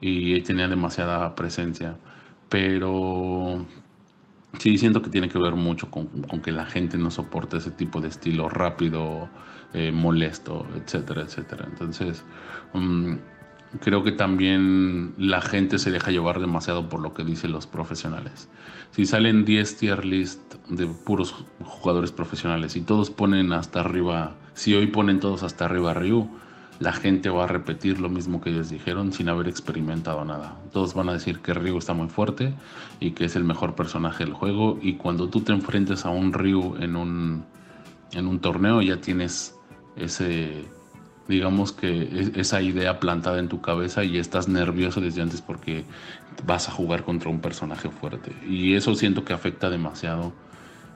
y 0.00 0.40
tenía 0.42 0.68
demasiada 0.68 1.34
presencia. 1.34 1.96
Pero 2.48 3.66
Sí, 4.58 4.76
siento 4.78 5.02
que 5.02 5.10
tiene 5.10 5.28
que 5.28 5.38
ver 5.38 5.54
mucho 5.54 5.90
con, 5.90 6.08
que 6.42 6.52
la 6.52 6.66
gente 6.66 6.98
no 6.98 7.10
soporta 7.10 7.58
ese 7.58 7.70
tipo 7.70 8.00
de 8.00 8.08
estilo 8.08 8.48
rápido, 8.48 9.28
eh, 9.72 9.92
molesto, 9.92 10.66
etcétera, 10.74 11.22
etcétera. 11.22 11.66
Entonces, 11.68 12.24
mm, 12.72 13.14
creo 13.80 14.02
que 14.02 14.12
también 14.12 15.14
la 15.18 15.40
gente 15.40 15.78
se 15.78 15.90
deja 15.90 16.10
llevar 16.10 16.40
demasiado 16.40 16.88
por 16.88 17.00
lo 17.00 17.14
que 17.14 17.24
dicen 17.24 17.52
los 17.52 17.66
profesionales. 17.66 18.48
Si 18.92 19.06
salen 19.06 19.44
10 19.44 19.76
tier 19.76 20.04
list 20.04 20.54
de 20.68 20.86
puros 20.86 21.34
jugadores 21.62 22.12
profesionales 22.12 22.76
y 22.76 22.80
todos 22.80 23.10
ponen 23.10 23.52
hasta 23.52 23.80
arriba, 23.80 24.34
si 24.54 24.74
hoy 24.74 24.86
ponen 24.86 25.20
todos 25.20 25.42
hasta 25.42 25.66
arriba 25.66 25.90
a 25.90 25.94
Ryu, 25.94 26.28
la 26.80 26.92
gente 26.92 27.28
va 27.28 27.44
a 27.44 27.46
repetir 27.48 28.00
lo 28.00 28.08
mismo 28.08 28.40
que 28.40 28.50
ellos 28.50 28.70
dijeron 28.70 29.12
sin 29.12 29.28
haber 29.28 29.48
experimentado 29.48 30.24
nada. 30.24 30.56
Todos 30.72 30.94
van 30.94 31.08
a 31.08 31.12
decir 31.12 31.40
que 31.40 31.52
Ryu 31.52 31.76
está 31.76 31.92
muy 31.92 32.08
fuerte 32.08 32.54
y 33.00 33.10
que 33.10 33.24
es 33.24 33.36
el 33.36 33.44
mejor 33.44 33.74
personaje 33.74 34.24
del 34.24 34.32
juego 34.32 34.78
y 34.80 34.94
cuando 34.94 35.28
tú 35.28 35.40
te 35.40 35.52
enfrentes 35.52 36.06
a 36.06 36.10
un 36.10 36.32
Ryu 36.32 36.76
en 36.80 36.96
un, 36.96 37.44
en 38.12 38.26
un 38.26 38.38
torneo 38.40 38.80
ya 38.80 39.00
tienes 39.00 39.56
ese, 39.96 40.64
digamos 41.28 41.72
que 41.72 42.30
esa 42.36 42.62
idea 42.62 42.98
plantada 42.98 43.38
en 43.38 43.48
tu 43.48 43.60
cabeza 43.60 44.02
y 44.02 44.18
estás 44.18 44.48
nervioso 44.48 45.00
desde 45.00 45.20
antes 45.20 45.42
porque 45.42 45.84
vas 46.46 46.68
a 46.68 46.72
jugar 46.72 47.04
contra 47.04 47.30
un 47.30 47.40
personaje 47.40 47.90
fuerte. 47.90 48.32
Y 48.48 48.74
eso 48.74 48.94
siento 48.94 49.24
que 49.24 49.34
afecta 49.34 49.68
demasiado 49.68 50.32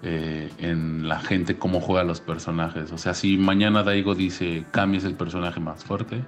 eh, 0.02 0.50
en 0.58 1.06
la 1.06 1.20
gente 1.20 1.58
cómo 1.58 1.80
juega 1.80 2.02
los 2.02 2.20
personajes. 2.20 2.90
O 2.92 2.98
sea, 2.98 3.12
si 3.14 3.36
mañana 3.36 3.82
Daigo 3.82 4.14
dice 4.14 4.64
Kami 4.70 4.96
es 4.96 5.04
el 5.04 5.14
personaje 5.14 5.60
más 5.60 5.84
fuerte, 5.84 6.24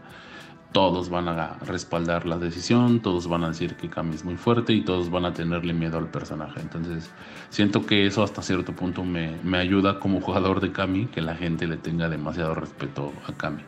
todos 0.73 1.09
van 1.09 1.29
a 1.29 1.57
respaldar 1.61 2.27
la 2.27 2.37
decisión, 2.37 3.01
todos 3.01 3.27
van 3.27 3.45
a 3.45 3.49
decir 3.49 3.77
que 3.77 3.89
Kami 3.89 4.17
es 4.17 4.25
muy 4.25 4.37
fuerte 4.37 4.75
y 4.75 4.83
todos 4.83 5.09
van 5.11 5.25
a 5.25 5.33
tenerle 5.33 5.73
miedo 5.73 5.97
al 5.97 6.09
personaje. 6.09 6.61
Entonces, 6.61 7.11
siento 7.49 7.87
que 7.87 8.07
eso 8.07 8.23
hasta 8.23 8.43
cierto 8.43 8.75
punto 8.75 9.03
me, 9.03 9.37
me 9.45 9.59
ayuda 9.59 9.99
como 9.99 10.21
jugador 10.21 10.61
de 10.61 10.73
Kami, 10.73 11.07
que 11.07 11.23
la 11.23 11.37
gente 11.37 11.67
le 11.67 11.79
tenga 11.79 12.09
demasiado 12.09 12.55
respeto 12.55 13.13
a 13.27 13.33
Kami. 13.33 13.63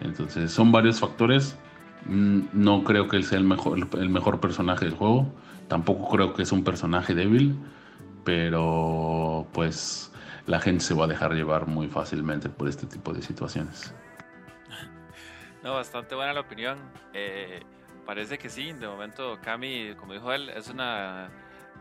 Entonces, 0.00 0.50
son 0.50 0.72
varios 0.72 1.00
factores. 1.00 1.56
Mm, 2.04 2.40
no 2.52 2.84
creo 2.84 3.08
que 3.08 3.16
él 3.16 3.24
sea 3.24 3.38
el 3.38 3.44
mejor, 3.44 3.78
el 3.78 4.08
mejor 4.08 4.40
personaje 4.40 4.84
del 4.84 4.94
juego. 4.94 5.32
Tampoco 5.68 6.08
creo 6.10 6.34
que 6.34 6.42
es 6.42 6.52
un 6.52 6.62
personaje 6.64 7.14
débil 7.14 7.58
pero 8.26 9.46
pues 9.52 10.10
la 10.46 10.58
gente 10.58 10.82
se 10.82 10.94
va 10.94 11.04
a 11.04 11.06
dejar 11.06 11.32
llevar 11.32 11.68
muy 11.68 11.86
fácilmente 11.86 12.48
por 12.48 12.68
este 12.68 12.86
tipo 12.86 13.14
de 13.14 13.22
situaciones. 13.22 13.94
No, 15.62 15.74
bastante 15.74 16.14
buena 16.14 16.32
la 16.32 16.40
opinión. 16.40 16.78
Eh, 17.12 17.60
parece 18.04 18.38
que 18.38 18.48
sí, 18.48 18.72
de 18.72 18.86
momento 18.86 19.36
Cami, 19.42 19.96
como 19.96 20.12
dijo 20.12 20.32
él, 20.32 20.48
es 20.50 20.68
una, 20.68 21.28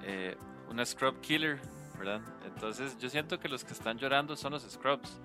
eh, 0.02 0.36
una 0.72 0.84
scrub 0.84 1.22
killer, 1.22 1.60
¿verdad? 2.00 2.20
Entonces 2.48 2.98
yo 2.98 3.10
siento 3.10 3.40
que 3.40 3.48
los 3.48 3.64
que 3.64 3.74
están 3.74 4.00
llorando 4.00 4.36
son 4.36 4.54
los 4.54 4.64
scrubs, 4.64 5.20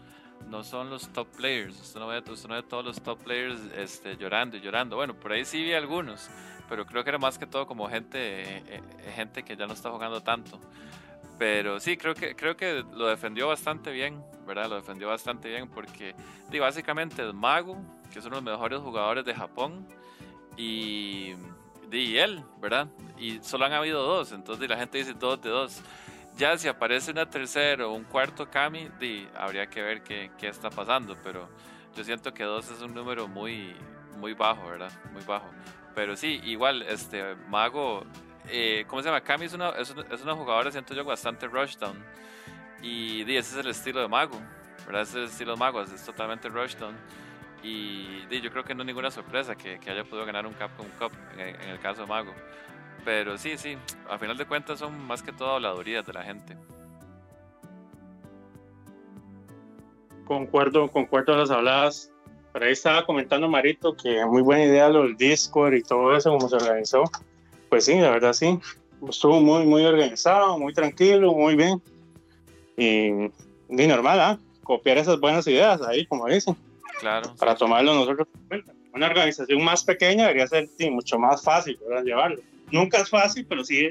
no 0.49 0.65
son 0.65 0.91
los 0.91 1.09
top 1.09 1.29
players. 1.37 1.81
Usted 1.81 2.01
no 2.01 2.09
ve, 2.09 2.19
usted 2.19 2.49
no 2.49 2.55
ve 2.55 2.63
todos 2.63 2.85
los 2.85 3.01
top 3.01 3.23
players 3.23 3.61
este, 3.77 4.17
llorando 4.17 4.57
y 4.57 4.61
llorando. 4.61 4.97
Bueno, 4.97 5.15
por 5.15 5.33
ahí 5.33 5.45
sí 5.45 5.63
vi 5.63 5.73
algunos, 5.73 6.29
pero 6.69 6.87
creo 6.87 7.05
que 7.05 7.11
era 7.11 7.19
más 7.19 7.39
que 7.39 7.47
todo 7.47 7.67
como 7.67 7.89
gente, 7.89 8.19
eh, 8.19 8.83
gente 9.15 9.43
que 9.43 9.57
ya 9.57 9.67
no 9.67 9.75
está 9.75 9.91
jugando 9.91 10.21
tanto. 10.23 10.61
Pero 11.39 11.81
sí, 11.81 11.97
creo 11.97 12.15
que, 12.15 12.37
creo 12.37 12.57
que 12.57 12.85
lo 12.93 13.07
defendió 13.07 13.49
bastante 13.49 13.91
bien, 13.91 14.23
¿verdad? 14.47 14.69
Lo 14.69 14.77
defendió 14.77 15.09
bastante 15.09 15.49
bien 15.49 15.69
porque, 15.69 16.15
digo, 16.51 16.65
básicamente 16.65 17.23
el 17.23 17.33
Mago, 17.33 17.79
que 18.13 18.19
es 18.19 18.27
uno 18.27 18.37
de 18.37 18.43
los 18.43 18.53
mejores 18.53 18.81
jugadores 18.81 19.25
de 19.25 19.35
Japón, 19.35 19.87
y, 20.57 21.35
y 21.91 22.17
él, 22.19 22.45
¿verdad? 22.61 22.89
Y 23.19 23.39
solo 23.43 23.65
han 23.65 23.73
habido 23.73 24.03
dos, 24.03 24.33
entonces 24.33 24.69
la 24.69 24.77
gente 24.77 24.99
dice 24.99 25.15
dos 25.15 25.41
de 25.41 25.49
dos. 25.49 25.83
Ya 26.41 26.57
si 26.57 26.69
aparece 26.69 27.11
una 27.11 27.29
tercera 27.29 27.87
o 27.87 27.93
un 27.93 28.05
cuarto 28.05 28.49
Kami, 28.49 28.89
di, 28.99 29.29
habría 29.37 29.67
que 29.67 29.83
ver 29.83 30.03
qué, 30.03 30.31
qué 30.39 30.49
está 30.49 30.71
pasando, 30.71 31.15
pero 31.23 31.51
yo 31.95 32.03
siento 32.03 32.33
que 32.33 32.45
dos 32.45 32.71
es 32.71 32.81
un 32.81 32.95
número 32.95 33.29
muy, 33.29 33.77
muy 34.17 34.33
bajo, 34.33 34.67
¿verdad? 34.71 34.91
Muy 35.13 35.23
bajo. 35.23 35.51
Pero 35.95 36.17
sí, 36.17 36.41
igual, 36.45 36.81
este 36.85 37.35
Mago 37.47 38.07
eh, 38.49 38.87
¿cómo 38.87 39.03
se 39.03 39.09
llama? 39.09 39.21
Kami 39.21 39.45
es 39.45 39.53
una, 39.53 39.69
es, 39.73 39.91
una, 40.23 40.35
jugadora, 40.35 40.71
siento 40.71 40.95
yo, 40.95 41.05
bastante 41.05 41.47
rushdown. 41.47 42.03
Y, 42.81 43.21
ese 43.23 43.39
es 43.39 43.57
el 43.57 43.67
estilo 43.69 44.01
de 44.01 44.09
Mago, 44.09 44.41
¿verdad? 44.87 45.03
Ese 45.03 45.11
es 45.11 45.17
el 45.17 45.25
estilo 45.25 45.53
de 45.53 45.59
Mago, 45.59 45.83
es 45.83 46.03
totalmente 46.07 46.49
rushdown. 46.49 46.97
Y 47.63 48.27
yo 48.41 48.51
creo 48.51 48.65
que 48.65 48.75
no 48.75 48.81
es 48.81 48.87
ninguna 48.87 49.11
sorpresa 49.11 49.57
que, 49.57 49.79
que 49.79 49.91
haya 49.91 50.05
podido 50.05 50.25
ganar 50.25 50.47
un 50.47 50.55
Capcom 50.55 50.87
Cup 50.99 51.13
en, 51.35 51.41
en, 51.41 51.69
el 51.69 51.79
caso 51.81 52.01
de 52.01 52.07
Mago. 52.07 52.33
Pero 53.05 53.39
sí, 53.39 53.57
sí, 53.57 53.77
a 54.09 54.19
final 54.19 54.37
de 54.37 54.47
cuentas 54.47 54.79
son 54.79 54.99
más 55.07 55.23
que 55.23 55.33
todo 55.33 55.55
habladurías 55.55 56.07
de 56.07 56.13
la 56.13 56.23
gente. 56.23 56.57
Concuerdo, 60.27 60.89
concuerdo 60.89 61.37
las 61.37 61.51
habladas. 61.51 62.13
Por 62.53 62.63
ahí 62.63 62.73
estaba 62.73 63.07
comentando 63.07 63.49
Marito 63.49 63.97
que 63.97 64.25
muy 64.27 64.43
buena 64.43 64.65
idea 64.65 64.89
lo 64.89 65.03
del 65.03 65.17
Discord 65.17 65.75
y 65.75 65.83
todo 65.83 66.17
eso, 66.17 66.31
cómo 66.31 66.49
se 66.49 66.57
organizó. 66.57 67.05
Pues 67.69 67.85
sí, 67.85 67.95
la 67.95 68.11
verdad 68.11 68.33
sí. 68.33 68.59
Estuvo 69.09 69.41
muy, 69.41 69.65
muy 69.65 69.85
organizado, 69.85 70.59
muy 70.59 70.75
tranquilo, 70.75 71.33
muy 71.33 71.57
bien. 71.57 71.81
Y, 72.77 73.09
y 73.69 73.87
normal, 73.87 74.21
¿ah? 74.21 74.39
Copiar 74.63 74.99
esas 74.99 75.19
buenas 75.19 75.47
ideas 75.47 75.81
ahí, 75.83 76.07
como 76.07 76.27
dicen. 76.27 76.57
Claro. 77.01 77.35
Para 77.39 77.55
tomarlo 77.55 77.95
nosotros 77.95 78.29
en 78.35 78.49
cuenta. 78.49 78.73
Una 78.93 79.07
organización 79.07 79.65
más 79.65 79.85
pequeña 79.85 80.25
debería 80.25 80.47
ser 80.47 80.69
mucho 80.91 81.19
más 81.19 81.43
fácil 81.43 81.79
¿verdad? 81.89 82.05
llevarlo. 82.05 82.43
Nunca 82.73 82.99
es 82.99 83.11
fácil, 83.11 83.47
pero 83.47 83.65
sí, 83.65 83.91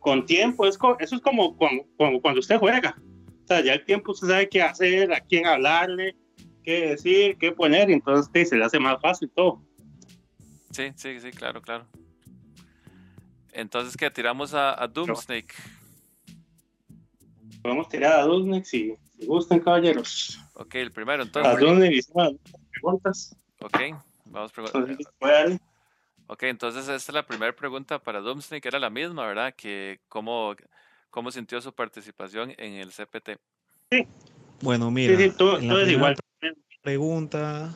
con 0.00 0.26
tiempo. 0.26 0.66
Es 0.66 0.78
eso 1.00 1.16
es 1.16 1.22
como, 1.22 1.56
como, 1.56 2.20
cuando 2.20 2.40
usted 2.40 2.58
juega. 2.58 2.96
O 3.44 3.46
sea, 3.46 3.60
ya 3.62 3.74
el 3.74 3.84
tiempo 3.84 4.12
usted 4.12 4.28
sabe 4.28 4.48
qué 4.48 4.62
hacer, 4.62 5.12
a 5.12 5.20
quién 5.20 5.46
hablarle, 5.46 6.16
qué 6.62 6.88
decir, 6.88 7.36
qué 7.38 7.52
poner, 7.52 7.90
y 7.90 7.94
entonces 7.94 8.48
se 8.48 8.56
le 8.56 8.64
hace 8.64 8.78
más 8.78 9.00
fácil 9.00 9.30
todo. 9.34 9.62
Sí, 10.70 10.92
sí, 10.96 11.20
sí, 11.20 11.30
claro, 11.30 11.60
claro. 11.60 11.86
Entonces, 13.52 13.96
¿qué? 13.96 14.10
¿Tiramos 14.10 14.54
a, 14.54 14.82
a 14.82 14.88
Doomsnake? 14.88 15.54
Podemos 17.62 17.88
tirar 17.88 18.18
a 18.18 18.22
Doomsnake 18.22 18.64
si, 18.64 18.94
si 19.18 19.26
gustan, 19.26 19.60
caballeros. 19.60 20.38
Ok, 20.54 20.74
el 20.76 20.90
primero, 20.90 21.22
entonces. 21.22 21.52
A 21.52 21.56
Doomsnake 21.58 22.00
preguntas. 22.72 23.36
Ok, 23.60 23.78
vamos 24.26 24.50
a 24.50 24.54
preguntar. 24.54 25.60
Ok, 26.26 26.44
entonces 26.44 26.88
esta 26.88 27.12
es 27.12 27.14
la 27.14 27.26
primera 27.26 27.54
pregunta 27.54 27.98
para 27.98 28.20
Doomsnake, 28.20 28.66
era 28.66 28.78
la 28.78 28.90
misma, 28.90 29.26
¿verdad? 29.26 29.54
Que 29.54 30.00
cómo, 30.08 30.54
cómo 31.10 31.30
sintió 31.30 31.60
su 31.60 31.72
participación 31.72 32.54
en 32.56 32.74
el 32.74 32.90
CPT. 32.90 33.38
Sí. 33.90 34.06
Bueno, 34.62 34.90
mira, 34.90 35.16
sí, 35.16 35.24
sí, 35.24 35.36
todo, 35.36 35.58
todo 35.58 35.80
es 35.82 35.90
igual. 35.90 36.16
Pregunta 36.82 37.74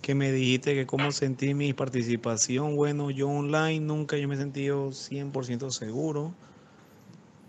que 0.00 0.14
me 0.14 0.32
dijiste 0.32 0.74
que 0.74 0.86
cómo 0.86 1.12
sentí 1.12 1.52
mi 1.52 1.74
participación. 1.74 2.76
Bueno, 2.76 3.10
yo 3.10 3.28
online 3.28 3.80
nunca 3.80 4.16
yo 4.16 4.28
me 4.28 4.36
he 4.36 4.38
sentido 4.38 4.92
100% 4.92 5.70
seguro, 5.70 6.34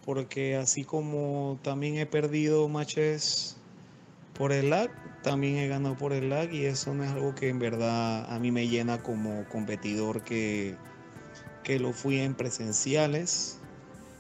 porque 0.06 0.58
así 0.58 0.84
como 0.84 1.60
también 1.64 1.98
he 1.98 2.06
perdido 2.06 2.68
matches 2.68 3.59
por 4.40 4.54
el 4.54 4.70
lag, 4.70 4.90
también 5.22 5.58
he 5.58 5.68
ganado 5.68 5.96
por 5.96 6.14
el 6.14 6.30
lag 6.30 6.52
y 6.54 6.66
eso 6.66 6.94
no 6.94 7.04
es 7.04 7.12
algo 7.12 7.36
que 7.36 7.50
en 7.50 7.60
verdad 7.60 8.26
a 8.34 8.40
mí 8.40 8.52
me 8.52 8.70
llena 8.70 9.04
como 9.04 9.44
competidor 9.50 10.24
que, 10.24 10.78
que 11.62 11.78
lo 11.78 11.92
fui 11.92 12.22
en 12.22 12.36
presenciales, 12.36 13.60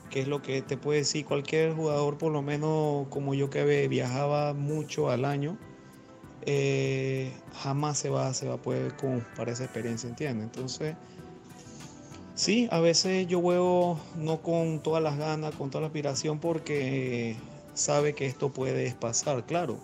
que 0.10 0.20
es 0.20 0.28
lo 0.28 0.42
que 0.42 0.62
te 0.62 0.76
puede 0.76 1.00
decir 1.00 1.26
cualquier 1.26 1.74
jugador, 1.74 2.18
por 2.18 2.34
lo 2.34 2.42
menos 2.42 3.08
como 3.08 3.34
yo 3.34 3.50
que 3.50 3.88
viajaba 3.88 4.54
mucho 4.54 5.10
al 5.10 5.24
año 5.24 5.58
eh, 6.42 7.32
jamás 7.54 7.98
se 7.98 8.10
va, 8.10 8.34
se 8.34 8.46
va 8.46 8.56
a 8.56 8.58
poder 8.58 8.94
para 9.38 9.54
esa 9.54 9.64
experiencia, 9.64 10.10
¿entiendes? 10.10 10.44
Entonces, 10.44 10.96
sí, 12.36 12.68
a 12.72 12.82
veces 12.82 13.26
yo 13.28 13.40
juego 13.40 14.00
no 14.16 14.42
con 14.42 14.82
todas 14.82 15.02
las 15.02 15.18
ganas, 15.18 15.56
con 15.56 15.70
toda 15.70 15.82
la 15.82 15.88
aspiración, 15.88 16.40
porque 16.40 17.38
sabe 17.74 18.16
que 18.16 18.26
esto 18.26 18.50
puede 18.50 18.94
pasar, 18.96 19.46
claro. 19.46 19.80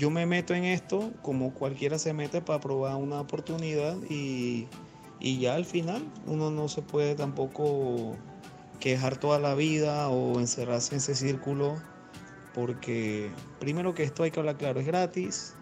Yo 0.00 0.08
me 0.08 0.24
meto 0.24 0.54
en 0.54 0.64
esto 0.64 1.12
como 1.20 1.52
cualquiera 1.52 1.98
se 1.98 2.14
mete 2.14 2.40
para 2.40 2.58
probar 2.58 2.96
una 2.96 3.20
oportunidad 3.20 3.98
y, 4.08 4.66
y 5.20 5.38
ya 5.40 5.56
al 5.56 5.66
final 5.66 6.02
uno 6.26 6.50
no 6.50 6.68
se 6.68 6.80
puede 6.80 7.14
tampoco 7.14 8.16
quejar 8.80 9.18
toda 9.18 9.38
la 9.38 9.54
vida 9.54 10.08
o 10.08 10.40
encerrarse 10.40 10.94
en 10.94 11.00
ese 11.00 11.14
círculo 11.14 11.82
porque 12.54 13.30
primero 13.58 13.92
que 13.92 14.02
esto 14.02 14.22
hay 14.22 14.30
que 14.30 14.40
hablar 14.40 14.56
claro, 14.56 14.80
es 14.80 14.86
gratis, 14.86 15.52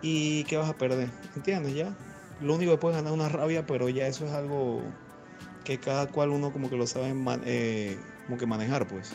y 0.00 0.44
qué 0.44 0.56
vas 0.56 0.70
a 0.70 0.78
perder, 0.78 1.10
¿entiendes 1.34 1.74
ya? 1.74 1.94
Lo 2.40 2.54
único 2.54 2.72
que 2.72 2.78
puedes 2.78 2.96
ganar 2.96 3.12
es 3.12 3.18
una 3.18 3.28
rabia, 3.28 3.66
pero 3.66 3.90
ya 3.90 4.06
eso 4.06 4.24
es 4.24 4.32
algo 4.32 4.82
que 5.62 5.78
cada 5.78 6.06
cual 6.06 6.30
uno 6.30 6.52
como 6.54 6.70
que 6.70 6.76
lo 6.76 6.86
sabe 6.86 7.14
eh, 7.44 7.98
como 8.24 8.38
que 8.38 8.46
manejar, 8.46 8.86
pues. 8.86 9.10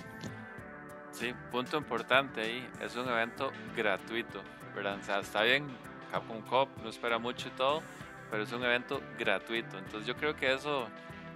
Sí, 1.22 1.35
punto 1.52 1.77
importante 1.77 2.41
ahí, 2.41 2.68
es 2.81 2.95
un 2.95 3.07
evento 3.07 3.52
gratuito, 3.77 4.41
¿verdad? 4.73 4.98
O 4.99 5.03
sea, 5.03 5.19
está 5.19 5.43
bien, 5.43 5.68
Capcom 6.11 6.41
Cup 6.41 6.68
no 6.81 6.89
espera 6.89 7.19
mucho 7.19 7.48
y 7.49 7.52
todo, 7.52 7.84
pero 8.31 8.41
es 8.41 8.52
un 8.52 8.64
evento 8.64 8.99
gratuito, 9.19 9.77
entonces 9.77 10.07
yo 10.07 10.15
creo 10.15 10.35
que 10.35 10.52
eso 10.52 10.88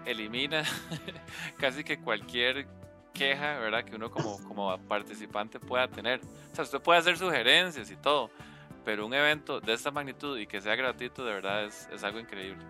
elimina 0.04 0.64
casi 1.60 1.84
que 1.84 2.00
cualquier 2.00 2.66
queja, 3.14 3.60
¿verdad? 3.60 3.84
Que 3.84 3.96
uno 3.96 4.10
como, 4.10 4.42
como 4.48 4.76
participante 4.88 5.60
pueda 5.60 5.88
tener. 5.88 6.20
O 6.52 6.56
sea, 6.56 6.64
usted 6.64 6.82
puede 6.82 6.98
hacer 6.98 7.16
sugerencias 7.20 7.92
y 7.92 7.96
todo, 7.96 8.32
pero 8.84 9.06
un 9.06 9.14
evento 9.14 9.62
de 9.62 9.74
esta 9.74 9.92
magnitud 9.92 10.40
y 10.40 10.48
que 10.48 10.62
sea 10.62 10.76
gratuito, 10.76 11.24
de 11.24 11.32
verdad 11.32 11.66
es, 11.66 11.88
es 11.94 12.04
algo 12.04 12.20
increíble. 12.20 12.66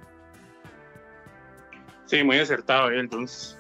Sí, 2.07 2.25
muy 2.25 2.39
acertado, 2.39 2.91
¿eh? 2.91 2.99
entonces. 2.99 3.57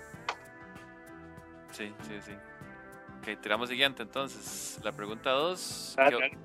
Sí, 1.71 1.93
sí, 2.01 2.19
sí. 2.19 2.33
Ok, 3.25 3.41
tiramos 3.41 3.69
siguiente 3.69 4.03
entonces. 4.03 4.77
La 4.83 4.91
pregunta 4.91 5.31
2. 5.31 5.95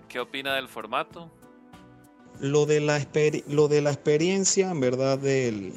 ¿qué, 0.09 0.19
opina 0.19 0.55
del 0.55 0.66
formato? 0.66 1.31
Lo 2.39 2.65
de 2.65 2.81
la, 2.81 3.07
lo 3.48 3.69
de 3.69 3.82
la 3.82 3.90
experiencia, 3.90 4.70
en 4.70 4.81
verdad, 4.81 5.19
del, 5.19 5.74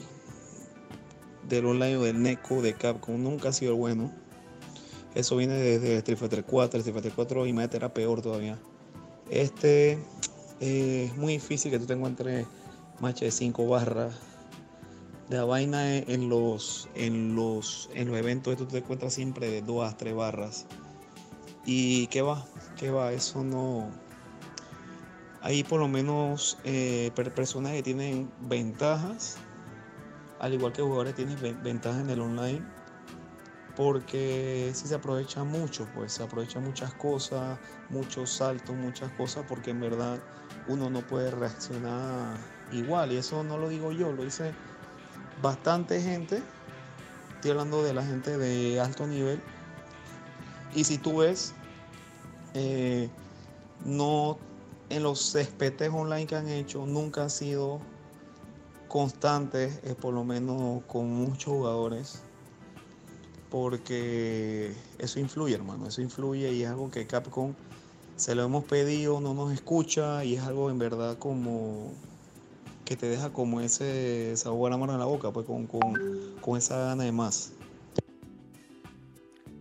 del 1.50 1.66
online 1.66 1.98
o 1.98 2.04
del 2.04 2.22
NECO 2.22 2.62
de 2.62 2.74
Capcom 2.76 3.22
nunca 3.22 3.50
ha 3.50 3.52
sido 3.52 3.76
bueno. 3.76 4.14
Eso 5.14 5.36
viene 5.36 5.56
desde 5.56 5.98
Street 5.98 6.18
Fighter 6.18 6.46
4, 6.46 6.80
Street 6.80 6.94
Fighter 6.94 7.12
4 7.14 7.48
y 7.48 7.54
Meta 7.54 7.76
era 7.76 7.94
peor 7.94 8.22
todavía. 8.22 8.58
Este 9.30 10.00
eh, 10.62 11.10
es 11.10 11.18
muy 11.18 11.34
difícil 11.34 11.70
que 11.70 11.80
tú 11.80 11.86
te 11.86 11.96
encuentres 11.96 12.48
match 13.02 13.20
de 13.20 13.32
5 13.32 13.68
barras. 13.68 14.16
De 15.28 15.36
la 15.36 15.44
vaina 15.44 15.98
en 15.98 16.30
los, 16.30 16.88
en 16.96 17.36
los, 17.36 17.90
en 17.94 18.08
los 18.08 18.18
eventos, 18.18 18.56
tú 18.56 18.68
te 18.68 18.78
encuentras 18.78 19.14
siempre 19.14 19.50
de 19.50 19.62
2 19.62 19.92
a 19.92 19.98
3 19.98 20.16
barras. 20.16 20.66
¿Y 21.66 22.08
qué 22.08 22.22
va? 22.22 22.46
¿Qué 22.78 22.92
va? 22.92 23.14
Eso 23.14 23.44
no. 23.44 23.92
Hay 25.42 25.64
por 25.64 25.80
lo 25.80 25.88
menos 25.88 26.58
eh, 26.64 27.12
personas 27.36 27.74
que 27.74 27.84
tienen 27.84 28.32
ventajas, 28.42 29.38
al 30.40 30.54
igual 30.54 30.74
que 30.74 30.82
jugadores 30.82 31.16
tienen 31.16 31.38
ventajas 31.62 32.02
en 32.02 32.10
el 32.10 32.22
online 32.22 32.64
porque 33.76 34.72
si 34.76 34.88
se 34.88 34.96
aprovecha 34.96 35.44
mucho, 35.44 35.88
pues 35.94 36.14
se 36.14 36.24
aprovecha 36.24 36.60
muchas 36.60 36.94
cosas, 36.94 37.58
muchos 37.90 38.32
saltos, 38.32 38.76
muchas 38.76 39.12
cosas, 39.14 39.46
porque 39.48 39.72
en 39.72 39.80
verdad 39.80 40.20
uno 40.68 40.90
no 40.90 41.02
puede 41.02 41.32
reaccionar 41.32 42.38
igual. 42.72 43.12
Y 43.12 43.18
eso 43.18 43.44
no 43.44 43.58
lo 43.58 43.70
digo 43.70 43.92
yo, 43.92 44.12
lo 44.12 44.24
dice 44.24 44.54
bastante 45.42 46.02
gente. 46.02 46.44
Estoy 47.36 47.52
hablando 47.52 47.84
de 47.84 47.94
la 47.94 48.04
gente 48.04 48.38
de 48.38 48.80
alto 48.80 49.08
nivel. 49.08 49.42
Y 50.76 50.84
si 50.84 50.98
tú 50.98 51.18
ves, 51.18 51.54
eh, 52.54 53.10
no 53.86 54.38
en 54.90 55.04
los 55.04 55.36
SPTs 55.36 55.90
online 55.94 56.28
que 56.28 56.36
han 56.36 56.50
hecho, 56.50 56.86
nunca 56.86 57.24
han 57.24 57.30
sido 57.30 57.80
constantes, 58.88 59.80
eh, 59.84 59.96
por 60.00 60.14
lo 60.14 60.24
menos 60.24 60.84
con 60.88 61.10
muchos 61.10 61.54
jugadores 61.54 62.24
porque 63.54 64.74
eso 64.98 65.20
influye, 65.20 65.54
hermano, 65.54 65.86
eso 65.86 66.02
influye 66.02 66.52
y 66.54 66.64
es 66.64 66.70
algo 66.70 66.90
que 66.90 67.06
Capcom 67.06 67.54
se 68.16 68.34
lo 68.34 68.42
hemos 68.46 68.64
pedido, 68.64 69.22
no 69.22 69.36
nos 69.36 69.54
escucha 69.54 70.26
y 70.26 70.34
es 70.34 70.42
algo 70.42 70.72
en 70.72 70.80
verdad 70.80 71.20
como 71.20 71.94
que 72.84 72.98
te 72.98 73.06
deja 73.06 73.32
como 73.32 73.62
ese 73.62 74.36
sabor 74.38 74.76
mano 74.76 74.94
en 74.94 75.00
la 75.00 75.06
boca, 75.06 75.32
pues 75.32 75.46
con, 75.46 75.68
con, 75.68 76.58
esa 76.58 76.80
gana 76.80 77.04
de 77.04 77.12
más. 77.12 77.52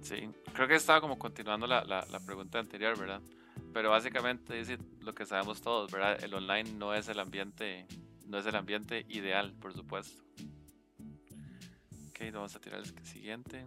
Sí, 0.01 0.30
creo 0.53 0.69
que 0.69 0.74
estaba 0.74 1.01
como 1.01 1.19
continuando 1.19 1.66
la, 1.66 1.85
la, 1.85 2.07
la 2.11 2.20
pregunta 2.20 2.59
anterior, 2.59 2.99
¿verdad? 2.99 3.20
Pero 3.73 3.91
básicamente 3.91 4.55
dice 4.55 4.79
lo 5.01 5.15
que 5.15 5.27
sabemos 5.27 5.61
todos, 5.61 5.91
¿verdad? 5.91 6.23
El 6.23 6.35
online 6.35 6.73
no 6.73 6.95
es 6.95 7.09
el 7.09 7.19
ambiente, 7.19 7.87
no 8.27 8.39
es 8.39 8.47
el 8.47 8.57
ambiente 8.57 9.07
ideal, 9.09 9.53
por 9.61 9.73
supuesto 9.73 10.23
vamos 12.31 12.55
a 12.55 12.61
tirar 12.61 12.81
el 12.81 13.05
siguiente. 13.05 13.65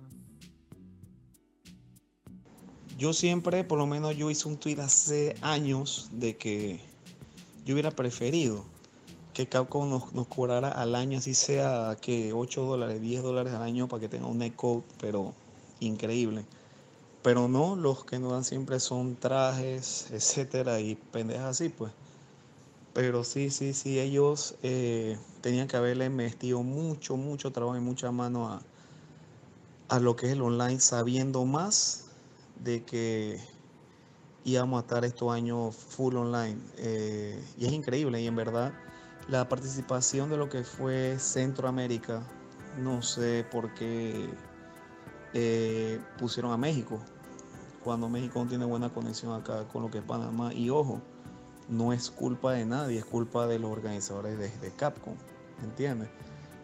Yo 2.97 3.11
siempre, 3.11 3.63
por 3.65 3.77
lo 3.77 3.85
menos 3.85 4.15
yo 4.15 4.31
hice 4.31 4.47
un 4.47 4.57
tweet 4.57 4.79
hace 4.79 5.35
años 5.41 6.09
de 6.13 6.37
que 6.37 6.79
yo 7.65 7.73
hubiera 7.73 7.91
preferido 7.91 8.63
que 9.33 9.47
Capcom 9.47 9.89
nos, 9.89 10.27
cobrara 10.27 10.69
al 10.69 10.95
año, 10.95 11.17
así 11.17 11.33
sea 11.33 11.97
que 12.01 12.31
8 12.31 12.63
dólares, 12.63 13.01
10 13.01 13.21
dólares 13.21 13.53
al 13.53 13.63
año 13.63 13.89
para 13.89 13.99
que 13.99 14.07
tenga 14.07 14.27
un 14.27 14.37
netcode, 14.37 14.83
pero 15.01 15.33
increíble. 15.81 16.45
Pero 17.25 17.47
no, 17.47 17.75
los 17.75 18.05
que 18.05 18.19
nos 18.19 18.33
dan 18.33 18.43
siempre 18.43 18.79
son 18.79 19.15
trajes, 19.15 20.11
etcétera, 20.11 20.79
y 20.79 20.93
pendejas 20.93 21.59
así, 21.59 21.69
pues. 21.69 21.91
Pero 22.93 23.23
sí, 23.23 23.49
sí, 23.49 23.73
sí, 23.73 23.99
ellos 23.99 24.53
eh, 24.61 25.17
tenían 25.41 25.67
que 25.67 25.75
haberle 25.75 26.11
metido 26.11 26.61
mucho, 26.61 27.17
mucho 27.17 27.51
trabajo 27.51 27.77
y 27.77 27.79
mucha 27.79 28.11
mano 28.11 28.47
a, 28.47 28.61
a 29.89 29.99
lo 29.99 30.15
que 30.15 30.27
es 30.27 30.33
el 30.33 30.43
online, 30.43 30.79
sabiendo 30.79 31.45
más 31.45 32.05
de 32.63 32.83
que 32.83 33.39
íbamos 34.43 34.77
a 34.77 34.81
estar 34.81 35.03
estos 35.03 35.33
años 35.33 35.75
full 35.75 36.17
online. 36.17 36.59
Eh, 36.77 37.43
y 37.57 37.65
es 37.65 37.73
increíble, 37.73 38.21
y 38.21 38.27
en 38.27 38.35
verdad 38.35 38.71
la 39.27 39.49
participación 39.49 40.29
de 40.29 40.37
lo 40.37 40.47
que 40.47 40.63
fue 40.63 41.17
Centroamérica, 41.17 42.21
no 42.77 43.01
sé 43.01 43.43
por 43.49 43.73
qué 43.73 44.29
eh, 45.33 45.99
pusieron 46.19 46.51
a 46.51 46.57
México, 46.57 47.01
cuando 47.85 48.09
México 48.09 48.43
no 48.43 48.49
tiene 48.49 48.65
buena 48.65 48.89
conexión 48.89 49.31
acá 49.33 49.63
con 49.71 49.83
lo 49.83 49.91
que 49.91 49.99
es 49.99 50.03
Panamá. 50.03 50.51
Y 50.51 50.71
ojo, 50.71 50.99
no 51.69 51.93
es 51.93 52.09
culpa 52.09 52.53
de 52.53 52.65
nadie, 52.65 52.97
es 52.97 53.05
culpa 53.05 53.45
de 53.45 53.59
los 53.59 53.71
organizadores 53.71 54.39
de, 54.39 54.71
Capcom, 54.71 55.13
¿entiendes? 55.63 56.09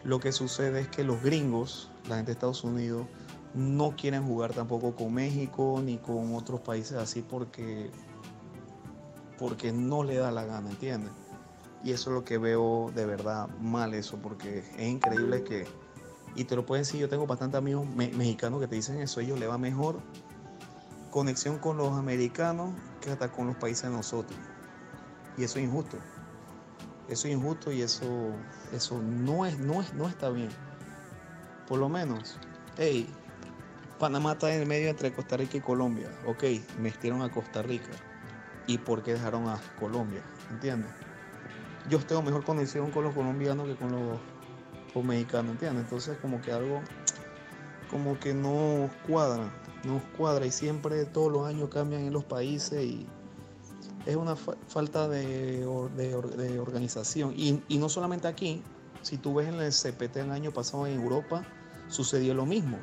Lo 0.02 0.18
que 0.18 0.32
sucede 0.32 0.80
es 0.80 0.88
que 0.88 1.04
los 1.04 1.22
gringos, 1.22 1.88
la 2.08 2.16
gente 2.16 2.30
de 2.30 2.32
Estados 2.32 2.64
Unidos, 2.64 3.06
no 3.54 3.94
quieren 3.96 4.26
jugar 4.26 4.52
tampoco 4.52 4.96
con 4.96 5.14
México 5.14 5.80
ni 5.84 5.98
con 5.98 6.34
otros 6.34 6.60
países 6.60 6.96
así 6.96 7.22
porque, 7.22 7.90
porque 9.38 9.70
no 9.70 10.02
le 10.02 10.16
da 10.16 10.32
la 10.32 10.44
gana, 10.44 10.70
¿entiendes? 10.70 11.12
Y 11.84 11.92
eso 11.92 12.10
es 12.10 12.14
lo 12.14 12.24
que 12.24 12.38
veo 12.38 12.90
de 12.96 13.06
verdad 13.06 13.48
mal 13.60 13.94
eso, 13.94 14.16
porque 14.16 14.64
es 14.76 14.88
increíble 14.88 15.44
que, 15.44 15.68
y 16.34 16.44
te 16.44 16.56
lo 16.56 16.66
pueden 16.66 16.82
decir, 16.82 17.00
yo 17.00 17.08
tengo 17.08 17.28
bastantes 17.28 17.58
amigos 17.58 17.86
mexicanos 17.94 18.60
que 18.60 18.66
te 18.66 18.74
dicen 18.74 19.00
eso, 19.00 19.20
ellos 19.20 19.38
le 19.38 19.46
va 19.46 19.56
mejor 19.56 20.00
conexión 21.12 21.58
con 21.58 21.76
los 21.76 21.92
americanos 21.92 22.70
que 23.02 23.10
hasta 23.10 23.30
con 23.30 23.46
los 23.46 23.56
países 23.56 23.84
de 23.84 23.90
nosotros. 23.90 24.36
Y 25.36 25.44
eso 25.44 25.58
es 25.58 25.66
injusto. 25.66 25.98
Eso 27.06 27.28
es 27.28 27.34
injusto 27.34 27.70
y 27.70 27.82
eso, 27.82 28.30
eso 28.72 29.00
no, 29.00 29.46
es, 29.46 29.58
no, 29.58 29.82
es, 29.82 29.92
no 29.92 30.08
está 30.08 30.30
bien. 30.30 30.48
Por 31.68 31.78
lo 31.78 31.88
menos, 31.88 32.38
hey, 32.78 33.06
Panamá 33.98 34.32
está 34.32 34.52
en 34.54 34.62
el 34.62 34.66
medio 34.66 34.88
entre 34.88 35.12
Costa 35.12 35.36
Rica 35.36 35.58
y 35.58 35.60
Colombia. 35.60 36.08
Ok, 36.26 36.44
metieron 36.80 37.20
a 37.22 37.30
Costa 37.30 37.62
Rica. 37.62 37.90
¿Y 38.66 38.78
por 38.78 39.02
qué 39.02 39.12
dejaron 39.12 39.48
a 39.48 39.60
Colombia? 39.78 40.22
¿Entiendes? 40.50 40.90
Yo 41.90 41.98
tengo 41.98 42.22
mejor 42.22 42.42
conexión 42.44 42.90
con 42.90 43.04
los 43.04 43.14
colombianos 43.14 43.66
que 43.66 43.76
con 43.76 43.92
los, 43.92 44.18
los 44.94 45.04
mexicanos, 45.04 45.52
¿entiendes? 45.52 45.84
Entonces 45.84 46.16
como 46.22 46.40
que 46.40 46.52
algo 46.52 46.80
como 47.90 48.18
que 48.18 48.32
no 48.32 48.88
cuadra, 49.06 49.52
no 49.84 50.00
cuadra 50.16 50.46
y 50.46 50.50
siempre 50.50 51.04
todos 51.04 51.32
los 51.32 51.46
años 51.46 51.68
cambian 51.68 52.02
en 52.02 52.12
los 52.12 52.24
países 52.24 52.84
y 52.84 53.06
es 54.06 54.16
una 54.16 54.36
falta 54.36 55.08
de, 55.08 55.64
organización. 56.60 57.34
Y, 57.36 57.78
no 57.78 57.88
solamente 57.88 58.28
aquí, 58.28 58.62
si 59.02 59.18
tú 59.18 59.34
ves 59.34 59.48
en 59.48 59.54
el 59.60 59.72
CPT 59.72 60.16
el 60.16 60.30
año 60.30 60.52
pasado 60.52 60.86
en 60.86 61.00
Europa, 61.00 61.44
sucedió 61.88 62.34
lo 62.34 62.46
mismo. 62.46 62.78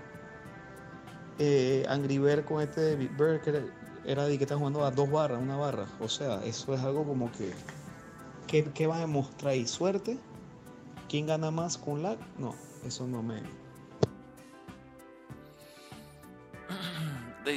Eh, 1.37 1.85
Angry 1.87 2.17
Bird 2.17 2.45
con 2.45 2.61
este 2.61 2.95
Bird 2.95 3.41
que 3.41 3.63
era, 4.05 4.25
de 4.25 4.37
que 4.37 4.43
está 4.43 4.57
jugando 4.57 4.83
a 4.85 4.91
dos 4.91 5.09
barras, 5.09 5.41
una 5.41 5.57
barra. 5.57 5.87
O 5.99 6.09
sea, 6.09 6.43
eso 6.45 6.73
es 6.73 6.81
algo 6.81 7.05
como 7.05 7.31
que. 7.31 7.51
¿Qué, 8.47 8.87
va 8.87 8.97
a 8.97 8.99
demostrar 9.01 9.53
ahí? 9.53 9.67
¿Suerte? 9.67 10.17
¿Quién 11.07 11.27
gana 11.27 11.51
más 11.51 11.77
con 11.77 12.01
lag? 12.01 12.17
No, 12.39 12.55
eso 12.83 13.05
no 13.07 13.21
me, 13.21 13.41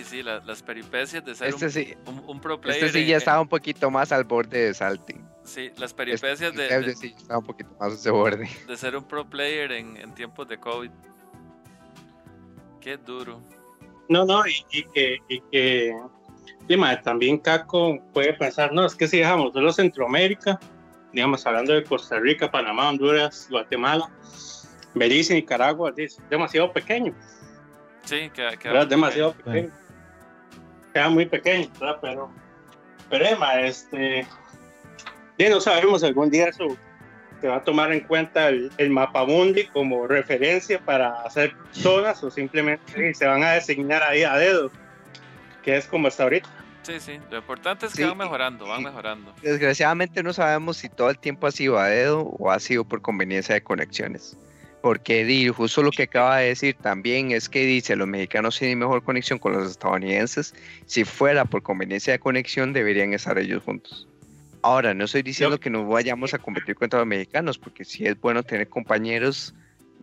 sí, 0.05 0.23
las 0.23 0.63
peripecias 0.63 1.25
de 1.25 1.35
ser 1.35 1.49
este 1.49 1.99
un, 2.07 2.41
pro 2.41 2.55
este 2.55 2.63
player. 2.63 2.85
Este 2.85 3.01
sí 3.01 3.07
ya 3.07 3.17
estaba 3.17 3.41
un 3.41 3.49
poquito 3.49 3.91
más 3.91 4.13
al 4.13 4.25
borde 4.25 4.67
de 4.67 4.75
salting. 4.75 5.33
Sí, 5.45 5.71
las 5.77 5.93
peripecias 5.93 6.55
de, 6.55 6.81
de, 6.81 6.95
sí 6.95 7.15
estaba 7.17 7.39
un 7.41 7.47
poquito 7.47 7.71
más 7.81 7.93
ese 7.93 8.11
borde. 8.11 8.49
De 8.67 8.77
ser 8.77 8.97
un 8.97 9.05
pro 9.05 9.29
player 9.29 9.73
en, 9.73 10.15
tiempos 10.15 10.49
de 10.49 10.59
COVID. 10.59 10.91
Qué 12.81 12.97
duro. 12.97 13.41
No, 14.09 14.25
no, 14.25 14.43
y, 14.47 14.85
que, 14.93 15.19
y 15.29 15.41
que 15.51 15.95
también 17.03 17.39
Caco 17.39 17.99
puede 18.13 18.35
pensar, 18.35 18.73
no, 18.73 18.87
es 18.87 18.95
que 18.95 19.09
si 19.09 19.19
dejamos 19.19 19.53
solo 19.53 19.73
Centroamérica, 19.73 20.59
digamos, 21.13 21.47
hablando 21.47 21.73
de 21.73 21.85
Costa 21.85 22.19
Rica, 22.19 22.51
Panamá, 22.51 22.89
Honduras, 22.89 23.47
Guatemala, 23.51 24.11
Belice, 24.95 25.35
Nicaragua, 25.35 25.93
es 25.97 26.19
demasiado 26.29 26.73
pequeño. 26.73 27.15
Sí, 28.05 28.31
queda, 28.35 28.57
queda 28.57 28.85
demasiado 28.85 29.33
pequeño 29.33 29.82
queda 30.93 31.09
muy 31.09 31.27
pequeño, 31.27 31.69
¿verdad? 31.81 31.99
Pero, 32.01 32.31
pero 33.11 33.25
Emma, 33.27 33.61
este, 33.61 34.27
ya 35.39 35.51
no 35.51 35.61
sabemos 35.61 36.03
algún 36.03 36.31
día 36.31 36.49
eso 36.49 36.77
se 37.41 37.49
va 37.49 37.57
a 37.57 37.65
tomar 37.65 37.93
en 37.93 38.01
cuenta 38.01 38.49
el, 38.49 38.71
el 38.79 38.91
mapa 38.91 39.25
mundi 39.25 39.67
como 39.67 40.07
referencia 40.07 40.79
para 40.79 41.23
hacer 41.23 41.57
zonas 41.73 42.23
o 42.23 42.31
simplemente 42.31 43.15
se 43.15 43.27
van 43.27 43.43
a 43.43 43.53
designar 43.53 44.03
ahí 44.05 44.23
a 44.23 44.37
dedo, 44.37 44.71
que 45.65 45.77
es 45.77 45.87
como 45.87 46.07
hasta 46.07 46.23
ahorita. 46.23 46.49
Sí, 46.83 47.01
sí, 47.01 47.19
lo 47.31 47.39
importante 47.39 47.87
es 47.87 47.95
que 47.95 48.05
van 48.05 48.17
mejorando, 48.17 48.67
van 48.67 48.83
mejorando. 48.83 49.33
Desgraciadamente 49.43 50.23
no 50.23 50.33
sabemos 50.33 50.77
si 50.77 50.89
todo 50.89 51.11
el 51.11 51.19
tiempo 51.19 51.47
ha 51.47 51.53
sido 51.53 51.79
a 51.79 51.87
dedo 51.87 52.23
o 52.23 52.51
ha 52.51 52.59
sido 52.61 52.85
por 52.85 53.03
conveniencia 53.03 53.55
de 53.55 53.63
conexiones. 53.63 54.37
Porque 54.83 55.25
di, 55.25 55.49
justo 55.49 55.81
lo 55.83 55.93
que 55.93 56.03
acaba 56.03 56.39
de 56.39 56.49
decir 56.49 56.75
también 56.75 57.31
es 57.31 57.49
que 57.49 57.65
dice, 57.65 57.95
los 57.95 58.09
mexicanos 58.09 58.59
tienen 58.59 58.81
mejor 58.81 59.05
conexión 59.05 59.39
con 59.39 59.53
los 59.53 59.71
estadounidenses. 59.71 60.55
Si 60.87 61.05
fuera 61.05 61.45
por 61.45 61.63
conveniencia 61.63 62.13
de 62.13 62.19
conexión, 62.19 62.73
deberían 62.73 63.15
estar 63.15 63.39
ellos 63.39 63.63
juntos. 63.63 64.09
Ahora, 64.63 64.93
no 64.93 65.05
estoy 65.05 65.23
diciendo 65.23 65.61
que 65.61 65.71
no 65.71 65.87
vayamos 65.87 66.35
a 66.35 66.39
competir 66.39 66.75
contra 66.75 66.99
los 66.99 67.07
mexicanos, 67.07 67.59
porque 67.59 67.85
sí 67.85 68.07
es 68.07 68.21
bueno 68.21 68.43
tener 68.43 68.69
compañeros 68.69 69.55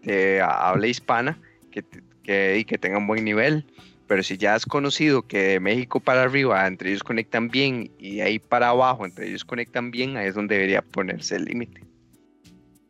de 0.02 0.42
habla 0.42 0.88
hispana 0.88 1.38
que, 1.72 1.84
que, 2.24 2.58
y 2.60 2.64
que 2.64 2.78
tengan 2.78 3.06
buen 3.06 3.26
nivel. 3.26 3.66
Pero 4.08 4.24
si 4.24 4.38
ya 4.38 4.56
has 4.56 4.66
conocido 4.66 5.28
que 5.28 5.40
de 5.40 5.60
México 5.60 6.00
para 6.00 6.24
arriba 6.24 6.66
entre 6.66 6.90
ellos 6.90 7.04
conectan 7.04 7.50
bien 7.50 7.92
y 8.00 8.22
ahí 8.22 8.40
para 8.40 8.70
abajo 8.70 9.06
entre 9.06 9.28
ellos 9.28 9.44
conectan 9.44 9.92
bien, 9.92 10.16
ahí 10.16 10.28
es 10.28 10.36
donde 10.36 10.56
debería 10.56 10.82
ponerse 10.82 11.36
el 11.36 11.46
límite. 11.46 11.89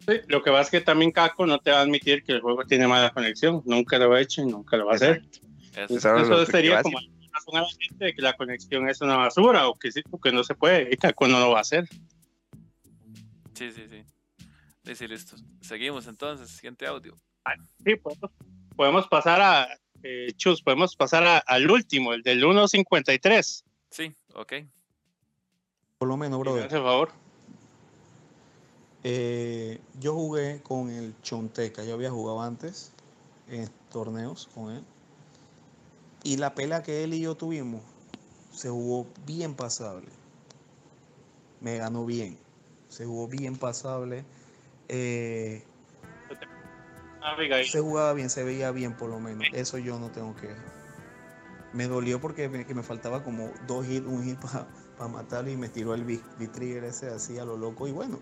Sí, 0.10 0.22
lo 0.27 0.41
que 0.41 0.49
pasa 0.49 0.64
es 0.64 0.69
que 0.72 0.81
también 0.81 1.11
Caco 1.11 1.45
no 1.45 1.60
te 1.60 1.72
va 1.72 1.80
a 1.80 1.81
admitir 1.81 2.23
que 2.23 2.31
el 2.31 2.41
juego 2.41 2.65
tiene 2.65 2.88
mala 2.88 3.11
conexión. 3.11 3.61
Nunca 3.65 3.98
lo 3.99 4.14
ha 4.14 4.22
hecho 4.22 4.41
y 4.41 4.48
nunca 4.48 4.76
lo 4.77 4.88
va 4.88 4.94
a 4.94 4.95
hacer. 4.95 5.22
Eso, 5.76 6.45
sería 6.45 6.81
como 6.81 6.99
la 7.53 7.65
gente 7.80 8.06
de 8.06 8.14
que 8.14 8.22
la 8.22 8.34
conexión 8.34 8.90
es 8.90 9.02
una 9.02 9.18
basura 9.18 9.68
o 9.68 9.76
que 9.76 9.91
sí, 9.91 10.02
porque 10.10 10.31
no 10.31 10.44
se 10.44 10.56
puede 10.56 10.90
y 10.91 10.98
Caco 10.98 11.27
no 11.27 11.40
lo 11.40 11.52
va 11.52 11.60
a 11.60 11.61
hacer. 11.61 11.88
Sí, 13.53 13.72
sí, 13.72 13.86
sí. 13.90 14.95
Sí, 14.95 15.07
listo. 15.07 15.36
Seguimos 15.61 16.07
entonces, 16.07 16.49
siguiente 16.49 16.88
audio. 16.88 17.15
Sí, 17.84 17.95
podemos, 17.95 18.31
podemos 18.76 19.07
pasar 19.07 19.41
a 19.41 19.68
eh, 20.02 20.31
Chus, 20.36 20.61
podemos 20.61 20.95
pasar 20.95 21.44
al 21.45 21.69
último, 21.69 22.14
el 22.14 22.23
del 22.23 22.44
1.53. 22.44 23.64
Sí, 23.91 24.15
ok. 24.34 24.53
Por 25.98 26.07
lo 26.07 26.18
menos, 26.18 26.40
brother. 26.40 26.61
Gracias, 26.61 26.81
por 26.81 26.90
favor. 26.90 27.28
Eh, 29.03 29.80
yo 29.99 30.13
jugué 30.13 30.61
con 30.61 30.89
el 30.89 31.15
Chonteca, 31.21 31.84
yo 31.84 31.93
había 31.93 32.11
jugado 32.11 32.41
antes 32.41 32.91
en 33.47 33.69
torneos 33.91 34.49
con 34.53 34.71
él. 34.71 34.84
Y 36.23 36.38
la 36.38 36.53
pelea 36.53 36.84
que 36.84 37.03
él 37.03 37.13
y 37.13 37.21
yo 37.21 37.35
tuvimos 37.35 37.81
se 38.51 38.69
jugó 38.69 39.07
bien 39.26 39.55
pasable. 39.55 40.09
Me 41.61 41.77
ganó 41.77 42.05
bien. 42.05 42.38
Se 42.89 43.05
jugó 43.05 43.27
bien 43.27 43.55
pasable. 43.55 44.26
Eh, 44.89 45.63
se 47.65 47.80
jugaba 47.80 48.13
bien, 48.13 48.30
se 48.30 48.43
veía 48.43 48.71
bien 48.71 48.97
por 48.97 49.09
lo 49.09 49.19
menos. 49.19 49.47
Eso 49.53 49.77
yo 49.77 49.99
no 49.99 50.11
tengo 50.11 50.35
que. 50.35 50.49
Me 51.71 51.88
dolió 51.88 52.19
porque 52.19 52.49
me, 52.49 52.65
que 52.65 52.73
me 52.73 52.84
faltaba 52.84 53.23
como 53.23 53.51
dos 53.67 53.88
hits, 53.88 54.05
un 54.05 54.23
hit 54.23 54.39
para 54.97 55.09
matarlo 55.09 55.51
y 55.51 55.57
me 55.57 55.69
tiró 55.69 55.93
el 55.93 56.03
B-Trigger 56.03 56.84
ese 56.84 57.07
así 57.07 57.38
a 57.38 57.45
lo 57.45 57.55
loco. 57.55 57.88
Y 57.88 57.91
bueno, 57.91 58.19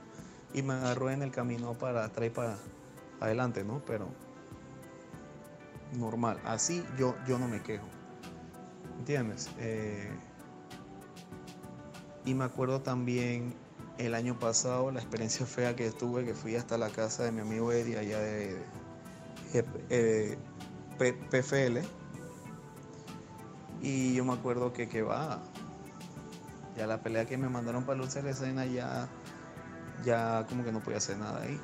y 0.53 0.61
me 0.61 0.73
agarró 0.73 1.09
en 1.09 1.21
el 1.21 1.31
camino 1.31 1.73
para 1.73 2.07
traer 2.09 2.33
para 2.33 2.57
adelante, 3.19 3.63
¿no? 3.63 3.81
Pero 3.85 4.07
normal. 5.93 6.39
Así 6.45 6.83
yo, 6.97 7.15
yo 7.27 7.39
no 7.39 7.47
me 7.47 7.61
quejo. 7.61 7.85
¿Entiendes? 8.99 9.49
Eh, 9.59 10.09
y 12.25 12.33
me 12.33 12.43
acuerdo 12.43 12.81
también 12.81 13.53
el 13.97 14.13
año 14.13 14.37
pasado 14.37 14.91
la 14.91 14.99
experiencia 14.99 15.45
fea 15.45 15.75
que 15.75 15.89
tuve, 15.91 16.25
que 16.25 16.33
fui 16.33 16.55
hasta 16.55 16.77
la 16.77 16.89
casa 16.89 17.23
de 17.23 17.31
mi 17.31 17.41
amigo 17.41 17.71
Eddie 17.71 17.97
allá 17.97 18.19
de, 18.19 18.63
eh, 19.89 20.37
PFL. 20.97 21.81
Y 23.81 24.15
yo 24.15 24.25
me 24.25 24.33
acuerdo 24.33 24.73
que, 24.73 24.89
que 24.89 25.03
va, 25.03 25.39
ya 26.75 26.87
la 26.87 27.01
pelea 27.01 27.25
que 27.25 27.37
me 27.37 27.47
mandaron 27.47 27.83
para 27.85 27.97
luchar 27.97 28.23
la 28.23 28.31
escena 28.31 28.65
ya, 28.65 29.07
ya 30.03 30.45
como 30.47 30.63
que 30.63 30.71
no 30.71 30.81
podía 30.81 30.97
hacer 30.97 31.17
nada 31.17 31.41
ahí. 31.41 31.59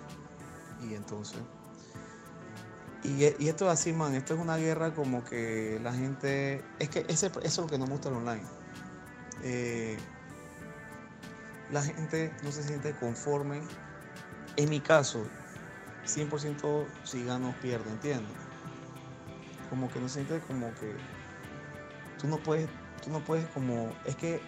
Y 0.81 0.95
entonces... 0.95 1.39
Y, 3.03 3.25
esto 3.25 3.65
es 3.65 3.71
así, 3.73 3.91
man, 3.91 4.15
esto 4.15 4.33
es 4.33 4.39
una 4.39 4.55
guerra 4.57 4.93
como 4.93 5.23
que 5.25 5.79
la 5.83 5.93
gente... 5.93 6.63
Es 6.79 6.89
que 6.89 7.05
eso 7.09 7.29
es 7.41 7.57
lo 7.57 7.67
que 7.67 7.77
no 7.77 7.85
gusta 7.85 8.09
el 8.09 8.15
online. 8.15 8.43
Eh, 9.43 9.97
la 11.71 11.81
gente 11.81 12.33
no 12.43 12.51
se 12.51 12.63
siente 12.63 12.93
conforme. 12.93 13.61
En 14.55 14.69
mi 14.69 14.79
caso, 14.79 15.25
100% 16.05 16.85
si 17.03 17.25
gano 17.25 17.53
pierdo, 17.61 17.89
¿entiendes? 17.89 18.31
Como 19.69 19.89
que 19.91 19.99
no 19.99 20.07
se 20.07 20.23
siente 20.23 20.39
como 20.47 20.73
que 20.75 20.95
tú 22.19 22.27
no 22.27 22.37
puedes, 22.37 22.69
tú 23.03 23.09
no 23.09 23.19
puedes 23.23 23.45
como, 23.47 23.91
es 24.05 24.15
que 24.15 24.39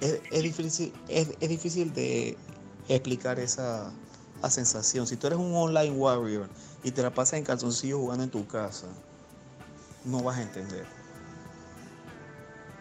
es, 0.00 0.42
difícil, 0.42 0.92
es, 1.08 1.38
difícil 1.40 1.92
de 1.92 2.36
explicar 2.94 3.38
esa, 3.38 3.92
sensación. 4.48 5.06
Si 5.06 5.16
tú 5.16 5.26
eres 5.26 5.38
un 5.38 5.54
online 5.54 5.90
warrior 5.90 6.48
y 6.82 6.90
te 6.90 7.02
la 7.02 7.12
pasas 7.12 7.34
en 7.34 7.44
calzoncillo 7.44 7.98
jugando 7.98 8.24
en 8.24 8.30
tu 8.30 8.46
casa, 8.46 8.86
no 10.04 10.22
vas 10.22 10.38
a 10.38 10.42
entender. 10.42 10.86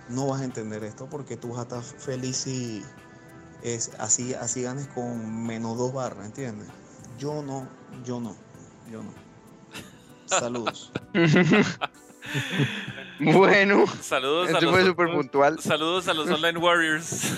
No 0.07 0.27
vas 0.27 0.41
a 0.41 0.45
entender 0.45 0.84
esto 0.84 1.07
porque 1.10 1.38
tú 1.38 1.49
vas 1.49 1.60
a 1.60 1.61
estar 1.64 1.84
feliz 1.84 2.48
y 2.48 2.84
es 3.61 3.91
así, 3.99 4.34
así 4.34 4.64
ganes 4.64 4.88
con 4.88 5.45
menos 5.45 5.77
dos 5.77 5.94
barras, 5.94 6.26
¿entiendes? 6.26 6.68
Yo 7.18 7.44
no, 7.44 7.68
yo 8.06 8.19
no, 8.19 8.36
yo 8.90 9.03
no. 9.03 9.14
Saludos. 10.26 10.91
bueno, 13.19 13.86
saludos 14.02 14.53
a 14.53 14.61
los, 14.61 14.86
super 14.86 15.11
puntual. 15.11 15.60
Saludos 15.60 16.07
a 16.07 16.14
los 16.14 16.30
Online 16.30 16.57
Warriors. 16.57 17.34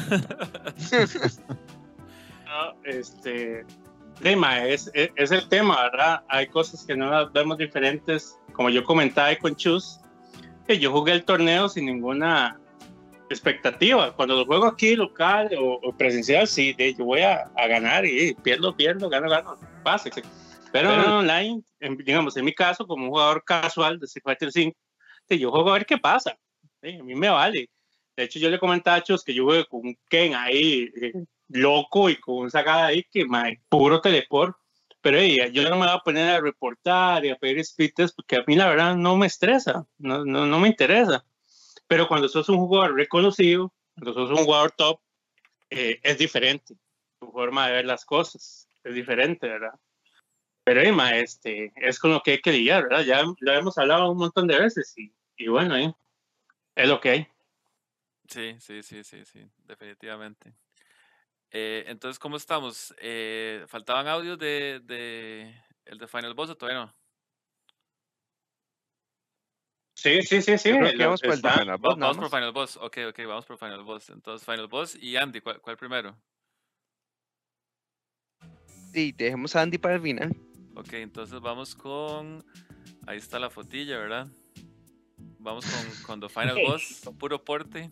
este, 2.84 3.66
tema 4.22 4.66
es, 4.66 4.92
es, 4.94 5.32
el 5.32 5.48
tema, 5.50 5.82
¿verdad? 5.84 6.24
Hay 6.28 6.48
cosas 6.48 6.86
que 6.86 6.96
no 6.96 7.10
las 7.10 7.32
vemos 7.32 7.58
diferentes. 7.58 8.38
Como 8.54 8.70
yo 8.70 8.84
comentaba 8.84 9.36
con 9.38 9.56
Chus, 9.56 10.00
que 10.68 10.80
yo 10.80 10.92
jugué 10.92 11.14
el 11.14 11.24
torneo 11.24 11.70
sin 11.70 11.86
ninguna 11.86 12.60
expectativa. 13.30 14.14
Cuando 14.16 14.36
lo 14.36 14.46
juego 14.46 14.66
aquí 14.66 14.96
local 14.96 15.50
o, 15.58 15.94
presencial, 15.98 16.48
sí, 16.48 16.74
de, 16.74 16.94
yo 16.94 17.06
voy 17.06 17.22
a, 17.22 17.52
a, 17.56 17.68
ganar 17.68 18.06
y 18.06 18.34
pierdo, 18.36 18.76
pierdo, 18.76 19.10
gano, 19.10 19.30
gano, 19.30 19.58
pase. 19.84 20.12
Pero, 20.72 20.94
en 20.94 21.02
online, 21.02 21.62
digamos, 22.06 22.38
en 22.38 22.46
mi 22.46 22.54
caso, 22.54 22.88
como 22.88 23.06
un 23.06 23.10
jugador 23.10 23.44
casual 23.44 24.00
de 24.00 24.06
Street 24.06 24.24
Fighter 24.24 24.52
5, 24.52 24.78
yo 25.30 25.52
juego 25.52 25.70
a 25.70 25.74
ver 25.74 25.86
qué 25.86 25.98
pasa. 25.98 26.32
a 26.32 27.04
mí 27.04 27.16
me 27.16 27.30
vale. 27.30 27.70
De 28.16 28.24
hecho, 28.24 28.40
yo 28.40 28.50
le 28.50 28.60
comentaba 28.60 28.98
a 28.98 29.04
Chus 29.04 29.24
que 29.24 29.34
yo 29.34 29.46
jugué 29.46 29.66
con 29.66 29.96
Ken 30.10 30.36
ahí 30.36 30.90
eh, 31.02 31.14
loco 31.52 32.10
y 32.10 32.18
con 32.18 32.36
un 32.38 32.52
sacada 32.52 32.88
ahí 32.88 33.04
que 33.04 33.26
me 33.26 33.62
puro 33.70 34.02
teleport. 34.02 34.56
Pero 35.02 35.20
yo 35.20 35.64
no 35.64 35.78
me 35.78 35.88
voy 35.88 35.96
a 35.96 36.00
poner 36.00 36.30
a 36.30 36.42
reportar 36.42 37.26
y 37.26 37.30
a 37.30 37.36
pedir 37.36 37.66
splitters 37.66 38.14
porque 38.14 38.36
a 38.36 38.44
mí 38.46 38.56
la 38.56 38.70
verdad 38.70 38.96
no 38.96 39.18
me 39.18 39.26
estresa, 39.26 39.88
no, 39.98 40.26
no, 40.26 40.46
no 40.46 40.60
me 40.60 40.68
interesa. 40.68 41.26
Pero 41.88 42.08
cuando 42.08 42.30
sos 42.30 42.50
un 42.50 42.58
jugador 42.58 42.96
reconocido, 42.96 43.74
cuando 43.96 44.14
sos 44.14 44.30
un 44.30 44.46
jugador 44.46 44.72
top, 44.72 45.00
eh, 45.72 46.00
es 46.04 46.18
diferente. 46.20 46.76
Tu 47.20 47.32
forma 47.32 47.68
de 47.68 47.74
ver 47.74 47.86
las 47.86 48.06
cosas 48.06 48.68
es 48.84 48.94
diferente, 48.94 49.48
¿verdad? 49.48 49.74
Pero 50.64 50.82
Emma, 50.82 51.18
este, 51.18 51.74
es 51.76 51.98
con 52.00 52.12
lo 52.12 52.22
que 52.22 52.32
hay 52.32 52.42
que 52.42 52.52
lidiar, 52.52 52.84
¿verdad? 52.84 53.04
Ya 53.04 53.24
lo 53.40 53.54
hemos 53.54 53.78
hablado 53.78 54.12
un 54.12 54.18
montón 54.18 54.48
de 54.48 54.60
veces 54.60 54.94
y, 54.98 55.12
y 55.36 55.48
bueno, 55.48 55.76
¿eh? 55.76 55.96
es 56.76 56.88
lo 56.88 57.00
que 57.02 57.10
hay. 57.10 57.28
Sí, 58.28 58.56
sí, 58.60 58.84
sí, 58.84 59.04
sí, 59.04 59.26
sí, 59.26 59.46
definitivamente. 59.66 60.54
Eh, 61.52 61.84
entonces, 61.88 62.18
¿cómo 62.18 62.38
estamos? 62.38 62.96
Eh, 62.98 63.66
¿Faltaban 63.68 64.08
audios 64.08 64.40
de, 64.40 64.82
de 64.84 65.54
el 65.86 65.98
de 65.98 66.08
Final 66.08 66.34
Boss 66.34 66.52
o 66.52 66.56
todavía 66.56 66.86
no? 66.86 66.96
Sí, 69.94 70.22
sí, 70.24 70.42
sí, 70.42 70.58
sí. 70.58 70.72
vamos 70.72 71.22
por 71.22 71.36
Final 71.36 71.78
Boss. 71.78 72.00
Vamos 72.00 72.18
por 72.18 72.30
Final 72.30 72.52
Boss. 72.54 72.78
Ok, 72.78 72.98
ok, 73.10 73.20
vamos 73.28 73.46
por 73.46 73.58
Final 73.58 73.84
Boss. 73.84 74.10
Entonces, 74.10 74.46
Final 74.46 74.68
Boss 74.68 74.96
y 74.96 75.18
Andy, 75.18 75.42
¿cuál, 75.42 75.78
primero? 75.78 76.18
Sí, 78.94 79.12
dejemos 79.12 79.56
a 79.56 79.62
Andy 79.62 79.78
para 79.78 79.96
el 79.96 80.02
final. 80.02 80.36
Ok, 80.76 80.94
entonces 80.94 81.40
vamos 81.42 81.76
con. 81.76 82.44
Ahí 83.06 83.18
está 83.18 83.40
la 83.40 83.50
fotilla, 83.50 84.00
¿verdad? 84.00 84.28
Vamos 85.38 85.66
con, 85.66 86.04
con 86.04 86.20
The 86.22 86.30
Final 86.30 86.56
Boss, 86.66 87.02
puro 87.20 87.44
porte. 87.44 87.92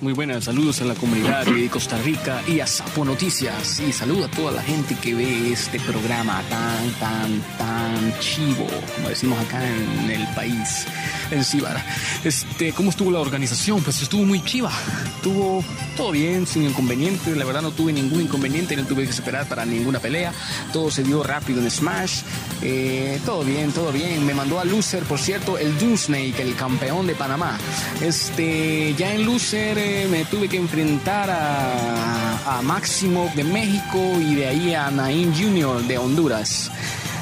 Muy 0.00 0.14
buenas, 0.14 0.44
saludos 0.44 0.80
a 0.80 0.86
la 0.86 0.94
comunidad 0.94 1.44
de 1.44 1.68
Costa 1.68 1.98
Rica 1.98 2.42
y 2.48 2.60
a 2.60 2.66
Sapo 2.66 3.04
Noticias. 3.04 3.80
Y 3.80 3.92
saludo 3.92 4.24
a 4.24 4.30
toda 4.30 4.50
la 4.50 4.62
gente 4.62 4.94
que 4.94 5.14
ve 5.14 5.52
este 5.52 5.78
programa 5.78 6.42
tan, 6.48 6.90
tan, 6.92 7.42
tan 7.58 8.18
chivo, 8.18 8.66
como 8.96 9.10
decimos 9.10 9.38
acá 9.38 9.60
en 9.62 10.10
el 10.10 10.26
país, 10.28 10.86
en 11.30 11.44
Cibar. 11.44 11.84
Este, 12.24 12.72
¿Cómo 12.72 12.88
estuvo 12.88 13.10
la 13.10 13.20
organización? 13.20 13.82
Pues 13.82 14.00
estuvo 14.00 14.24
muy 14.24 14.42
chiva. 14.42 14.72
Estuvo 15.16 15.62
todo 15.98 16.12
bien, 16.12 16.46
sin 16.46 16.62
inconvenientes. 16.62 17.36
La 17.36 17.44
verdad 17.44 17.60
no 17.60 17.72
tuve 17.72 17.92
ningún 17.92 18.22
inconveniente, 18.22 18.74
no 18.78 18.84
tuve 18.84 19.04
que 19.04 19.10
esperar 19.10 19.46
para 19.48 19.66
ninguna 19.66 19.98
pelea. 19.98 20.32
Todo 20.72 20.90
se 20.90 21.02
dio 21.02 21.22
rápido 21.22 21.60
en 21.60 21.70
Smash. 21.70 22.22
Eh, 22.62 23.20
todo 23.26 23.44
bien, 23.44 23.70
todo 23.72 23.92
bien. 23.92 24.24
Me 24.24 24.32
mandó 24.32 24.60
a 24.60 24.64
Loser, 24.64 25.02
por 25.02 25.18
cierto, 25.18 25.58
el 25.58 25.78
Doomsnake, 25.78 26.40
el 26.40 26.54
campeón 26.54 27.06
de 27.06 27.14
Panamá. 27.14 27.58
Este, 28.00 28.94
ya 28.96 29.12
en 29.12 29.26
Loser 29.26 29.76
eh, 29.76 29.89
me 30.10 30.24
tuve 30.24 30.48
que 30.48 30.56
enfrentar 30.56 31.30
a, 31.30 32.58
a 32.58 32.62
Máximo 32.62 33.30
de 33.34 33.44
México 33.44 33.98
y 34.20 34.34
de 34.34 34.46
ahí 34.46 34.74
a 34.74 34.90
Nain 34.90 35.34
Jr. 35.34 35.82
de 35.82 35.98
Honduras. 35.98 36.70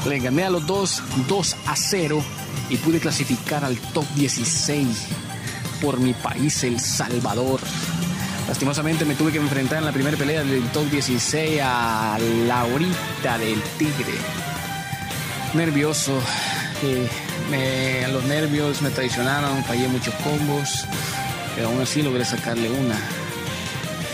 Le 0.07 0.19
gané 0.19 0.45
a 0.45 0.51
los 0.51 0.67
dos 0.67 1.03
2 1.29 1.57
a 1.67 1.77
0 1.77 2.23
y 2.71 2.77
pude 2.77 3.01
clasificar 3.01 3.65
al 3.65 3.77
top 3.79 4.07
16 4.15 5.07
por 5.81 5.99
mi 5.99 6.15
país, 6.15 6.63
El 6.65 6.81
Salvador. 6.81 7.61
Lastimosamente 8.47 9.05
me 9.05 9.15
tuve 9.15 9.33
que 9.33 9.39
enfrentar 9.39 9.79
en 9.79 9.85
la 9.85 9.93
primera 9.93 10.17
pelea 10.17 10.43
del 10.43 10.63
top 10.69 10.91
16 10.91 11.61
a 11.63 12.19
Laurita 12.47 13.39
del 13.39 13.61
Tigre. 13.79 14.15
Nervioso. 15.55 16.19
Eh, 16.83 18.07
los 18.13 18.25
nervios 18.25 18.83
me 18.83 18.91
traicionaron, 18.91 19.65
fallé 19.65 19.89
muchos 19.89 20.15
combos, 20.17 20.87
pero 21.59 21.71
aún 21.71 21.81
así 21.81 22.03
logré 22.03 22.25
sacarle 22.25 22.71
una. 22.71 22.95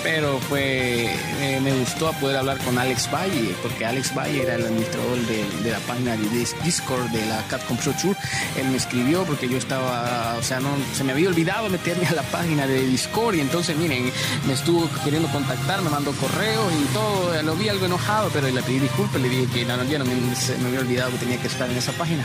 Pero 0.03 0.39
fue 0.39 1.11
eh, 1.41 1.61
me 1.63 1.73
gustó 1.75 2.11
poder 2.15 2.39
hablar 2.39 2.57
con 2.59 2.79
Alex 2.79 3.11
Valle 3.13 3.55
porque 3.63 3.85
Alex 3.85 4.15
Valle 4.17 4.43
era 4.43 4.55
el 4.55 4.65
administrador 4.65 5.19
de, 5.27 5.71
la 5.71 5.79
página 5.81 6.17
de 6.17 6.47
Discord 6.63 7.11
de 7.11 7.27
la 7.27 7.43
Capcom 7.49 7.77
Pro 7.77 7.93
Tour. 8.01 8.17
Él 8.57 8.69
me 8.69 8.79
escribió 8.79 9.25
porque 9.25 9.47
yo 9.47 9.59
estaba 9.59 10.37
o 10.39 10.43
sea 10.43 10.61
no 10.61 10.71
se 10.95 11.05
me 11.05 11.13
había 11.13 11.29
olvidado 11.29 11.69
meterme 11.69 12.07
a 12.07 12.13
la 12.13 12.23
página 12.23 12.67
de 12.67 12.81
Discord 12.87 13.35
y 13.35 13.41
entonces 13.41 13.77
miren 13.77 14.11
me 14.47 14.55
estuvo 14.55 14.89
queriendo 15.05 15.29
contactar 15.29 15.83
me 15.83 15.91
mandó 15.91 16.13
correo 16.13 16.71
y 16.71 16.85
todo 16.95 17.43
lo 17.43 17.57
vi 17.57 17.69
algo 17.69 17.85
enojado 17.85 18.31
pero 18.33 18.49
le 18.49 18.63
pedí 18.63 18.79
disculpas 18.79 19.21
le 19.21 19.29
dije 19.29 19.53
que 19.53 19.65
no, 19.67 19.77
no, 19.77 19.85
ya 19.85 19.99
no 19.99 20.07
me, 20.07 20.15
me 20.15 20.69
había 20.69 20.81
olvidado 20.81 21.13
que 21.13 21.19
tenía 21.19 21.41
que 21.41 21.49
estar 21.49 21.71
en 21.71 21.77
esa 21.77 21.93
página. 21.93 22.25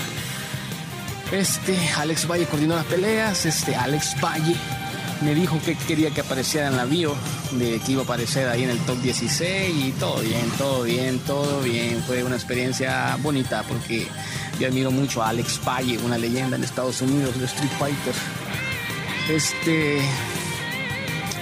Este 1.32 1.78
Alex 1.98 2.26
Valle 2.26 2.46
coordinó 2.46 2.76
las 2.76 2.86
peleas 2.86 3.46
este 3.46 3.76
Alex 3.76 4.16
Valle 4.22 4.56
me 5.22 5.36
dijo 5.36 5.60
que 5.64 5.76
quería 5.76 6.12
que 6.12 6.22
apareciera 6.22 6.68
en 6.68 6.78
la 6.78 6.86
bio, 6.86 7.14
de 7.52 7.80
que 7.80 7.92
iba 7.92 8.02
a 8.02 8.04
aparecer 8.04 8.48
ahí 8.48 8.64
en 8.64 8.70
el 8.70 8.80
top 8.80 9.02
16 9.02 9.76
y 9.76 9.92
todo 9.94 10.22
bien, 10.22 10.50
todo 10.58 10.84
bien, 10.84 11.20
todo 11.20 11.62
bien. 11.62 12.02
Fue 12.06 12.24
una 12.24 12.36
experiencia 12.36 13.18
bonita 13.22 13.64
porque 13.64 14.08
yo 14.60 14.68
admiro 14.68 14.92
mucho 14.92 15.22
a 15.22 15.30
Alex 15.30 15.60
Paye, 15.60 15.98
una 16.00 16.18
leyenda 16.18 16.56
en 16.56 16.64
Estados 16.64 17.02
Unidos 17.02 17.38
de 17.40 17.46
Street 17.46 17.72
Fighter. 17.78 18.14
Este 19.30 20.00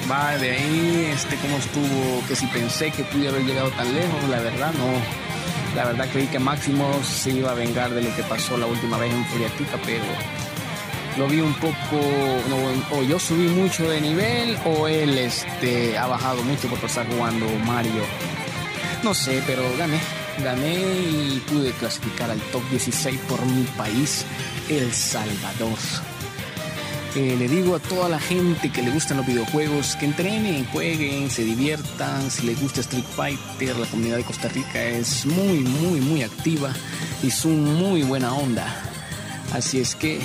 va 0.09 0.37
de 0.37 0.51
ahí, 0.51 1.11
este 1.13 1.35
cómo 1.37 1.57
estuvo, 1.57 2.27
que 2.27 2.35
si 2.35 2.47
pensé 2.47 2.91
que 2.91 3.03
pudiera 3.03 3.31
haber 3.31 3.45
llegado 3.45 3.69
tan 3.71 3.93
lejos, 3.93 4.29
la 4.29 4.39
verdad 4.39 4.73
no. 4.73 5.75
La 5.75 5.85
verdad 5.85 6.07
creí 6.11 6.25
que 6.27 6.39
Máximo 6.39 6.91
se 7.03 7.31
iba 7.31 7.51
a 7.51 7.53
vengar 7.53 7.93
de 7.93 8.01
lo 8.01 8.15
que 8.15 8.23
pasó 8.23 8.57
la 8.57 8.65
última 8.65 8.97
vez 8.97 9.13
en 9.13 9.23
Furiatica, 9.25 9.77
pero 9.85 10.03
lo 11.17 11.27
vi 11.27 11.39
un 11.41 11.53
poco, 11.55 11.99
o 12.91 13.03
yo 13.03 13.17
subí 13.19 13.47
mucho 13.47 13.89
de 13.89 13.99
nivel 14.01 14.57
o 14.65 14.87
él 14.87 15.17
este, 15.17 15.97
ha 15.97 16.05
bajado 16.05 16.43
mucho 16.43 16.67
por 16.67 16.83
estar 16.83 17.07
jugando 17.07 17.47
Mario. 17.65 18.03
No 19.03 19.13
sé, 19.13 19.41
pero 19.47 19.63
gané, 19.77 19.99
gané 20.43 20.75
y 20.75 21.43
pude 21.49 21.71
clasificar 21.71 22.29
al 22.29 22.39
top 22.51 22.61
16 22.69 23.19
por 23.27 23.43
mi 23.45 23.63
país, 23.77 24.25
El 24.69 24.93
Salvador. 24.93 25.77
Eh, 27.15 27.35
le 27.39 27.47
digo 27.47 27.75
a 27.75 27.79
toda 27.79 28.09
la 28.09 28.19
gente 28.19 28.71
que 28.71 28.83
le 28.83 28.91
gustan 28.91 29.17
los 29.17 29.25
videojuegos 29.25 29.95
que 29.95 30.05
entrenen, 30.05 30.65
jueguen, 30.67 31.31
se 31.31 31.43
diviertan. 31.43 32.29
Si 32.29 32.45
les 32.45 32.61
gusta 32.61 32.81
Street 32.81 33.05
Fighter, 33.15 33.75
la 33.75 33.87
comunidad 33.87 34.17
de 34.17 34.23
Costa 34.23 34.49
Rica 34.49 34.83
es 34.83 35.25
muy, 35.25 35.59
muy, 35.61 35.99
muy 35.99 36.21
activa 36.21 36.71
y 37.23 37.31
son 37.31 37.63
muy 37.75 38.03
buena 38.03 38.33
onda. 38.33 38.67
Así 39.51 39.79
es 39.79 39.95
que 39.95 40.19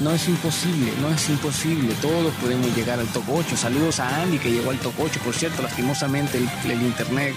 no 0.00 0.12
es 0.12 0.28
imposible, 0.28 0.92
no 1.00 1.10
es 1.10 1.28
imposible. 1.28 1.94
Todos 2.00 2.32
podemos 2.34 2.74
llegar 2.76 3.00
al 3.00 3.08
top 3.08 3.24
8. 3.28 3.56
Saludos 3.56 4.00
a 4.00 4.22
Andy 4.22 4.38
que 4.38 4.50
llegó 4.50 4.70
al 4.70 4.78
top 4.78 4.94
8. 4.98 5.20
Por 5.24 5.34
cierto, 5.34 5.62
lastimosamente 5.62 6.38
el, 6.38 6.82
internet 6.82 7.34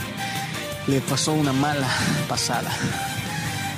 le 0.88 1.01
pasó 1.01 1.33
una 1.33 1.53
mala 1.53 1.88
pasada. 2.27 2.71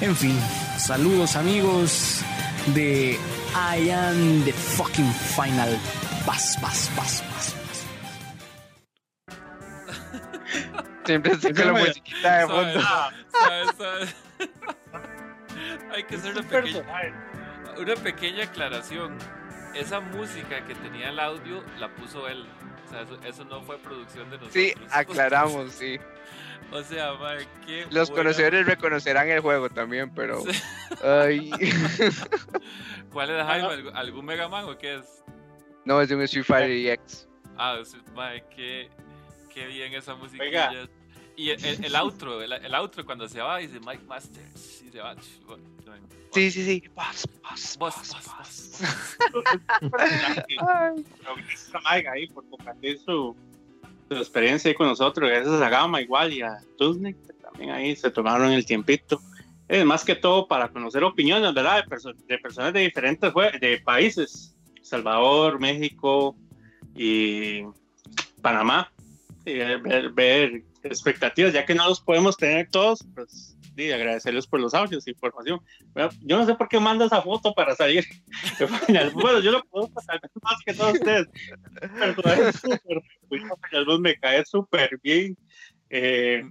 En 0.02 0.16
fin, 0.16 0.38
saludos 0.78 1.36
amigos 1.36 2.22
de 2.74 3.18
I 3.56 3.90
am 3.90 4.44
the 4.44 4.54
fucking 4.54 5.14
final. 5.14 5.78
Paz, 6.26 6.58
paz, 6.62 6.90
paz, 6.96 7.24
paz. 7.34 7.56
Siempre 11.06 11.38
se 11.38 11.54
la 11.54 11.74
musiquita 11.74 12.38
de 12.38 12.48
fondo. 12.48 12.80
Hay 15.94 16.04
que 16.06 16.18
ser 16.18 16.34
pequeño 16.34 16.84
una 17.80 17.96
pequeña 17.96 18.46
aclaración. 18.46 19.18
Esa 19.76 20.00
música 20.00 20.64
que 20.66 20.76
tenía 20.76 21.10
el 21.10 21.20
audio 21.20 21.64
la 21.80 21.94
puso 21.96 22.28
él. 22.28 22.46
O 22.86 22.90
sea, 22.90 23.06
eso, 23.28 23.44
no 23.46 23.62
fue 23.64 23.78
producción 23.80 24.30
de 24.30 24.38
nosotros. 24.38 24.54
Sí, 24.54 24.74
aclaramos, 24.92 25.72
sí. 25.72 25.98
O 26.72 26.82
sea, 26.84 27.14
madre, 27.14 27.48
qué. 27.66 27.88
Los 27.90 28.12
conocedores 28.12 28.66
reconocerán 28.66 29.30
el 29.30 29.40
juego 29.40 29.70
también, 29.70 30.14
pero. 30.14 30.44
Ay. 31.04 31.52
¿Cuál 33.12 33.30
es 33.32 33.46
Jaime? 33.46 33.92
¿Algún 33.94 34.26
Mega 34.26 34.48
Man 34.48 34.66
o 34.66 34.78
qué 34.78 34.96
es? 34.96 35.24
No, 35.86 36.02
es 36.02 36.10
de 36.10 36.16
un 36.16 36.22
Street 36.22 36.46
Fighter 36.46 36.72
EX. 36.72 37.28
Ah, 37.58 37.80
madre, 38.16 38.44
qué, 38.56 38.90
qué 39.54 39.68
bien 39.68 39.94
esa 39.94 40.16
música. 40.16 40.72
Y 41.36 41.50
el, 41.50 41.84
el, 41.84 41.96
outro, 41.96 42.42
el, 42.42 42.54
el, 42.54 42.76
outro 42.76 43.06
cuando 43.06 43.28
se 43.28 43.42
va 43.42 43.58
dice 43.58 43.80
Mike 43.80 44.04
Masters. 44.06 44.84
Y 44.84 44.92
se 44.92 45.00
va. 45.00 45.16
Sí, 46.32 46.50
sí, 46.50 46.66
sí. 46.66 46.84
Boss, 46.96 47.28
boss, 47.44 47.78
boss, 47.78 48.26
boss. 48.26 48.82
Gracias 49.82 51.72
a 51.74 51.94
Mike 51.94 52.10
ahí 52.10 52.28
por 52.28 52.50
compartir 52.50 52.98
su, 53.00 53.36
su 54.10 54.16
experiencia 54.16 54.70
ahí 54.70 54.76
con 54.76 54.88
nosotros. 54.88 55.30
Gracias 55.30 55.62
a 55.62 55.70
Gama 55.70 56.02
igual 56.02 56.34
y 56.34 56.42
a 56.42 56.58
Tuznik 56.78 57.18
también 57.42 57.70
ahí 57.70 57.96
se 57.96 58.10
tomaron 58.10 58.52
el 58.52 58.66
tiempito. 58.66 59.22
Es 59.68 59.86
más 59.86 60.04
que 60.04 60.16
todo 60.16 60.48
para 60.48 60.70
conocer 60.70 61.04
opiniones, 61.04 61.54
¿verdad? 61.54 61.86
De, 61.86 62.14
de 62.28 62.38
personas 62.40 62.74
de 62.74 62.80
diferentes 62.82 63.32
de 63.62 63.82
países. 63.84 64.56
Salvador, 64.82 65.60
México 65.60 66.36
y 66.96 67.64
Panamá. 68.42 68.92
Y 69.46 69.54
ver, 69.54 70.10
ver 70.10 70.64
expectativas, 70.84 71.54
ya 71.54 71.66
que 71.66 71.76
no 71.76 71.88
los 71.88 72.02
podemos 72.02 72.38
tener 72.38 72.70
todos, 72.70 73.06
pues 73.16 73.53
y 73.76 73.92
agradecerles 73.92 74.48
por 74.48 74.60
los 74.60 74.74
audios, 74.74 75.08
información. 75.08 75.60
Yo 76.22 76.38
no 76.38 76.46
sé 76.46 76.56
por 76.56 76.68
qué 76.68 76.80
manda 76.80 77.06
esa 77.06 77.22
foto 77.22 77.54
para 77.54 77.76
salir. 77.76 78.06
bueno, 79.16 79.40
yo 79.40 79.52
lo 79.52 79.64
puedo 79.64 79.88
pasar 79.90 80.22
más 80.42 80.56
que 80.66 80.74
todos 80.74 80.94
ustedes. 80.94 81.28
Pero 83.72 84.00
me 84.00 84.16
cae 84.16 84.46
súper 84.46 85.00
bien. 85.02 85.38
Eh, 85.90 86.44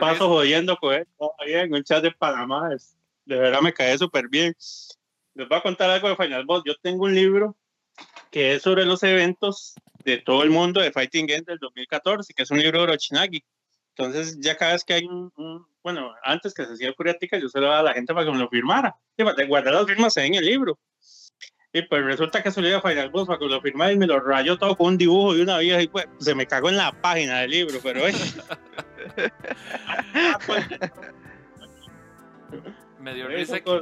paso 0.00 0.28
jodiendo 0.28 0.76
con 0.76 0.94
él 0.94 1.06
todavía 1.16 1.62
en 1.62 1.74
un 1.74 1.84
chat 1.84 2.02
de 2.02 2.10
Panamá. 2.10 2.70
de 3.24 3.38
verdad 3.38 3.60
me 3.60 3.72
cae 3.72 3.96
súper 3.98 4.28
bien. 4.28 4.54
Les 5.34 5.48
voy 5.48 5.58
a 5.58 5.62
contar 5.62 5.90
algo 5.90 6.08
de 6.08 6.16
Final 6.16 6.44
Boss. 6.44 6.62
Yo 6.66 6.74
tengo 6.82 7.04
un 7.04 7.14
libro 7.14 7.56
que 8.30 8.54
es 8.54 8.62
sobre 8.62 8.84
los 8.84 9.02
eventos 9.02 9.74
de 10.04 10.18
todo 10.18 10.42
el 10.42 10.50
mundo 10.50 10.80
de 10.80 10.92
Fighting 10.92 11.26
Game 11.26 11.42
del 11.42 11.58
2014, 11.58 12.32
que 12.34 12.42
es 12.42 12.50
un 12.50 12.58
libro 12.58 12.78
de 12.78 12.84
Orochinagi. 12.84 13.44
Entonces, 13.98 14.38
ya 14.40 14.56
cada 14.56 14.72
vez 14.72 14.84
que 14.84 14.94
hay 14.94 15.04
un, 15.06 15.32
bueno, 15.82 16.14
antes 16.22 16.54
que 16.54 16.64
se 16.64 16.72
hacía 16.72 16.92
curiática, 16.92 17.36
yo 17.36 17.48
se 17.48 17.58
lo 17.58 17.66
daba 17.66 17.80
a 17.80 17.82
la 17.82 17.94
gente 17.94 18.14
para 18.14 18.24
que 18.24 18.32
me 18.32 18.38
lo 18.38 18.48
firmara. 18.48 18.96
Sí, 19.16 19.24
para 19.24 19.44
guardar 19.44 19.74
las 19.74 19.86
firmas 19.86 20.16
en 20.18 20.36
el 20.36 20.44
libro. 20.44 20.78
Y 21.72 21.82
pues 21.82 22.04
resulta 22.04 22.40
que 22.40 22.52
se 22.52 22.62
lo 22.62 22.68
iba 22.68 22.78
a 22.78 22.82
Final 22.82 23.10
Boss 23.10 23.26
para 23.26 23.40
que 23.40 23.46
lo 23.46 23.60
firmara 23.60 23.90
y 23.90 23.98
me 23.98 24.06
lo 24.06 24.20
rayó 24.20 24.56
todo 24.56 24.76
con 24.76 24.86
un 24.86 24.98
dibujo 24.98 25.36
y 25.36 25.40
una 25.40 25.58
vieja 25.58 25.82
y 25.82 25.88
pues 25.88 26.06
se 26.18 26.32
me 26.34 26.46
cagó 26.46 26.68
en 26.68 26.76
la 26.76 26.92
página 27.02 27.40
del 27.40 27.50
libro, 27.50 27.80
pero 27.82 28.06
eh. 28.06 28.14
me 33.00 33.14
dio 33.14 33.26
risa 33.26 33.58
que, 33.60 33.80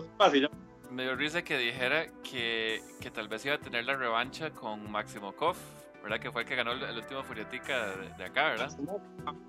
me 0.91 1.03
dio 1.03 1.15
risa 1.15 1.43
que 1.43 1.59
dijera 1.59 2.07
que, 2.25 2.81
que 3.01 3.11
tal 3.11 3.29
vez 3.29 3.45
iba 3.45 3.57
a 3.57 3.59
tener 3.59 3.85
la 3.85 3.97
revancha 3.97 4.51
con 4.51 4.91
Máximo 4.91 5.37
Koff 5.37 5.59
¿verdad? 6.07 6.21
Que 6.21 6.31
fue 6.31 6.43
el 6.43 6.49
que 6.49 6.55
ganó 6.55 6.71
el, 6.71 6.97
último 6.97 7.25
Furiatica 7.25 7.87
de, 8.17 8.25
acá, 8.25 8.51
¿verdad? 8.51 8.71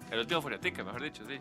El 0.10 0.20
último 0.20 0.42
Furiatica, 0.42 0.84
mejor 0.84 1.04
dicho, 1.04 1.24
sí. 1.24 1.38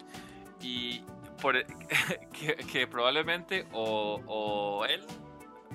Y 0.61 1.03
por, 1.41 1.57
que, 2.71 2.87
probablemente 2.87 3.67
o, 3.73 4.21
o, 4.27 4.85
él, 4.85 5.03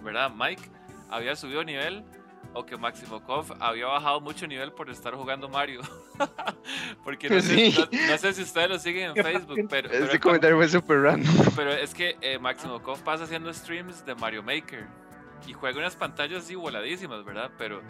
¿verdad? 0.04 0.32
Mike, 0.32 0.62
había 1.10 1.36
subido 1.36 1.64
nivel 1.64 2.04
o 2.54 2.64
que 2.64 2.78
Maximokov 2.78 3.56
había 3.60 3.88
bajado 3.88 4.22
mucho 4.22 4.46
nivel 4.46 4.74
por 4.74 4.92
estar 4.92 5.16
jugando 5.16 5.50
Mario. 5.50 5.82
Porque 7.04 7.28
no 7.28 7.42
sé, 7.42 7.74
no, 8.10 8.18
sé, 8.20 8.34
si 8.34 8.44
ustedes 8.44 8.70
lo 8.70 8.78
siguen 8.78 9.18
en 9.18 9.24
Facebook, 9.24 9.68
pero... 9.68 9.90
Este 9.90 10.20
comentario 10.20 10.56
fue 10.56 10.68
súper 10.68 11.02
random. 11.02 11.34
Pero 11.56 11.72
es 11.72 11.96
que 11.96 12.16
eh, 12.22 12.38
Maximokov 12.38 13.00
pasa 13.00 13.24
haciendo 13.24 13.52
streams 13.52 14.06
de 14.06 14.14
Mario 14.14 14.44
Maker 14.44 14.86
y 15.48 15.54
juega 15.54 15.80
unas 15.80 15.96
pantallas 15.96 16.44
así 16.44 16.54
voladísimas, 16.54 17.26
¿verdad? 17.26 17.50
Pero 17.58 17.82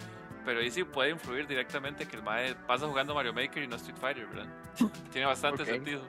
pero 0.46 0.60
ahí 0.60 0.72
sí 0.72 0.84
puede 0.84 1.12
influir 1.12 1.48
directamente 1.48 2.08
que 2.08 2.16
el 2.16 2.24
Mae 2.24 2.56
pasa 2.68 2.88
jugando 2.88 3.14
Mario 3.14 3.34
Maker 3.34 3.64
y 3.64 3.68
no 3.68 3.76
Street 3.76 3.98
Fighter, 3.98 4.28
¿verdad? 4.28 4.48
tiene 5.12 5.28
bastante 5.28 5.66
sentido. 5.66 6.02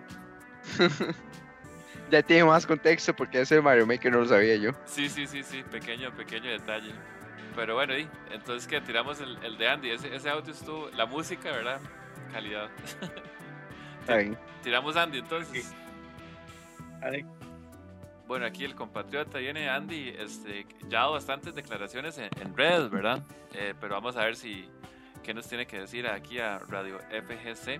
ya 2.10 2.22
tiene 2.22 2.44
más 2.44 2.66
contexto 2.66 3.14
porque 3.14 3.40
ese 3.40 3.60
Mario 3.60 3.86
Maker 3.86 4.12
no 4.12 4.20
lo 4.20 4.26
sabía 4.26 4.56
yo. 4.56 4.72
Sí, 4.84 5.08
sí, 5.08 5.26
sí, 5.26 5.42
sí, 5.42 5.62
pequeño, 5.70 6.14
pequeño 6.14 6.50
detalle. 6.50 6.92
Pero 7.54 7.74
bueno, 7.74 7.96
y 7.96 8.08
entonces 8.30 8.66
que 8.66 8.80
tiramos 8.80 9.20
el, 9.20 9.36
el, 9.44 9.58
de 9.58 9.68
Andy, 9.68 9.90
ese, 9.90 10.14
ese 10.14 10.30
audio 10.30 10.52
estuvo, 10.52 10.88
la 10.90 11.06
música, 11.06 11.50
¿verdad? 11.50 11.80
Calidad. 12.32 12.70
Tiramos 14.62 14.96
Andy 14.96 15.18
entonces. 15.18 15.74
Bueno, 18.32 18.46
aquí 18.46 18.64
el 18.64 18.74
compatriota 18.74 19.40
viene 19.40 19.68
Andy, 19.68 20.14
este, 20.18 20.64
ya 20.88 21.00
ha 21.00 21.02
dado 21.02 21.12
bastantes 21.12 21.54
declaraciones 21.54 22.16
en, 22.16 22.30
en 22.40 22.56
redes, 22.56 22.88
¿verdad? 22.88 23.22
Eh, 23.52 23.74
pero 23.78 23.92
vamos 23.92 24.16
a 24.16 24.24
ver 24.24 24.36
si, 24.36 24.70
¿qué 25.22 25.34
nos 25.34 25.46
tiene 25.46 25.66
que 25.66 25.80
decir 25.80 26.06
aquí 26.06 26.38
a 26.38 26.58
Radio 26.60 26.98
FGC? 27.10 27.78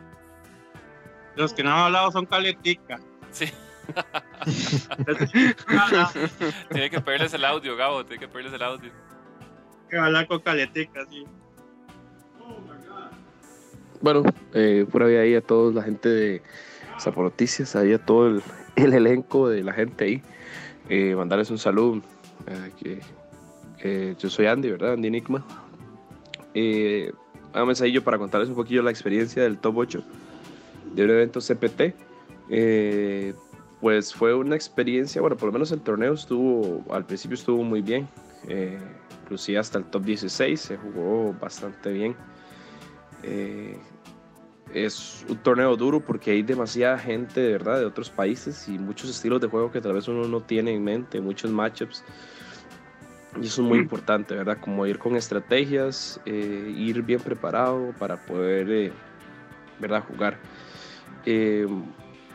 Los 1.36 1.54
que 1.54 1.62
no 1.62 1.70
han 1.70 1.78
hablado 1.78 2.10
son 2.10 2.26
caletica. 2.26 3.00
Sí. 3.30 3.46
tiene 6.70 6.90
que 6.90 7.00
pedirles 7.00 7.32
el 7.32 7.46
audio, 7.46 7.74
Gabo, 7.74 8.04
tiene 8.04 8.20
que 8.20 8.28
pedirles 8.28 8.52
el 8.52 8.62
audio. 8.62 8.92
Que 9.88 9.96
hablar 9.96 10.26
con 10.26 10.40
caletica, 10.40 11.06
sí. 11.08 11.24
Bueno, 14.02 14.22
eh, 14.52 14.84
pura 14.92 15.06
vida 15.06 15.22
ahí 15.22 15.34
a 15.34 15.40
toda 15.40 15.72
la 15.72 15.82
gente 15.82 16.10
de 16.10 16.42
Zaponoticias, 17.00 17.74
ahí 17.74 17.94
a 17.94 17.98
todo 17.98 18.42
el, 18.76 18.76
elenco 18.76 19.48
de 19.48 19.62
la 19.62 19.72
gente 19.72 20.04
ahí. 20.04 20.22
Eh, 20.94 21.16
mandarles 21.16 21.50
un 21.50 21.56
saludo. 21.56 22.02
Eh, 23.82 24.14
yo 24.18 24.28
soy 24.28 24.44
Andy, 24.44 24.72
¿verdad? 24.72 24.92
Andy 24.92 25.08
Enigma. 25.08 25.42
Eh, 26.52 27.10
un 27.54 27.66
mensajillo 27.66 28.04
para 28.04 28.18
contarles 28.18 28.50
un 28.50 28.56
poquillo 28.56 28.82
la 28.82 28.90
experiencia 28.90 29.42
del 29.42 29.56
Top 29.56 29.78
8 29.78 30.04
de 30.94 31.04
un 31.04 31.10
evento 31.10 31.40
CPT. 31.40 31.94
Eh, 32.50 33.32
pues 33.80 34.12
fue 34.12 34.34
una 34.34 34.54
experiencia, 34.54 35.22
bueno, 35.22 35.34
por 35.34 35.46
lo 35.46 35.54
menos 35.54 35.72
el 35.72 35.80
torneo 35.80 36.12
estuvo, 36.12 36.84
al 36.92 37.06
principio 37.06 37.36
estuvo 37.36 37.64
muy 37.64 37.80
bien, 37.80 38.06
inclusive 39.22 39.58
hasta 39.58 39.78
el 39.78 39.84
top 39.86 40.04
16 40.04 40.60
se 40.60 40.76
jugó 40.76 41.34
bastante 41.40 41.90
bien. 41.90 42.14
Es 44.74 45.24
un 45.28 45.36
torneo 45.38 45.76
duro 45.76 46.00
porque 46.00 46.30
hay 46.30 46.42
demasiada 46.42 46.98
gente 46.98 47.40
de 47.40 47.52
verdad 47.52 47.78
de 47.78 47.84
otros 47.84 48.10
países 48.10 48.68
y 48.68 48.78
muchos 48.78 49.10
estilos 49.10 49.40
de 49.40 49.48
juego 49.48 49.70
que 49.70 49.80
tal 49.80 49.92
vez 49.92 50.08
uno 50.08 50.26
no 50.26 50.40
tiene 50.40 50.72
en 50.72 50.84
mente, 50.84 51.20
muchos 51.20 51.50
matchups. 51.50 52.04
Y 53.40 53.46
eso 53.46 53.62
es 53.62 53.68
muy 53.68 53.78
importante, 53.78 54.34
¿verdad? 54.34 54.58
Como 54.60 54.86
ir 54.86 54.98
con 54.98 55.16
estrategias, 55.16 56.20
eh, 56.26 56.74
ir 56.76 57.00
bien 57.02 57.20
preparado 57.20 57.94
para 57.98 58.16
poder, 58.16 58.92
¿verdad? 59.80 60.04
Jugar. 60.06 60.38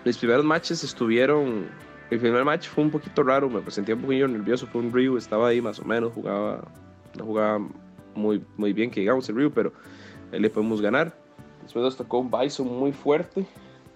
Mis 0.08 0.18
primeros 0.18 0.46
matches 0.46 0.84
estuvieron. 0.84 1.66
El 2.10 2.20
primer 2.20 2.46
match 2.46 2.70
fue 2.70 2.86
un 2.86 2.90
poquito 2.90 3.22
raro, 3.22 3.50
me 3.50 3.70
sentía 3.70 3.94
un 3.94 4.02
poquito 4.02 4.28
nervioso. 4.28 4.66
Fue 4.68 4.82
un 4.82 4.92
Ryu, 4.92 5.18
estaba 5.18 5.50
ahí 5.50 5.62
más 5.62 5.80
o 5.80 5.86
menos, 5.86 6.14
jugaba, 6.14 6.66
no 7.18 7.26
jugaba 7.26 7.60
muy, 8.16 8.42
muy 8.56 8.72
bien, 8.72 8.90
que 8.90 9.02
digamos 9.02 9.28
el 9.28 9.36
Ryu, 9.36 9.52
pero 9.52 9.74
ahí 10.32 10.40
le 10.40 10.50
podemos 10.50 10.82
ganar. 10.82 11.27
Después 11.68 11.84
nos 11.84 11.98
tocó 11.98 12.20
un 12.20 12.32
Bison 12.32 12.66
muy 12.66 12.94
fuerte, 12.94 13.46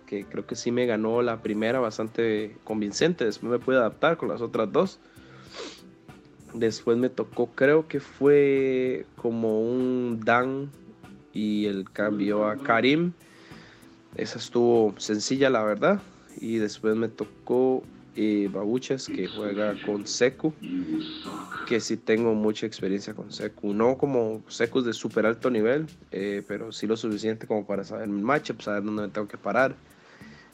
que 0.05 0.25
creo 0.25 0.45
que 0.45 0.57
sí 0.57 0.73
me 0.73 0.85
ganó 0.85 1.21
la 1.21 1.41
primera 1.41 1.79
bastante 1.79 2.57
convincente. 2.65 3.23
Después 3.23 3.49
me 3.49 3.59
pude 3.59 3.77
adaptar 3.77 4.17
con 4.17 4.27
las 4.27 4.41
otras 4.41 4.69
dos. 4.73 4.99
Después 6.53 6.97
me 6.97 7.07
tocó, 7.07 7.47
creo 7.55 7.87
que 7.87 8.01
fue 8.01 9.05
como 9.15 9.61
un 9.61 10.19
Dan 10.19 10.69
y 11.31 11.67
el 11.67 11.89
cambio 11.89 12.45
a 12.45 12.57
Karim. 12.57 13.13
Esa 14.17 14.37
estuvo 14.37 14.93
sencilla, 14.97 15.49
la 15.49 15.63
verdad. 15.63 16.01
Y 16.41 16.57
después 16.57 16.97
me 16.97 17.07
tocó 17.07 17.83
eh, 18.15 18.49
Babuchas, 18.51 19.07
que 19.07 19.27
juega 19.27 19.75
con 19.75 20.05
Seku, 20.05 20.53
que 21.65 21.79
sí 21.79 21.97
tengo 21.97 22.33
mucha 22.33 22.65
experiencia 22.65 23.13
con 23.13 23.31
Seku. 23.31 23.73
No 23.73 23.97
como 23.97 24.41
Seku 24.47 24.81
de 24.81 24.93
súper 24.93 25.25
alto 25.25 25.49
nivel, 25.49 25.87
eh, 26.11 26.43
pero 26.47 26.71
sí 26.71 26.87
lo 26.87 26.97
suficiente 26.97 27.47
como 27.47 27.65
para 27.65 27.83
saber 27.83 28.07
mi 28.07 28.21
matchup, 28.21 28.61
saber 28.61 28.83
dónde 28.83 29.07
tengo 29.09 29.27
que 29.27 29.37
parar 29.37 29.75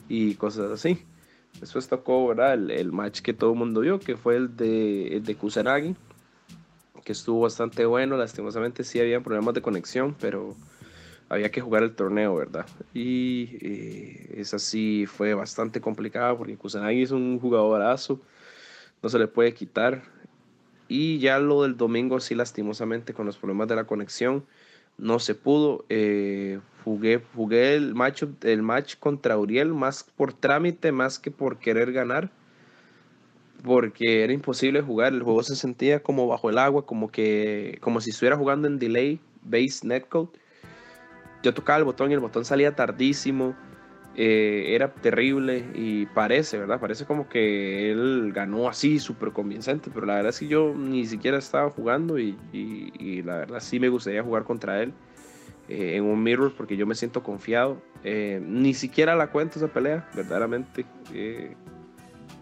y 0.08 0.34
cosas 0.34 0.70
así. 0.70 1.04
Después 1.60 1.88
tocó 1.88 2.28
¿verdad? 2.28 2.54
El, 2.70 2.92
match 2.92 3.20
que 3.20 3.32
todo 3.32 3.52
el 3.52 3.58
mundo 3.58 3.80
vio, 3.80 3.98
que 3.98 4.16
fue 4.16 4.36
el 4.36 4.56
de, 4.56 5.16
el 5.16 5.24
de 5.24 5.34
Kusanagi, 5.34 5.96
que 7.04 7.12
estuvo 7.12 7.40
bastante 7.40 7.84
bueno. 7.84 8.16
Lastimosamente 8.16 8.84
sí 8.84 9.00
había 9.00 9.20
problemas 9.20 9.54
de 9.54 9.62
conexión, 9.62 10.14
pero 10.20 10.54
había 11.28 11.50
que 11.50 11.60
jugar 11.60 11.82
el 11.82 11.94
torneo, 11.94 12.34
¿verdad? 12.36 12.66
Y 12.94 13.58
eh, 13.60 14.34
esa 14.36 14.58
sí 14.58 15.06
fue 15.06 15.34
bastante 15.34 15.80
complicada 15.80 16.36
porque 16.36 16.56
Kusanagi 16.56 17.02
es 17.02 17.10
un 17.10 17.38
jugadorazo, 17.38 18.20
no 19.02 19.08
se 19.08 19.18
le 19.18 19.28
puede 19.28 19.54
quitar. 19.54 20.02
Y 20.88 21.18
ya 21.18 21.38
lo 21.38 21.62
del 21.64 21.76
domingo, 21.76 22.18
sí, 22.20 22.34
lastimosamente, 22.34 23.12
con 23.12 23.26
los 23.26 23.36
problemas 23.36 23.68
de 23.68 23.76
la 23.76 23.84
conexión, 23.84 24.44
no 24.96 25.18
se 25.18 25.34
pudo. 25.34 25.84
Eh, 25.90 26.60
jugué, 26.84 27.20
jugué 27.34 27.74
el, 27.74 27.94
match, 27.94 28.24
el 28.42 28.62
match 28.62 28.96
contra 28.98 29.38
Uriel 29.38 29.74
más 29.74 30.04
por 30.04 30.32
trámite, 30.32 30.92
más 30.92 31.18
que 31.18 31.30
por 31.30 31.58
querer 31.58 31.92
ganar. 31.92 32.30
Porque 33.64 34.24
era 34.24 34.32
imposible 34.32 34.80
jugar, 34.80 35.12
el 35.12 35.22
juego 35.22 35.42
se 35.42 35.56
sentía 35.56 36.02
como 36.02 36.26
bajo 36.28 36.48
el 36.48 36.58
agua, 36.58 36.86
como 36.86 37.10
que 37.10 37.78
como 37.82 38.00
si 38.00 38.10
estuviera 38.10 38.36
jugando 38.36 38.68
en 38.68 38.78
delay 38.78 39.20
base 39.42 39.86
netcode 39.86 40.30
yo 41.48 41.54
tocaba 41.54 41.78
el 41.78 41.84
botón 41.84 42.10
y 42.10 42.14
el 42.14 42.20
botón 42.20 42.44
salía 42.44 42.74
tardísimo. 42.74 43.56
Eh, 44.20 44.74
era 44.74 44.92
terrible 44.92 45.64
y 45.74 46.06
parece, 46.06 46.58
¿verdad? 46.58 46.80
Parece 46.80 47.04
como 47.04 47.28
que 47.28 47.92
él 47.92 48.32
ganó 48.34 48.68
así, 48.68 48.98
súper 48.98 49.30
convincente, 49.30 49.90
pero 49.94 50.06
la 50.06 50.16
verdad 50.16 50.30
es 50.30 50.40
que 50.40 50.48
yo 50.48 50.74
ni 50.76 51.06
siquiera 51.06 51.38
estaba 51.38 51.70
jugando 51.70 52.18
y, 52.18 52.36
la 53.24 53.36
verdad 53.36 53.60
sí 53.60 53.78
me 53.78 53.88
gustaría 53.88 54.22
jugar 54.22 54.42
contra 54.42 54.82
él 54.82 54.92
eh, 55.68 55.94
en 55.94 56.04
un 56.04 56.20
mirror 56.20 56.52
porque 56.56 56.76
yo 56.76 56.84
me 56.86 56.96
siento 56.96 57.22
confiado. 57.22 57.80
Eh, 58.02 58.42
ni 58.44 58.74
siquiera 58.74 59.14
la 59.14 59.30
cuento 59.30 59.58
esa 59.58 59.68
pelea, 59.68 60.08
verdaderamente. 60.14 60.84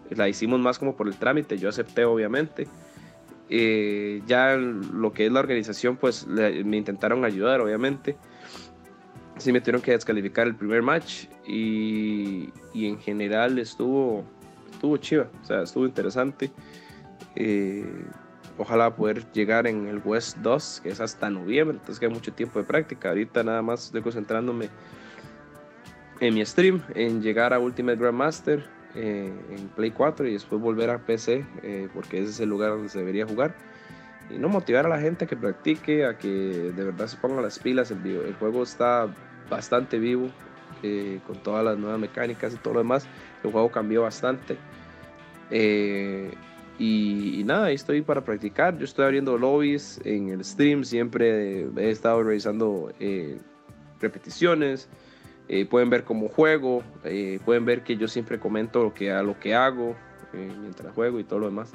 la 0.09 0.27
hicimos 0.27 0.59
más 0.59 0.79
como 0.79 0.97
por 0.97 1.07
el 1.07 1.15
trámite, 1.15 1.59
yo 1.59 1.69
acepté 1.69 2.05
obviamente. 2.05 2.67
ya 3.49 4.55
lo 4.55 5.13
que 5.13 5.27
es 5.27 5.31
la 5.31 5.41
organización, 5.41 5.95
pues 5.95 6.25
me 6.25 6.75
intentaron 6.75 7.23
ayudar, 7.23 7.61
obviamente 7.61 8.17
sí 9.37 9.51
me 9.51 9.61
tuvieron 9.61 9.81
que 9.81 9.91
descalificar 9.91 10.47
el 10.47 10.55
primer 10.55 10.81
match 10.81 11.25
y, 11.45 12.51
y 12.73 12.87
en 12.87 12.99
general 12.99 13.59
estuvo, 13.59 14.23
estuvo 14.71 14.97
chiva, 14.97 15.27
o 15.41 15.45
sea, 15.45 15.63
estuvo 15.63 15.85
interesante. 15.85 16.51
Eh, 17.35 17.85
ojalá 18.57 18.95
poder 18.95 19.31
llegar 19.31 19.67
en 19.67 19.87
el 19.87 20.01
West 20.03 20.37
2, 20.37 20.81
que 20.83 20.89
es 20.89 20.99
hasta 20.99 21.29
noviembre, 21.29 21.77
entonces 21.77 21.99
que 21.99 22.07
hay 22.07 22.13
mucho 22.13 22.33
tiempo 22.33 22.59
de 22.59 22.65
práctica. 22.65 23.09
Ahorita 23.09 23.43
nada 23.43 23.61
más 23.61 23.85
estoy 23.85 24.01
concentrándome 24.01 24.69
en 26.19 26.33
mi 26.33 26.45
stream, 26.45 26.81
en 26.95 27.21
llegar 27.21 27.53
a 27.53 27.59
Ultimate 27.59 27.97
Grandmaster 27.97 28.65
eh, 28.95 29.31
en 29.51 29.67
Play 29.69 29.91
4 29.91 30.27
y 30.27 30.33
después 30.33 30.61
volver 30.61 30.89
a 30.89 31.05
PC, 31.05 31.45
eh, 31.61 31.87
porque 31.93 32.19
ese 32.19 32.31
es 32.31 32.39
el 32.39 32.49
lugar 32.49 32.71
donde 32.71 32.89
se 32.89 32.99
debería 32.99 33.27
jugar. 33.27 33.55
Y 34.29 34.37
no 34.37 34.49
motivar 34.49 34.85
a 34.85 34.89
la 34.89 34.99
gente 34.99 35.25
a 35.25 35.27
que 35.27 35.37
practique, 35.37 36.05
a 36.05 36.17
que 36.17 36.27
de 36.27 36.83
verdad 36.83 37.07
se 37.07 37.17
pongan 37.17 37.43
las 37.43 37.59
pilas. 37.59 37.91
El, 37.91 38.05
el 38.05 38.33
juego 38.35 38.63
está 38.63 39.07
bastante 39.49 39.99
vivo, 39.99 40.29
eh, 40.83 41.19
con 41.25 41.37
todas 41.37 41.63
las 41.63 41.77
nuevas 41.77 41.99
mecánicas 41.99 42.53
y 42.53 42.57
todo 42.57 42.75
lo 42.75 42.79
demás. 42.79 43.07
El 43.43 43.51
juego 43.51 43.71
cambió 43.71 44.03
bastante. 44.03 44.57
Eh, 45.49 46.33
y, 46.79 47.43
nada, 47.45 47.67
ahí 47.67 47.75
estoy 47.75 48.01
para 48.01 48.21
practicar. 48.21 48.77
Yo 48.77 48.85
estoy 48.85 49.05
abriendo 49.05 49.37
lobbies 49.37 49.99
en 50.03 50.29
el 50.29 50.43
stream, 50.43 50.83
siempre 50.83 51.67
he 51.75 51.89
estado 51.89 52.21
revisando 52.21 52.93
eh, 52.99 53.39
repeticiones. 53.99 54.87
pueden 55.69 55.89
ver 55.89 56.03
cómo 56.03 56.27
juego, 56.27 56.83
pueden 57.45 57.65
ver 57.65 57.83
que 57.83 57.97
yo 57.97 58.07
siempre 58.07 58.37
comento 58.37 58.83
lo 58.83 58.93
que, 58.93 59.11
a 59.11 59.23
lo 59.23 59.39
que 59.39 59.55
hago 59.55 59.95
mientras 60.33 60.93
juego 60.93 61.19
y 61.19 61.23
todo 61.23 61.39
lo 61.39 61.45
demás. 61.47 61.71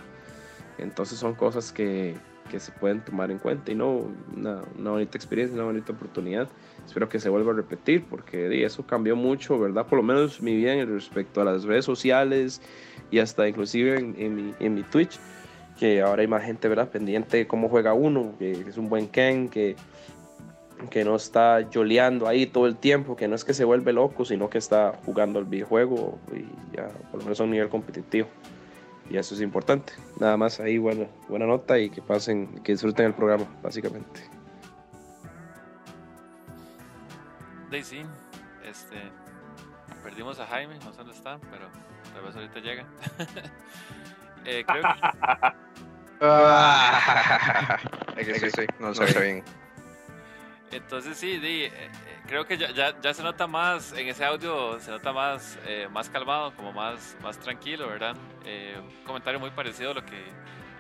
Entonces 0.79 1.19
son 1.19 1.35
cosas 1.35 1.73
que, 1.73 2.15
que 2.53 2.61
se 2.61 2.71
pueden 2.73 3.01
tomar 3.01 3.31
en 3.31 3.39
cuenta 3.39 3.73
y 3.73 3.75
no 3.75 4.11
una, 4.37 4.63
una, 4.79 4.91
bonita 4.91 5.17
experiencia, 5.17 5.55
una 5.55 5.65
bonita 5.65 5.93
oportunidad. 5.93 6.49
Espero 6.87 7.09
que 7.09 7.21
se 7.21 7.29
vuelva 7.29 7.53
a 7.53 7.57
repetir 7.57 8.05
porque 8.09 8.65
eso 8.65 8.87
cambió 8.87 9.17
mucho, 9.17 9.59
¿verdad? 9.59 9.87
Por 9.87 9.99
lo 9.99 10.03
menos 10.03 10.43
mi 10.43 10.57
vida 10.57 10.85
respecto 10.85 11.41
a 11.41 11.45
las 11.45 11.65
redes 11.65 11.85
sociales 11.85 12.61
y 13.11 13.19
hasta 13.19 13.49
inclusive 13.49 13.99
en, 13.99 14.35
mi, 14.35 14.55
en 14.61 14.75
mi 14.75 14.83
Twitch, 14.83 15.19
que 15.79 16.03
ahora 16.03 16.23
hay 16.23 16.29
más 16.29 16.45
gente, 16.45 16.69
¿verdad? 16.69 16.89
Pendiente 16.89 17.39
de 17.39 17.47
cómo 17.47 17.69
juega 17.69 17.95
uno, 17.95 18.35
que 18.39 18.53
es 18.53 18.77
un 18.77 18.89
buen 18.89 19.09
Ken, 19.09 19.49
que, 19.49 19.77
que 20.91 21.05
no 21.05 21.17
está 21.17 21.67
joleando 21.73 22.27
ahí 22.27 22.47
todo 22.47 22.67
el 22.67 22.77
tiempo, 22.77 23.17
que 23.17 23.29
no 23.29 23.35
es 23.35 23.45
que 23.45 23.55
se 23.55 23.65
vuelve 23.65 23.93
loco, 23.93 24.25
sino 24.25 24.51
que 24.51 24.59
está 24.59 24.99
jugando 25.05 25.39
el 25.39 25.47
videojuego 25.47 26.19
y 26.35 26.77
ya 26.77 26.89
por 27.11 27.21
lo 27.21 27.25
menos 27.25 27.41
a 27.41 27.45
un 27.45 27.51
nivel 27.51 27.69
competitivo 27.69 28.29
y 29.13 29.17
eso 29.19 29.35
es 29.35 29.41
importante. 29.41 29.93
Nada 30.19 30.37
más 30.37 30.59
ahí, 30.61 30.79
bueno, 30.79 31.07
buena 31.29 31.47
nota 31.47 31.79
y 31.79 31.91
que 31.91 32.01
pasen, 32.01 32.49
que 32.63 32.73
disfruten 32.73 33.07
el 33.07 33.15
programa, 33.15 33.47
básicamente. 33.63 34.21
Daisy, 37.73 38.05
este, 38.65 39.11
perdimos 40.03 40.39
a 40.39 40.47
Jaime, 40.47 40.77
no 40.77 40.93
sé 40.93 40.99
dónde 40.99 41.15
está, 41.15 41.39
pero 41.51 41.69
tal 42.13 42.23
vez 42.23 42.37
ahorita 42.37 42.61
llega. 42.61 42.87
eh, 44.45 44.65
creo 44.67 44.83
que... 44.83 44.89
Ah, 46.25 47.81
no 48.79 48.95
sé 48.95 49.21
bien. 49.21 49.43
Entonces 50.73 51.19
sí, 51.19 51.33
eh, 51.43 51.67
eh, 51.67 51.91
creo 52.27 52.47
que 52.47 52.57
ya, 52.57 52.99
ya, 52.99 53.15
se 53.15 53.23
nota 53.23 53.47
más, 53.47 53.93
en 53.93 54.09
ese 54.09 54.25
audio 54.25 54.81
se 54.81 54.91
nota 54.91 55.13
más, 55.13 55.59
eh, 55.67 55.87
más 55.91 56.09
calmado, 56.09 56.55
como 56.57 56.73
más, 56.73 57.17
más 57.23 57.39
tranquilo, 57.39 57.89
¿verdad? 57.89 58.17
un 58.17 59.05
comentario 59.05 59.39
muy 59.39 59.51
parecido 59.51 59.91
a 59.91 59.95
lo 59.95 60.05
que, 60.05 60.25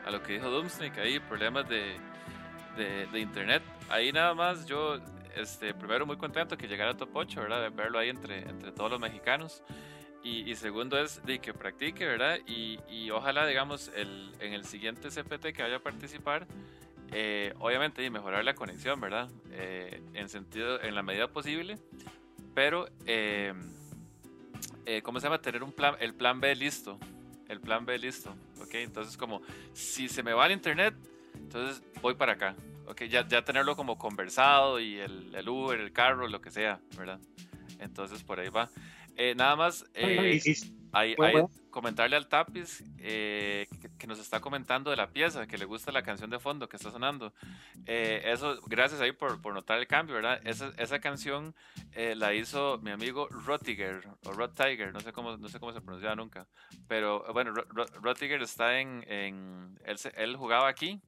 a 0.07 0.11
lo 0.11 0.23
que 0.23 0.35
dijo 0.35 0.49
Doomsnick 0.49 0.97
ahí, 0.99 1.21
problemas 1.21 1.69
de, 1.69 1.97
de, 2.77 3.21
internet. 3.21 3.63
Ahí 3.91 4.13
nada 4.13 4.33
más 4.33 4.65
yo 4.65 4.99
este, 5.37 5.75
primero 5.75 6.07
muy 6.07 6.17
contento 6.17 6.57
que 6.57 6.69
llegara 6.69 6.93
a 6.93 6.97
Top 6.97 7.11
8, 7.15 7.41
¿verdad? 7.41 7.63
De 7.63 7.69
verlo 7.71 7.99
ahí 7.99 8.09
entre, 8.09 8.41
entre 8.41 8.73
todos 8.73 8.91
los 8.91 9.01
mexicanos. 9.01 9.63
Y, 10.25 10.55
segundo 10.55 11.01
es 11.01 11.21
de 11.27 11.41
que 11.41 11.53
practique, 11.53 12.07
¿verdad? 12.07 12.39
Y, 12.47 12.79
y 12.89 13.11
ojalá, 13.11 13.45
digamos, 13.45 13.91
el, 13.97 14.33
en 14.39 14.53
el 14.53 14.65
siguiente 14.65 15.09
CPT 15.09 15.53
que 15.53 15.63
vaya 15.63 15.77
a 15.77 15.83
participar, 15.83 16.47
eh, 17.11 17.53
obviamente 17.59 18.09
mejorar 18.09 18.45
la 18.45 18.55
conexión, 18.55 19.01
¿verdad? 19.01 19.29
Eh, 19.51 20.01
en 20.15 20.29
sentido, 20.29 20.81
en 20.81 20.95
la 20.95 21.03
medida 21.03 21.27
posible, 21.27 21.77
pero, 22.55 22.89
eh, 23.05 23.53
¿cómo 25.03 25.19
se 25.19 25.27
llama? 25.27 25.43
Tener 25.43 25.65
un 25.65 25.73
plan, 25.73 25.97
el 25.99 26.15
plan 26.15 26.41
B 26.41 26.55
listo, 26.55 27.01
el 27.49 27.61
plan 27.61 27.85
B 27.85 27.99
listo, 27.99 28.31
¿ok? 28.61 28.75
Entonces, 28.75 29.17
como, 29.17 29.43
si 29.73 30.09
se 30.09 30.23
me 30.23 30.33
va 30.33 30.47
el 30.47 30.53
internet, 30.53 30.95
entonces 31.35 31.83
voy 32.01 32.15
para 32.15 32.33
acá, 32.33 32.55
¿ok? 32.87 33.03
Ya, 33.05 33.27
ya 33.27 33.45
tenerlo 33.45 33.77
como 33.77 33.99
conversado 33.99 34.81
y 34.81 34.99
el, 34.99 35.35
el 35.35 35.49
Uber, 35.49 35.81
el 35.81 35.93
carro, 35.93 36.29
lo 36.29 36.41
que 36.41 36.51
sea, 36.51 36.81
¿verdad? 36.97 37.21
Entonces, 37.79 38.23
por 38.23 38.41
ahí 38.41 38.49
va. 38.49 38.71
Eh, 39.17 39.35
nada 39.35 39.57
más, 39.57 39.85
eh, 39.95 40.41
hay, 40.93 41.15
comentarle 41.71 42.17
al 42.17 42.29
Tapiz 42.29 42.83
eh, 42.99 43.67
que, 43.99 44.07
nos 44.07 44.19
está 44.19 44.41
comentando 44.41 44.91
de 44.91 44.97
la 44.97 45.11
pieza, 45.11 45.47
que 45.47 45.59
le 45.59 45.65
gusta 45.65 45.93
la 45.93 46.03
canción 46.03 46.31
de 46.31 46.39
fondo 46.39 46.69
que 46.69 46.77
está 46.77 46.91
sonando. 46.91 47.35
eso, 47.87 48.61
gracias 48.67 49.01
ahí 49.01 49.13
por, 49.13 49.41
por, 49.43 49.55
notar 49.55 49.79
el 49.79 49.87
cambio, 49.87 50.15
¿verdad? 50.15 50.41
Esa, 50.47 50.73
esa 50.79 51.01
canción 51.01 51.55
la 51.95 52.35
hizo 52.35 52.79
mi 52.83 52.91
amigo 52.91 53.29
Rottiger, 53.29 54.03
o 54.25 54.33
Rot 54.33 54.55
Tiger, 54.55 54.93
no 54.93 55.01
sé 55.01 55.13
cómo, 55.13 55.37
no 55.37 55.49
sé 55.49 55.61
cómo 55.61 55.73
se 55.73 55.81
pronuncia 55.81 56.15
nunca. 56.15 56.47
Pero 56.89 57.25
bueno, 57.33 57.53
Rottiger 58.01 58.41
está 58.43 58.81
en. 58.81 59.05
en 59.09 59.79
él, 59.85 59.97
él 60.17 60.37
jugaba 60.37 60.69
aquí. 60.69 61.01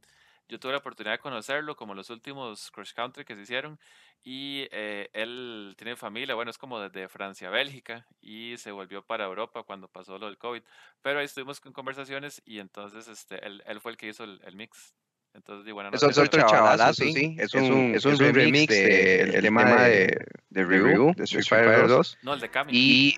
Yo 0.48 0.60
tuve 0.60 0.72
la 0.72 0.78
oportunidad 0.78 1.14
de 1.14 1.18
conocerlo 1.18 1.74
como 1.74 1.94
los 1.94 2.10
últimos 2.10 2.70
cross 2.70 2.92
country 2.92 3.24
que 3.24 3.34
se 3.34 3.42
hicieron 3.42 3.78
y 4.22 4.66
eh, 4.72 5.10
él 5.12 5.74
tiene 5.76 5.96
familia, 5.96 6.34
bueno, 6.34 6.50
es 6.50 6.58
como 6.58 6.80
desde 6.80 7.08
Francia, 7.08 7.50
Bélgica, 7.50 8.06
y 8.22 8.56
se 8.56 8.70
volvió 8.70 9.02
para 9.02 9.24
Europa 9.24 9.62
cuando 9.64 9.88
pasó 9.88 10.18
lo 10.18 10.26
del 10.26 10.38
COVID. 10.38 10.62
Pero 11.02 11.18
ahí 11.18 11.26
estuvimos 11.26 11.60
con 11.60 11.72
conversaciones 11.72 12.42
y 12.44 12.58
entonces 12.58 13.06
este, 13.08 13.44
él, 13.46 13.62
él 13.66 13.80
fue 13.80 13.92
el 13.92 13.98
que 13.98 14.08
hizo 14.08 14.24
el, 14.24 14.40
el 14.44 14.56
mix. 14.56 14.94
Entonces, 15.34 15.72
bueno, 15.72 15.90
no, 15.90 15.96
es 15.96 16.18
otro 16.18 16.46
chavalazo, 16.46 17.02
sí. 17.04 17.36
Es 17.38 17.52
un, 17.54 17.94
es 17.94 18.04
un, 18.04 18.16
remix 18.16 18.72
del 18.72 19.32
de, 19.32 19.42
tema 19.42 19.82
de, 19.82 20.16
de 20.48 20.64
Ryu, 20.64 21.12
de 21.16 21.24
Street 21.24 21.44
Fighter 21.44 21.88
2. 21.88 22.18
No, 22.22 22.34
el 22.34 22.40
de 22.40 22.48
Kami. 22.48 22.72
Y 22.72 23.16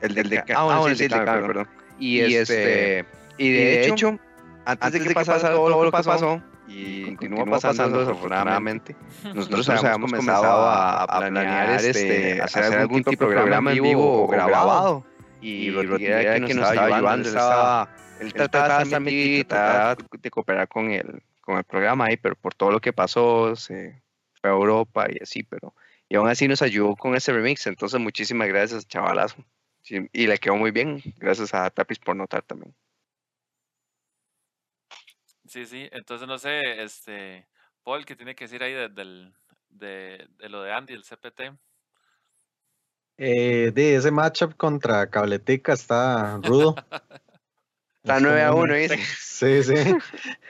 el 0.00 0.14
del 0.14 0.30
de 0.30 0.42
Kami. 0.44 0.70
Ah, 0.72 0.94
sí, 0.94 1.04
el 1.04 1.10
de 1.10 1.24
Kami, 1.24 1.46
perdón. 1.46 1.68
Y, 1.98 2.20
este, 2.20 3.04
y 3.36 3.50
de 3.50 3.86
hecho, 3.86 4.18
antes 4.64 4.92
de 4.92 5.08
que 5.08 5.14
pasara 5.14 5.50
todo 5.50 5.68
lo 5.68 5.84
que 5.84 5.90
pasó, 5.90 6.42
y 6.72 7.04
continúa 7.04 7.44
pasando, 7.60 8.00
desafortunadamente. 8.00 8.96
Nosotros, 9.34 9.68
habíamos 9.68 10.10
comenzado 10.10 10.68
a, 10.68 11.06
planear 11.06 11.80
este, 11.80 12.30
este 12.30 12.42
hacer, 12.42 12.64
algún 12.74 13.04
tipo 13.04 13.26
de 13.26 13.34
programa 13.34 13.72
en 13.72 13.82
vivo 13.82 14.24
o 14.24 14.28
grabado. 14.28 15.04
Y, 15.40 15.70
Rodríguez 15.70 16.46
que 16.46 16.54
nos 16.54 16.70
estaba 16.70 16.96
ayudando, 16.96 17.28
él, 17.28 17.34
estaba, 17.34 17.88
él 18.20 18.32
trataba 18.32 18.84
de 18.84 20.30
cooperar 20.30 20.68
con 20.68 20.90
el, 20.92 21.22
con 21.40 21.58
el 21.58 21.64
programa 21.64 22.06
ahí, 22.06 22.16
pero 22.16 22.36
por 22.36 22.54
todo 22.54 22.70
lo 22.70 22.80
que 22.80 22.92
pasó, 22.92 23.56
se 23.56 24.00
fue 24.40 24.50
a 24.50 24.52
Europa 24.52 25.06
y 25.10 25.20
así, 25.20 25.42
pero 25.42 25.74
y 26.08 26.16
aún 26.16 26.28
así 26.28 26.46
nos 26.46 26.62
ayudó 26.62 26.94
con 26.94 27.16
ese 27.16 27.32
remix, 27.32 27.66
entonces 27.66 27.98
muchísimas 27.98 28.46
gracias, 28.46 28.86
chavalazo. 28.86 29.44
y 29.88 30.26
le 30.26 30.38
quedó 30.38 30.56
muy 30.56 30.70
bien, 30.70 31.02
gracias 31.16 31.54
a 31.54 31.68
Tapis 31.70 31.98
por 31.98 32.14
notar 32.14 32.42
también. 32.42 32.74
Sí, 35.52 35.66
sí, 35.66 35.86
entonces 35.92 36.26
no 36.26 36.38
sé, 36.38 36.82
este, 36.82 37.46
Paul, 37.82 38.06
¿qué 38.06 38.16
tiene 38.16 38.34
que 38.34 38.44
decir 38.44 38.62
ahí 38.62 38.72
de, 38.72 38.88
de, 39.68 40.48
lo 40.48 40.62
de 40.62 40.72
Andy, 40.72 40.94
el 40.94 41.04
CPT? 41.04 41.52
Eh, 43.18 43.70
de 43.74 43.96
ese 43.96 44.10
matchup 44.10 44.56
contra 44.56 45.10
Cabletica 45.10 45.74
está 45.74 46.38
rudo. 46.38 46.74
está 48.02 48.18
9 48.18 48.42
a 48.42 48.54
1, 48.54 48.74
dice. 48.76 48.96
Sí, 49.20 49.62
sí. 49.62 49.74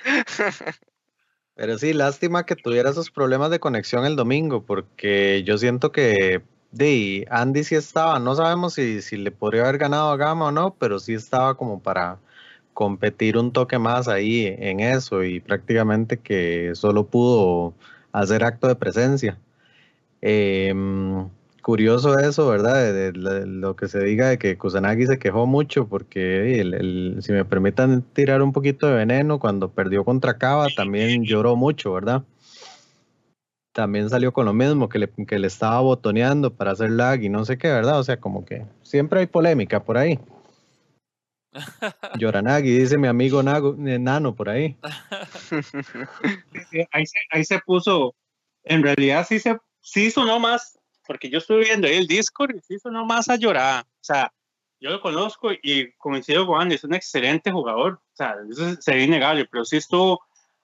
Pero 1.57 1.79
sí, 1.79 1.95
lástima 1.95 2.47
que 2.47 2.55
tuviera 2.55 2.91
esos 2.91 3.11
problemas 3.11 3.51
de 3.51 3.59
conexión 3.59 4.07
el 4.07 4.15
domingo, 4.15 4.65
porque 4.65 5.43
yo 5.43 5.59
siento 5.59 5.91
que 5.91 6.45
de 6.71 7.27
Andy 7.29 7.65
sí 7.65 7.75
estaba, 7.75 8.21
no 8.21 8.37
sabemos 8.37 8.75
si, 8.75 9.03
si 9.03 9.17
le 9.17 9.33
podría 9.33 9.63
haber 9.63 9.79
ganado 9.79 10.13
a 10.13 10.17
Gama 10.17 10.47
o 10.47 10.53
no, 10.53 10.77
pero 10.77 11.01
sí 11.01 11.15
estaba 11.15 11.57
como 11.57 11.83
para 11.83 12.21
competir 12.75 13.37
un 13.37 13.53
toque 13.53 13.79
más 13.79 14.09
ahí 14.09 14.47
en 14.47 14.81
eso 14.81 15.25
y 15.25 15.41
prácticamente 15.41 16.19
que 16.19 16.73
solo 16.75 17.07
pudo 17.07 17.75
hacer 18.13 18.45
acto 18.45 18.69
de 18.69 18.77
presencia. 18.77 19.39
Em, 20.21 21.29
curioso 21.63 22.19
eso, 22.19 22.49
¿verdad? 22.49 23.13
Lo 23.15 23.77
que 23.77 23.89
se 23.89 24.01
diga 24.01 24.29
de 24.29 24.39
que 24.39 24.57
Kusanagi 24.57 25.07
se 25.07 25.19
quejó 25.19 25.47
mucho 25.47 25.87
porque 25.89 27.19
si 27.21 27.33
me 27.33 27.45
permitan 27.45 28.03
tirar 28.03 28.43
un 28.43 28.53
poquito 28.53 28.87
de 28.87 28.95
veneno, 28.95 29.39
cuando 29.39 29.71
perdió 29.71 30.05
contra 30.05 30.39
Cava 30.39 30.69
también 30.77 31.25
lloró 31.25 31.57
mucho, 31.57 31.93
¿verdad? 31.93 32.23
También 33.73 34.11
salió 34.11 34.33
con 34.33 34.45
lo 34.45 34.53
mismo, 34.53 34.89
que 34.89 34.99
le, 34.99 35.09
que 35.09 35.39
le 35.39 35.47
estaba 35.47 35.81
botoneando 35.81 36.53
para 36.53 36.73
hacer 36.73 36.91
lag 36.91 37.23
y 37.23 37.31
no 37.31 37.45
sé 37.45 37.57
qué, 37.57 37.69
¿verdad? 37.69 37.99
O 37.99 38.05
sea, 38.05 38.19
como 38.19 38.45
que 38.45 38.67
siempre 38.83 39.21
hay 39.21 39.27
polémica 39.27 39.83
por 39.83 39.97
ahí. 39.97 40.19
Yoranagi, 42.19 42.79
dice 42.79 42.99
mi 42.99 43.09
amigo 43.09 43.43
Nago, 43.43 43.77
eh, 43.87 43.99
Nano 43.99 44.35
por 44.35 44.49
ahí. 44.49 44.77
ahí, 47.31 47.45
se, 47.45 47.59
puso, 47.61 48.15
en 48.65 48.83
realidad 48.83 49.27
sí 49.29 49.39
se 49.39 49.59
sí 49.81 50.11
sonó 50.11 50.39
más, 50.41 50.79
porque 51.07 51.29
yo 51.29 51.39
estuve 51.39 51.65
viendo 51.65 51.87
ahí 51.87 51.97
el 51.97 52.07
Discord 52.07 52.57
y 52.57 52.61
sí 52.61 52.79
sonó 52.79 53.05
más 53.05 53.29
a 53.29 53.37
llorar. 53.37 53.85
O 53.85 54.05
sea, 54.05 54.33
yo 54.81 54.91
lo 54.91 55.01
conozco 55.01 55.51
y 55.53 55.93
coincido 55.93 56.47
con 56.47 56.61
Andy, 56.61 56.77
es 56.77 56.85
un 56.85 56.95
excelente 56.95 57.53
jugador. 57.53 57.95
O 57.95 58.17
sea, 58.17 58.35
eso 58.51 58.81
sería 58.81 59.05
innegable, 59.05 59.47
pero 59.47 59.65
sí 59.65 59.77
estuvo 59.77 60.21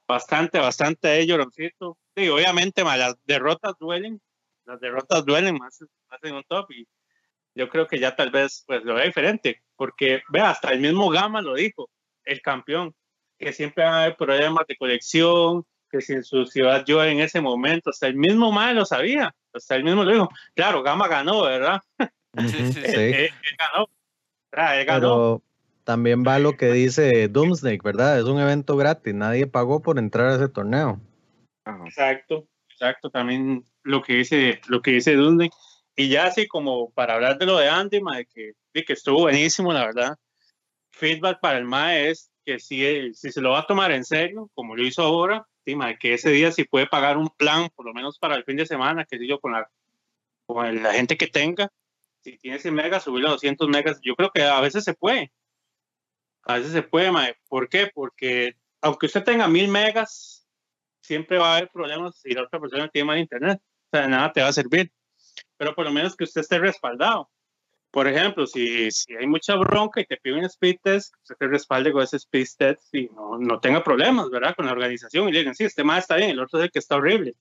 bastante, 0.07 0.59
bastante 0.59 1.27
lloroncito. 1.27 1.99
Sí, 2.17 2.29
obviamente 2.29 2.83
las 2.83 3.17
derrotas 3.25 3.75
duelen, 3.79 4.21
las 4.65 4.81
derrotas 4.81 5.25
duelen 5.25 5.57
más, 5.57 5.79
más 6.11 6.19
en 6.23 6.35
un 6.35 6.45
top 6.45 6.71
y 6.73 6.87
yo 7.59 7.69
creo 7.69 7.89
que 7.89 7.99
ya 7.99 8.15
tal 8.15 8.31
vez 8.31 8.63
pues 8.69 8.85
lo 8.85 8.95
vea 8.95 9.05
diferente, 9.05 9.63
porque 9.75 10.23
vea, 10.29 10.51
hasta 10.51 10.71
el 10.71 10.79
mismo 10.79 11.11
Gama 11.11 11.43
lo 11.43 11.55
dijo, 11.55 11.91
el 12.25 12.41
campeón, 12.41 12.95
que 13.37 13.53
siempre 13.53 13.85
va 13.85 13.91
a 13.91 14.03
haber 14.05 14.17
problemas 14.17 14.65
de 14.69 14.77
colección, 14.77 15.65
que 15.91 16.01
si 16.01 16.13
en 16.13 16.23
su 16.23 16.47
ciudad 16.47 16.85
yo 16.87 17.03
en 17.03 17.19
ese 17.19 17.41
momento, 17.41 17.91
hasta 17.91 18.07
el 18.07 18.15
mismo 18.15 18.53
Mae 18.53 18.75
lo 18.75 18.85
sabía, 18.85 19.35
hasta 19.53 19.75
el 19.75 19.83
mismo 19.83 20.05
lo 20.05 20.13
dijo, 20.13 20.29
claro, 20.55 20.85
Gama 20.85 21.09
ganó, 21.09 21.43
¿verdad? 21.43 21.81
Sí, 22.47 22.73
sí, 22.73 22.81
él, 22.85 23.31
ganó, 23.59 23.89
él 24.75 24.85
ganó. 24.85 25.01
Pero 25.01 25.43
también 25.83 26.23
va 26.25 26.39
lo 26.39 26.57
que 26.57 26.71
dice 26.71 27.27
Doomsnake, 27.27 27.83
¿verdad? 27.83 28.21
Es 28.21 28.27
un 28.27 28.39
evento 28.39 28.77
gratis, 28.77 29.15
nadie 29.15 29.49
pagó 29.49 29.83
por 29.83 29.99
entrar 29.99 30.27
a 30.27 30.37
ese 30.37 30.49
torneo. 30.49 31.01
Exacto, 31.87 32.47
exacto, 32.71 33.11
también 33.11 33.65
lo 33.83 34.01
que 34.03 34.15
dice, 34.15 34.61
lo 34.69 34.81
que 34.81 34.93
dice 34.93 35.17
Doomsnake. 35.17 35.55
Y 35.99 36.09
ya 36.09 36.27
así 36.27 36.47
como 36.47 36.93
para 36.93 37.15
hablar 37.15 37.39
de 37.39 37.47
lo 37.47 37.59
de 37.59 37.69
Andy, 37.69 37.99
de 37.99 38.27
que, 38.27 38.53
de 38.73 38.85
que 38.85 38.93
estuvo 38.93 39.23
buenísimo, 39.23 39.73
la 39.73 39.85
verdad. 39.85 40.17
Feedback 40.91 41.41
para 41.41 41.59
el 41.59 41.65
MAE 41.65 42.11
es 42.11 42.31
que 42.45 42.61
si, 42.61 43.13
si 43.15 43.33
se 43.33 43.41
lo 43.41 43.51
va 43.51 43.61
a 43.61 43.67
tomar 43.67 43.91
en 43.91 44.05
serio, 44.05 44.49
como 44.55 44.77
lo 44.77 44.85
hizo 44.85 45.03
ahora, 45.03 45.45
sí, 45.65 45.77
que 45.99 46.15
ese 46.15 46.31
día 46.31 46.53
si 46.53 46.63
puede 46.63 46.87
pagar 46.87 47.17
un 47.17 47.29
plan, 47.31 47.69
por 47.75 47.85
lo 47.85 47.93
menos 47.95 48.17
para 48.21 48.37
el 48.37 48.45
fin 48.45 48.57
de 48.57 48.65
semana, 48.65 49.07
que 49.07 49.19
yo 49.27 49.41
con 49.41 49.51
la, 49.51 49.69
con 50.47 50.81
la 50.85 50.93
gente 50.93 51.17
que 51.17 51.27
tenga, 51.27 51.69
si 52.23 52.39
tiene 52.39 52.61
100 52.61 52.75
megas, 52.75 53.03
subirlo 53.03 53.31
a 53.31 53.33
200 53.33 53.69
megas, 53.69 53.99
yo 54.01 54.15
creo 54.15 54.31
que 54.31 54.45
a 54.45 54.61
veces 54.61 54.85
se 54.85 54.95
puede. 54.95 55.33
A 56.45 56.59
veces 56.59 56.71
se 56.71 56.83
puede, 56.83 57.11
mae. 57.11 57.35
¿Por 57.49 57.69
qué? 57.69 57.91
Porque 57.93 58.55
aunque 58.83 59.07
usted 59.07 59.25
tenga 59.25 59.49
1000 59.49 59.67
megas, 59.67 60.47
siempre 61.01 61.39
va 61.39 61.55
a 61.55 61.57
haber 61.57 61.71
problemas 61.71 62.21
si 62.21 62.31
la 62.35 62.45
otra 62.45 62.61
persona 62.61 62.89
tiene 62.89 63.07
mal 63.07 63.19
internet. 63.19 63.61
O 63.91 63.97
sea, 63.97 64.07
nada 64.07 64.33
te 64.33 64.43
va 64.43 64.47
a 64.47 64.53
servir 64.53 64.93
pero 65.57 65.75
por 65.75 65.85
lo 65.85 65.93
menos 65.93 66.17
que 66.17 66.25
usted 66.25 66.41
esté 66.41 66.59
respaldado. 66.59 67.31
Por 67.91 68.07
ejemplo, 68.07 68.47
si, 68.47 68.91
si 68.91 69.15
hay 69.15 69.27
mucha 69.27 69.57
bronca 69.57 70.01
y 70.01 70.05
te 70.05 70.19
pide 70.19 70.35
un 70.35 70.45
speed 70.45 70.77
test, 70.83 71.15
usted 71.23 71.37
te 71.39 71.47
respalde 71.49 71.91
con 71.91 72.03
ese 72.03 72.19
speed 72.19 72.47
test 72.59 72.95
y 72.95 73.09
no, 73.09 73.39
no 73.39 73.61
tenga 73.61 73.83
problemas, 73.83 74.29
¿verdad? 74.31 74.55
Con 74.55 74.67
la 74.67 74.73
organización 74.73 75.29
y 75.29 75.33
le 75.33 75.39
digan, 75.41 75.55
sí, 75.55 75.65
este 75.65 75.85
más 75.85 76.01
está 76.01 76.17
bien, 76.17 76.31
el 76.31 76.41
otro 76.41 76.59
es 76.59 76.67
el 76.67 76.71
que 76.71 76.79
está 76.79 76.97
horrible. 76.97 77.35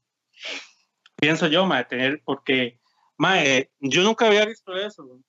Pienso 1.17 1.47
yo, 1.47 1.65
ma, 1.65 1.85
tener, 1.85 2.21
porque, 2.23 2.79
ma, 3.17 3.37
yo 3.79 4.03
nunca 4.03 4.27
había 4.27 4.45
visto 4.45 4.75
eso, 4.75 5.19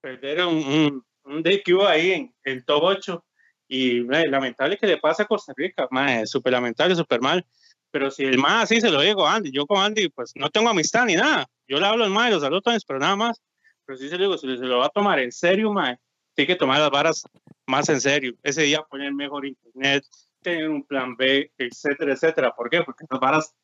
perder 0.00 0.46
un, 0.46 0.56
un, 0.56 1.04
un 1.24 1.42
DQ 1.42 1.86
ahí 1.86 2.12
en 2.12 2.34
el 2.44 2.64
top 2.64 2.84
8 2.84 3.24
y 3.68 4.00
lamentable 4.00 4.78
que 4.78 4.86
le 4.86 4.96
pasa 4.96 5.24
a 5.24 5.26
Costa 5.26 5.52
Rica, 5.54 5.86
ma, 5.90 6.24
súper 6.24 6.54
lamentable, 6.54 6.96
súper 6.96 7.20
mal. 7.20 7.46
Pero 7.90 8.10
si 8.10 8.24
el 8.24 8.38
más 8.38 8.64
así 8.64 8.80
se 8.80 8.90
lo 8.90 9.00
digo 9.00 9.26
Andy, 9.26 9.50
yo 9.50 9.66
con 9.66 9.82
Andy 9.82 10.08
pues 10.08 10.32
no 10.34 10.50
tengo 10.50 10.70
amistad 10.70 11.04
ni 11.04 11.14
nada. 11.14 11.46
Yo 11.68 11.78
le 11.78 11.86
hablo 11.86 12.04
al 12.04 12.10
mae, 12.10 12.30
los 12.30 12.42
saludo 12.42 12.62
pero 12.86 12.98
nada 12.98 13.14
más. 13.14 13.42
Pero 13.84 13.98
si 13.98 14.08
se 14.08 14.16
lo 14.16 14.24
digo, 14.24 14.38
si 14.38 14.56
se 14.56 14.64
lo 14.64 14.78
va 14.78 14.86
a 14.86 14.90
tomar 14.90 15.18
en 15.18 15.30
serio, 15.30 15.72
mae, 15.72 15.98
tiene 16.34 16.46
que 16.46 16.56
tomar 16.56 16.80
las 16.80 16.90
varas 16.90 17.24
más 17.66 17.88
en 17.88 18.00
serio. 18.00 18.34
Ese 18.42 18.62
día 18.62 18.82
poner 18.82 19.12
mejor 19.12 19.46
internet, 19.46 20.04
tener 20.42 20.68
un 20.68 20.82
plan 20.84 21.16
B, 21.16 21.52
etcétera, 21.58 22.12
etcétera. 22.14 22.54
¿Por 22.54 22.70
qué? 22.70 22.82
Porque 22.82 23.04
las 23.10 23.20
varas 23.20 23.54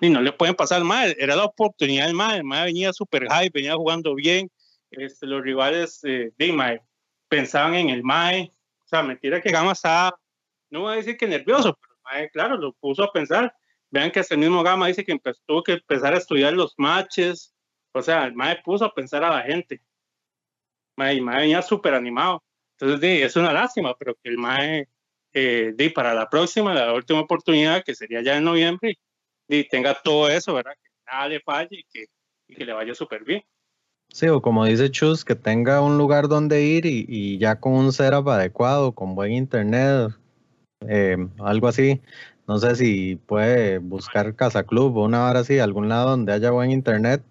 y 0.00 0.10
no 0.10 0.20
le 0.20 0.32
pueden 0.32 0.54
pasar 0.54 0.82
mal. 0.84 1.14
Era 1.18 1.36
la 1.36 1.44
oportunidad 1.44 2.06
del 2.06 2.14
MAE. 2.14 2.38
El 2.38 2.44
MAE 2.44 2.64
venía 2.66 2.92
super 2.92 3.26
high, 3.28 3.50
venía 3.50 3.74
jugando 3.74 4.14
bien. 4.14 4.50
Este, 4.90 5.26
los 5.26 5.42
rivales 5.42 6.00
eh, 6.04 6.32
de 6.36 6.52
MAE 6.52 6.82
pensaban 7.28 7.74
en 7.74 7.90
el 7.90 8.02
MAE. 8.02 8.50
O 8.84 8.88
sea, 8.88 9.02
mentira 9.02 9.40
que 9.40 9.50
Gama 9.50 9.72
estaba, 9.72 10.14
no 10.70 10.82
voy 10.82 10.94
a 10.94 10.96
decir 10.96 11.16
que 11.16 11.26
nervioso, 11.26 11.78
pero 11.80 11.94
el 11.94 12.00
MAE, 12.02 12.30
claro, 12.30 12.56
lo 12.56 12.72
puso 12.74 13.04
a 13.04 13.12
pensar. 13.12 13.54
Vean 13.94 14.10
que 14.10 14.18
hasta 14.18 14.34
el 14.34 14.40
mismo 14.40 14.64
Gama 14.64 14.88
dice 14.88 15.04
que 15.04 15.12
empezó, 15.12 15.40
tuvo 15.46 15.62
que 15.62 15.74
empezar 15.74 16.14
a 16.14 16.18
estudiar 16.18 16.52
los 16.52 16.74
matches. 16.78 17.54
O 17.92 18.02
sea, 18.02 18.24
el 18.24 18.34
MAE 18.34 18.60
puso 18.64 18.84
a 18.84 18.92
pensar 18.92 19.22
a 19.22 19.30
la 19.30 19.42
gente. 19.42 19.80
MAE, 20.96 21.12
el 21.12 21.22
MAE 21.22 21.42
venía 21.42 21.62
súper 21.62 21.94
animado. 21.94 22.42
Entonces, 22.76 23.22
es 23.22 23.36
una 23.36 23.52
lástima, 23.52 23.94
pero 23.96 24.16
que 24.20 24.30
el 24.30 24.36
MAE, 24.36 24.88
eh, 25.32 25.74
de, 25.76 25.90
para 25.90 26.12
la 26.12 26.28
próxima, 26.28 26.74
la 26.74 26.92
última 26.92 27.20
oportunidad, 27.20 27.84
que 27.84 27.94
sería 27.94 28.20
ya 28.20 28.36
en 28.36 28.42
noviembre, 28.42 28.98
y 29.46 29.68
tenga 29.68 29.94
todo 30.02 30.28
eso, 30.28 30.54
¿verdad? 30.54 30.72
Que 30.82 30.90
nada 31.06 31.28
le 31.28 31.38
falle 31.38 31.68
y 31.78 31.84
que, 31.84 32.06
y 32.48 32.56
que 32.56 32.64
le 32.64 32.72
vaya 32.72 32.96
súper 32.96 33.22
bien. 33.22 33.44
Sí, 34.08 34.26
o 34.26 34.42
como 34.42 34.64
dice 34.64 34.90
Chus, 34.90 35.24
que 35.24 35.36
tenga 35.36 35.80
un 35.80 35.98
lugar 35.98 36.26
donde 36.26 36.62
ir 36.62 36.84
y, 36.84 37.06
y 37.08 37.38
ya 37.38 37.60
con 37.60 37.74
un 37.74 37.92
setup 37.92 38.28
adecuado, 38.28 38.90
con 38.90 39.14
buen 39.14 39.30
internet, 39.30 40.10
eh, 40.88 41.16
algo 41.38 41.68
así. 41.68 42.00
No 42.46 42.58
sé 42.58 42.76
si 42.76 43.16
puede 43.16 43.78
buscar 43.78 44.34
Casa 44.34 44.64
Club 44.64 44.96
o 44.96 45.04
una 45.04 45.28
hora 45.28 45.40
así, 45.40 45.58
algún 45.58 45.88
lado 45.88 46.10
donde 46.10 46.32
haya 46.32 46.50
buen 46.50 46.70
internet 46.70 47.22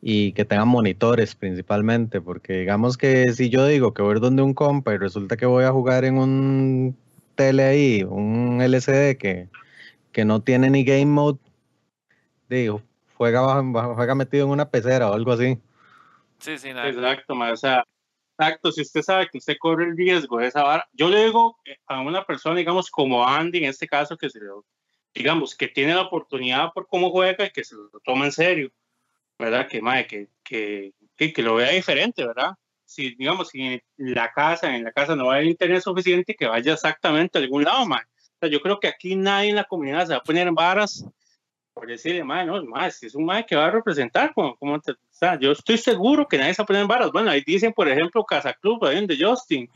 y 0.00 0.32
que 0.32 0.44
tengan 0.44 0.68
monitores 0.68 1.34
principalmente, 1.34 2.20
porque 2.20 2.58
digamos 2.58 2.96
que 2.96 3.32
si 3.32 3.50
yo 3.50 3.66
digo 3.66 3.94
que 3.94 4.02
voy 4.02 4.12
a 4.12 4.16
ir 4.16 4.20
donde 4.20 4.42
un 4.42 4.54
compa 4.54 4.94
y 4.94 4.98
resulta 4.98 5.36
que 5.36 5.46
voy 5.46 5.64
a 5.64 5.72
jugar 5.72 6.04
en 6.04 6.18
un 6.18 6.96
tele 7.34 7.64
ahí, 7.64 8.02
un 8.02 8.60
LCD 8.60 9.16
que, 9.16 9.48
que 10.12 10.24
no 10.24 10.40
tiene 10.40 10.70
ni 10.70 10.84
game 10.84 11.06
mode, 11.06 11.38
digo, 12.48 12.82
juega, 13.16 13.62
juega 13.94 14.14
metido 14.14 14.46
en 14.46 14.50
una 14.50 14.68
pecera 14.68 15.10
o 15.10 15.14
algo 15.14 15.32
así. 15.32 15.58
Sí, 16.38 16.58
sí, 16.58 16.72
nada. 16.72 16.88
Exacto, 16.88 17.34
o 17.34 17.56
sea, 17.56 17.84
exacto, 18.42 18.72
si 18.72 18.82
usted 18.82 19.02
sabe 19.02 19.28
que 19.28 19.38
usted 19.38 19.56
corre 19.58 19.84
el 19.84 19.96
riesgo 19.96 20.38
de 20.38 20.48
esa 20.48 20.62
vara, 20.62 20.88
yo 20.92 21.08
le 21.08 21.26
digo 21.26 21.58
a 21.86 22.00
una 22.00 22.24
persona, 22.24 22.56
digamos, 22.56 22.90
como 22.90 23.26
Andy 23.26 23.58
en 23.58 23.64
este 23.64 23.86
caso, 23.86 24.16
que 24.16 24.30
se 24.30 24.40
digamos, 25.14 25.54
que 25.54 25.68
tiene 25.68 25.94
la 25.94 26.02
oportunidad 26.02 26.72
por 26.72 26.86
cómo 26.88 27.10
juega 27.10 27.44
y 27.44 27.50
que 27.50 27.64
se 27.64 27.74
lo 27.74 27.88
toma 28.04 28.26
en 28.26 28.32
serio, 28.32 28.72
¿verdad? 29.38 29.68
Que, 29.68 29.82
madre, 29.82 30.06
que, 30.06 30.28
que, 30.42 30.92
que, 31.16 31.42
lo 31.42 31.56
vea 31.56 31.70
diferente, 31.70 32.26
¿verdad? 32.26 32.52
Si, 32.84 33.14
digamos, 33.14 33.48
si 33.48 33.62
en 33.62 33.82
la 33.96 34.32
casa, 34.32 34.74
en 34.74 34.84
la 34.84 34.92
casa 34.92 35.14
no 35.14 35.30
haber 35.30 35.44
internet 35.44 35.82
suficiente, 35.82 36.34
que 36.34 36.46
vaya 36.46 36.72
exactamente 36.72 37.38
a 37.38 37.42
algún 37.42 37.64
lado, 37.64 37.86
madre. 37.86 38.06
O 38.16 38.38
sea, 38.40 38.48
yo 38.48 38.60
creo 38.60 38.80
que 38.80 38.88
aquí 38.88 39.14
nadie 39.14 39.50
en 39.50 39.56
la 39.56 39.64
comunidad 39.64 40.06
se 40.06 40.12
va 40.12 40.18
a 40.18 40.22
poner 40.22 40.48
en 40.48 40.54
varas 40.54 41.04
por 41.82 41.88
decirle, 41.88 42.22
mae, 42.22 42.46
no, 42.46 42.64
mae, 42.64 42.92
si 42.92 43.06
es 43.06 43.14
un 43.16 43.24
mae 43.24 43.44
que 43.44 43.56
va 43.56 43.66
a 43.66 43.70
representar, 43.72 44.32
como, 44.34 44.54
como 44.56 44.76
o 44.76 44.80
sea, 45.10 45.36
yo 45.36 45.50
estoy 45.50 45.76
seguro 45.76 46.28
que 46.28 46.38
nadie 46.38 46.54
se 46.54 46.62
va 46.62 46.64
a 46.64 46.66
poner 46.68 46.82
en 46.82 46.86
varas. 46.86 47.10
Bueno, 47.10 47.28
ahí 47.28 47.42
dicen, 47.44 47.72
por 47.72 47.88
ejemplo, 47.88 48.22
Casa 48.22 48.52
Club, 48.52 48.84
ahí 48.84 49.04
de 49.04 49.18
Justin, 49.20 49.68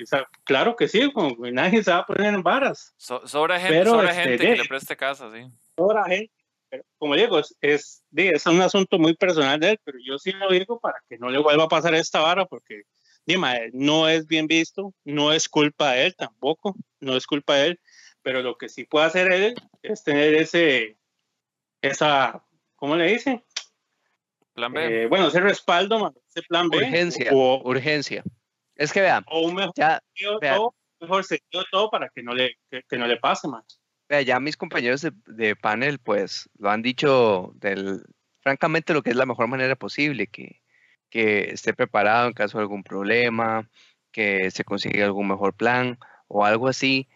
claro 0.45 0.77
que 0.77 0.87
sí, 0.87 1.11
como 1.13 1.35
nadie 1.51 1.83
se 1.83 1.91
va 1.91 1.99
a 1.99 2.07
poner 2.07 2.33
en 2.33 2.45
varas. 2.45 2.95
sobra 2.97 3.59
gente, 3.59 3.87
sobra 3.87 4.11
este, 4.11 4.23
gente 4.23 4.47
que 4.47 4.57
le 4.57 4.65
preste 4.67 4.97
casa, 4.97 5.33
sí. 5.33 5.51
Sobra 5.77 6.05
gente, 6.05 6.33
pero 6.69 6.85
como 6.97 7.17
digo, 7.17 7.41
es, 7.41 7.57
es, 7.61 8.05
es, 8.15 8.47
un 8.47 8.61
asunto 8.61 9.01
muy 9.01 9.17
personal 9.17 9.59
de 9.59 9.71
él, 9.71 9.81
pero 9.83 9.99
yo 10.01 10.17
sí 10.17 10.31
lo 10.31 10.49
digo 10.51 10.79
para 10.79 11.03
que 11.09 11.19
no 11.19 11.29
le 11.29 11.39
vuelva 11.39 11.65
a 11.65 11.69
pasar 11.69 11.93
esta 11.97 12.21
vara, 12.21 12.47
porque 12.47 12.83
dime, 13.27 13.71
no 13.73 14.09
es 14.09 14.29
bien 14.29 14.47
visto, 14.47 14.95
no 15.03 15.33
es 15.33 15.49
culpa 15.49 15.91
de 15.95 16.07
él 16.07 16.15
tampoco, 16.15 16.77
no 17.01 17.17
es 17.17 17.27
culpa 17.27 17.57
de 17.57 17.67
él, 17.67 17.81
pero 18.23 18.43
lo 18.43 18.57
que 18.57 18.69
sí 18.69 18.85
puede 18.85 19.07
hacer 19.07 19.33
él 19.33 19.57
es 19.83 20.05
tener 20.05 20.35
ese 20.37 20.97
esa, 21.83 22.45
¿cómo 22.75 22.97
le 22.97 23.07
dice? 23.07 23.45
Plan 24.55 24.73
B. 24.73 25.03
Eh, 25.03 25.07
bueno, 25.07 25.29
ese 25.29 25.41
respaldo, 25.41 26.15
ese 26.29 26.43
plan 26.47 26.69
B. 26.69 26.79
Urgencia, 26.79 27.33
urgencia. 27.33 28.25
Es 28.75 28.93
que 28.93 29.01
vean. 29.01 29.25
O 29.29 29.41
un 29.41 29.55
mejor 29.55 29.73
ya, 29.77 30.01
todo, 30.41 30.75
mejor 31.01 31.25
todo 31.71 31.91
para 31.91 32.09
que 32.09 32.23
no 32.23 32.35
le, 32.35 32.57
que, 32.71 32.99
no 32.99 33.07
le 33.07 33.17
pase, 33.17 33.49
man. 33.49 33.63
Vea, 34.09 34.23
ya 34.23 34.41
mis 34.41 34.57
compañeros 34.57 35.03
de, 35.03 35.13
de, 35.27 35.57
panel, 35.57 35.99
pues, 35.99 36.49
lo 36.59 36.71
han 36.71 36.83
dicho 36.83 37.53
del, 37.57 38.03
francamente, 38.41 38.95
lo 38.95 39.03
que 39.03 39.11
es 39.11 39.17
la 39.17 39.27
mejor 39.27 39.49
manera 39.49 39.75
posible, 39.75 40.29
que, 40.29 40.63
que 41.11 41.51
esté 41.51 41.75
preparado 41.75 42.29
en 42.29 42.35
caso 42.35 42.59
de 42.59 42.63
algún 42.63 42.85
problema, 42.85 43.69
que 44.13 44.51
se 44.51 44.65
consiga 44.65 45.05
algún 45.05 45.29
mejor 45.29 45.55
plan 45.55 45.99
o 46.29 46.45
algo 46.45 46.69
así 46.69 47.09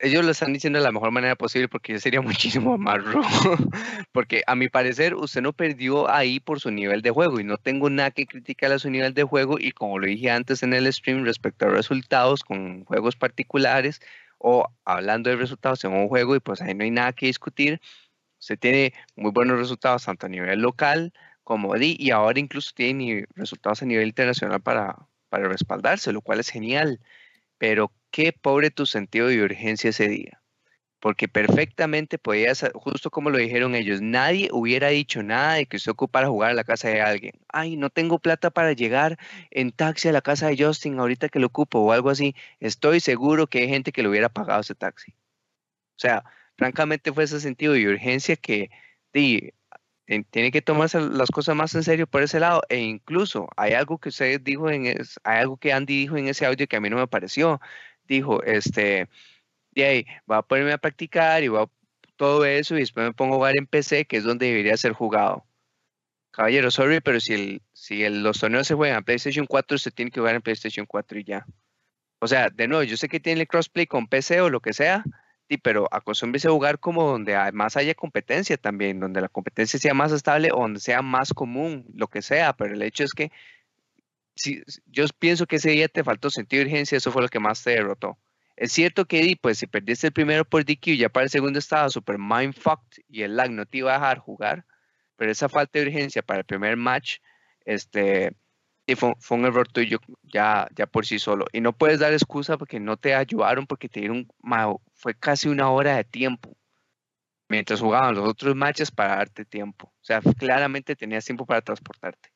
ellos 0.00 0.24
lo 0.24 0.30
están 0.30 0.52
diciendo 0.52 0.78
de 0.78 0.84
la 0.84 0.92
mejor 0.92 1.10
manera 1.10 1.36
posible 1.36 1.68
porque 1.68 1.98
sería 2.00 2.20
muchísimo 2.22 2.78
más 2.78 3.02
rojo. 3.04 3.56
porque 4.12 4.42
a 4.46 4.54
mi 4.54 4.68
parecer 4.68 5.14
usted 5.14 5.42
no 5.42 5.52
perdió 5.52 6.10
ahí 6.10 6.40
por 6.40 6.60
su 6.60 6.70
nivel 6.70 7.02
de 7.02 7.10
juego 7.10 7.40
y 7.40 7.44
no 7.44 7.58
tengo 7.58 7.90
nada 7.90 8.10
que 8.10 8.26
criticar 8.26 8.72
a 8.72 8.78
su 8.78 8.90
nivel 8.90 9.14
de 9.14 9.24
juego 9.24 9.58
y 9.58 9.72
como 9.72 9.98
lo 9.98 10.06
dije 10.06 10.30
antes 10.30 10.62
en 10.62 10.72
el 10.72 10.92
stream 10.92 11.24
respecto 11.24 11.66
a 11.66 11.70
resultados 11.70 12.42
con 12.42 12.84
juegos 12.84 13.16
particulares 13.16 14.00
o 14.38 14.66
hablando 14.84 15.30
de 15.30 15.36
resultados 15.36 15.84
en 15.84 15.92
un 15.92 16.08
juego 16.08 16.34
y 16.34 16.40
pues 16.40 16.62
ahí 16.62 16.74
no 16.74 16.84
hay 16.84 16.90
nada 16.90 17.12
que 17.12 17.26
discutir. 17.26 17.80
Usted 18.40 18.58
tiene 18.58 18.94
muy 19.16 19.32
buenos 19.32 19.58
resultados 19.58 20.04
tanto 20.06 20.26
a 20.26 20.28
nivel 20.30 20.60
local 20.60 21.12
como 21.44 21.76
y 21.76 22.10
ahora 22.10 22.38
incluso 22.38 22.70
tiene 22.74 23.26
resultados 23.34 23.82
a 23.82 23.86
nivel 23.86 24.06
internacional 24.06 24.62
para, 24.62 24.96
para 25.28 25.48
respaldarse, 25.48 26.12
lo 26.12 26.22
cual 26.22 26.40
es 26.40 26.48
genial. 26.48 27.00
Pero 27.58 27.92
qué 28.10 28.32
pobre 28.32 28.70
tu 28.70 28.86
sentido 28.86 29.28
de 29.28 29.42
urgencia 29.42 29.90
ese 29.90 30.08
día. 30.08 30.40
Porque 31.00 31.28
perfectamente 31.28 32.18
podías, 32.18 32.64
justo 32.74 33.10
como 33.10 33.30
lo 33.30 33.38
dijeron 33.38 33.74
ellos, 33.74 34.02
nadie 34.02 34.50
hubiera 34.52 34.88
dicho 34.88 35.22
nada 35.22 35.54
de 35.54 35.66
que 35.66 35.78
usted 35.78 35.92
ocupara 35.92 36.28
jugar 36.28 36.50
a 36.50 36.54
la 36.54 36.64
casa 36.64 36.88
de 36.88 37.00
alguien. 37.00 37.32
Ay, 37.48 37.76
no 37.76 37.88
tengo 37.88 38.18
plata 38.18 38.50
para 38.50 38.72
llegar 38.74 39.18
en 39.50 39.72
taxi 39.72 40.08
a 40.08 40.12
la 40.12 40.20
casa 40.20 40.48
de 40.48 40.62
Justin 40.62 40.98
ahorita 40.98 41.30
que 41.30 41.38
lo 41.38 41.46
ocupo 41.46 41.80
o 41.80 41.92
algo 41.92 42.10
así. 42.10 42.34
Estoy 42.60 43.00
seguro 43.00 43.46
que 43.46 43.60
hay 43.60 43.68
gente 43.68 43.92
que 43.92 44.02
le 44.02 44.10
hubiera 44.10 44.28
pagado 44.28 44.60
ese 44.60 44.74
taxi. 44.74 45.12
O 45.12 46.00
sea, 46.00 46.24
francamente 46.56 47.12
fue 47.12 47.24
ese 47.24 47.40
sentido 47.40 47.72
de 47.74 47.88
urgencia 47.88 48.36
que 48.36 48.70
di, 49.12 49.52
tiene 50.30 50.50
que 50.50 50.62
tomarse 50.62 51.00
las 51.00 51.30
cosas 51.30 51.54
más 51.54 51.74
en 51.74 51.82
serio 51.84 52.06
por 52.06 52.22
ese 52.22 52.40
lado. 52.40 52.62
E 52.68 52.78
incluso 52.78 53.48
hay 53.56 53.74
algo 53.74 53.98
que 53.98 54.08
usted 54.10 54.40
dijo 54.40 54.70
en 54.70 54.86
es, 54.86 55.20
hay 55.24 55.40
algo 55.40 55.56
que 55.56 55.72
Andy 55.72 55.96
dijo 56.00 56.16
en 56.16 56.28
ese 56.28 56.46
audio 56.46 56.66
que 56.66 56.76
a 56.76 56.80
mí 56.80 56.90
no 56.90 56.96
me 56.96 57.06
pareció 57.06 57.60
dijo, 58.14 58.42
este, 58.42 59.08
de 59.72 59.84
ahí, 59.84 60.06
voy 60.26 60.36
a 60.38 60.42
ponerme 60.42 60.72
a 60.72 60.78
practicar 60.78 61.42
y 61.42 61.48
voy 61.48 61.62
a 61.62 61.70
todo 62.16 62.44
eso 62.44 62.76
y 62.76 62.80
después 62.80 63.06
me 63.06 63.14
pongo 63.14 63.34
a 63.34 63.36
jugar 63.38 63.56
en 63.56 63.66
PC, 63.66 64.04
que 64.04 64.18
es 64.18 64.24
donde 64.24 64.46
debería 64.46 64.76
ser 64.76 64.92
jugado. 64.92 65.46
Caballero, 66.32 66.70
sorry, 66.70 67.00
pero 67.00 67.18
si, 67.20 67.34
el, 67.34 67.62
si 67.72 68.04
el, 68.04 68.22
los 68.22 68.38
torneos 68.38 68.66
se 68.66 68.74
juegan 68.74 68.98
en 68.98 69.04
PlayStation 69.04 69.46
4, 69.46 69.78
se 69.78 69.90
tiene 69.90 70.10
que 70.10 70.20
jugar 70.20 70.34
en 70.34 70.42
PlayStation 70.42 70.86
4 70.86 71.18
y 71.18 71.24
ya. 71.24 71.46
O 72.20 72.28
sea, 72.28 72.50
de 72.50 72.68
nuevo, 72.68 72.82
yo 72.82 72.96
sé 72.96 73.08
que 73.08 73.20
tiene 73.20 73.40
el 73.40 73.48
crossplay 73.48 73.86
con 73.86 74.06
PC 74.06 74.40
o 74.42 74.50
lo 74.50 74.60
que 74.60 74.72
sea, 74.72 75.02
sí, 75.48 75.56
pero 75.56 75.88
acostúmbrese 75.90 76.48
a 76.48 76.52
jugar 76.52 76.78
como 76.78 77.04
donde 77.04 77.34
además 77.34 77.76
haya 77.76 77.94
competencia 77.94 78.56
también, 78.58 79.00
donde 79.00 79.20
la 79.20 79.28
competencia 79.28 79.78
sea 79.78 79.94
más 79.94 80.12
estable 80.12 80.50
o 80.52 80.58
donde 80.58 80.80
sea 80.80 81.02
más 81.02 81.32
común, 81.32 81.86
lo 81.94 82.08
que 82.08 82.22
sea, 82.22 82.52
pero 82.52 82.74
el 82.74 82.82
hecho 82.82 83.04
es 83.04 83.12
que 83.12 83.32
yo 84.86 85.04
pienso 85.18 85.46
que 85.46 85.56
ese 85.56 85.70
día 85.70 85.88
te 85.88 86.04
faltó 86.04 86.30
sentido 86.30 86.64
de 86.64 86.70
urgencia, 86.70 86.98
eso 86.98 87.12
fue 87.12 87.22
lo 87.22 87.28
que 87.28 87.40
más 87.40 87.62
te 87.62 87.70
derrotó. 87.70 88.18
Es 88.56 88.72
cierto 88.72 89.06
que 89.06 89.36
pues 89.40 89.58
si 89.58 89.66
perdiste 89.66 90.08
el 90.08 90.12
primero 90.12 90.44
por 90.44 90.64
DQ, 90.64 90.96
ya 90.96 91.08
para 91.08 91.24
el 91.24 91.30
segundo 91.30 91.58
estaba 91.58 91.88
super 91.88 92.18
mindfucked 92.18 93.02
y 93.08 93.22
el 93.22 93.36
lag 93.36 93.50
no 93.50 93.66
te 93.66 93.78
iba 93.78 93.90
a 93.94 93.98
dejar 93.98 94.18
jugar, 94.18 94.66
pero 95.16 95.32
esa 95.32 95.48
falta 95.48 95.78
de 95.78 95.86
urgencia 95.86 96.22
para 96.22 96.40
el 96.40 96.44
primer 96.44 96.76
match, 96.76 97.18
este, 97.64 98.32
fue, 98.96 99.14
fue, 99.18 99.38
un 99.38 99.46
error 99.46 99.68
tuyo 99.68 99.98
ya, 100.22 100.68
ya 100.74 100.86
por 100.86 101.06
sí 101.06 101.18
solo. 101.18 101.46
Y 101.52 101.60
no 101.60 101.72
puedes 101.72 102.00
dar 102.00 102.12
excusa 102.12 102.58
porque 102.58 102.80
no 102.80 102.96
te 102.96 103.14
ayudaron, 103.14 103.66
porque 103.66 103.88
te 103.88 104.00
dieron, 104.00 104.28
fue 104.94 105.14
casi 105.14 105.48
una 105.48 105.70
hora 105.70 105.96
de 105.96 106.04
tiempo 106.04 106.56
mientras 107.50 107.80
jugaban 107.80 108.14
los 108.14 108.28
otros 108.28 108.54
matches 108.54 108.90
para 108.90 109.16
darte 109.16 109.44
tiempo. 109.44 109.88
O 109.88 110.04
sea, 110.04 110.20
claramente 110.38 110.96
tenías 110.96 111.24
tiempo 111.24 111.44
para 111.44 111.60
transportarte. 111.60 112.30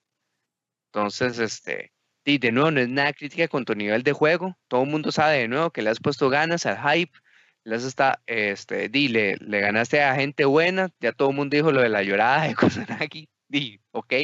Entonces, 0.95 1.41
este, 1.41 1.93
y 2.25 2.39
de 2.39 2.53
nuevo, 2.53 2.71
no 2.71 2.81
es 2.81 2.89
nada 2.89 3.13
crítica 3.13 3.49
con 3.49 3.65
tu 3.65 3.75
nivel 3.75 4.05
de 4.05 4.13
juego. 4.13 4.57
Todo 4.69 4.85
el 4.85 4.91
mundo 4.91 5.11
sabe 5.11 5.39
de 5.39 5.49
nuevo 5.49 5.73
que 5.73 5.83
le 5.83 5.91
has 5.91 5.99
puesto 5.99 6.31
ganas 6.31 6.67
al 6.67 6.79
hype. 6.79 7.13
Le 7.65 7.77
has 7.77 7.85
está, 7.85 8.23
este, 8.27 8.89
di, 8.89 9.09
le, 9.09 9.37
ganaste 9.41 10.03
a 10.03 10.15
gente 10.15 10.45
buena. 10.45 10.91
Ya 11.01 11.13
todo 11.13 11.31
el 11.31 11.37
mundo 11.37 11.57
dijo 11.57 11.73
lo 11.73 11.81
de 11.83 11.89
la 11.89 12.05
llorada 12.05 12.47
de 12.47 12.55
aquí, 13.01 13.29
Di, 13.49 13.81
ok. 13.91 14.15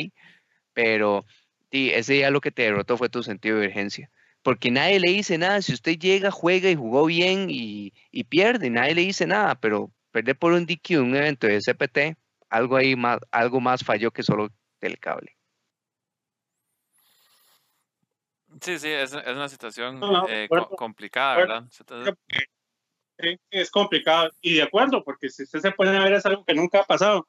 Pero, 0.73 1.25
di, 1.73 1.91
ese 1.91 2.15
día 2.15 2.31
lo 2.31 2.41
que 2.41 2.53
te 2.53 2.63
derrotó 2.63 2.97
fue 2.97 3.09
tu 3.09 3.23
sentido 3.25 3.59
de 3.59 3.67
urgencia. 3.67 4.11
Porque 4.43 4.71
nadie 4.71 5.01
le 5.01 5.11
dice 5.11 5.39
nada. 5.39 5.63
Si 5.63 5.73
usted 5.73 5.99
llega, 5.99 6.31
juega 6.31 6.71
y 6.71 6.77
jugó 6.77 7.07
bien 7.07 7.49
y, 7.51 7.93
pierde, 8.29 8.71
nadie 8.71 8.95
le 8.95 9.03
dice 9.03 9.27
nada. 9.27 9.57
Pero 9.57 9.93
perder 10.13 10.37
por 10.39 10.53
un 10.53 10.67
DQ, 10.67 11.01
un 11.01 11.17
evento 11.17 11.47
de 11.49 11.61
CPT, 11.61 12.17
algo 12.49 12.77
ahí 12.77 12.97
más, 12.97 13.19
algo 13.33 13.61
más 13.61 13.83
falló 13.85 14.13
que 14.13 14.23
solo 14.23 14.51
del 14.81 14.99
cable. 15.01 15.40
Sí, 18.61 18.79
sí, 18.79 18.89
es, 18.89 19.13
es 19.13 19.37
una 19.37 19.49
situación 19.49 20.01
eh, 20.29 20.49
complicada, 20.77 21.37
¿verdad? 21.37 21.65
Sí, 21.71 23.39
es 23.51 23.71
complicado. 23.71 24.31
Y 24.41 24.55
de 24.55 24.63
acuerdo, 24.63 25.05
porque 25.05 25.29
si 25.29 25.45
usted 25.45 25.61
se 25.61 25.69
a 25.69 25.75
ver 25.77 26.13
es 26.15 26.27
algo 26.27 26.45
que 26.45 26.55
nunca 26.55 26.81
ha 26.81 26.85
pasado. 26.85 27.29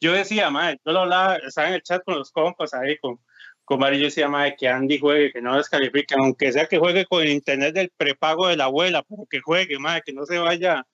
Yo 0.00 0.12
decía, 0.12 0.50
madre, 0.50 0.80
yo 0.84 0.92
lo 0.92 1.00
hablaba, 1.00 1.36
estaba 1.36 1.68
en 1.68 1.74
el 1.74 1.82
chat 1.82 2.04
con 2.04 2.16
los 2.16 2.30
compas 2.30 2.74
ahí, 2.74 2.98
con, 2.98 3.18
con 3.64 3.80
Mario, 3.80 4.00
yo 4.00 4.04
decía, 4.06 4.28
madre, 4.28 4.54
que 4.56 4.68
Andy 4.68 4.98
juegue, 4.98 5.32
que 5.32 5.40
no 5.40 5.56
descalifique, 5.56 6.14
aunque 6.16 6.52
sea 6.52 6.66
que 6.66 6.78
juegue 6.78 7.06
con 7.06 7.22
el 7.22 7.30
internet 7.30 7.74
del 7.74 7.90
prepago 7.96 8.48
de 8.48 8.56
la 8.56 8.64
abuela, 8.64 9.04
pero 9.08 9.26
que 9.28 9.40
juegue, 9.40 9.78
madre, 9.78 10.02
que 10.04 10.12
no 10.12 10.24
se 10.24 10.38
vaya 10.38 10.86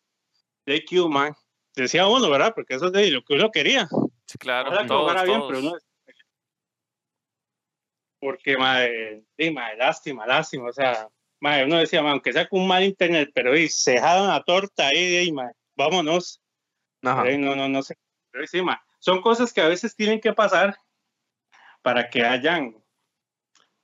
de 0.65 0.85
Q, 0.85 1.09
man. 1.09 1.35
Decía 1.75 2.07
uno, 2.07 2.31
¿verdad? 2.31 2.53
Porque 2.55 2.75
eso 2.75 2.87
es 2.87 2.93
de 2.93 3.11
lo 3.11 3.23
que 3.23 3.35
uno 3.35 3.51
quería. 3.51 3.89
Sí, 4.27 4.39
claro, 4.39 4.71
todos, 4.87 5.25
bien, 5.25 5.43
pero 5.49 5.63
no 5.63 5.77
porque, 8.21 8.57
madre, 8.57 9.25
sí, 9.37 9.51
madre, 9.51 9.77
lástima, 9.77 10.27
lástima, 10.27 10.69
o 10.69 10.73
sea, 10.73 11.09
madre, 11.41 11.65
uno 11.65 11.79
decía, 11.79 12.01
madre, 12.01 12.13
aunque 12.13 12.33
sea 12.33 12.49
con 12.49 12.61
un 12.63 12.69
mal 12.69 12.83
internet, 12.83 13.31
pero 13.35 13.57
y 13.57 13.69
se 13.69 13.93
dejaron 13.93 14.29
la 14.29 14.43
torta 14.43 14.89
ahí, 14.89 15.29
y, 15.29 15.33
madre, 15.33 15.55
vámonos. 15.77 16.41
no, 17.03 17.57
no, 17.57 17.69
no 17.69 17.83
sé. 17.83 17.97
Pero 18.31 18.47
sí, 18.47 18.63
madre, 18.63 18.81
son 18.99 19.21
cosas 19.21 19.53
que 19.53 19.61
a 19.61 19.69
veces 19.69 19.95
tienen 19.95 20.21
que 20.21 20.33
pasar 20.33 20.77
para 21.83 22.11
que 22.11 22.23
hayan 22.25 22.77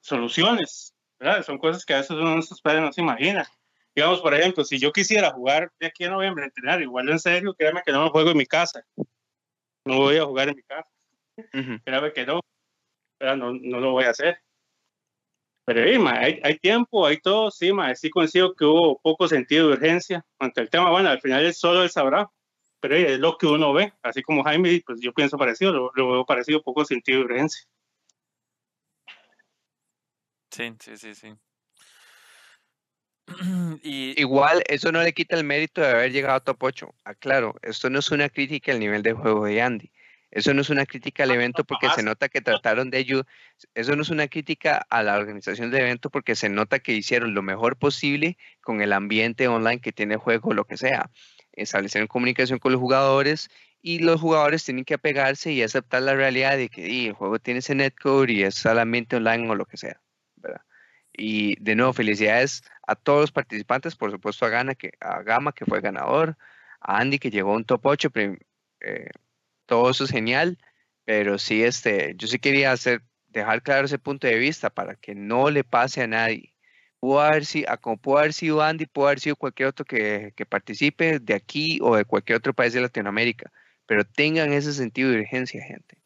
soluciones, 0.01 0.94
¿verdad? 1.19 1.43
Son 1.43 1.59
cosas 1.59 1.85
que 1.85 1.94
a 1.94 1.98
veces 1.98 2.11
uno 2.11 2.36
no 2.36 2.43
se 2.43 2.55
espera, 2.55 2.81
no 2.81 2.93
se 2.93 3.01
imagina. 3.01 3.48
Digamos, 3.94 4.20
por 4.20 4.35
ejemplo, 4.35 4.65
si 4.65 4.78
yo 4.78 4.93
quisiera 4.93 5.31
jugar 5.31 5.73
de 5.78 5.86
aquí 5.86 6.05
a 6.05 6.11
noviembre, 6.11 6.44
entrenar 6.44 6.82
igual 6.82 7.09
en 7.09 7.20
serio, 7.20 7.55
créame 7.55 7.82
que 7.86 7.93
no 7.93 8.02
me 8.02 8.11
juego 8.11 8.31
en 8.31 8.36
mi 8.36 8.47
casa. 8.47 8.85
No 9.85 9.98
voy 9.98 10.16
a 10.16 10.24
jugar 10.24 10.48
en 10.48 10.56
mi 10.56 10.62
casa. 10.62 10.89
Créame 11.85 12.12
que 12.12 12.27
no 12.27 12.40
no, 13.36 13.52
no 13.55 13.80
lo 13.80 13.92
voy 13.92 14.05
a 14.05 14.10
hacer. 14.10 14.38
Pero 15.66 15.82
hay, 15.82 16.40
hay, 16.42 16.59
tiempo, 16.59 17.06
hay 17.06 17.18
todo, 17.18 17.51
sí, 17.51 17.72
ma, 17.72 17.94
sí 17.94 18.10
consigo 18.10 18.55
que 18.55 18.66
hubo 18.66 19.01
poco 19.01 19.26
sentido 19.28 19.68
de 19.68 19.72
urgencia 19.74 20.24
ante 20.38 20.60
el 20.60 20.68
tema. 20.68 20.90
Bueno, 20.90 21.09
al 21.09 21.20
final 21.20 21.44
es 21.44 21.59
solo 21.59 21.82
el 21.82 21.90
sabrá, 21.90 22.30
pero 22.80 22.96
es 22.96 23.18
lo 23.18 23.38
que 23.38 23.46
uno 23.46 23.72
ve, 23.72 23.94
así 24.02 24.20
como 24.20 24.44
Jaime, 24.44 24.82
pues 24.84 25.01
yo 25.01 25.14
pienso 25.14 25.38
parecido, 25.38 25.72
lo, 25.72 25.90
veo 25.94 26.26
parecido, 26.26 26.62
poco 26.62 26.84
sentido 26.84 27.20
de 27.20 27.24
urgencia. 27.24 27.64
Sí, 30.51 30.74
sí, 30.80 30.96
sí, 30.98 31.14
sí. 31.14 31.34
Y... 33.82 34.20
Igual, 34.20 34.62
eso 34.68 34.92
no 34.92 35.02
le 35.02 35.14
quita 35.14 35.34
el 35.34 35.44
mérito 35.44 35.80
de 35.80 35.88
haber 35.88 36.12
llegado 36.12 36.36
a 36.36 36.40
top 36.40 36.62
8. 36.62 36.94
Aclaro, 37.05 37.55
esto 37.62 37.88
no 37.88 38.01
es 38.01 38.10
una 38.10 38.28
crítica 38.28 38.72
al 38.72 38.80
nivel 38.80 39.02
de 39.02 39.14
juego 39.14 39.46
de 39.46 39.62
Andy. 39.62 39.90
Eso 40.35 40.52
no 40.52 40.62
es 40.62 40.70
una 40.70 40.85
crítica 40.85 41.23
al 41.23 41.31
evento 41.31 41.62
porque 41.62 41.89
se 41.90 42.02
nota 42.02 42.28
que 42.28 42.40
trataron 42.40 42.90
de 42.90 42.98
ello. 42.98 43.24
Eso 43.74 43.94
no 43.94 44.02
es 44.02 44.11
una 44.11 44.27
crítica 44.27 44.85
a 44.90 45.05
la 45.05 45.16
organización 45.16 45.70
del 45.70 45.82
evento 45.82 46.11
porque 46.11 46.35
se 46.35 46.48
nota 46.48 46.81
que 46.81 46.93
hicieron 46.93 47.35
lo 47.35 47.43
mejor 47.43 47.77
posible 47.77 48.36
con 48.61 48.81
el 48.81 48.93
ambiente 48.93 49.47
online 49.47 49.81
que 49.81 49.93
tiene 49.93 50.15
el 50.15 50.20
juego, 50.20 50.52
lo 50.52 50.65
que 50.65 50.77
sea. 50.77 51.09
Establecieron 51.52 52.09
comunicación 52.09 52.59
con 52.59 52.73
los 52.73 52.81
jugadores 52.81 53.48
y 53.81 54.01
los 54.01 54.20
jugadores 54.20 54.65
tienen 54.65 54.85
que 54.85 54.94
apegarse 54.94 55.52
y 55.52 55.62
aceptar 55.62 56.02
la 56.02 56.15
realidad 56.16 56.56
de 56.56 56.69
que 56.69 57.06
el 57.06 57.12
juego 57.12 57.39
tiene 57.39 57.61
ese 57.61 57.77
netcode 57.77 58.32
y 58.32 58.43
es 58.43 58.56
solamente 58.56 59.15
online 59.15 59.48
o 59.48 59.55
lo 59.55 59.66
que 59.66 59.77
sea. 59.77 60.01
Y 61.16 61.55
de 61.62 61.77
nuevo, 61.77 61.93
felicidades 61.93 62.65
a 62.89 62.97
todos 62.97 63.20
los 63.20 63.32
participantes, 63.32 63.94
por 63.94 64.11
supuesto 64.11 64.47
a, 64.47 64.48
Gana, 64.48 64.74
que, 64.74 64.90
a 65.01 65.23
Gama, 65.23 65.52
que 65.52 65.65
fue 65.65 65.81
ganador, 65.81 66.36
a 66.81 66.98
Andy, 66.98 67.20
que 67.20 67.31
llegó 67.31 67.52
a 67.52 67.56
un 67.56 67.65
top 67.65 67.86
8, 67.86 68.11
eh, 68.81 69.11
todo 69.66 69.90
eso 69.90 70.04
es 70.04 70.10
genial, 70.10 70.58
pero 71.04 71.38
sí, 71.38 71.62
este, 71.62 72.14
yo 72.16 72.26
sí 72.26 72.38
quería 72.38 72.72
hacer, 72.72 73.02
dejar 73.28 73.62
claro 73.62 73.86
ese 73.86 73.98
punto 73.98 74.26
de 74.26 74.38
vista 74.38 74.70
para 74.70 74.96
que 74.96 75.14
no 75.14 75.50
le 75.50 75.64
pase 75.64 76.02
a 76.02 76.06
nadie. 76.06 76.54
Pudo 77.00 77.20
haber 77.20 77.44
sido, 77.44 77.68
como 77.80 77.98
pudo 77.98 78.18
haber 78.18 78.32
sido 78.32 78.62
Andy, 78.62 78.86
pudo 78.86 79.06
haber 79.06 79.20
sido 79.20 79.36
cualquier 79.36 79.68
otro 79.68 79.84
que, 79.84 80.32
que 80.36 80.46
participe 80.46 81.18
de 81.18 81.34
aquí 81.34 81.78
o 81.82 81.96
de 81.96 82.04
cualquier 82.04 82.38
otro 82.38 82.54
país 82.54 82.72
de 82.72 82.80
Latinoamérica, 82.80 83.52
pero 83.86 84.04
tengan 84.04 84.52
ese 84.52 84.72
sentido 84.72 85.10
de 85.10 85.20
urgencia, 85.20 85.62
gente. 85.62 85.98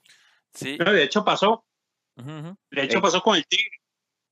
Sí. 0.53 0.77
de 0.77 1.03
hecho 1.03 1.25
pasó. 1.25 1.65
De 2.17 2.83
hecho 2.83 3.01
pasó 3.01 3.23
con 3.23 3.37
el 3.37 3.47
Tigre. 3.47 3.79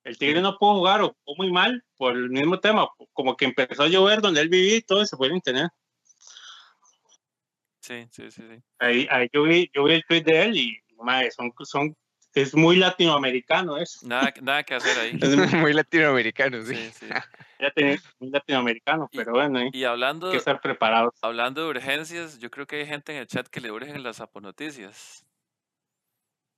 El 0.02 0.18
Tigre 0.18 0.40
no 0.40 0.56
pudo 0.58 0.74
jugar 0.74 1.02
o, 1.02 1.16
muy 1.36 1.52
mal 1.52 1.84
por 1.96 2.16
el 2.16 2.30
mismo 2.30 2.58
tema, 2.58 2.88
como 3.12 3.36
que 3.36 3.44
empezó 3.44 3.84
a 3.84 3.88
llover 3.88 4.20
donde 4.20 4.40
él 4.40 4.48
vivía 4.48 4.76
y 4.76 4.82
todo 4.82 5.04
se 5.06 5.16
fue 5.16 5.28
a 5.28 5.34
internet. 5.34 5.70
Sí, 7.86 8.04
sí, 8.10 8.30
sí. 8.32 8.42
Ahí, 8.80 9.06
ahí 9.10 9.28
yo, 9.32 9.44
vi, 9.44 9.70
yo 9.72 9.84
vi 9.84 9.94
el 9.94 10.04
tweet 10.06 10.22
de 10.22 10.42
él 10.42 10.56
y 10.56 10.76
son, 11.30 11.52
son, 11.60 11.96
es 12.34 12.52
muy 12.52 12.74
latinoamericano 12.74 13.76
eso. 13.78 14.04
Nada, 14.08 14.34
nada 14.42 14.64
que 14.64 14.74
hacer 14.74 14.98
ahí. 14.98 15.16
es 15.20 15.52
muy 15.54 15.72
latinoamericano, 15.72 16.62
sí. 16.62 16.74
sí, 16.74 16.90
sí. 16.92 17.06
Ya 17.60 17.70
tenés 17.70 18.02
muy 18.18 18.30
latinoamericano, 18.30 19.08
pero 19.12 19.32
bueno, 19.32 19.60
¿eh? 19.60 19.70
y 19.72 19.84
hablando, 19.84 20.26
hay 20.26 20.32
que 20.32 20.38
estar 20.38 20.60
preparados. 20.60 21.14
Hablando 21.22 21.62
de 21.62 21.68
urgencias, 21.68 22.38
yo 22.38 22.50
creo 22.50 22.66
que 22.66 22.76
hay 22.76 22.86
gente 22.86 23.12
en 23.12 23.18
el 23.18 23.28
chat 23.28 23.46
que 23.46 23.60
le 23.60 23.70
urgen 23.70 24.02
las 24.02 24.20
aponoticias. 24.20 25.24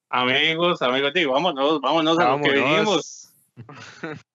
Amigos, 0.09 0.81
amigos, 0.81 1.13
digo, 1.13 1.35
vámonos, 1.35 1.83
vámonos, 1.83 2.19
a 2.19 2.37
lo 2.37 2.43
que 2.43 2.53
venimos. 2.53 3.35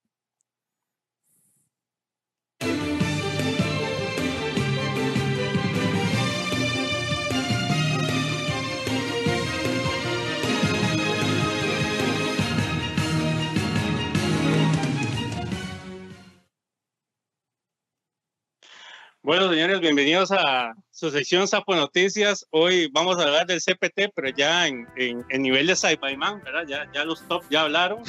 Bueno, 19.24 19.50
señores, 19.50 19.80
bienvenidos 19.80 20.34
a 20.34 20.76
su 20.92 21.10
sección 21.10 21.48
Sapo 21.48 21.74
Noticias. 21.74 22.46
Hoy 22.50 22.90
vamos 22.92 23.18
a 23.18 23.24
hablar 23.24 23.48
del 23.48 23.62
CPT, 23.62 24.12
pero 24.14 24.28
ya 24.36 24.68
en, 24.68 24.86
en, 24.98 25.42
nivel 25.42 25.66
de 25.66 26.18
Man, 26.18 26.42
¿verdad? 26.44 26.66
Ya, 26.68 26.92
ya 26.94 27.06
los 27.06 27.26
top 27.30 27.42
ya 27.50 27.62
hablaron. 27.62 28.04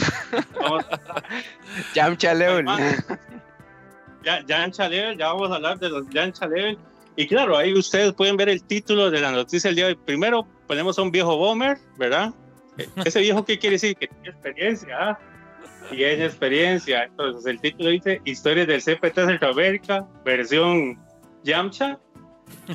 Jam 1.94 2.16
Chalevel. 2.18 2.66
Ya, 4.24 4.44
ya 4.44 4.66
ya 4.66 5.28
vamos 5.28 5.52
a 5.52 5.54
hablar 5.54 5.78
de 5.78 5.88
los 5.88 6.04
Jam 6.12 6.32
Chalevel. 6.32 6.76
Y 7.14 7.28
claro, 7.28 7.56
ahí 7.56 7.72
ustedes 7.72 8.12
pueden 8.14 8.36
ver 8.36 8.48
el 8.48 8.64
título 8.64 9.08
de 9.08 9.20
la 9.20 9.30
noticia 9.30 9.68
del 9.68 9.76
día 9.76 9.84
de 9.86 9.92
hoy. 9.92 10.00
Primero 10.04 10.48
ponemos 10.66 10.98
a 10.98 11.02
un 11.02 11.12
viejo 11.12 11.36
bomber, 11.36 11.78
¿verdad? 11.96 12.34
E, 12.76 12.88
ese 13.04 13.20
viejo, 13.20 13.44
¿qué 13.44 13.56
quiere 13.56 13.74
decir? 13.74 13.94
Que 13.94 14.08
tiene 14.08 14.30
experiencia, 14.30 14.96
¿ah? 15.00 15.18
Tiene 15.96 16.24
experiencia. 16.24 17.04
Entonces, 17.04 17.46
el 17.46 17.60
título 17.60 17.90
dice 17.90 18.20
Historias 18.24 18.66
del 18.66 18.82
CPT 18.82 19.14
Centroamérica, 19.14 20.06
versión 20.24 20.98
Yamcha. 21.42 21.98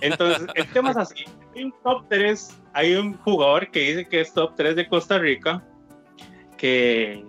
Entonces, 0.01 0.47
el 0.55 0.67
tema 0.71 0.91
es 0.91 0.97
así. 0.97 1.25
En 1.55 1.73
top 1.83 2.05
3 2.09 2.61
hay 2.73 2.95
un 2.95 3.17
jugador 3.17 3.69
que 3.71 3.79
dice 3.79 4.05
que 4.05 4.21
es 4.21 4.33
top 4.33 4.53
3 4.55 4.75
de 4.75 4.87
Costa 4.87 5.17
Rica, 5.17 5.63
que 6.57 7.25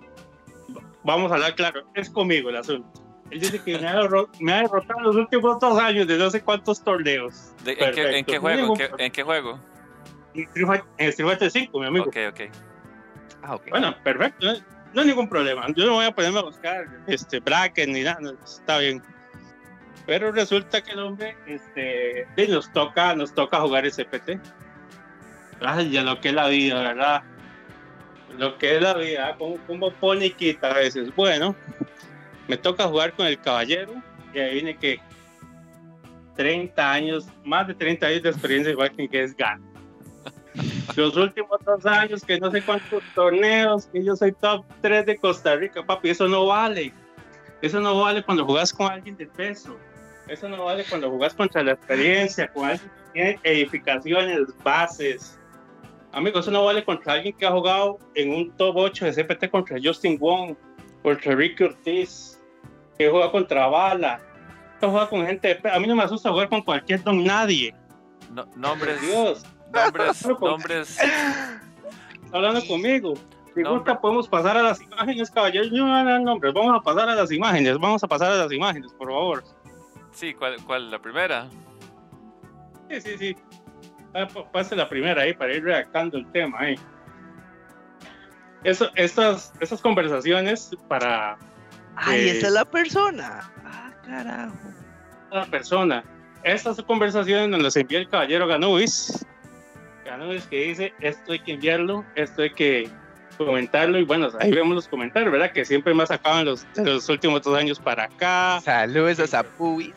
vamos 1.03 1.31
a 1.31 1.35
hablar 1.35 1.55
claro, 1.55 1.83
es 1.93 2.09
conmigo 2.09 2.49
el 2.49 2.57
asunto. 2.57 3.01
Él 3.31 3.39
dice 3.39 3.59
que 3.63 3.79
me 3.79 3.87
ha, 3.87 4.61
derrotado 4.61 4.99
en 4.99 5.03
los 5.03 5.15
últimos 5.15 5.57
dos 5.59 5.79
años 5.79 6.05
de 6.05 6.17
no 6.17 6.29
sé 6.29 6.41
cuántos 6.41 6.83
torneos. 6.83 7.53
¿en, 7.65 7.75
qué, 7.93 8.17
¿en, 8.17 8.25
qué, 8.25 8.37
juego? 8.37 8.73
¿En 8.97 9.11
qué, 9.11 9.23
juego? 9.23 9.59
En 10.33 11.09
Street 11.09 11.27
Fighter 11.27 11.49
5, 11.49 11.79
mi 11.79 11.85
amigo. 11.85 12.05
Ok, 12.05 12.17
ok. 12.29 12.41
Ah, 13.43 13.55
okay. 13.55 13.71
Bueno, 13.71 13.95
perfecto. 14.03 14.47
No, 14.93 15.01
hay 15.01 15.07
ningún 15.07 15.29
problema. 15.29 15.65
Yo 15.75 15.85
no 15.85 15.93
voy 15.93 16.05
a 16.05 16.11
ponerme 16.11 16.39
a 16.39 16.43
buscar 16.43 16.85
este, 17.07 17.39
bracket 17.39 17.87
ni 17.89 18.03
nada. 18.03 18.33
Está 18.43 18.79
bien. 18.79 19.01
Pero 20.05 20.31
resulta 20.31 20.81
que 20.81 20.91
el 20.91 20.99
hombre 20.99 21.37
este, 21.47 22.27
nos, 22.49 22.71
toca, 22.73 23.15
nos 23.15 23.33
toca 23.33 23.61
jugar 23.61 23.89
SPT. 23.89 24.31
Ay, 25.61 25.91
ya 25.91 26.01
lo 26.01 26.19
que 26.19 26.29
es 26.29 26.33
la 26.33 26.47
vida, 26.47 26.81
¿verdad? 26.81 27.23
Lo 28.37 28.57
que 28.57 28.75
es 28.75 28.81
la 28.81 28.95
vida, 28.95 29.35
como, 29.37 29.57
como 29.67 29.91
pone 29.91 30.27
y 30.27 30.31
quita 30.31 30.71
a 30.71 30.73
veces. 30.73 31.15
Bueno, 31.15 31.55
me 32.47 32.57
toca 32.57 32.87
jugar 32.87 33.13
con 33.13 33.27
el 33.27 33.39
caballero 33.39 33.93
y 34.33 34.39
ahí 34.39 34.53
viene 34.55 34.77
que 34.77 34.99
30 36.35 36.91
años, 36.91 37.27
más 37.45 37.67
de 37.67 37.75
30 37.75 38.07
años 38.07 38.23
de 38.23 38.29
experiencia 38.29 38.71
igual 38.71 38.91
que 38.91 39.23
es 39.23 39.35
GAN. 39.35 39.70
Los 40.95 41.15
últimos 41.15 41.59
dos 41.65 41.85
años, 41.85 42.23
que 42.23 42.39
no 42.39 42.51
sé 42.51 42.61
cuántos 42.61 43.03
torneos, 43.15 43.85
que 43.87 44.03
yo 44.03 44.15
soy 44.15 44.31
top 44.33 44.65
3 44.81 45.05
de 45.05 45.17
Costa 45.17 45.55
Rica, 45.55 45.85
papi, 45.85 46.09
eso 46.09 46.27
no 46.27 46.47
vale. 46.47 46.93
Eso 47.61 47.79
no 47.79 47.99
vale 47.99 48.23
cuando 48.23 48.45
jugas 48.45 48.73
con 48.73 48.91
alguien 48.91 49.15
de 49.17 49.27
peso. 49.27 49.77
Eso 50.27 50.49
no 50.49 50.65
vale 50.65 50.83
cuando 50.89 51.09
jugás 51.09 51.33
contra 51.33 51.63
la 51.63 51.73
experiencia, 51.73 52.47
con 52.51 52.65
alguien 52.65 52.89
que 52.89 53.11
tiene 53.13 53.39
edificaciones, 53.43 54.39
bases. 54.63 55.39
Amigo, 56.11 56.39
eso 56.39 56.51
no 56.51 56.65
vale 56.65 56.83
contra 56.83 57.13
alguien 57.13 57.35
que 57.35 57.45
ha 57.45 57.51
jugado 57.51 57.99
en 58.15 58.33
un 58.33 58.51
top 58.57 58.75
8 58.77 59.05
de 59.05 59.23
CPT 59.23 59.49
contra 59.49 59.77
Justin 59.81 60.17
Wong, 60.19 60.55
contra 61.03 61.35
Ricky 61.35 61.63
Ortiz, 61.63 62.41
que 62.97 63.09
juega 63.09 63.31
contra 63.31 63.67
Bala, 63.67 64.19
juega 64.79 65.09
con 65.09 65.25
gente 65.25 65.55
de 65.55 65.69
A 65.69 65.79
mí 65.79 65.87
no 65.87 65.95
me 65.95 66.03
asusta 66.03 66.29
jugar 66.29 66.49
con 66.49 66.61
cualquier 66.61 67.03
don 67.03 67.23
nadie. 67.23 67.73
No, 68.33 68.45
nombres. 68.55 69.01
Dios. 69.01 69.43
Nombres, 69.73 70.27
nombres. 70.39 70.97
hablando 72.31 72.65
conmigo. 72.65 73.13
Si 73.53 73.63
gusta, 73.63 73.99
podemos 73.99 74.27
pasar 74.29 74.57
a 74.57 74.63
las 74.63 74.81
imágenes, 74.81 75.29
caballeros. 75.29 75.71
No, 75.71 76.03
no, 76.03 76.19
nombres. 76.19 76.53
Vamos 76.53 76.79
a 76.79 76.81
pasar 76.81 77.09
a 77.09 77.15
las 77.15 77.31
imágenes. 77.31 77.77
Vamos 77.77 78.03
a 78.03 78.07
pasar 78.07 78.31
a 78.31 78.35
las 78.35 78.51
imágenes, 78.51 78.91
por 78.93 79.09
favor. 79.09 79.43
Sí, 80.11 80.33
¿cuál, 80.33 80.55
cuál? 80.65 80.89
¿La 80.89 80.99
primera? 80.99 81.49
Sí, 82.89 83.01
sí, 83.01 83.17
sí. 83.17 83.35
Ah, 84.13 84.27
pase 84.51 84.75
la 84.75 84.87
primera 84.87 85.21
ahí 85.21 85.33
para 85.33 85.53
ir 85.53 85.63
redactando 85.63 86.17
el 86.17 86.29
tema 86.31 86.59
ahí. 86.59 86.75
Eso, 88.63 88.89
estas, 88.95 89.53
estas 89.59 89.81
conversaciones 89.81 90.71
para. 90.87 91.37
Ay, 91.95 92.29
esa 92.29 92.47
es 92.47 92.53
la 92.53 92.65
persona. 92.65 93.51
Ah, 93.65 93.91
carajo. 94.05 94.55
La 95.31 95.45
persona. 95.45 96.03
Estas 96.43 96.81
conversaciones 96.83 97.49
nos 97.49 97.61
las 97.61 97.75
envía 97.75 97.99
el 97.99 98.09
caballero 98.09 98.47
Ganubis. 98.47 99.25
Ganubis 100.11 100.45
que 100.47 100.67
dice: 100.67 100.93
esto 100.99 101.31
hay 101.31 101.39
que 101.39 101.53
enviarlo, 101.53 102.03
esto 102.15 102.41
hay 102.41 102.49
que 102.49 102.89
comentarlo. 103.37 103.97
Y 103.97 104.03
bueno, 104.03 104.27
ahí 104.41 104.51
vemos 104.51 104.75
los 104.75 104.87
comentarios, 104.89 105.31
¿verdad? 105.31 105.53
Que 105.53 105.63
siempre 105.63 105.93
me 105.93 106.05
sacaban 106.05 106.43
los, 106.43 106.67
los 106.75 107.07
últimos 107.07 107.43
dos 107.43 107.57
años 107.57 107.79
para 107.79 108.03
acá. 108.03 108.59
Saludos 108.61 109.21
a 109.21 109.27
Zapuis. 109.27 109.93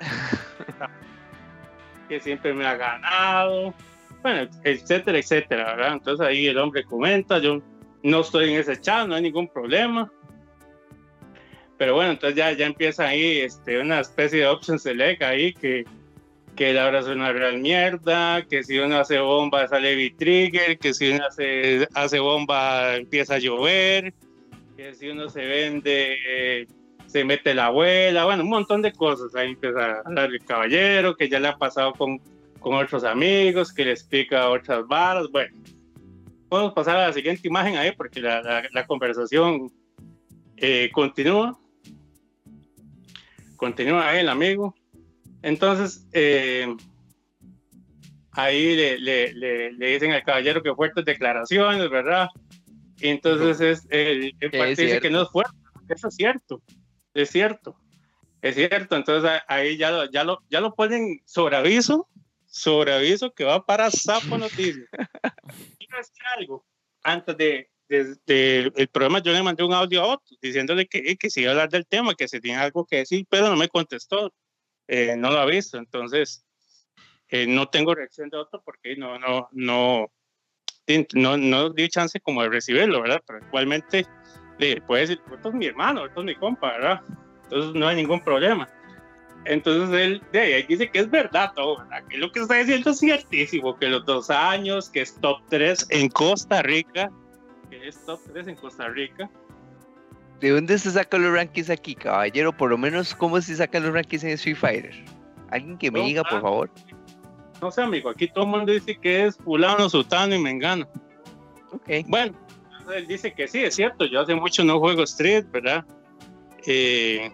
que 2.08 2.18
siempre 2.18 2.52
me 2.52 2.66
ha 2.66 2.74
ganado, 2.74 3.72
bueno, 4.20 4.50
etcétera, 4.64 5.16
etcétera, 5.16 5.76
¿verdad? 5.76 5.92
Entonces 5.92 6.26
ahí 6.26 6.48
el 6.48 6.58
hombre 6.58 6.82
comenta, 6.82 7.38
yo 7.38 7.62
no 8.02 8.20
estoy 8.20 8.52
en 8.52 8.58
ese 8.58 8.80
chat, 8.80 9.06
no 9.06 9.14
hay 9.14 9.22
ningún 9.22 9.46
problema. 9.46 10.10
Pero 11.78 11.94
bueno, 11.94 12.10
entonces 12.10 12.36
ya, 12.36 12.50
ya 12.50 12.66
empieza 12.66 13.06
ahí 13.06 13.38
este, 13.38 13.78
una 13.78 14.00
especie 14.00 14.40
de 14.40 14.48
option 14.48 14.80
select 14.80 15.22
ahí 15.22 15.54
que, 15.54 15.84
que 16.56 16.72
la 16.72 16.86
hora 16.86 17.00
es 17.00 17.06
una 17.06 17.32
real 17.32 17.58
mierda, 17.58 18.42
que 18.46 18.62
si 18.62 18.78
uno 18.78 18.98
hace 18.98 19.18
bomba 19.18 19.66
sale 19.68 19.94
V-Trigger, 19.94 20.78
que 20.78 20.92
si 20.92 21.10
uno 21.10 21.26
hace, 21.26 21.88
hace 21.94 22.18
bomba 22.18 22.96
empieza 22.96 23.34
a 23.34 23.38
llover, 23.38 24.12
que 24.76 24.94
si 24.94 25.08
uno 25.08 25.28
se 25.28 25.44
vende 25.44 26.66
se 27.12 27.24
mete 27.24 27.54
la 27.54 27.66
abuela, 27.66 28.24
bueno, 28.24 28.42
un 28.42 28.48
montón 28.48 28.80
de 28.80 28.90
cosas. 28.90 29.34
Ahí 29.34 29.50
empieza 29.50 29.78
a 29.84 30.00
hablar 30.00 30.30
el 30.30 30.42
caballero, 30.42 31.14
que 31.14 31.28
ya 31.28 31.38
le 31.38 31.48
ha 31.48 31.58
pasado 31.58 31.92
con, 31.92 32.18
con 32.58 32.74
otros 32.74 33.04
amigos, 33.04 33.70
que 33.70 33.84
le 33.84 33.90
explica 33.90 34.48
otras 34.48 34.86
varas. 34.86 35.26
Bueno, 35.30 35.54
podemos 36.48 36.72
pasar 36.72 36.96
a 36.96 37.08
la 37.08 37.12
siguiente 37.12 37.46
imagen 37.46 37.76
ahí 37.76 37.92
porque 37.92 38.22
la, 38.22 38.66
la, 38.72 38.86
conversación 38.86 39.70
eh, 40.56 40.88
continúa. 40.90 41.58
Continúa 43.56 44.08
ahí 44.08 44.20
el 44.20 44.30
amigo. 44.30 44.74
Entonces, 45.42 46.06
eh, 46.12 46.74
ahí 48.32 48.76
le, 48.76 48.98
le, 48.98 49.72
le, 49.72 49.86
dicen 49.88 50.12
al 50.12 50.22
caballero 50.24 50.62
que 50.62 50.74
fuertes 50.74 51.04
declaraciones, 51.04 51.90
¿verdad? 51.90 52.28
Y 53.00 53.08
entonces 53.08 53.60
es, 53.60 53.86
el, 53.90 54.34
el 54.40 54.76
dice 54.76 55.00
que 55.00 55.10
no 55.10 55.22
es 55.22 55.30
fuerte, 55.30 55.56
eso 55.88 56.08
es 56.08 56.14
cierto 56.14 56.62
es 57.14 57.30
cierto, 57.30 57.76
es 58.40 58.54
cierto. 58.54 58.96
Entonces 58.96 59.30
ahí 59.48 59.76
ya 59.76 59.90
lo, 59.90 60.10
ya 60.10 60.24
lo, 60.24 60.42
ya 60.50 60.60
lo 60.60 60.74
ponen 60.74 61.20
sobre 61.24 61.56
aviso, 61.56 62.08
sobre 62.46 62.92
aviso 62.92 63.32
que 63.32 63.44
va 63.44 63.64
para 63.64 63.90
Sapo 63.90 64.38
Noticias. 64.38 64.88
Quiero 65.78 65.98
decir 65.98 66.22
algo. 66.36 66.66
Antes 67.02 67.36
de, 67.36 67.68
el 67.88 68.88
programa 68.88 69.20
yo 69.20 69.32
le 69.32 69.42
mandé 69.42 69.62
un 69.62 69.74
audio 69.74 70.02
a 70.02 70.06
otro 70.06 70.36
diciéndole 70.40 70.86
que, 70.86 71.16
que 71.16 71.28
sí 71.28 71.42
iba 71.42 71.50
a 71.50 71.52
hablar 71.52 71.68
del 71.68 71.86
tema, 71.86 72.14
que 72.14 72.28
se 72.28 72.40
tiene 72.40 72.58
algo 72.58 72.86
que 72.86 72.98
decir, 72.98 73.26
pero 73.28 73.48
no 73.48 73.56
me 73.56 73.68
contestó. 73.68 74.32
Eh, 74.88 75.16
no 75.16 75.30
lo 75.30 75.38
ha 75.38 75.46
visto. 75.46 75.78
Entonces, 75.78 76.44
eh, 77.28 77.46
no 77.46 77.68
tengo 77.68 77.94
reacción 77.94 78.28
de 78.28 78.36
otro 78.36 78.62
porque 78.64 78.96
no, 78.96 79.18
no, 79.18 79.48
no, 79.52 80.12
no, 81.14 81.36
no 81.36 81.70
di 81.70 81.88
chance 81.88 82.20
como 82.20 82.42
de 82.42 82.50
recibirlo, 82.50 83.00
¿verdad? 83.02 83.22
Pero 83.26 83.38
igualmente 83.46 84.06
le 84.58 84.80
puede 84.82 85.02
decir, 85.02 85.20
esto 85.34 85.48
es 85.48 85.54
mi 85.54 85.66
hermano, 85.66 86.06
esto 86.06 86.20
es 86.20 86.26
mi 86.26 86.34
compa, 86.34 86.72
¿verdad? 86.72 87.00
Entonces 87.44 87.74
no 87.74 87.88
hay 87.88 87.96
ningún 87.96 88.22
problema. 88.22 88.68
Entonces 89.44 89.98
él 89.98 90.22
de 90.32 90.40
ahí 90.40 90.62
dice 90.64 90.90
que 90.90 91.00
es 91.00 91.10
verdad 91.10 91.52
todo, 91.54 91.78
¿verdad? 91.78 92.06
Que 92.08 92.18
lo 92.18 92.30
que 92.30 92.40
está 92.40 92.54
diciendo 92.54 92.90
es 92.90 92.98
ciertísimo, 92.98 93.76
que 93.76 93.88
los 93.88 94.04
dos 94.04 94.30
años, 94.30 94.88
que 94.90 95.00
es 95.00 95.18
top 95.20 95.40
3 95.48 95.86
en 95.90 96.08
Costa 96.10 96.62
Rica, 96.62 97.10
que 97.70 97.88
es 97.88 98.04
top 98.04 98.20
3 98.32 98.48
en 98.48 98.56
Costa 98.56 98.88
Rica. 98.88 99.30
¿De 100.42 100.50
dónde 100.50 100.76
se 100.76 100.90
sacan 100.90 101.22
los 101.22 101.32
rankings 101.32 101.70
aquí, 101.70 101.94
caballero? 101.94 102.52
Por 102.52 102.70
lo 102.70 102.76
menos, 102.76 103.14
¿cómo 103.14 103.40
se 103.40 103.54
sacan 103.54 103.84
los 103.84 103.94
rankings 103.94 104.24
en 104.24 104.30
Street 104.30 104.56
Fighter? 104.56 105.04
Alguien 105.50 105.78
que 105.78 105.88
me 105.88 106.00
diga, 106.02 106.24
por 106.24 106.42
favor. 106.42 106.70
No 107.60 107.70
sé, 107.70 107.82
amigo, 107.82 108.10
aquí 108.10 108.26
todo 108.26 108.42
el 108.42 108.50
mundo 108.50 108.72
dice 108.72 108.98
que 109.00 109.26
es 109.26 109.36
fulano, 109.36 109.88
sultano 109.88 110.34
y 110.34 110.40
mengano. 110.40 110.88
Ok. 111.70 111.88
Bueno, 112.08 112.36
él 112.92 113.06
dice 113.06 113.32
que 113.32 113.46
sí, 113.46 113.62
es 113.62 113.76
cierto, 113.76 114.04
yo 114.04 114.20
hace 114.20 114.34
mucho 114.34 114.64
no 114.64 114.80
juego 114.80 115.04
Street, 115.04 115.44
¿verdad? 115.52 115.84
Eh, 116.66 117.32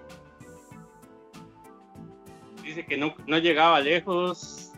dice 2.63 2.85
que 2.85 2.99
no, 2.99 3.15
no 3.27 3.39
llegaba 3.39 3.81
lejos 3.81 4.71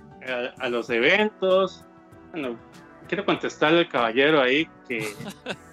a, 0.57 0.69
los 0.69 0.89
eventos. 0.89 1.85
Bueno, 2.31 2.57
quiero 3.09 3.25
contestarle 3.25 3.81
al 3.81 3.89
caballero 3.89 4.41
ahí 4.41 4.69
que, 4.87 5.13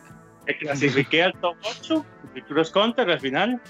clasifiqué 0.55 1.23
al 1.23 1.33
top 1.33 1.57
8 1.63 2.05
de 2.33 2.43
Cross 2.43 2.71
Counter 2.71 3.09
al 3.09 3.19
final. 3.19 3.61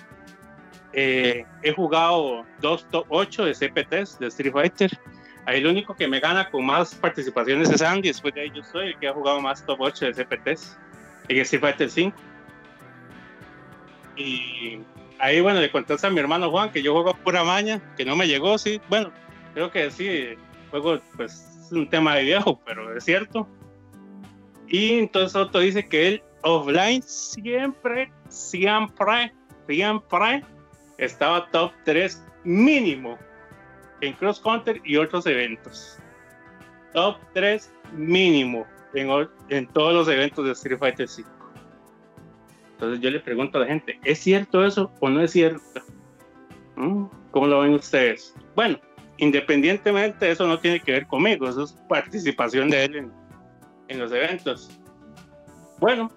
Eh, 0.94 1.46
he 1.64 1.72
jugado 1.74 2.46
dos 2.62 2.88
top 2.90 3.06
8 3.10 3.46
de 3.46 3.54
CPTs 3.54 4.20
de 4.20 4.28
Street 4.28 4.52
Fighter. 4.52 5.00
Ahí 5.46 5.60
el 5.60 5.68
único 5.68 5.96
que 5.96 6.08
me 6.08 6.20
gana 6.20 6.50
con 6.50 6.66
más 6.66 6.94
participaciones 6.96 7.70
es 7.70 7.82
Andy. 7.82 8.10
Después 8.10 8.34
de 8.34 8.42
ahí 8.42 8.52
yo 8.54 8.64
soy 8.64 8.88
el 8.88 9.00
que 9.00 9.08
ha 9.08 9.14
jugado 9.14 9.40
más 9.40 9.66
top 9.66 9.80
8 9.82 10.12
de 10.12 10.14
CPTs 10.14 10.78
en 11.30 11.38
Street 11.38 11.62
Fighter 11.62 11.90
5. 11.90 12.18
Y 14.18 14.80
ahí, 15.20 15.40
bueno, 15.42 15.60
le 15.60 15.72
contaste 15.72 16.08
a 16.08 16.10
mi 16.10 16.20
hermano 16.20 16.50
Juan 16.50 16.72
que 16.72 16.82
yo 16.82 16.94
juego 16.94 17.16
pura 17.24 17.44
maña, 17.44 17.82
que 17.96 18.04
no 18.04 18.16
me 18.16 18.28
llegó, 18.28 18.58
sí. 18.58 18.82
Bueno, 18.90 19.12
creo 19.54 19.72
que 19.72 19.92
sí, 19.92 20.30
juego, 20.72 21.00
pues, 21.16 21.48
es 21.62 21.72
un 21.72 21.90
tema 21.90 22.16
de 22.16 22.24
viejo, 22.24 22.60
pero 22.66 22.96
es 22.96 23.04
cierto. 23.04 23.48
Y 24.68 25.00
entonces 25.00 25.36
Otto 25.36 25.60
dice 25.60 25.88
que 25.88 26.08
él 26.08 26.24
offline 26.44 27.02
siempre, 27.02 28.12
siempre, 28.30 29.34
siempre 29.68 30.44
estaba 30.98 31.50
top 31.52 31.72
3 31.86 32.24
mínimo 32.44 33.18
en 34.02 34.14
Cross 34.14 34.40
Counter 34.40 34.82
y 34.84 34.98
otros 34.98 35.26
eventos. 35.26 35.98
Top 36.94 37.18
3 37.34 37.72
mínimo 37.94 38.66
en, 38.94 39.68
todos 39.68 39.94
los 39.94 40.08
eventos 40.08 40.46
de 40.46 40.52
Street 40.52 40.80
Fighter 40.80 41.08
5. 41.08 41.30
Entonces 42.74 43.00
yo 43.02 43.10
le 43.10 43.20
pregunto 43.20 43.58
a 43.58 43.62
la 43.62 43.68
gente, 43.68 44.00
¿es 44.04 44.20
cierto 44.20 44.66
eso 44.66 44.92
o 45.00 45.10
no 45.10 45.22
es 45.22 45.32
cierto? 45.32 45.62
¿Mm? 46.76 47.06
¿Cómo 47.32 47.48
lo 47.48 47.62
ven 47.62 47.74
ustedes? 47.74 48.36
Bueno, 48.56 48.80
independientemente, 49.18 50.30
eso 50.30 50.48
no 50.48 50.60
tiene 50.60 50.80
que 50.80 50.92
ver 50.92 51.08
conmigo, 51.08 51.50
eso 51.50 51.64
es 51.64 51.74
participación 51.90 52.70
de 52.70 52.86
él 52.86 53.12
en, 53.88 54.00
los 54.00 54.12
eventos. 54.12 54.70
Bueno, 55.80 56.12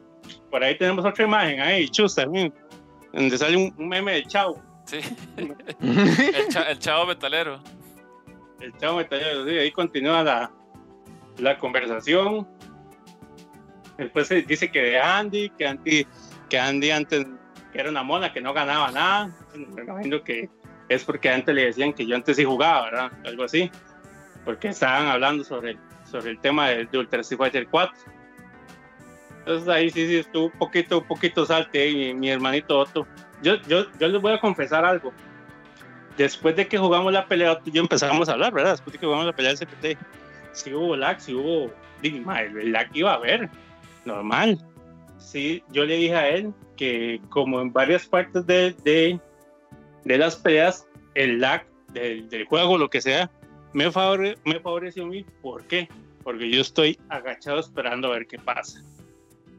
por 0.50 0.62
ahí 0.62 0.76
tenemos 0.76 1.04
otra 1.04 1.24
imagen, 1.24 1.60
ahí, 1.60 1.88
chusta, 1.88 2.26
donde 3.12 3.38
sale 3.38 3.56
un, 3.56 3.88
meme 3.88 4.12
de 4.14 4.24
Chavo. 4.24 4.62
Sí, 4.84 5.00
el, 5.38 6.78
Chavo 6.78 7.06
metalero. 7.06 7.60
El 8.60 8.76
Chavo 8.76 8.98
metalero, 8.98 9.46
sí, 9.46 9.56
ahí 9.56 9.70
continúa 9.70 10.22
la, 10.22 10.52
la 11.38 11.58
conversación 11.58 12.46
Después 14.00 14.28
se 14.28 14.40
dice 14.40 14.70
que 14.70 14.80
de 14.80 14.98
Andy, 14.98 15.50
que 15.50 15.66
Andy, 15.66 16.06
que 16.48 16.58
Andy 16.58 16.90
antes 16.90 17.26
era 17.74 17.90
una 17.90 18.02
mona, 18.02 18.32
que 18.32 18.40
no 18.40 18.54
ganaba 18.54 18.90
nada. 18.90 19.30
Me 19.54 19.82
imagino 19.82 20.24
que 20.24 20.48
es 20.88 21.04
porque 21.04 21.28
antes 21.28 21.54
le 21.54 21.66
decían 21.66 21.92
que 21.92 22.06
yo 22.06 22.16
antes 22.16 22.38
sí 22.38 22.44
jugaba, 22.44 22.86
¿verdad? 22.86 23.12
Algo 23.26 23.44
así. 23.44 23.70
Porque 24.42 24.68
estaban 24.68 25.08
hablando 25.08 25.44
sobre, 25.44 25.76
sobre 26.10 26.30
el 26.30 26.40
tema 26.40 26.70
de, 26.70 26.88
Ultra 26.96 27.20
Street 27.20 27.38
Fighter 27.38 27.68
4. 27.68 27.94
Entonces 29.40 29.68
ahí 29.68 29.90
sí, 29.90 30.06
sí 30.06 30.16
estuvo 30.16 30.46
un 30.46 30.52
poquito, 30.52 30.98
un 30.98 31.06
poquito 31.06 31.46
salte 31.46 31.82
ahí, 31.82 32.14
mi, 32.14 32.30
hermanito 32.30 32.78
Otto. 32.78 33.06
Yo, 33.42 33.56
yo, 33.62 33.86
yo 33.98 34.08
les 34.08 34.20
voy 34.20 34.32
a 34.32 34.40
confesar 34.40 34.84
algo. 34.84 35.12
Después 36.16 36.54
de 36.56 36.68
que 36.68 36.76
jugamos 36.76 37.12
la 37.12 37.26
pelea, 37.26 37.58
yo 37.64 37.80
empezamos 37.80 38.28
a 38.28 38.32
hablar, 38.32 38.52
¿verdad? 38.52 38.72
Después 38.72 38.92
de 38.92 38.98
que 38.98 39.06
jugamos 39.06 39.26
la 39.26 39.32
pelea 39.32 39.54
del 39.54 39.66
CPT, 39.66 39.98
si 40.52 40.74
hubo 40.74 40.96
lag, 40.96 41.20
si 41.20 41.34
hubo. 41.34 41.72
El 42.02 42.72
lag 42.72 42.88
iba 42.94 43.12
a 43.12 43.16
haber 43.16 43.50
normal. 44.04 44.58
Sí, 45.18 45.62
yo 45.70 45.84
le 45.84 45.96
dije 45.96 46.14
a 46.14 46.28
él 46.28 46.54
que 46.76 47.20
como 47.28 47.60
en 47.60 47.72
varias 47.72 48.06
partes 48.06 48.46
de, 48.46 48.74
de, 48.84 49.20
de 50.04 50.18
las 50.18 50.36
peleas, 50.36 50.86
el 51.14 51.40
lag 51.40 51.66
del, 51.92 52.28
del, 52.30 52.46
juego, 52.46 52.78
lo 52.78 52.88
que 52.88 53.02
sea, 53.02 53.30
me, 53.74 53.90
favore, 53.90 54.36
me 54.44 54.60
favoreció 54.60 55.04
a 55.04 55.08
mí. 55.08 55.26
¿Por 55.42 55.64
qué? 55.64 55.88
Porque 56.22 56.50
yo 56.50 56.60
estoy 56.60 56.98
agachado 57.08 57.60
esperando 57.60 58.08
a 58.08 58.12
ver 58.12 58.26
qué 58.26 58.38
pasa. 58.38 58.82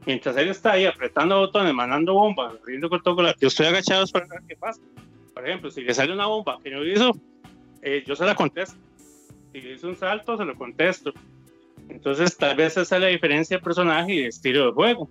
Mientras 0.05 0.35
él 0.37 0.49
está 0.49 0.73
ahí 0.73 0.85
apretando 0.85 1.39
botones, 1.39 1.73
mandando 1.73 2.13
bombas, 2.13 2.53
riendo 2.65 2.89
con 2.89 3.01
todo, 3.03 3.23
yo 3.39 3.47
estoy 3.47 3.67
agachado 3.67 4.03
esperando 4.03 4.35
a 4.35 4.47
qué 4.47 4.55
pasa. 4.55 4.81
Por 5.33 5.47
ejemplo, 5.47 5.69
si 5.69 5.81
le 5.81 5.93
sale 5.93 6.13
una 6.13 6.25
bomba 6.25 6.59
que 6.63 6.71
no 6.71 6.83
hizo, 6.83 7.11
eh, 7.81 8.03
yo 8.05 8.15
se 8.15 8.25
la 8.25 8.35
contesto. 8.35 8.77
Si 9.51 9.59
hizo 9.59 9.87
un 9.87 9.95
salto, 9.95 10.37
se 10.37 10.45
lo 10.45 10.55
contesto. 10.55 11.13
Entonces, 11.89 12.35
tal 12.37 12.55
vez 12.55 12.77
esa 12.77 12.95
es 12.95 13.01
la 13.01 13.07
diferencia 13.07 13.57
de 13.57 13.63
personaje 13.63 14.13
y 14.13 14.21
de 14.21 14.27
estilo 14.27 14.67
de 14.67 14.71
juego. 14.71 15.09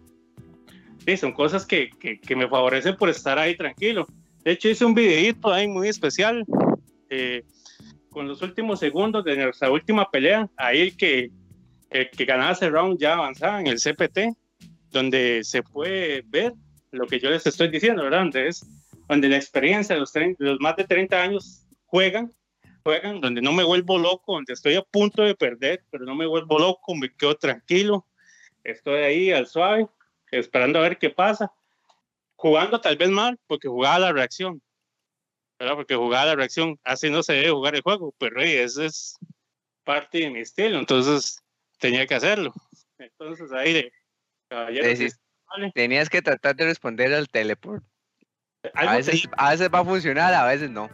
Sí, 1.05 1.17
son 1.17 1.33
cosas 1.33 1.67
que, 1.67 1.91
que, 1.91 2.37
me 2.37 2.49
favorecen 2.49 2.97
por 2.97 3.09
estar 3.09 3.39
ahí 3.39 3.57
tranquilo. 3.57 4.07
De 4.45 4.53
hecho, 4.53 4.69
hice 4.69 4.85
un 4.85 4.95
videito 4.95 5.53
ahí 5.53 5.69
muy 5.69 5.89
especial, 5.89 6.45
eh, 7.09 7.45
con 8.11 8.29
los 8.29 8.43
últimos 8.43 8.81
segundos 8.81 9.25
de 9.25 9.37
nuestra 9.37 9.71
última 9.71 10.11
pelea, 10.11 10.49
ahí 10.57 10.81
el 10.81 10.97
que, 10.97 11.31
el 11.91 12.11
que 12.11 12.25
ganaba 12.25 12.53
ese 12.53 12.69
round 12.69 12.99
ya 12.99 13.15
avanzaba 13.15 13.61
en 13.61 13.67
el 13.69 13.77
CPT, 13.77 14.37
donde 14.91 15.43
se 15.45 15.63
puede 15.63 16.23
ver 16.27 16.55
lo 16.91 17.07
que 17.07 17.21
yo 17.21 17.31
les 17.31 17.47
estoy 17.47 17.69
diciendo, 17.69 18.03
¿verdad? 18.03 18.21
Donde, 18.21 18.49
es, 18.49 18.67
donde 19.09 19.29
la 19.29 19.37
experiencia 19.37 19.95
de 19.95 20.01
los, 20.01 20.13
los 20.39 20.61
más 20.61 20.77
de 20.77 20.85
30 20.85 21.23
años 21.23 21.67
juegan, 21.87 22.33
juegan, 22.83 23.21
donde 23.21 23.43
no 23.43 23.53
me 23.53 23.65
vuelvo 23.65 23.99
loco, 23.99 24.35
donde 24.35 24.53
estoy 24.53 24.75
a 24.75 24.83
punto 24.83 25.23
de 25.23 25.35
perder, 25.35 25.85
pero 25.91 26.05
no 26.05 26.15
me 26.15 26.27
vuelvo 26.27 26.59
loco, 26.59 26.95
me 26.95 27.15
quedo 27.15 27.37
tranquilo, 27.37 28.07
estoy 28.65 29.01
ahí 29.01 29.31
al 29.31 29.47
suave, 29.47 29.89
esperando 30.31 30.79
a 30.79 30.83
ver 30.83 30.99
qué 30.99 31.11
pasa, 31.11 31.53
jugando 32.37 32.81
tal 32.81 32.97
vez 32.97 33.11
mal, 33.11 33.39
porque 33.47 33.69
jugaba 33.69 33.99
la 33.99 34.13
reacción, 34.13 34.63
¿verdad? 35.59 35.77
Porque 35.77 35.95
jugaba 35.95 36.27
la 36.27 36.37
reacción, 36.37 36.79
así 36.85 37.11
no 37.11 37.23
se 37.23 37.35
debe 37.35 37.51
jugar 37.51 37.75
el 37.75 37.83
juego, 37.83 38.15
pero 38.19 38.41
ese 38.41 38.87
es 38.87 39.17
parte 39.85 40.19
de 40.19 40.31
mi 40.31 40.41
estilo, 40.41 40.79
entonces 40.79 41.43
tenía 41.79 42.07
que 42.07 42.15
hacerlo. 42.15 42.53
Entonces 42.99 43.51
ahí 43.53 43.91
Tenías 45.75 46.09
que 46.09 46.23
tratar 46.23 46.57
de 46.57 46.65
responder 46.65 47.13
al 47.13 47.29
teleport. 47.29 47.85
A 48.75 48.97
veces, 48.97 49.29
a 49.37 49.51
veces 49.51 49.71
va 49.73 49.81
a 49.81 49.85
funcionar, 49.85 50.35
a 50.35 50.45
veces 50.45 50.71
no. 50.71 50.91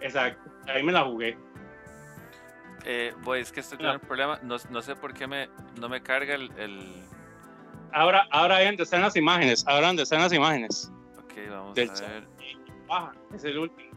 Exacto, 0.00 0.50
ahí 0.66 0.82
me 0.82 0.92
la 0.92 1.04
jugué. 1.04 1.36
Eh, 2.84 3.12
es 3.36 3.52
que 3.52 3.60
estoy 3.60 3.78
teniendo 3.78 4.00
un 4.00 4.06
problema. 4.06 4.38
No, 4.42 4.56
no, 4.70 4.82
sé 4.82 4.94
por 4.94 5.12
qué 5.14 5.26
me, 5.26 5.48
no 5.78 5.88
me 5.88 6.02
carga 6.02 6.34
el. 6.34 7.04
Ahora, 7.92 8.26
ahora 8.30 8.62
donde 8.64 8.82
están 8.82 9.02
las 9.02 9.16
imágenes. 9.16 9.66
Ahora 9.66 9.88
donde 9.88 10.02
están 10.02 10.20
las 10.20 10.32
imágenes. 10.32 10.92
Ok, 11.18 11.32
vamos 11.50 11.78
a 11.78 12.08
ver. 12.08 12.28
Baja, 12.86 13.12
es 13.34 13.44
el 13.44 13.58
último. 13.58 13.90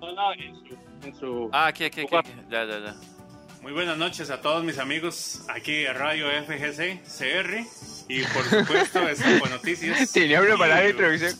No, 0.00 0.12
no, 0.12 0.32
en 0.34 0.56
su. 0.56 0.78
En 1.02 1.14
su 1.14 1.50
ah, 1.52 1.66
aquí, 1.66 1.84
aquí, 1.84 2.02
aquí, 2.02 2.30
Ya, 2.48 2.64
ya, 2.64 2.78
ya. 2.78 2.94
Muy 3.62 3.72
buenas 3.72 3.96
noches 3.96 4.28
a 4.30 4.40
todos 4.40 4.64
mis 4.64 4.78
amigos 4.78 5.42
aquí 5.46 5.86
en 5.86 5.94
Radio 5.94 6.26
FGC 6.26 7.00
CR 7.04 7.64
y 8.08 8.24
por 8.24 8.42
supuesto 8.44 9.08
es 9.08 9.20
Noticias. 9.48 10.10
Tenía 10.10 10.40
preparada 10.40 10.82
la 10.82 10.90
introducción 10.90 11.32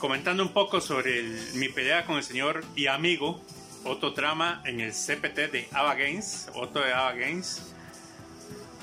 comentando 0.00 0.42
un 0.42 0.52
poco 0.52 0.80
sobre 0.80 1.22
mi 1.54 1.68
pelea 1.68 2.04
con 2.04 2.16
el 2.16 2.24
señor 2.24 2.64
y 2.74 2.88
amigo 2.88 3.40
Otto 3.84 4.12
Trama 4.12 4.60
en 4.64 4.80
el 4.80 4.90
CPT 4.90 5.52
de 5.52 5.68
Ava 5.70 5.94
Games, 5.94 6.48
Otto 6.54 6.80
de 6.80 6.92
Ava 6.92 7.12
Games. 7.12 7.72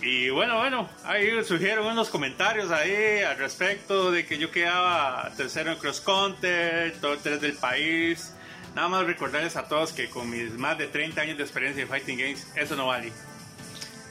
Y 0.01 0.29
bueno, 0.29 0.57
bueno, 0.57 0.89
ahí 1.03 1.43
surgieron 1.43 1.85
unos 1.85 2.07
comentarios 2.07 2.71
ahí 2.71 3.19
al 3.23 3.37
respecto 3.37 4.09
de 4.09 4.25
que 4.25 4.37
yo 4.37 4.51
quedaba 4.51 5.29
tercero 5.35 5.73
en 5.73 5.79
Cross 5.79 5.99
Counter, 5.99 6.95
todo 7.01 7.17
tres 7.17 7.41
del 7.41 7.57
país. 7.57 8.33
Nada 8.75 8.87
más 8.87 9.05
recordarles 9.05 9.55
a 9.55 9.67
todos 9.67 9.93
que 9.93 10.09
con 10.09 10.29
mis 10.29 10.51
más 10.53 10.77
de 10.77 10.87
30 10.87 11.21
años 11.21 11.37
de 11.37 11.43
experiencia 11.43 11.81
en 11.81 11.89
Fighting 11.89 12.17
Games, 12.17 12.47
eso 12.55 12.75
no 12.75 12.87
vale. 12.87 13.11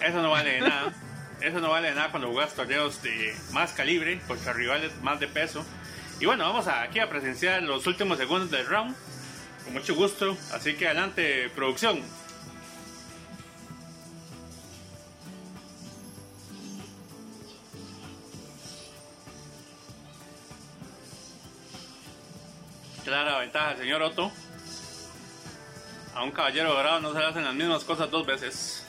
Eso 0.00 0.22
no 0.22 0.30
vale 0.30 0.52
de 0.52 0.60
nada. 0.60 0.94
Eso 1.40 1.60
no 1.60 1.70
vale 1.70 1.90
de 1.90 1.94
nada 1.94 2.10
cuando 2.10 2.30
jugas 2.30 2.52
torneos 2.54 3.00
de 3.00 3.32
más 3.52 3.72
calibre, 3.72 4.20
contra 4.26 4.52
rivales 4.52 4.90
más 5.02 5.20
de 5.20 5.28
peso. 5.28 5.64
Y 6.18 6.26
bueno, 6.26 6.42
vamos 6.44 6.66
aquí 6.66 6.98
a 6.98 7.08
presenciar 7.08 7.62
los 7.62 7.86
últimos 7.86 8.18
segundos 8.18 8.50
del 8.50 8.66
round. 8.66 8.96
Con 9.62 9.74
mucho 9.74 9.94
gusto. 9.94 10.36
Así 10.52 10.74
que 10.74 10.88
adelante, 10.88 11.48
producción. 11.54 12.02
Clara 23.04 23.38
ventaja, 23.38 23.76
señor 23.76 24.02
Otto. 24.02 24.32
A 26.18 26.24
un 26.24 26.32
caballero 26.32 26.74
dorado 26.74 27.00
no 27.00 27.12
se 27.12 27.20
le 27.20 27.26
hacen 27.26 27.44
las 27.44 27.54
mismas 27.54 27.84
cosas 27.84 28.10
dos 28.10 28.26
veces. 28.26 28.84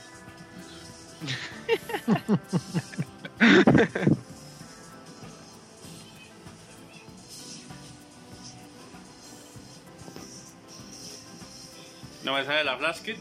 No 12.24 12.34
me 12.34 12.44
sale 12.46 12.64
la 12.64 12.78
flash 12.78 13.00
kit. 13.00 13.18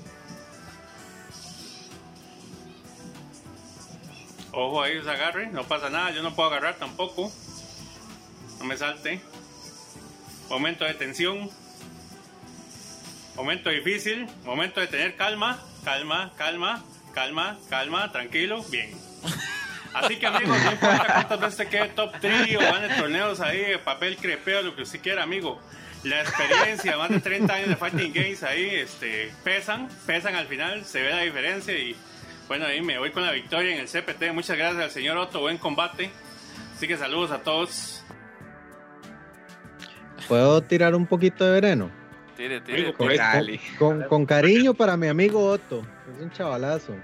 Ojo 4.53 4.83
ahí, 4.83 5.03
se 5.03 5.11
agarre. 5.11 5.47
No 5.47 5.65
pasa 5.65 5.89
nada. 5.89 6.11
Yo 6.11 6.23
no 6.23 6.35
puedo 6.35 6.51
agarrar 6.51 6.77
tampoco. 6.77 7.33
No 8.59 8.65
me 8.65 8.77
salte. 8.77 9.21
Momento 10.51 10.85
de 10.85 10.95
tensión. 10.95 11.49
Momento 13.39 13.71
difícil. 13.71 14.27
Momento 14.45 14.81
de 14.81 14.89
tener 14.89 15.17
calma. 15.17 15.59
Calma, 15.85 16.33
calma, 16.37 16.85
calma, 17.15 17.57
calma. 17.71 18.13
Tranquilo. 18.13 18.63
Bien. 18.65 18.91
Así 19.95 20.19
que 20.19 20.27
amigos, 20.27 20.59
no 20.63 20.73
importa 20.73 21.07
cuántas 21.15 21.41
veces 21.41 21.69
quede 21.69 21.89
top 21.89 22.13
3 22.21 22.57
o 22.57 22.61
van 22.61 22.97
torneos 22.99 23.41
ahí, 23.41 23.65
papel 23.83 24.19
crepeo, 24.19 24.61
lo 24.63 24.77
que 24.77 24.83
usted 24.83 25.01
quiera, 25.01 25.23
amigo 25.23 25.59
la 26.05 26.21
experiencia, 26.21 26.97
más 26.97 27.11
de 27.11 27.21
30 27.21 27.53
años 27.55 27.69
de 27.71 27.77
Fighting 27.77 28.13
Games 28.13 28.43
ahí, 28.43 28.67
este, 28.67 29.33
pesan, 29.43 29.89
pesan 30.07 30.35
al 30.37 30.47
final, 30.47 30.85
se 30.85 31.03
ve 31.03 31.11
la 31.11 31.23
diferencia 31.23 31.77
y 31.77 31.97
bueno, 32.47 32.67
ahí 32.67 32.81
me 32.81 32.99
voy 32.99 33.11
con 33.11 33.25
la 33.25 33.33
victoria 33.33 33.75
en 33.75 33.81
el 33.81 33.89
CPT. 33.89 34.33
Muchas 34.33 34.57
gracias 34.57 34.83
al 34.83 34.91
señor 34.91 35.19
Otto, 35.19 35.41
buen 35.41 35.59
combate. 35.59 36.11
Así 36.75 36.87
que 36.87 36.97
saludos 36.97 37.31
a 37.31 37.39
todos. 37.43 38.05
¿Puedo 40.29 40.63
tirar 40.63 40.95
un 40.95 41.07
poquito 41.07 41.45
de 41.45 41.61
veneno? 41.61 41.98
Tire, 42.39 42.61
tire, 42.61 42.95
con, 43.81 44.05
con, 44.05 44.25
cariño 44.25 44.73
para 44.73 44.97
mi 44.97 45.09
amigo 45.09 45.45
Otto, 45.45 45.85
es 46.15 46.23
un 46.23 46.31
chavalazo. 46.31 46.95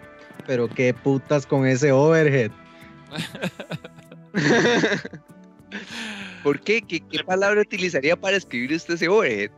Pero 0.46 0.68
qué 0.68 0.94
putas 0.94 1.44
con 1.44 1.66
ese 1.66 1.90
overhead. 1.90 2.52
¿Por 6.44 6.60
qué? 6.60 6.82
¿Qué, 6.82 7.02
palabra 7.26 7.62
utilizaría 7.62 8.14
para 8.14 8.36
escribir 8.36 8.74
usted 8.74 8.94
ese 8.94 9.08
overhead? 9.08 9.50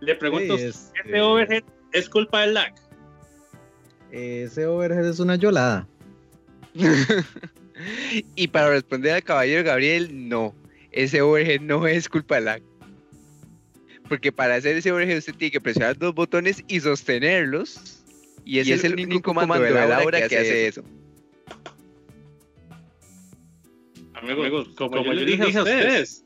Le 0.00 0.14
pregunto, 0.14 0.56
¿ese 0.56 1.20
overhead 1.22 1.64
es 1.94 2.10
culpa 2.10 2.42
del 2.42 2.52
lag? 2.52 2.74
Ese 4.10 4.66
overhead 4.66 5.06
es 5.06 5.20
una 5.20 5.36
yolada. 5.36 5.88
y 8.36 8.48
para 8.48 8.68
responder 8.68 9.14
al 9.14 9.22
caballero 9.22 9.64
Gabriel, 9.64 10.28
no. 10.28 10.54
Ese 10.92 11.22
overhead 11.22 11.62
no 11.62 11.86
es 11.86 12.10
culpa 12.10 12.34
del 12.34 12.44
lag. 12.44 12.62
Porque 14.14 14.30
para 14.30 14.54
hacer 14.54 14.76
ese 14.76 14.92
overhead 14.92 15.18
usted 15.18 15.34
tiene 15.34 15.50
que 15.50 15.60
presionar 15.60 15.98
dos 15.98 16.14
botones 16.14 16.62
y 16.68 16.78
sostenerlos. 16.78 18.00
Y 18.44 18.60
ese 18.60 18.74
es, 18.74 18.84
el 18.84 18.92
único 18.92 19.22
comando, 19.22 19.58
de 19.58 19.72
la 19.72 20.04
hora 20.04 20.28
que, 20.28 20.38
hace 20.38 20.68
eso. 20.68 20.84
Amigos, 24.12 24.68
como, 24.76 25.04
yo, 25.04 25.12
le 25.12 25.24
dije 25.24 25.42
a 25.42 25.48
ustedes, 25.48 26.24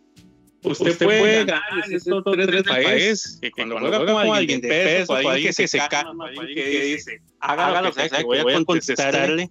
Usted, 0.62 0.98
puede, 0.98 1.46
ganar 1.46 1.62
estos 1.90 2.22
tres 2.24 2.46
del 2.48 2.64
país, 2.64 3.38
que 3.40 3.50
cuando, 3.52 3.78
juega 3.78 4.04
con 4.04 4.36
alguien 4.36 4.60
de 4.60 4.68
peso, 4.68 5.14
con 5.14 5.32
alguien 5.32 5.54
que 5.54 5.66
se 5.66 5.78
calma, 5.88 6.26
alguien 6.26 6.54
que 6.54 6.80
dice, 6.80 7.22
haga 7.40 7.80
lo 7.80 7.90
que 7.90 8.06
sea, 8.06 8.18
que 8.18 8.24
voy 8.24 8.52
a 8.52 8.64
contestarle. 8.66 9.48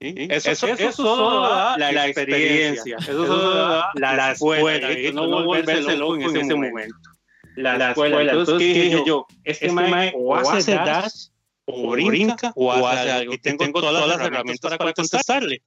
Eso, 0.00 0.50
eso, 0.50 0.66
eso 0.66 0.92
solo 0.92 1.42
da 1.42 1.76
la, 1.92 2.08
experiencia, 2.08 2.96
eso 2.98 3.24
solo 3.24 3.54
da 3.54 3.92
la, 3.94 4.32
escuela, 4.32 4.88
no 5.12 5.44
volverse 5.44 5.96
loco 5.96 6.16
en 6.16 6.36
ese 6.36 6.54
momento. 6.56 7.11
La, 7.56 7.90
escuela, 7.90 8.32
entonces, 8.32 8.58
¿qué 8.58 8.82
dije 8.82 9.02
yo? 9.06 9.26
Este, 9.44 9.66
este 9.66 9.72
mae 9.72 10.12
o 10.16 10.34
hace 10.34 10.74
dash, 10.74 11.28
o 11.66 11.90
brinca, 11.90 12.52
o 12.54 12.72
hace 12.72 13.10
algo, 13.10 13.34
y 13.34 13.38
tengo 13.38 13.80
todas 13.80 14.08
las 14.08 14.20
herramientas 14.20 14.76
para 14.76 14.94
contestarle. 14.94 15.62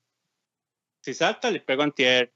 Si 1.02 1.14
salta, 1.14 1.52
le 1.52 1.60
pego 1.60 1.84
antier 1.84 2.34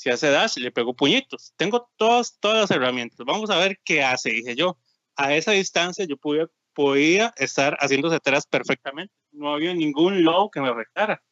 si 0.00 0.08
hace 0.08 0.30
dash, 0.30 0.56
le 0.56 0.70
pego 0.70 0.94
puñitos. 0.94 1.52
Tengo 1.58 1.90
todas, 1.96 2.38
todas 2.40 2.62
las 2.62 2.70
herramientas. 2.70 3.18
Vamos 3.26 3.50
a 3.50 3.58
ver 3.58 3.78
qué 3.84 4.02
hace, 4.02 4.30
dije 4.30 4.56
yo. 4.56 4.78
A 5.14 5.34
esa 5.34 5.52
distancia 5.52 6.06
yo 6.06 6.16
podía, 6.16 6.48
podía 6.72 7.34
estar 7.36 7.76
haciendo 7.80 8.08
seteras 8.08 8.46
perfectamente. 8.46 9.12
No 9.30 9.52
había 9.52 9.74
ningún 9.74 10.24
low 10.24 10.50
que 10.50 10.62
me 10.62 10.70
afectara. 10.70 11.22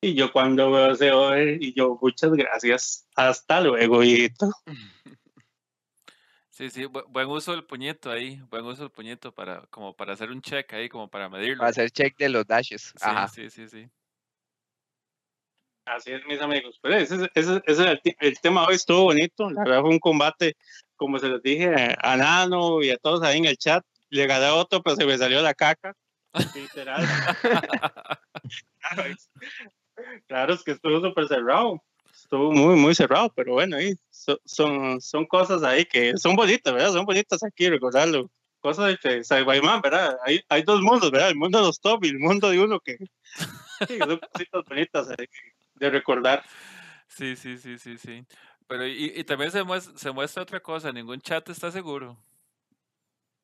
Y 0.00 0.14
yo 0.14 0.30
cuando 0.30 0.70
veo 0.70 0.92
ese 0.92 1.10
over, 1.10 1.60
y 1.60 1.74
yo, 1.74 1.98
muchas 2.00 2.30
gracias. 2.30 3.08
Hasta 3.16 3.60
luego, 3.60 4.04
hijito. 4.04 4.50
Sí, 6.56 6.70
sí, 6.70 6.86
buen 6.86 7.28
uso 7.28 7.52
del 7.52 7.66
puñito 7.66 8.10
ahí, 8.10 8.40
buen 8.48 8.64
uso 8.64 8.84
del 8.84 8.90
puñito 8.90 9.30
para, 9.30 9.66
como 9.66 9.94
para 9.94 10.14
hacer 10.14 10.30
un 10.30 10.40
check 10.40 10.72
ahí, 10.72 10.88
como 10.88 11.06
para 11.06 11.28
medirlo. 11.28 11.58
Para 11.58 11.68
hacer 11.68 11.90
check 11.90 12.16
de 12.16 12.30
los 12.30 12.46
dashes. 12.46 12.94
sí, 13.34 13.50
sí, 13.50 13.68
sí. 13.68 13.86
Así 15.84 16.12
es, 16.12 16.24
mis 16.24 16.40
amigos. 16.40 16.78
Pues 16.80 17.12
ese, 17.12 17.30
ese, 17.34 17.62
ese 17.66 18.00
el, 18.20 18.40
tema 18.40 18.66
hoy 18.66 18.76
estuvo 18.76 19.02
bonito. 19.02 19.50
La 19.50 19.64
verdad 19.64 19.82
fue 19.82 19.90
un 19.90 19.98
combate, 19.98 20.56
como 20.96 21.18
se 21.18 21.28
los 21.28 21.42
dije 21.42 21.94
a 21.98 22.16
Nano 22.16 22.82
y 22.82 22.88
a 22.88 22.96
todos 22.96 23.22
ahí 23.22 23.36
en 23.36 23.44
el 23.44 23.58
chat. 23.58 23.84
Le 24.08 24.26
gané 24.26 24.48
otro, 24.48 24.82
pero 24.82 24.96
se 24.96 25.04
me 25.04 25.18
salió 25.18 25.42
la 25.42 25.52
caca. 25.52 25.94
Literal. 26.54 27.04
claro, 30.26 30.54
es 30.54 30.64
que 30.64 30.70
estuvo 30.72 31.02
súper 31.02 31.28
cerrado. 31.28 31.84
Estuvo 32.26 32.50
muy, 32.50 32.74
muy 32.74 32.94
cerrado, 32.94 33.32
pero 33.34 33.52
bueno, 33.52 33.76
ahí 33.76 33.94
son, 34.44 35.00
son 35.00 35.26
cosas 35.26 35.62
ahí 35.62 35.84
que 35.84 36.16
son 36.16 36.34
bonitas, 36.34 36.72
¿verdad? 36.72 36.92
Son 36.92 37.06
bonitas 37.06 37.42
aquí, 37.44 37.68
recordarlo. 37.68 38.28
Cosas 38.58 38.88
de 38.88 38.96
que 38.96 39.22
Saibaiman, 39.22 39.80
¿verdad? 39.80 40.16
Hay, 40.24 40.40
hay 40.48 40.62
dos 40.62 40.80
mundos, 40.80 41.12
¿verdad? 41.12 41.30
El 41.30 41.36
mundo 41.36 41.58
de 41.58 41.66
los 41.66 41.80
top 41.80 42.04
y 42.04 42.08
el 42.08 42.18
mundo 42.18 42.50
de 42.50 42.58
uno 42.58 42.80
que, 42.80 42.98
son 43.78 44.18
cositas 44.32 44.64
bonitas 44.68 45.08
de 45.74 45.90
recordar. 45.90 46.44
Sí, 47.06 47.36
sí, 47.36 47.58
sí, 47.58 47.78
sí, 47.78 47.96
sí. 47.96 48.26
Pero 48.66 48.86
y, 48.86 49.12
y 49.14 49.22
también 49.22 49.52
se 49.52 49.62
muestra, 49.62 49.96
se 49.96 50.10
muestra 50.10 50.42
otra 50.42 50.58
cosa, 50.58 50.90
ningún 50.90 51.20
chat 51.20 51.48
está 51.48 51.70
seguro. 51.70 52.18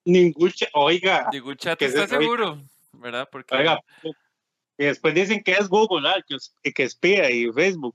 Ningún 0.05 0.51
chat, 0.51 0.71
oiga. 0.73 1.29
Ningún 1.33 1.57
chat 1.57 1.81
está 1.81 2.09
seguro, 2.09 2.61
¿verdad? 2.93 3.29
Porque... 3.31 3.55
Oiga, 3.55 3.79
y 4.77 4.87
después 4.87 5.15
dicen 5.15 5.41
que 5.45 5.53
es 5.53 5.69
Google, 5.69 6.09
¿ah? 6.09 6.25
que, 6.27 6.73
que 6.73 6.83
espía 6.83 7.31
y 7.31 7.53
Facebook. 7.53 7.95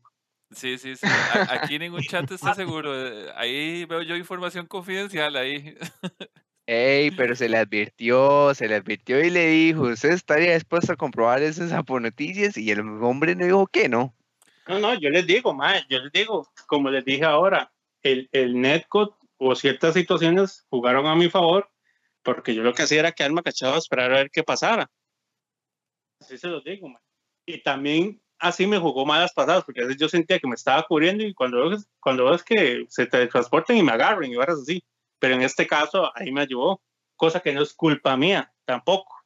Sí, 0.52 0.78
sí, 0.78 0.96
sí. 0.96 1.06
Aquí 1.50 1.78
ningún 1.78 2.02
chat 2.02 2.30
está 2.32 2.54
seguro. 2.54 2.94
Eh, 2.96 3.32
ahí 3.36 3.86
veo 3.86 4.02
yo 4.02 4.16
información 4.16 4.66
confidencial 4.66 5.36
ahí. 5.36 5.76
Ey, 6.70 7.12
pero 7.12 7.34
se 7.34 7.48
le 7.48 7.58
advirtió, 7.58 8.54
se 8.54 8.68
le 8.68 8.76
advirtió 8.76 9.24
y 9.24 9.30
le 9.30 9.48
dijo, 9.48 9.84
usted 9.84 10.10
estaría 10.10 10.54
dispuesto 10.54 10.92
a 10.92 10.98
comprobar 10.98 11.42
esas 11.42 11.72
noticias 11.88 12.58
y 12.58 12.70
el 12.72 12.82
hombre 12.82 13.36
no 13.36 13.46
dijo 13.46 13.68
que 13.68 13.88
no. 13.88 14.14
No, 14.68 14.78
no, 14.78 14.94
yo 14.96 15.10
les 15.10 15.26
digo, 15.26 15.54
ma, 15.54 15.76
yo 15.88 16.00
les 16.00 16.12
digo, 16.12 16.52
como 16.66 16.90
les 16.90 17.06
dije 17.06 17.24
ahora, 17.24 17.72
el, 18.04 18.28
el 18.34 18.60
netcode 18.60 19.14
o 19.38 19.56
ciertas 19.56 19.94
situaciones 19.94 20.66
jugaron 20.70 21.06
a 21.06 21.16
mi 21.16 21.30
favor 21.30 21.70
porque 22.22 22.54
yo 22.54 22.62
lo 22.62 22.74
que 22.74 22.84
hacía 22.84 23.00
era 23.00 23.14
quedarme 23.14 23.42
cachado 23.42 23.76
a 23.76 23.78
esperar 23.78 24.12
a 24.12 24.18
ver 24.18 24.30
qué 24.30 24.44
pasara. 24.44 24.92
Así 26.20 26.38
se 26.38 26.50
los 26.50 26.62
digo, 26.66 26.90
ma. 26.90 27.00
Y 27.46 27.64
también 27.64 28.22
así 28.40 28.68
me 28.68 28.78
jugó 28.78 29.06
malas 29.06 29.34
pasadas, 29.34 29.64
porque 29.64 29.82
a 29.82 29.86
veces 29.86 30.00
yo 30.00 30.10
sentía 30.10 30.40
que 30.40 30.48
me 30.48 30.56
estaba 30.56 30.84
cubriendo 30.84 31.24
y 31.24 31.34
cuando 31.34 31.70
ves, 31.70 31.88
cuando 32.00 32.30
ves 32.30 32.44
que 32.44 32.86
se 32.90 33.06
transporten 33.06 33.78
y 33.78 33.84
me 33.84 33.92
agarren 33.92 34.32
y 34.32 34.36
varas 34.36 34.60
así. 34.60 34.84
Pero 35.20 35.36
en 35.36 35.42
este 35.42 35.66
caso, 35.66 36.12
ahí 36.16 36.32
me 36.32 36.42
ayudó, 36.42 36.82
cosa 37.16 37.40
que 37.40 37.54
no 37.54 37.62
es 37.62 37.74
culpa 37.74 38.16
mía 38.16 38.54
tampoco. 38.66 39.18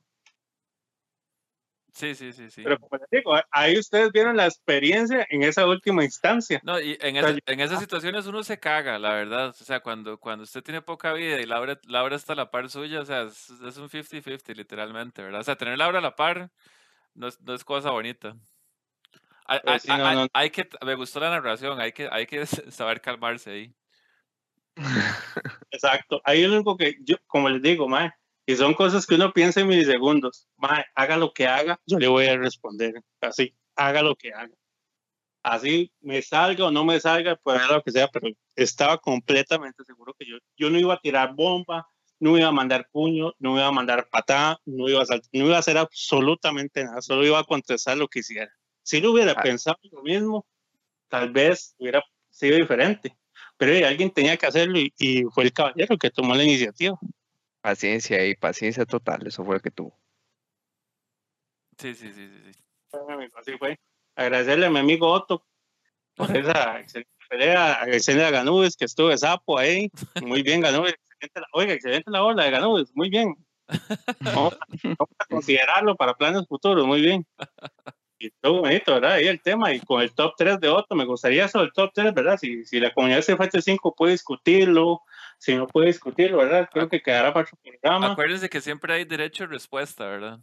Sí, 1.94 2.16
sí, 2.16 2.32
sí, 2.32 2.50
sí. 2.50 2.64
Pero 2.64 2.80
como 2.80 2.98
les 2.98 3.10
digo, 3.12 3.36
ahí 3.52 3.78
ustedes 3.78 4.12
vieron 4.14 4.38
la 4.38 4.46
experiencia 4.46 5.28
en 5.30 5.44
esa 5.44 5.68
última 5.68 6.06
instancia. 6.06 6.62
No, 6.64 6.80
y 6.80 6.98
en, 7.02 7.18
en 7.18 7.60
esas 7.60 7.82
situaciones 7.82 8.26
uno 8.28 8.44
se 8.44 8.60
caga, 8.60 8.98
la 8.98 9.12
verdad. 9.14 9.50
O 9.50 9.54
sea, 9.54 9.82
cuando, 9.82 10.18
cuando 10.18 10.44
usted 10.44 10.64
tiene 10.64 10.82
poca 10.82 11.12
vida 11.12 11.42
y 11.42 11.46
Laura, 11.46 11.80
Laura 11.84 12.16
está 12.16 12.32
a 12.32 12.38
la 12.38 12.50
par 12.50 12.70
suya, 12.70 13.02
o 13.02 13.06
sea, 13.06 13.24
es, 13.24 13.50
es 13.50 13.78
un 13.78 13.90
50-50 13.90 14.56
literalmente, 14.56 15.22
¿verdad? 15.22 15.42
O 15.42 15.44
sea, 15.44 15.58
tener 15.58 15.78
Laura 15.78 16.00
a 16.00 16.02
la 16.02 16.16
par 16.16 16.50
no 17.14 17.28
es, 17.28 17.40
no 17.42 17.54
es 17.54 17.64
cosa 17.66 17.92
bonita. 17.92 18.38
Pues 19.64 19.86
hay, 20.34 20.50
que, 20.50 20.70
me 20.86 20.96
gustó 20.96 21.20
la 21.20 21.30
narración, 21.30 21.80
hay 21.80 21.92
que, 21.92 22.08
hay 22.12 22.26
que 22.26 22.46
saber 22.72 23.02
calmarse 23.02 23.52
ahí. 23.52 23.76
Exacto, 25.72 26.22
es 26.26 26.48
lo 26.48 26.56
único 26.56 26.78
que 26.78 26.96
yo, 27.02 27.18
como 27.28 27.50
les 27.50 27.62
digo, 27.62 27.88
mae, 27.88 28.12
y 28.46 28.56
son 28.56 28.74
cosas 28.74 29.06
que 29.06 29.16
uno 29.16 29.34
piensa 29.34 29.60
en 29.60 29.68
milisegundos, 29.68 30.48
mae, 30.58 30.86
haga 30.96 31.18
lo 31.18 31.34
que 31.34 31.48
haga, 31.48 31.80
yo 31.86 32.00
le 32.00 32.08
voy 32.08 32.26
a 32.28 32.38
responder, 32.38 32.94
así, 33.20 33.54
haga 33.76 34.02
lo 34.02 34.16
que 34.16 34.34
haga. 34.34 34.54
Así 35.44 35.92
me 36.02 36.22
salga 36.22 36.66
o 36.66 36.72
no 36.72 36.86
me 36.86 37.00
salga, 37.00 37.36
pues 37.36 37.60
lo 37.68 37.82
que 37.82 37.92
sea, 37.92 38.08
pero 38.08 38.28
estaba 38.56 39.00
completamente 39.00 39.84
seguro 39.84 40.14
que 40.14 40.26
yo, 40.26 40.38
yo 40.56 40.70
no 40.70 40.78
iba 40.78 40.94
a 40.94 41.00
tirar 41.00 41.34
bomba, 41.34 41.88
no 42.20 42.38
iba 42.38 42.48
a 42.48 42.52
mandar 42.52 42.88
puño, 42.92 43.34
no 43.40 43.58
iba 43.58 43.66
a 43.66 43.72
mandar 43.72 44.08
patada, 44.10 44.60
no 44.66 44.88
iba 44.88 45.02
a, 45.02 45.06
no 45.34 45.46
iba 45.48 45.56
a 45.56 45.60
hacer 45.60 45.78
absolutamente 45.80 46.84
nada, 46.84 47.02
solo 47.02 47.26
iba 47.26 47.40
a 47.40 47.44
contestar 47.44 47.98
lo 47.98 48.08
que 48.08 48.20
hiciera. 48.20 48.52
Si 48.84 49.00
lo 49.00 49.12
hubiera 49.12 49.34
ah. 49.34 49.42
pensado 49.42 49.78
lo 49.92 50.02
mismo, 50.02 50.46
tal 51.08 51.32
vez 51.32 51.76
hubiera 51.78 52.04
sido 52.30 52.58
diferente. 52.58 53.16
Pero 53.58 53.88
alguien 53.88 54.10
tenía 54.10 54.38
que 54.38 54.48
hacerlo 54.48 54.80
y, 54.80 55.24
fue 55.32 55.44
el 55.44 55.54
caballero 55.54 55.98
que 55.98 56.10
tomó 56.10 56.34
la 56.34 56.44
iniciativa. 56.44 56.98
Paciencia 57.62 58.26
y 58.26 58.36
paciencia 58.36 58.86
total, 58.86 59.28
eso 59.28 59.46
fue 59.46 59.56
lo 59.56 59.62
que 59.62 59.70
tuvo. 59.70 60.00
Sí, 61.78 61.94
sí, 61.94 62.12
sí, 62.12 62.28
sí. 62.28 62.52
Así 63.36 63.58
fue. 63.58 63.80
Agradecerle 64.16 64.66
a 64.66 64.70
mi 64.72 64.80
amigo 64.80 65.12
Otto 65.12 65.46
por 66.16 66.36
esa 66.36 66.80
excelente 66.80 67.12
pelea, 67.30 67.74
agradecerle 67.74 68.26
a 68.26 68.32
Ganúbes 68.32 68.76
que 68.76 68.86
estuvo 68.86 69.10
de 69.10 69.18
sapo 69.18 69.60
ahí. 69.60 69.92
Muy 70.24 70.42
bien, 70.42 70.62
Ganúbes. 70.62 70.96
oiga, 71.54 71.74
excelente 71.74 72.10
la 72.10 72.24
ola 72.24 72.46
de 72.46 72.52
Ganúbes, 72.52 72.92
muy 72.96 73.10
bien. 73.10 73.36
vamos 74.20 74.58
a 75.20 75.26
considerarlo 75.26 75.96
para 75.96 76.16
planes 76.16 76.48
futuros, 76.48 76.86
muy 76.86 77.02
bien 77.02 77.26
y 78.22 78.30
todo 78.42 78.62
bonito, 78.62 78.94
¿verdad? 78.94 79.14
Ahí 79.14 79.28
el 79.28 79.42
tema, 79.42 79.74
y 79.74 79.80
con 79.80 80.02
el 80.02 80.14
top 80.14 80.34
3 80.38 80.60
de 80.60 80.70
Otto, 80.70 80.96
me 80.96 81.06
gustaría 81.06 81.46
eso, 81.46 81.62
el 81.62 81.74
top 81.74 81.92
3, 81.94 82.14
¿verdad? 82.14 82.38
Si, 82.38 82.64
si 82.66 82.80
la 82.80 82.94
comunidad 82.94 83.26
de 83.26 83.62
5 83.62 83.96
puede 83.96 84.14
discutirlo, 84.14 85.02
si 85.38 85.56
no 85.56 85.68
puede 85.68 85.88
discutirlo, 85.88 86.38
¿verdad? 86.38 86.70
Creo 86.72 86.88
que 86.88 87.02
quedará 87.02 87.34
para 87.34 87.48
su 87.48 87.58
programa. 87.58 88.12
Acuérdense 88.12 88.50
que 88.50 88.62
siempre 88.62 88.94
hay 88.94 89.06
derecho 89.06 89.46
a 89.46 89.48
respuesta, 89.48 90.06
¿verdad? 90.06 90.40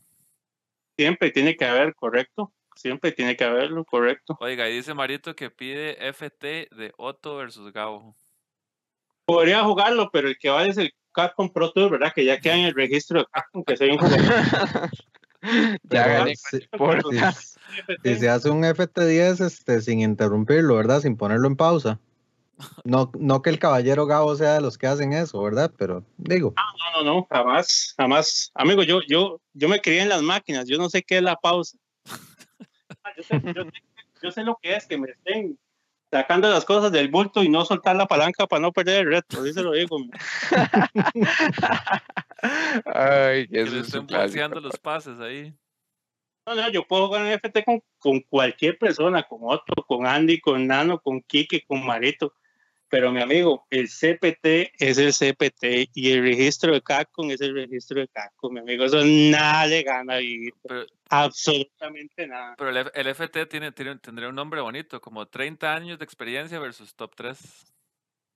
Siempre 0.96 1.30
tiene 1.30 1.56
que 1.56 1.64
haber, 1.64 1.94
correcto. 1.94 2.52
Siempre 2.74 3.12
tiene 3.12 3.36
que 3.36 3.44
haberlo, 3.44 3.84
correcto. 3.84 4.36
Oiga, 4.40 4.68
y 4.68 4.74
dice 4.74 4.94
Marito 4.94 5.34
que 5.34 5.50
pide 5.50 5.96
FT 6.12 6.68
de 6.70 6.92
Otto 6.96 7.36
versus 7.36 7.72
Gabo. 7.72 8.16
Podría 9.24 9.62
jugarlo, 9.62 10.10
pero 10.12 10.28
el 10.28 10.38
que 10.38 10.50
vale 10.50 10.70
es 10.70 10.78
el 10.78 10.92
Capcom 11.12 11.52
Pro 11.52 11.72
Tour, 11.72 11.90
¿verdad? 11.90 12.12
Que 12.14 12.24
ya 12.24 12.40
queda 12.40 12.56
en 12.56 12.66
el 12.66 12.74
registro 12.74 13.20
de 13.20 13.26
Capcom, 13.32 13.64
que 13.64 13.76
soy 13.76 13.90
un 13.90 13.98
jugador. 13.98 14.20
ya 15.85 16.09
gané. 16.09 16.35
Si 18.02 18.16
se 18.16 18.28
hace 18.28 18.51
un 18.51 18.62
FT10 18.65 19.44
este, 19.44 19.82
sin 19.82 20.01
interrumpirlo, 20.01 20.77
¿verdad? 20.77 21.02
Sin 21.02 21.16
ponerlo 21.16 21.47
en 21.47 21.56
pausa. 21.56 22.01
No, 22.85 23.12
no 23.19 23.43
que 23.43 23.51
el 23.51 23.59
caballero 23.59 24.06
Gabo 24.06 24.35
sea 24.35 24.55
de 24.55 24.60
los 24.60 24.78
que 24.78 24.86
hacen 24.86 25.12
eso, 25.12 25.40
¿verdad? 25.43 25.73
Pero 25.77 26.05
digo. 26.16 26.55
No, 26.56 27.02
no, 27.02 27.15
no, 27.15 27.27
jamás, 27.31 27.94
jamás. 27.97 28.51
Amigo, 28.55 28.82
yo, 28.82 29.01
yo, 29.06 29.40
yo 29.52 29.69
me 29.69 29.81
crié 29.81 30.02
en 30.02 30.09
las 30.09 30.23
máquinas, 30.23 30.66
yo 30.66 30.78
no 30.78 30.89
sé 30.89 31.02
qué 31.02 31.19
es 31.19 31.23
la 31.23 31.36
pausa. 31.36 31.77
Ah, 33.05 33.12
yo, 34.23 34.31
sé, 34.32 34.43
lo 34.43 34.59
que 34.60 34.74
es 34.74 34.86
que 34.86 34.98
me 34.98 35.10
estén 35.10 35.59
sacando 36.10 36.48
las 36.48 36.64
cosas 36.64 36.90
del 36.93 37.09
bulto 37.09 37.43
y 37.43 37.48
no 37.48 37.64
soltar 37.64 37.97
la 37.97 38.06
palanca 38.06 38.47
para 38.47 38.60
no 38.60 38.72
perder 38.72 39.06
el 39.06 39.12
reto, 39.12 39.40
así 39.40 39.52
se 39.52 39.62
lo 39.62 39.72
digo. 39.72 39.98
Ay, 42.86 43.48
que, 43.48 43.64
le 43.64 43.80
estén 43.80 44.06
los 44.62 44.78
pases 44.78 45.18
ahí. 45.20 45.55
No, 46.47 46.55
no, 46.55 46.70
yo 46.70 46.86
puedo 46.86 47.09
jugar 47.09 47.26
en 47.26 47.32
FT 47.39 47.64
con, 47.64 47.82
con 47.98 48.20
cualquier 48.20 48.78
persona, 48.78 49.22
con 49.22 49.40
Otto, 49.43 49.85
con 49.86 50.06
Andy, 50.06 50.40
con 50.40 50.66
Nano, 50.66 50.98
con 50.98 51.20
Kike, 51.20 51.64
con 51.66 51.85
Marito. 51.85 52.32
Pero 52.90 53.12
mi 53.12 53.20
amigo, 53.20 53.66
el 53.70 53.89
CPT 53.89 54.73
es 54.78 54.97
el 54.97 55.12
CPT 55.12 55.90
y 55.94 56.12
el 56.12 56.23
registro 56.23 56.73
de 56.73 56.81
Capcom 56.81 57.31
es 57.31 57.40
el 57.43 57.55
registro 57.55 58.01
de 58.01 58.09
Capcom, 58.09 58.55
mi 58.55 58.60
amigo. 58.60 58.85
Eso 58.85 59.02
nada 59.05 59.66
le 59.66 59.82
gana 59.82 60.16
vivir. 60.16 60.55
Absolutamente 61.10 62.27
nada. 62.27 62.55
Pero 62.56 62.70
el, 62.70 62.90
el 62.94 63.15
FT 63.15 63.47
tiene, 63.47 63.73
tiene, 63.73 63.97
tendría 63.98 64.31
un 64.31 64.35
nombre 64.35 64.62
bonito, 64.62 65.01
como 65.01 65.27
30 65.27 65.74
años 65.74 65.98
de 65.98 66.05
experiencia 66.05 66.59
versus 66.59 66.94
top 66.94 67.15
3. 67.15 67.74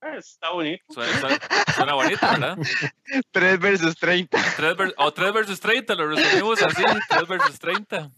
Ah, 0.03 0.17
está 0.17 0.51
bonito. 0.51 0.85
Suena, 0.89 1.95
bonito, 1.95 2.27
¿verdad? 2.27 2.59
3 3.31 3.61
versus 3.61 3.95
30. 3.97 4.37
o 4.97 5.13
3 5.13 5.33
versus 5.33 5.61
30, 5.61 5.95
lo 5.95 6.09
resumimos 6.09 6.61
así. 6.61 6.83
3 7.09 7.29
versus 7.29 7.59
30. 7.59 8.11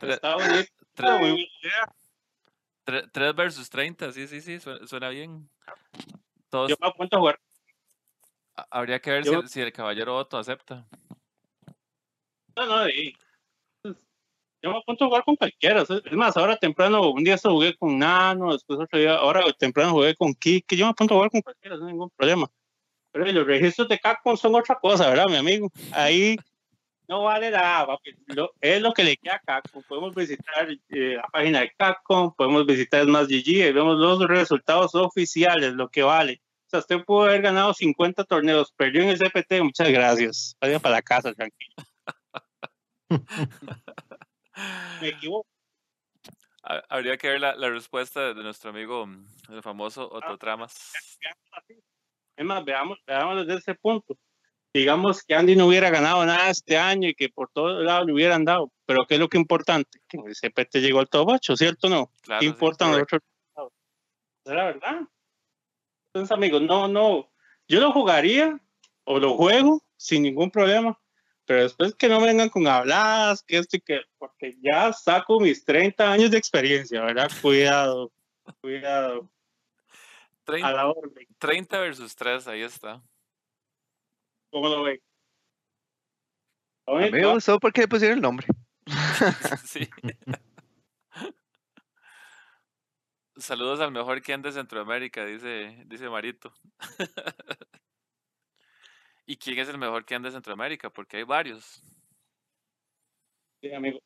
está 0.00 0.36
bonito. 0.36 0.72
3, 0.94 1.10
muy 2.86 3.02
3 3.10 3.34
versus 3.34 3.70
30, 3.70 4.12
sí, 4.12 4.26
sí, 4.26 4.40
sí, 4.40 4.58
suena, 4.86 5.08
bien. 5.08 5.48
Todos, 6.48 6.70
Yo 6.70 6.76
me 6.80 6.88
apunto 6.88 7.16
a 7.16 7.20
jugar. 7.20 7.40
Habría 8.70 9.00
que 9.00 9.10
ver 9.10 9.24
si, 9.24 9.48
si, 9.48 9.60
el 9.60 9.72
caballero 9.72 10.16
Otto 10.16 10.38
acepta. 10.38 10.86
No, 12.56 12.66
no, 12.66 12.88
y 12.88 13.16
yo 14.64 14.70
me 14.70 14.78
apunto 14.78 15.04
a 15.04 15.08
jugar 15.08 15.24
con 15.24 15.36
cualquiera. 15.36 15.82
Es 15.82 16.12
más, 16.12 16.38
ahora 16.38 16.56
temprano, 16.56 17.10
un 17.10 17.22
día 17.22 17.36
jugué 17.36 17.76
con 17.76 17.98
Nano, 17.98 18.54
después 18.54 18.80
otro 18.80 18.98
día, 18.98 19.14
ahora 19.16 19.42
temprano 19.58 19.92
jugué 19.92 20.14
con 20.14 20.32
Kike. 20.32 20.74
Yo 20.74 20.86
me 20.86 20.92
apunto 20.92 21.12
a 21.12 21.16
jugar 21.18 21.30
con 21.30 21.42
cualquiera, 21.42 21.76
no 21.76 21.84
hay 21.86 21.92
ningún 21.92 22.08
problema. 22.08 22.50
Pero 23.12 23.30
los 23.30 23.46
registros 23.46 23.88
de 23.88 23.98
Capcom 23.98 24.38
son 24.38 24.54
otra 24.54 24.78
cosa, 24.80 25.10
¿verdad, 25.10 25.26
mi 25.28 25.36
amigo? 25.36 25.70
Ahí 25.92 26.36
no 27.08 27.22
vale 27.22 27.50
nada, 27.50 27.98
es 28.60 28.80
lo 28.80 28.92
que 28.92 29.04
le 29.04 29.16
queda 29.16 29.36
a 29.36 29.40
Capcom. 29.40 29.82
Podemos 29.82 30.14
visitar 30.14 30.68
eh, 30.70 31.16
la 31.16 31.28
página 31.28 31.60
de 31.60 31.72
Capcom, 31.76 32.34
podemos 32.34 32.64
visitar 32.66 33.06
más 33.06 33.28
GG 33.28 33.48
y 33.48 33.72
vemos 33.72 33.98
los 33.98 34.26
resultados 34.26 34.94
oficiales, 34.94 35.74
lo 35.74 35.88
que 35.88 36.02
vale. 36.02 36.40
O 36.66 36.70
sea, 36.70 36.80
usted 36.80 37.04
pudo 37.04 37.24
haber 37.24 37.42
ganado 37.42 37.74
50 37.74 38.24
torneos, 38.24 38.72
perdió 38.72 39.02
en 39.02 39.10
el 39.10 39.18
CPT, 39.18 39.62
muchas 39.62 39.90
gracias. 39.90 40.56
Vaya 40.60 40.78
para 40.78 40.96
la 40.96 41.02
casa, 41.02 41.34
tranquilo. 41.34 41.74
Me 45.00 45.08
equivoco. 45.08 45.46
Habría 46.88 47.18
que 47.18 47.28
ver 47.28 47.40
la, 47.40 47.54
la, 47.56 47.68
respuesta 47.68 48.32
de 48.32 48.42
nuestro 48.42 48.70
amigo, 48.70 49.06
el 49.50 49.62
famoso 49.62 50.10
ah, 50.10 50.16
Otto 50.16 50.38
Tramas. 50.38 50.92
Es 52.36 52.44
más, 52.44 52.64
veamos, 52.64 52.98
veamos 53.06 53.46
desde 53.46 53.60
ese 53.60 53.74
punto. 53.74 54.16
Digamos 54.74 55.22
que 55.22 55.36
Andy 55.36 55.54
no 55.54 55.68
hubiera 55.68 55.88
ganado 55.88 56.26
nada 56.26 56.50
este 56.50 56.76
año 56.76 57.08
y 57.08 57.14
que 57.14 57.28
por 57.28 57.48
todos 57.50 57.84
lados 57.84 58.06
le 58.06 58.12
hubieran 58.12 58.44
dado, 58.44 58.72
pero 58.84 59.06
¿qué 59.06 59.14
es 59.14 59.20
lo 59.20 59.28
que 59.28 59.38
es 59.38 59.42
importante? 59.42 60.00
Que 60.08 60.18
el 60.18 60.34
CPT 60.34 60.78
llegó 60.78 60.98
al 60.98 61.08
top 61.08 61.28
8, 61.28 61.56
¿cierto 61.56 61.86
o 61.86 61.90
no? 61.90 62.10
¿Qué 62.40 62.44
importan 62.44 62.90
los 62.90 63.02
otros 63.02 63.22
Es 64.44 64.52
la 64.52 64.64
verdad. 64.64 65.00
Entonces, 66.12 66.36
amigos, 66.36 66.60
no, 66.62 66.88
no, 66.88 67.30
yo 67.68 67.80
lo 67.80 67.92
jugaría 67.92 68.60
o 69.04 69.20
lo 69.20 69.36
juego 69.36 69.80
sin 69.96 70.24
ningún 70.24 70.50
problema, 70.50 71.00
pero 71.44 71.62
después 71.62 71.94
que 71.94 72.08
no 72.08 72.20
vengan 72.20 72.48
con 72.48 72.66
habladas, 72.66 73.44
que 73.44 73.58
esto 73.58 73.76
y 73.76 73.80
que, 73.80 74.00
porque 74.18 74.56
ya 74.60 74.92
saco 74.92 75.38
mis 75.38 75.64
30 75.64 76.10
años 76.10 76.30
de 76.32 76.38
experiencia, 76.38 77.00
¿verdad? 77.00 77.28
Cuidado, 77.42 78.12
cuidado. 78.60 79.30
30, 80.44 80.68
a 80.68 80.72
la 80.72 80.88
orden. 80.88 81.26
30 81.38 81.78
versus 81.78 82.14
3, 82.16 82.48
ahí 82.48 82.62
está. 82.62 83.00
¿Cómo 84.54 84.68
lo 84.68 84.84
ven? 84.84 85.02
A 86.86 86.94
mí 86.94 87.10
me 87.10 87.26
gustó 87.26 87.58
porque 87.58 87.80
le 87.80 87.88
pusieron 87.88 88.18
el 88.18 88.22
nombre. 88.22 88.46
sí. 89.64 89.88
Saludos 93.36 93.80
al 93.80 93.90
mejor 93.90 94.22
que 94.22 94.32
anda 94.32 94.50
de 94.50 94.54
Centroamérica, 94.54 95.26
dice, 95.26 95.82
dice 95.86 96.08
Marito. 96.08 96.54
¿Y 99.26 99.38
quién 99.38 99.58
es 99.58 99.68
el 99.70 99.78
mejor 99.78 100.04
que 100.04 100.14
anda 100.14 100.28
de 100.28 100.34
Centroamérica? 100.34 100.88
Porque 100.88 101.16
hay 101.16 101.24
varios. 101.24 101.82
Sí, 103.60 103.72
amigo. 103.72 103.98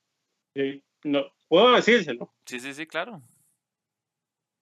no, 1.05 1.31
¿Puedo 1.47 1.75
decírselo? 1.75 2.35
Sí, 2.47 2.59
sí, 2.59 2.73
sí, 2.73 2.87
claro. 2.87 3.21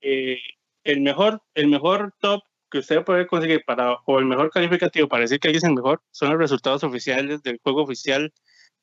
Eh, 0.01 0.41
el, 0.83 1.01
mejor, 1.01 1.41
el 1.55 1.69
mejor 1.69 2.13
top 2.19 2.43
que 2.77 2.81
usted 2.81 3.05
puede 3.05 3.27
conseguir 3.27 3.65
para, 3.65 3.95
o 4.05 4.19
el 4.19 4.27
mejor 4.27 4.51
calificativo 4.51 5.09
para 5.09 5.23
decir 5.23 5.41
que 5.41 5.49
alguien 5.49 5.59
es 5.59 5.65
el 5.65 5.75
mejor, 5.75 6.03
son 6.11 6.29
los 6.31 6.39
resultados 6.39 6.85
oficiales 6.85 7.43
del 7.43 7.59
juego 7.63 7.83
oficial 7.83 8.33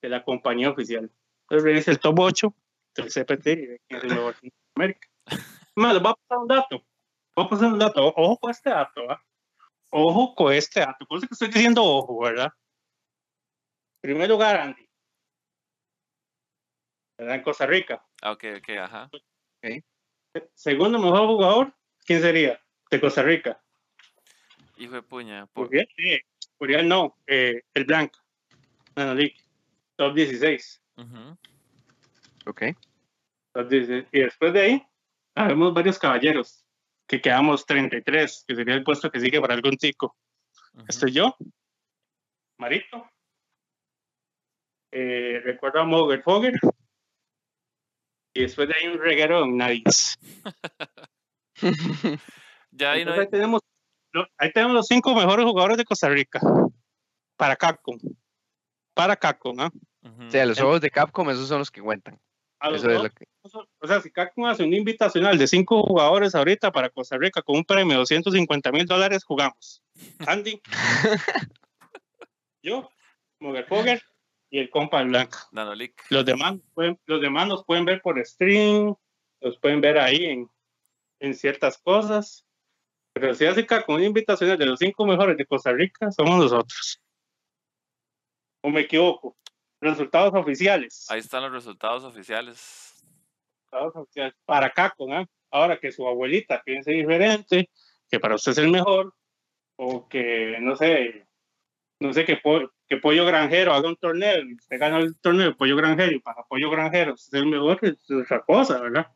de 0.02 0.10
la 0.10 0.24
compañía 0.24 0.72
oficial. 0.72 1.12
Entonces, 1.48 1.78
es 1.78 1.88
el 1.88 2.00
top 2.00 2.20
8 2.20 2.56
del 2.96 3.06
CPT 3.06 3.48
y 3.90 3.96
es 3.96 4.04
el 4.04 4.10
mejor 4.10 4.36
de 4.42 4.52
América. 4.76 5.08
Más, 5.76 6.02
voy 6.02 6.12
a 6.12 6.16
pasar 6.16 6.38
un 6.40 6.48
dato. 6.48 6.84
Voy 7.36 7.46
a 7.46 7.50
pasar 7.50 7.74
un 7.74 7.80
dato. 7.80 8.14
Ojo 8.16 8.38
con 8.40 8.52
este 8.52 8.70
dato. 8.72 9.12
¿ah? 9.12 9.22
Ojo 9.92 10.34
con 10.34 10.54
este 10.54 10.80
dato. 10.80 11.06
Por 11.06 11.20
eso 11.20 11.28
que 11.28 11.34
estoy 11.34 11.50
diciendo 11.50 11.84
ojo, 11.84 12.20
¿verdad? 12.20 12.52
Primer 14.02 14.28
lugar, 14.28 14.56
Andy. 14.58 14.90
¿Verdad? 17.20 17.36
En 17.36 17.44
Costa 17.44 17.68
Rica. 17.68 18.04
Ok, 18.24 18.44
ok, 18.58 18.70
ajá. 18.80 19.10
Segundo 20.56 20.98
mejor 20.98 21.28
jugador, 21.28 21.74
¿quién 22.06 22.22
sería? 22.22 22.60
De 22.90 23.00
Costa 23.00 23.22
Rica. 23.22 23.63
Hijo 24.78 24.96
de 24.96 25.02
puña. 25.04 25.46
Por... 25.48 25.68
Uriel, 25.68 25.88
sí. 25.96 26.20
Uriel 26.60 26.88
no, 26.88 27.18
eh, 27.28 27.62
el 27.74 27.86
Blanco. 27.86 28.20
Top 29.96 30.14
16. 30.14 30.82
Ok. 32.46 32.64
Top 33.54 33.70
16. 33.70 34.06
Y 34.12 34.20
después 34.20 34.54
de 34.54 34.62
ahí, 34.62 34.88
habemos 35.36 35.74
varios 35.74 36.00
caballeros, 36.00 36.66
que 37.08 37.22
quedamos 37.22 37.66
33, 37.66 38.46
que 38.48 38.56
sería 38.56 38.76
el 38.76 38.84
puesto 38.84 39.12
que 39.12 39.20
sigue 39.20 39.42
para 39.42 39.54
algún 39.54 39.78
tico. 39.78 40.16
Estoy 40.88 41.12
yo, 41.12 41.36
Marito. 42.58 43.08
Eh, 44.92 45.42
recuerdo 45.44 45.82
a 45.82 45.86
Moger 45.86 46.22
Fogger. 46.22 46.54
Y 48.36 48.42
después 48.42 48.68
de 48.68 48.76
ahí 48.76 48.88
un 48.88 49.00
reguero 49.00 49.44
en 49.44 49.58
Nariz. 49.58 50.18
ya 52.72 52.92
ahí, 52.92 53.04
ahí, 53.04 53.30
tenemos, 53.30 53.62
ahí 54.38 54.52
tenemos 54.52 54.76
los 54.76 54.88
cinco 54.88 55.14
mejores 55.16 55.46
jugadores 55.46 55.78
de 55.78 55.86
Costa 55.86 56.10
Rica. 56.10 56.40
Para 57.36 57.56
Capcom. 57.56 57.98
Para 58.94 59.16
Capcom, 59.16 59.60
¿ah? 59.60 59.72
O 60.04 60.30
sea, 60.30 60.46
los 60.46 60.60
juegos 60.60 60.82
de 60.82 60.90
Capcom, 60.90 61.30
esos 61.30 61.48
son 61.48 61.60
los 61.60 61.72
que 61.72 61.82
cuentan. 61.82 62.20
O 63.82 63.88
sea, 63.88 64.00
si 64.00 64.10
Capcom 64.10 64.46
hace 64.46 64.64
un 64.64 64.74
invitacional 64.74 65.38
de 65.38 65.48
cinco 65.48 65.84
jugadores 65.84 66.34
ahorita 66.34 66.72
para 66.72 66.90
Costa 66.90 67.18
Rica 67.18 67.42
con 67.42 67.58
un 67.58 67.66
premio 67.66 67.94
de 67.94 68.00
250 68.00 68.72
mil 68.72 68.86
dólares, 68.86 69.26
jugamos. 69.26 69.84
Andy, 70.26 70.62
yo, 72.64 72.90
Moger 73.40 73.66
Fogger 73.66 74.02
y 74.50 74.60
el 74.60 74.70
compa 74.70 75.04
Blanco. 75.04 75.38
Los 76.10 76.26
demás, 76.26 76.56
los 77.06 77.22
demás 77.22 77.48
nos 77.50 77.66
pueden 77.66 77.84
ver 77.84 78.02
por 78.02 78.24
stream, 78.26 78.96
los 79.42 79.58
pueden 79.58 79.82
ver 79.82 79.98
ahí 79.98 80.24
en, 80.24 80.50
en 81.20 81.34
ciertas 81.34 81.78
cosas. 81.78 82.46
Pero 83.14 83.36
si 83.36 83.46
hace 83.46 83.66
con 83.66 83.96
un 83.96 84.04
invitacional 84.04 84.58
de 84.58 84.66
los 84.66 84.80
cinco 84.80 85.06
mejores 85.06 85.38
de 85.38 85.46
Costa 85.46 85.72
Rica, 85.72 86.12
somos 86.12 86.38
nosotros. 86.40 87.00
¿O 88.62 88.70
me 88.70 88.82
equivoco? 88.82 89.38
Resultados 89.80 90.34
oficiales. 90.34 91.06
Ahí 91.10 91.20
están 91.20 91.44
los 91.44 91.52
resultados 91.52 92.04
oficiales. 92.04 93.06
Resultados 93.66 93.96
oficiales. 93.96 94.34
Para 94.46 94.72
Caco, 94.72 95.08
¿no? 95.08 95.26
Ahora 95.52 95.80
que 95.80 95.92
su 95.92 96.08
abuelita 96.08 96.64
piense 96.64 96.92
diferente, 96.92 97.70
que 98.10 98.20
para 98.20 98.36
usted 98.36 98.54
es 98.54 98.58
el 98.58 98.72
mejor, 98.72 99.14
o 99.76 100.08
que, 100.08 100.58
no 100.60 100.76
sé, 100.76 101.28
no 102.00 102.14
sé, 102.14 102.26
que, 102.26 102.42
que 102.88 102.98
Pollo 102.98 103.26
Granjero 103.26 103.74
haga 103.74 103.90
un 103.90 103.96
torneo 103.98 104.42
y 104.42 104.56
usted 104.56 104.80
gana 104.80 104.98
el 104.98 105.20
torneo 105.20 105.48
de 105.48 105.56
Pollo 105.56 105.76
Granjero 105.76 106.14
y 106.14 106.20
para 106.20 106.44
Pollo 106.44 106.72
Granjero 106.72 107.14
es 107.14 107.32
el 107.34 107.46
mejor, 107.46 107.78
es 107.82 108.10
otra 108.10 108.42
cosa, 108.42 108.82
¿verdad? 108.82 109.08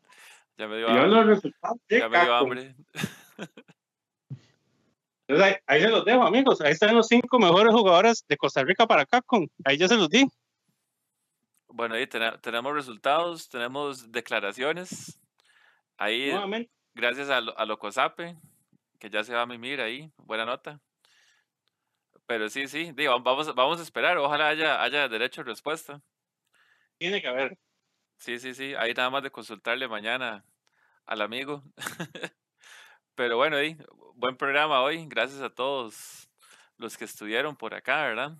Ya 0.56 0.68
me 0.68 0.76
dio 0.76 0.88
hambre. 0.88 1.40
ya 1.88 2.08
me 2.08 2.20
dio 2.20 2.34
hambre. 2.34 2.76
Entonces 5.28 5.44
ahí, 5.44 5.54
ahí, 5.66 5.82
se 5.82 5.88
los 5.90 6.04
dejo, 6.06 6.22
amigos. 6.22 6.60
Ahí 6.62 6.72
están 6.72 6.94
los 6.94 7.06
cinco 7.06 7.38
mejores 7.38 7.74
jugadores 7.74 8.24
de 8.26 8.36
Costa 8.38 8.64
Rica 8.64 8.86
para 8.86 9.04
Capcom. 9.04 9.46
Ahí 9.62 9.76
ya 9.76 9.86
se 9.86 9.96
los 9.96 10.08
di. 10.08 10.26
Bueno, 11.68 11.96
ahí 11.96 12.06
tenemos 12.06 12.72
resultados, 12.72 13.46
tenemos 13.50 14.10
declaraciones. 14.10 15.20
Ahí, 15.98 16.32
gracias 16.94 17.28
a, 17.28 17.36
a 17.36 17.66
Locosape, 17.66 18.38
que 18.98 19.10
ya 19.10 19.22
se 19.22 19.34
va 19.34 19.42
a 19.42 19.46
mimir 19.46 19.82
ahí, 19.82 20.10
buena 20.16 20.46
nota. 20.46 20.80
Pero 22.26 22.48
sí, 22.48 22.66
sí, 22.66 22.92
digo, 22.94 23.20
vamos, 23.20 23.54
vamos 23.54 23.80
a 23.80 23.82
esperar, 23.82 24.16
ojalá 24.16 24.48
haya, 24.48 24.82
haya 24.82 25.08
derecho 25.08 25.42
a 25.42 25.44
respuesta. 25.44 26.00
Tiene 26.96 27.20
que 27.20 27.28
haber. 27.28 27.58
Sí, 28.16 28.38
sí, 28.38 28.54
sí, 28.54 28.74
ahí 28.74 28.94
nada 28.94 29.10
más 29.10 29.22
de 29.22 29.30
consultarle 29.30 29.88
mañana 29.88 30.42
al 31.04 31.20
amigo. 31.20 31.62
Pero 33.18 33.36
bueno, 33.36 33.56
buen 34.14 34.36
programa 34.36 34.80
hoy, 34.80 35.04
gracias 35.08 35.42
a 35.42 35.50
todos 35.50 36.28
los 36.76 36.96
que 36.96 37.04
estuvieron 37.04 37.56
por 37.56 37.74
acá, 37.74 38.04
¿verdad? 38.04 38.38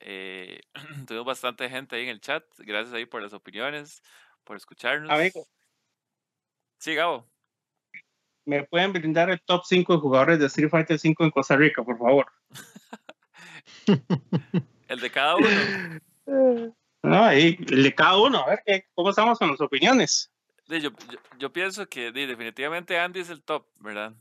Eh, 0.00 0.60
tuvimos 1.06 1.24
bastante 1.24 1.70
gente 1.70 1.96
ahí 1.96 2.02
en 2.02 2.10
el 2.10 2.20
chat. 2.20 2.44
Gracias 2.58 2.92
ahí 2.92 3.06
por 3.06 3.22
las 3.22 3.32
opiniones, 3.32 4.02
por 4.44 4.58
escucharnos. 4.58 5.10
Amigo. 5.10 5.46
Sí, 6.76 6.94
Gabo. 6.94 7.26
¿Me 8.44 8.64
pueden 8.64 8.92
brindar 8.92 9.30
el 9.30 9.40
top 9.40 9.62
5 9.64 9.94
de 9.94 9.98
jugadores 9.98 10.38
de 10.38 10.46
Street 10.48 10.68
Fighter 10.68 10.98
5 10.98 11.24
en 11.24 11.30
Costa 11.30 11.56
Rica, 11.56 11.82
por 11.82 11.96
favor? 11.96 12.26
el 14.88 15.00
de 15.00 15.10
cada 15.10 15.36
uno. 15.36 15.48
No, 17.00 17.24
ahí, 17.24 17.56
el 17.70 17.84
de 17.84 17.94
cada 17.94 18.18
uno. 18.18 18.42
A 18.42 18.50
ver, 18.50 18.62
¿qué, 18.66 18.86
¿cómo 18.92 19.08
estamos 19.08 19.38
con 19.38 19.50
las 19.50 19.60
opiniones? 19.62 20.30
Yo, 20.68 20.90
yo, 21.38 21.52
pienso 21.52 21.88
que 21.88 22.12
definitivamente 22.12 22.98
Andy 22.98 23.20
es 23.20 23.30
el 23.30 23.42
top, 23.42 23.66
¿verdad? 23.76 24.12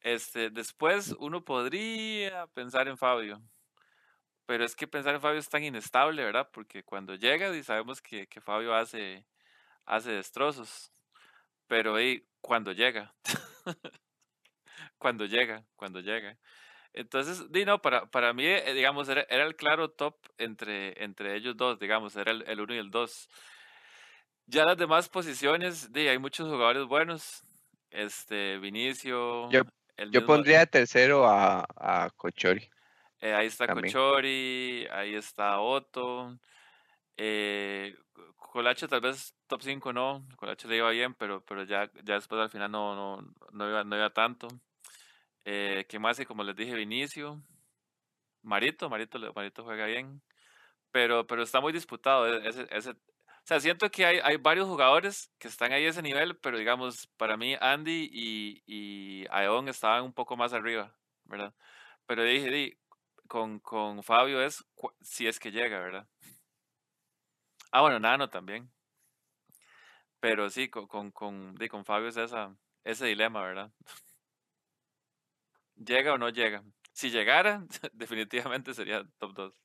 Este, 0.00 0.50
después 0.50 1.14
uno 1.18 1.44
podría 1.44 2.46
pensar 2.48 2.88
en 2.88 2.96
Fabio 2.96 3.42
pero 4.46 4.64
es 4.64 4.76
que 4.76 4.86
pensar 4.86 5.14
en 5.14 5.20
Fabio 5.20 5.38
es 5.38 5.48
tan 5.48 5.64
inestable, 5.64 6.24
¿verdad? 6.24 6.48
Porque 6.52 6.82
cuando 6.84 7.14
llega, 7.14 7.56
y 7.56 7.62
sabemos 7.62 8.02
que, 8.02 8.26
que 8.26 8.40
Fabio 8.40 8.74
hace, 8.74 9.24
hace 9.86 10.12
destrozos, 10.12 10.92
pero 11.68 11.94
ahí, 11.96 12.26
cuando 12.40 12.72
llega, 12.72 13.14
cuando 14.98 15.26
llega, 15.26 15.64
cuando 15.76 16.00
llega. 16.00 16.38
Entonces, 16.92 17.50
di 17.50 17.64
no, 17.64 17.80
para, 17.80 18.10
para 18.10 18.34
mí, 18.34 18.44
eh, 18.44 18.74
digamos, 18.74 19.08
era, 19.08 19.22
era, 19.30 19.46
el 19.46 19.56
claro 19.56 19.90
top 19.90 20.16
entre, 20.38 21.02
entre 21.02 21.36
ellos 21.36 21.56
dos, 21.56 21.78
digamos, 21.78 22.16
era 22.16 22.32
el, 22.32 22.42
el 22.46 22.60
uno 22.60 22.74
y 22.74 22.78
el 22.78 22.90
dos. 22.90 23.30
Ya 24.52 24.66
las 24.66 24.76
demás 24.76 25.08
posiciones, 25.08 25.90
di, 25.94 26.08
hay 26.08 26.18
muchos 26.18 26.46
jugadores 26.46 26.84
buenos, 26.84 27.42
este, 27.90 28.58
Vinicio. 28.58 29.48
Yo, 29.50 29.62
yo 30.10 30.26
pondría 30.26 30.66
tercero 30.66 31.26
a, 31.26 31.64
a 31.74 32.10
Cochori. 32.10 32.68
Eh, 33.22 33.32
ahí 33.32 33.46
está 33.46 33.66
Cochori, 33.66 34.86
ahí 34.90 35.14
está 35.14 35.58
Otto. 35.58 36.38
Eh, 37.16 37.96
Colache 38.36 38.86
tal 38.88 39.00
vez 39.00 39.34
top 39.46 39.62
5 39.62 39.90
no, 39.94 40.28
Colache 40.36 40.68
le 40.68 40.76
iba 40.76 40.90
bien, 40.90 41.14
pero, 41.14 41.42
pero 41.46 41.64
ya, 41.64 41.90
ya 42.04 42.16
después 42.16 42.38
al 42.38 42.50
final 42.50 42.70
no, 42.70 42.94
no, 42.94 43.34
no, 43.52 43.70
iba, 43.70 43.84
no 43.84 43.96
iba 43.96 44.10
tanto. 44.10 44.48
Eh, 45.46 45.86
¿Qué 45.88 45.98
más? 45.98 46.20
Y 46.20 46.26
como 46.26 46.44
les 46.44 46.54
dije, 46.54 46.74
Vinicio. 46.74 47.42
Marito, 48.42 48.90
Marito, 48.90 49.18
Marito 49.34 49.64
juega 49.64 49.86
bien. 49.86 50.20
Pero, 50.90 51.26
pero 51.26 51.42
está 51.42 51.62
muy 51.62 51.72
disputado. 51.72 52.28
E, 52.28 52.46
ese, 52.46 52.66
ese, 52.70 52.94
o 53.44 53.46
sea, 53.46 53.60
siento 53.60 53.90
que 53.90 54.06
hay, 54.06 54.18
hay 54.22 54.36
varios 54.36 54.68
jugadores 54.68 55.32
que 55.38 55.48
están 55.48 55.72
ahí 55.72 55.84
a 55.84 55.90
ese 55.90 56.02
nivel, 56.02 56.36
pero 56.38 56.58
digamos, 56.58 57.08
para 57.16 57.36
mí 57.36 57.56
Andy 57.60 58.08
y, 58.12 58.62
y 58.66 59.26
Aeon 59.30 59.68
estaban 59.68 60.04
un 60.04 60.12
poco 60.12 60.36
más 60.36 60.52
arriba, 60.52 60.96
¿verdad? 61.24 61.52
Pero 62.06 62.22
dije, 62.22 62.78
con, 63.26 63.58
con 63.60 64.02
Fabio 64.04 64.42
es 64.42 64.64
si 65.00 65.26
es 65.26 65.40
que 65.40 65.50
llega, 65.50 65.80
¿verdad? 65.80 66.06
Ah, 67.72 67.80
bueno, 67.80 67.98
Nano 67.98 68.28
también. 68.30 68.70
Pero 70.20 70.48
sí, 70.50 70.68
con, 70.68 70.86
con, 70.86 71.10
con, 71.10 71.56
con 71.68 71.84
Fabio 71.84 72.08
es 72.08 72.16
esa, 72.16 72.56
ese 72.84 73.06
dilema, 73.06 73.42
¿verdad? 73.42 73.72
¿Llega 75.76 76.14
o 76.14 76.18
no 76.18 76.28
llega? 76.30 76.62
Si 76.92 77.10
llegara, 77.10 77.66
definitivamente 77.92 78.74
sería 78.74 79.04
top 79.18 79.34
2. 79.34 79.62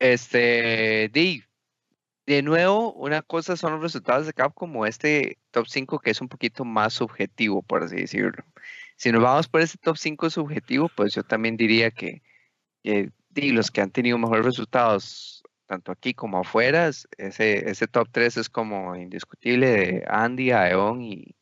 Este, 0.00 1.10
Di, 1.12 1.44
de 2.26 2.42
nuevo, 2.42 2.92
una 2.94 3.22
cosa 3.22 3.56
son 3.56 3.74
los 3.74 3.82
resultados 3.82 4.26
de 4.26 4.32
Cap 4.32 4.54
como 4.54 4.86
este 4.86 5.38
top 5.50 5.66
5 5.68 5.98
que 5.98 6.10
es 6.10 6.20
un 6.20 6.28
poquito 6.28 6.64
más 6.64 6.94
subjetivo, 6.94 7.62
por 7.62 7.82
así 7.82 7.96
decirlo. 7.96 8.44
Si 8.96 9.12
nos 9.12 9.22
vamos 9.22 9.48
por 9.48 9.60
ese 9.60 9.78
top 9.78 9.96
5 9.96 10.30
subjetivo, 10.30 10.90
pues 10.96 11.14
yo 11.14 11.22
también 11.22 11.56
diría 11.56 11.90
que, 11.90 12.22
que 12.82 13.12
los 13.52 13.70
que 13.70 13.80
han 13.82 13.90
tenido 13.90 14.18
mejores 14.18 14.46
resultados, 14.46 15.42
tanto 15.66 15.92
aquí 15.92 16.14
como 16.14 16.38
afuera, 16.38 16.88
ese, 16.88 17.70
ese 17.70 17.86
top 17.86 18.08
3 18.10 18.38
es 18.38 18.48
como 18.48 18.96
indiscutible 18.96 19.68
de 19.68 20.04
Andy, 20.08 20.50
Aeon 20.52 21.02
y, 21.02 21.34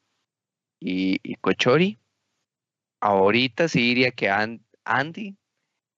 y, 0.80 1.34
Cochori. 1.36 1.98
Ahorita 3.00 3.68
sí 3.68 3.80
diría 3.80 4.10
que 4.10 4.28
Andy, 4.30 5.36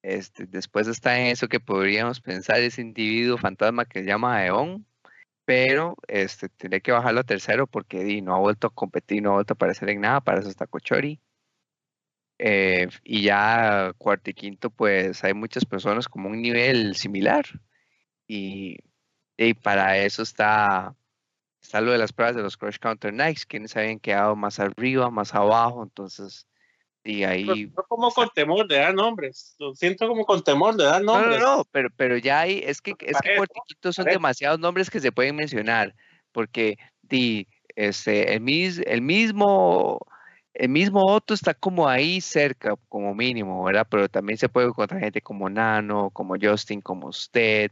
este, 0.02 0.46
después 0.46 0.86
está 0.88 1.18
en 1.18 1.26
eso 1.28 1.48
que 1.48 1.60
podríamos 1.60 2.20
pensar 2.20 2.60
ese 2.60 2.82
individuo 2.82 3.38
fantasma 3.38 3.84
que 3.84 4.00
se 4.00 4.06
llama 4.06 4.36
Aeon, 4.38 4.86
pero 5.44 5.96
este, 6.08 6.48
tendría 6.48 6.80
que 6.80 6.92
bajarlo 6.92 7.20
a 7.20 7.24
tercero 7.24 7.66
porque 7.66 8.04
di, 8.04 8.22
no 8.22 8.34
ha 8.34 8.38
vuelto 8.38 8.68
a 8.68 8.74
competir, 8.74 9.22
no 9.22 9.30
ha 9.30 9.34
vuelto 9.34 9.54
a 9.54 9.56
aparecer 9.56 9.90
en 9.90 10.02
nada, 10.02 10.20
para 10.20 10.40
eso 10.40 10.48
está 10.48 10.66
Cochori. 10.66 11.20
Eh, 12.38 12.88
y 13.04 13.22
ya 13.22 13.92
cuarto 13.98 14.30
y 14.30 14.34
quinto, 14.34 14.70
pues 14.70 15.22
hay 15.24 15.34
muchas 15.34 15.64
personas 15.66 16.08
como 16.08 16.28
un 16.30 16.40
nivel 16.40 16.96
similar. 16.96 17.44
Y, 18.26 18.78
y 19.36 19.54
para 19.54 19.98
eso 19.98 20.22
está 20.22 20.96
Está 21.60 21.80
lo 21.80 21.92
de 21.92 21.98
las 21.98 22.12
pruebas 22.12 22.36
de 22.36 22.42
los 22.42 22.56
Crush 22.56 22.78
Counter 22.78 23.12
Knights, 23.12 23.44
quienes 23.44 23.76
habían 23.76 24.00
quedado 24.00 24.34
más 24.34 24.58
arriba, 24.58 25.10
más 25.10 25.34
abajo, 25.34 25.82
entonces, 25.82 26.46
y 27.04 27.24
ahí... 27.24 27.70
No, 27.76 27.82
como 27.88 28.10
con 28.10 28.28
temor 28.34 28.66
de 28.68 28.76
dar 28.76 28.94
nombres, 28.94 29.54
lo 29.58 29.74
siento 29.74 30.06
como 30.08 30.24
con 30.24 30.42
temor 30.42 30.76
de 30.76 30.84
dar 30.84 31.02
nombres. 31.02 31.40
No, 31.40 31.46
no, 31.46 31.56
no, 31.56 31.64
pero, 31.70 31.88
pero 31.96 32.16
ya 32.18 32.40
hay, 32.40 32.62
es 32.64 32.80
que, 32.80 32.94
es 33.00 33.16
que 33.20 33.92
son 33.92 34.04
demasiados 34.04 34.58
nombres 34.58 34.90
que 34.90 35.00
se 35.00 35.12
pueden 35.12 35.36
mencionar, 35.36 35.94
porque 36.32 36.78
di, 37.02 37.46
este, 37.76 38.34
el, 38.34 38.40
mis, 38.40 38.78
el 38.78 39.02
mismo... 39.02 40.00
El 40.52 40.68
mismo 40.68 41.06
Otto 41.06 41.32
está 41.32 41.54
como 41.54 41.88
ahí 41.88 42.20
cerca, 42.20 42.74
como 42.88 43.14
mínimo, 43.14 43.62
¿verdad? 43.62 43.86
Pero 43.88 44.08
también 44.08 44.36
se 44.36 44.48
puede 44.48 44.66
encontrar 44.66 45.00
gente 45.00 45.22
como 45.22 45.48
Nano, 45.48 46.10
como 46.10 46.34
Justin, 46.38 46.80
como 46.80 47.06
usted, 47.06 47.70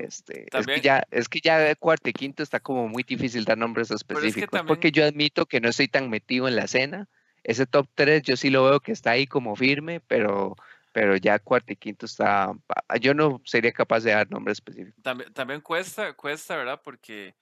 este, 0.00 0.46
es, 0.52 0.66
que 0.66 0.80
ya, 0.80 1.04
es 1.10 1.28
que 1.28 1.40
ya 1.40 1.74
cuarto 1.76 2.10
y 2.10 2.12
quinto 2.12 2.42
está 2.42 2.60
como 2.60 2.88
muy 2.88 3.02
difícil 3.02 3.44
dar 3.44 3.56
nombres 3.56 3.90
específicos. 3.90 4.60
Porque 4.66 4.90
yo 4.90 5.04
admito 5.04 5.46
que 5.46 5.60
no 5.60 5.68
estoy 5.68 5.88
tan 5.88 6.10
metido 6.10 6.48
en 6.48 6.56
la 6.56 6.64
escena. 6.64 7.08
Ese 7.48 7.64
top 7.64 7.88
3 7.94 8.22
yo 8.24 8.36
sí 8.36 8.50
lo 8.50 8.64
veo 8.64 8.78
que 8.78 8.92
está 8.92 9.12
ahí 9.12 9.26
como 9.26 9.56
firme, 9.56 10.00
pero, 10.00 10.54
pero 10.92 11.16
ya 11.16 11.38
cuarto 11.38 11.72
y 11.72 11.76
quinto 11.76 12.04
está. 12.04 12.52
Yo 13.00 13.14
no 13.14 13.40
sería 13.46 13.72
capaz 13.72 14.00
de 14.00 14.10
dar 14.10 14.30
nombres 14.30 14.58
específicos. 14.58 15.02
También, 15.02 15.32
también 15.32 15.62
cuesta, 15.62 16.12
cuesta, 16.12 16.58
¿verdad? 16.58 16.78
Porque, 16.84 17.34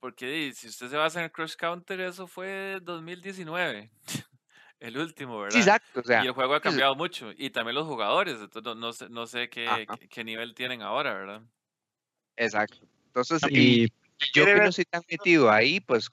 porque 0.00 0.52
si 0.54 0.68
usted 0.68 0.90
se 0.90 0.96
basa 0.98 1.20
en 1.20 1.24
el 1.24 1.32
Crush 1.32 1.54
Counter, 1.56 1.98
eso 2.02 2.26
fue 2.26 2.78
2019. 2.82 3.90
El 4.80 4.98
último, 4.98 5.40
¿verdad? 5.40 5.58
exacto. 5.58 6.02
y 6.06 6.26
el 6.26 6.32
juego 6.32 6.54
ha 6.56 6.60
cambiado 6.60 6.94
mucho. 6.94 7.30
Y 7.38 7.48
también 7.48 7.74
los 7.74 7.86
jugadores. 7.86 8.38
Entonces, 8.38 8.76
no, 8.76 8.92
sé, 8.92 9.08
no 9.08 9.26
sé 9.26 9.48
qué, 9.48 9.86
qué, 10.10 10.24
nivel 10.24 10.54
tienen 10.54 10.82
ahora, 10.82 11.14
¿verdad? 11.14 11.42
Exacto. 12.36 12.86
Entonces, 13.06 13.40
y, 13.48 13.90
yo 14.34 14.44
que 14.44 14.56
no 14.56 14.72
soy 14.72 14.84
tan 14.84 15.00
metido 15.10 15.50
ahí, 15.50 15.80
pues 15.80 16.10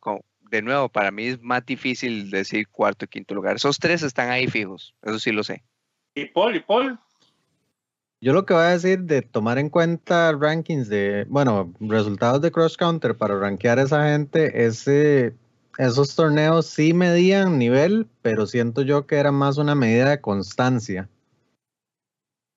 de 0.52 0.62
nuevo, 0.62 0.90
para 0.90 1.10
mí 1.10 1.28
es 1.28 1.42
más 1.42 1.66
difícil 1.66 2.30
decir 2.30 2.68
cuarto 2.68 3.06
y 3.06 3.08
quinto 3.08 3.34
lugar. 3.34 3.56
Esos 3.56 3.80
tres 3.80 4.04
están 4.04 4.30
ahí 4.30 4.48
fijos, 4.48 4.94
eso 5.02 5.18
sí 5.18 5.32
lo 5.32 5.44
sé. 5.44 5.64
¿Y 6.14 6.26
Paul? 6.26 6.58
¿Y 6.58 6.60
Paul? 6.60 7.00
Yo 8.20 8.34
lo 8.34 8.46
que 8.46 8.54
voy 8.54 8.64
a 8.64 8.78
decir 8.78 9.00
de 9.00 9.24
tomar 9.24 9.58
en 9.58 9.70
cuenta 9.70 10.32
rankings 10.34 10.90
de, 10.90 11.26
bueno, 11.28 11.74
resultados 11.80 12.42
de 12.42 12.52
cross 12.52 12.78
counter 12.78 13.18
para 13.18 13.40
rankear 13.40 13.80
a 13.80 13.84
esa 13.84 14.12
gente, 14.12 14.66
ese, 14.66 15.34
esos 15.80 16.16
torneos 16.16 16.68
sí 16.68 16.94
medían 16.94 17.58
nivel, 17.58 18.08
pero 18.22 18.46
siento 18.46 18.84
yo 18.84 19.08
que 19.08 19.16
era 19.16 19.32
más 19.32 19.58
una 19.58 19.74
medida 19.74 20.10
de 20.12 20.22
constancia. 20.22 21.10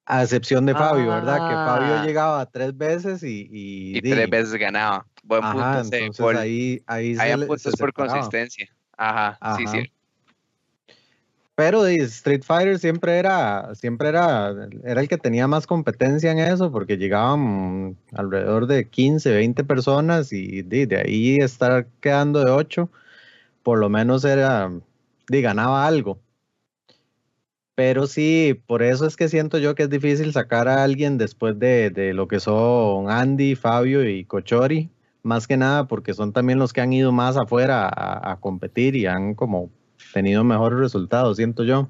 A 0.07 0.23
excepción 0.23 0.67
de 0.67 0.75
Fabio, 0.75 1.09
¿verdad? 1.09 1.49
Que 1.49 1.55
Fabio 1.55 1.95
ah. 1.97 2.05
llegaba 2.05 2.47
tres 2.47 2.77
veces 2.77 3.23
y... 3.23 3.49
Y, 3.51 4.01
tres 4.03 4.29
veces 4.29 4.55
ganaba. 4.55 5.07
Buen 5.23 5.41
punto. 5.41 5.81
Entonces 5.81 6.17
por, 6.19 6.37
ahí, 6.37 6.83
ahí 6.87 7.17
puntos 7.47 7.75
por 7.79 7.93
consistencia. 7.93 8.69
Ajá, 8.97 9.39
sí, 9.57 9.67
sí. 9.67 9.91
Pero 11.57 11.87
Street 11.87 12.43
Fighter 12.43 12.79
siempre 12.81 13.17
era, 13.17 13.75
siempre 13.77 14.09
era, 14.09 14.53
era 14.83 15.01
el 15.01 15.09
que 15.09 15.19
tenía 15.19 15.47
más 15.47 15.69
competencia 15.69 16.33
en 16.33 16.41
eso, 16.41 16.73
porque 16.73 16.97
llegaban 16.97 17.97
alrededor 18.13 18.67
de 18.67 18.89
15, 18.89 19.33
20 19.33 19.63
personas 19.63 20.33
y 20.33 20.63
de, 20.63 20.97
ahí 20.97 21.37
estar 21.37 21.87
quedando 22.01 22.45
de 22.45 22.51
8, 22.51 22.91
por 23.63 23.79
lo 23.79 23.89
menos 23.89 24.25
era, 24.25 24.73
de, 25.29 25.41
ganaba 25.43 25.87
algo. 25.87 26.19
Pero 27.75 28.07
sí, 28.07 28.61
por 28.67 28.83
eso 28.83 29.07
es 29.07 29.17
que 29.17 29.29
siento 29.29 29.59
yo 29.59 29.75
que 29.75 29.85
es 29.85 29.91
difícil 29.91 30.33
sacar 30.33 30.69
a 30.69 30.85
alguien 30.85 31.19
después 31.19 31.59
de, 31.59 32.13
lo 32.15 32.29
que 32.29 32.39
son 32.39 33.11
Andy, 33.11 33.57
Fabio 33.57 34.09
y 34.09 34.25
Cochori, 34.25 34.91
más 35.23 35.49
que 35.49 35.57
nada 35.57 35.89
porque 35.89 36.15
son 36.15 36.33
también 36.33 36.61
los 36.61 36.73
que 36.73 36.81
han 36.81 36.93
ido 36.93 37.11
más 37.11 37.37
afuera 37.37 37.91
a, 37.93 38.39
competir 38.41 38.95
y 38.95 39.07
han 39.07 39.35
como 39.35 39.71
tenido 40.13 40.45
mejores 40.45 40.79
resultados, 40.79 41.37
siento 41.37 41.65
yo. 41.65 41.89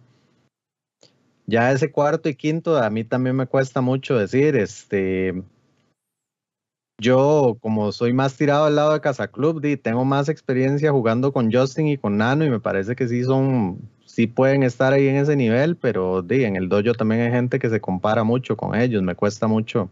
Ya 1.47 1.71
ese 1.73 1.93
cuarto 1.93 2.31
y 2.31 2.35
quinto 2.35 2.79
a 2.79 2.89
mí 2.89 3.05
también 3.05 3.37
me 3.37 3.47
cuesta 3.47 3.83
mucho 3.83 4.17
decir, 4.17 4.57
este, 4.57 5.43
yo 6.99 7.59
como 7.61 7.93
soy 7.93 8.15
más 8.15 8.37
tirado 8.39 8.65
al 8.65 8.77
lado 8.77 8.95
de 8.95 9.03
Casa 9.03 9.29
Club, 9.29 9.61
tengo 9.83 10.07
más 10.07 10.31
experiencia 10.31 10.91
jugando 10.93 11.35
con 11.35 11.53
Justin 11.53 11.89
y 11.89 11.99
con 11.99 12.17
Nano 12.17 12.47
y 12.47 12.51
me 12.51 12.61
parece 12.61 12.97
que 12.97 13.07
sí 13.07 13.23
son 13.25 13.91
sí 14.15 14.29
pueden 14.29 14.63
estar 14.63 14.93
ahí 14.93 15.09
en 15.09 15.17
ese 15.17 15.35
nivel, 15.35 15.77
pero 15.77 16.23
di, 16.23 16.45
en 16.45 16.55
el 16.55 16.69
dojo 16.69 16.95
también 16.95 17.23
hay 17.23 17.33
gente 17.33 17.59
que 17.59 17.69
se 17.69 17.81
compara 17.81 18.23
mucho 18.23 18.57
con 18.57 18.77
ellos. 18.77 19.03
Me 19.03 19.17
cuesta 19.17 19.49
mucho 19.49 19.91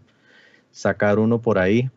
sacar 0.71 1.19
uno 1.19 1.41
por 1.41 1.59
ahí. 1.59 1.91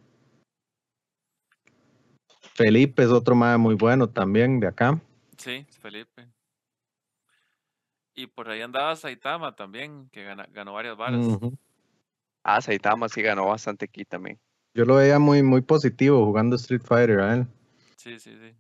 Felipe 2.56 3.04
es 3.04 3.10
otro 3.10 3.36
más 3.36 3.60
muy 3.60 3.76
bueno 3.76 4.10
también 4.10 4.60
de 4.60 4.68
acá. 4.68 5.00
Sí, 5.38 5.68
Felipe. 5.80 6.28
Y 8.16 8.26
por 8.26 8.50
ahí 8.50 8.62
andaba 8.62 8.96
Saitama 8.96 9.56
también, 9.56 10.10
que 10.10 10.24
ganó 10.52 10.74
varias 10.74 10.98
balas. 10.98 11.28
Ah, 12.44 12.60
Saitama 12.60 13.08
sí 13.08 13.22
ganó 13.22 13.46
bastante 13.46 13.86
aquí 13.86 14.04
también. 14.04 14.40
Yo 14.74 14.84
lo 14.86 14.96
veía 14.96 15.20
muy, 15.20 15.44
muy 15.44 15.62
positivo 15.62 16.26
jugando 16.26 16.56
Street 16.56 16.82
Fighter 16.82 17.20
a 17.20 17.36
él. 17.36 17.48
Sí, 17.98 18.20
sí, 18.20 18.36
sí. 18.36 18.56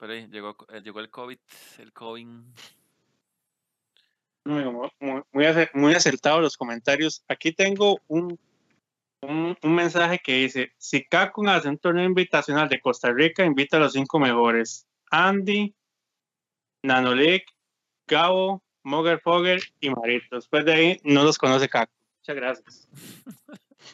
Pero 0.00 0.14
ahí 0.14 0.26
llegó, 0.28 0.56
eh, 0.70 0.80
llegó 0.80 1.00
el 1.00 1.10
COVID, 1.10 1.38
el 1.78 1.92
COVID. 1.92 2.26
Muy, 4.46 5.24
muy, 5.74 5.94
acertado 5.94 6.40
los 6.40 6.56
comentarios. 6.56 7.22
Aquí 7.28 7.52
tengo 7.52 8.00
un, 8.08 8.38
un, 9.20 9.56
mensaje 9.62 10.18
que 10.18 10.36
dice: 10.36 10.72
Si 10.78 11.04
Kakun 11.04 11.50
hace 11.50 11.68
un 11.68 11.76
torneo 11.76 12.06
invitacional 12.06 12.70
de 12.70 12.80
Costa 12.80 13.12
Rica, 13.12 13.44
invita 13.44 13.76
a 13.76 13.80
los 13.80 13.92
cinco 13.92 14.18
mejores: 14.18 14.86
Andy, 15.10 15.74
Nanolik, 16.82 17.44
Gabo, 18.08 18.62
Moger 18.82 19.20
Fogger 19.20 19.60
y 19.80 19.90
Marito. 19.90 20.36
Después 20.36 20.64
de 20.64 20.72
ahí, 20.72 21.00
no 21.04 21.24
los 21.24 21.36
conoce 21.36 21.68
Kakun. 21.68 21.94
Muchas 22.20 22.36
gracias. 22.36 22.88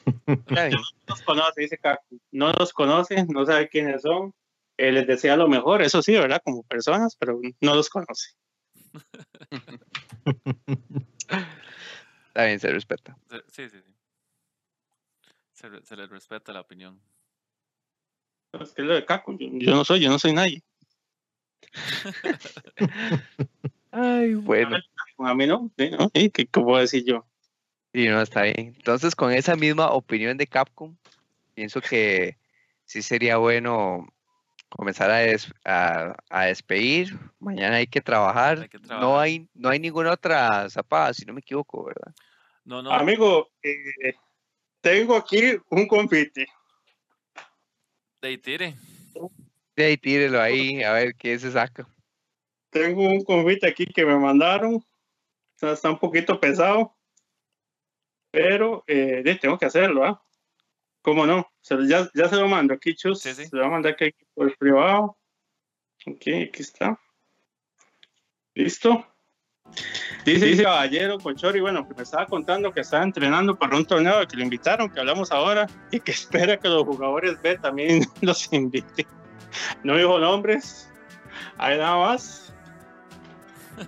no 0.71 0.81
los 1.09 1.23
conoce, 1.23 1.63
dice 1.63 1.79
Kakun. 1.79 2.21
No 2.31 2.53
los 2.53 2.73
conoce, 2.73 3.27
no 3.27 3.45
sabe 3.45 3.69
quiénes 3.69 4.03
son 4.03 4.33
eh, 4.79 4.93
les 4.93 5.07
desea 5.07 5.37
lo 5.37 5.49
mejor, 5.49 5.83
eso 5.83 6.03
sí, 6.03 6.13
¿verdad? 6.13 6.43
Como 6.45 6.63
personas, 6.63 7.17
pero 7.17 7.41
no 7.61 7.75
los 7.75 7.89
conoce. 7.89 8.31
Está 12.29 12.45
bien, 12.45 12.61
se 12.61 12.71
respeta. 12.71 13.17
Sí, 13.49 13.69
sí, 13.69 13.81
sí. 13.83 13.95
Se, 15.53 15.69
se 15.85 15.97
les 15.97 16.11
respeta 16.11 16.53
la 16.53 16.61
opinión. 16.61 17.01
Es 18.61 18.73
que 18.73 18.83
es 18.83 18.89
lo 18.89 18.95
de 18.95 19.05
Caco, 19.05 19.37
yo, 19.39 19.75
no 19.75 19.85
soy, 19.85 20.01
yo 20.01 20.11
no 20.11 20.19
soy 20.19 20.33
nadie. 20.33 20.63
Ay, 23.91 24.35
bueno. 24.35 24.77
A 25.19 25.35
mí 25.35 25.47
no, 25.47 25.71
¿sí, 25.77 25.91
no? 25.91 26.11
¿Qué, 26.11 26.31
¿Qué, 26.31 26.47
puedo 26.47 26.79
decir 26.79 27.05
yo? 27.05 27.27
Sí, 27.93 28.09
no, 28.09 28.21
está 28.21 28.43
bien. 28.43 28.75
Entonces, 28.77 29.15
con 29.15 29.33
esa 29.33 29.57
misma 29.57 29.91
opinión 29.91 30.37
de 30.37 30.47
Capcom, 30.47 30.97
pienso 31.55 31.81
que 31.81 32.37
sí 32.85 33.01
sería 33.03 33.39
bueno 33.39 34.07
comenzar 34.69 35.11
a, 35.11 36.17
a, 36.31 36.45
despedir. 36.45 37.19
Mañana 37.39 37.77
hay 37.77 37.87
que, 37.87 38.01
trabajar. 38.01 38.69
No 38.89 39.19
hay 39.19 39.49
no 39.55 39.69
hay 39.69 39.79
ninguna 39.79 40.13
otra 40.13 40.69
zapada, 40.71 41.15
si 41.15 41.25
no 41.25 41.33
me 41.33 41.41
equivoco, 41.41 41.85
¿verdad? 41.85 42.15
No, 42.65 42.83
no. 42.83 42.91
Amigo, 42.93 43.51
eh, 43.63 44.15
tengo 44.81 45.17
aquí 45.17 45.57
un 45.71 45.87
confite. 45.87 46.47
De 48.21 48.29
ahí 48.29 48.39
tire. 48.39 48.75
De 49.77 49.85
ahí 49.85 49.97
tírelo 49.97 50.41
ahí, 50.41 50.83
a 50.83 50.93
ver 50.93 51.15
qué 51.15 51.39
se 51.39 51.53
saca. 51.53 51.87
Tengo 52.71 53.03
un 53.07 53.23
confite 53.23 53.69
aquí 53.69 53.87
que 53.87 54.05
me 54.05 54.19
mandaron. 54.19 54.83
está 55.61 55.91
un 55.91 55.99
poquito 55.99 56.41
pesado. 56.41 56.95
Pero 58.31 58.85
eh, 58.87 59.39
tengo 59.41 59.59
que 59.59 59.67
hacerlo, 59.67 60.05
¿ah? 60.05 60.26
¿Cómo 61.07 61.25
no? 61.25 61.49
ya, 61.89 62.11
ya, 62.15 62.29
se 62.29 62.35
lo 62.35 62.49
mando 62.49 62.75
aquí, 62.75 62.93
Chus. 62.93 63.21
Se 63.21 63.49
lo 63.53 63.61
va 63.61 63.69
a 63.69 63.71
mandar 63.71 63.93
aquí 63.93 64.13
por 64.35 64.49
el 64.49 64.57
privado. 64.57 65.17
Ok, 66.05 66.23
aquí 66.49 66.51
está. 66.63 66.99
¿Listo? 68.57 69.07
Dice, 70.25 70.47
dice 70.47 70.65
Caballero 70.65 71.21
Conchori, 71.21 71.61
bueno, 71.61 71.87
que 71.87 71.95
me 71.95 72.03
estaba 72.03 72.27
contando 72.27 72.73
que 72.73 72.81
estaba 72.81 73.05
entrenando 73.05 73.57
para 73.57 73.77
un 73.77 73.85
torneo 73.85 74.27
que 74.27 74.37
lo 74.37 74.43
invitaron, 74.43 74.91
que 74.91 74.99
hablamos 74.99 75.31
ahora, 75.31 75.69
y 75.93 76.01
que 76.01 76.11
espera 76.11 76.59
que 76.59 76.69
los 76.69 76.83
jugadores 76.83 77.41
B 77.41 77.57
también 77.59 78.05
los 78.21 78.53
inviten. 78.53 79.07
No 79.85 79.97
dijo 79.97 80.19
nombres, 80.19 80.93
hay 81.57 81.79
nada 81.79 81.99
más. 81.99 82.53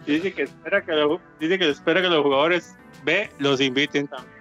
Dice 0.07 0.33
que 0.33 0.43
espera 0.45 0.85
que, 0.85 1.19
dice 1.41 1.59
que 1.59 1.69
espera 1.69 2.01
que 2.01 2.09
los 2.11 2.23
jugadores 2.23 2.77
B 3.03 3.29
los 3.41 3.61
inviten 3.61 4.07
también. 4.07 4.38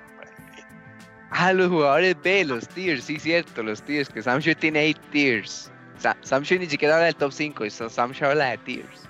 Ah, 1.31 1.53
los 1.53 1.69
jugadores 1.69 2.15
B, 2.23 2.45
los 2.45 2.67
tiers, 2.69 3.03
sí, 3.03 3.19
cierto, 3.19 3.61
los 3.61 3.81
tiers, 3.83 4.09
que 4.09 4.21
Samsung 4.21 4.55
tiene 4.55 4.89
8 4.89 5.01
tiers. 5.11 5.71
Samsung 6.21 6.59
ni 6.59 6.67
siquiera 6.67 6.95
habla 6.95 7.07
del 7.07 7.15
top 7.15 7.31
5, 7.31 7.69
Samsung 7.69 8.23
habla 8.23 8.51
de 8.51 8.57
tiers. 8.59 9.09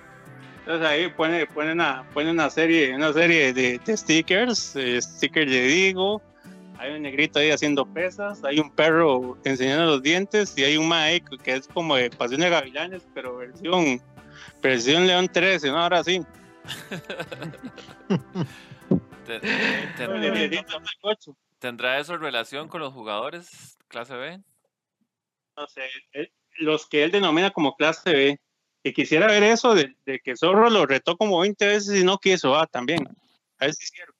Entonces 0.60 0.88
ahí 0.88 1.08
pone, 1.10 1.46
pone, 1.48 1.72
una, 1.72 2.04
pone 2.14 2.32
una 2.32 2.50
serie, 2.50 2.96
una 2.96 3.14
serie 3.14 3.54
de, 3.54 3.80
stickers, 3.96 4.76
eh, 4.76 5.02
stickers 5.02 5.50
de 5.50 5.62
Digo, 5.62 6.22
hay 6.78 6.94
un 6.94 7.04
negrito 7.04 7.40
ahí 7.40 7.52
haciendo 7.52 7.86
pesas, 7.86 8.44
hay 8.44 8.60
un 8.60 8.70
perro 8.72 9.38
enseñando 9.46 9.86
los 9.86 10.04
dientes 10.04 10.58
y 10.58 10.64
hay 10.64 10.78
un 10.78 10.90
Mae 10.90 11.22
que 11.22 11.54
es 11.54 11.68
como 11.70 11.96
de 11.96 12.10
Pasión 12.10 12.42
de 12.42 12.50
Gavilanes, 12.50 13.04
pero 13.14 13.38
versión, 13.38 14.02
versión 14.62 15.08
León 15.08 15.30
13, 15.32 15.70
¿no? 15.70 15.78
Ahora 15.78 16.04
sí. 16.04 16.22
¿Tendrá 21.60 22.00
eso 22.00 22.18
relación 22.18 22.68
con 22.68 22.82
los 22.82 22.94
jugadores 22.94 23.78
clase 23.88 24.16
B? 24.16 24.40
No 25.56 25.68
sé, 25.68 25.90
eh, 26.14 26.32
los 26.60 26.88
que 26.88 27.04
él 27.04 27.12
denomina 27.12 27.52
como 27.52 27.76
clase 27.76 28.14
B. 28.14 28.40
Y 28.84 28.94
quisiera 28.94 29.28
ver 29.28 29.44
eso 29.44 29.74
de, 29.74 29.96
que 30.24 30.38
Zorro 30.38 30.70
lo 30.70 30.86
retó 30.86 31.18
como 31.18 31.40
20 31.40 31.66
veces 31.66 32.00
y 32.00 32.06
no 32.06 32.20
quiso, 32.20 32.56
ah, 32.56 32.68
también. 32.68 33.08
A 33.60 33.66
ver 33.66 33.74
si 33.74 33.84
es 33.84 33.90
cierto. 33.90 34.14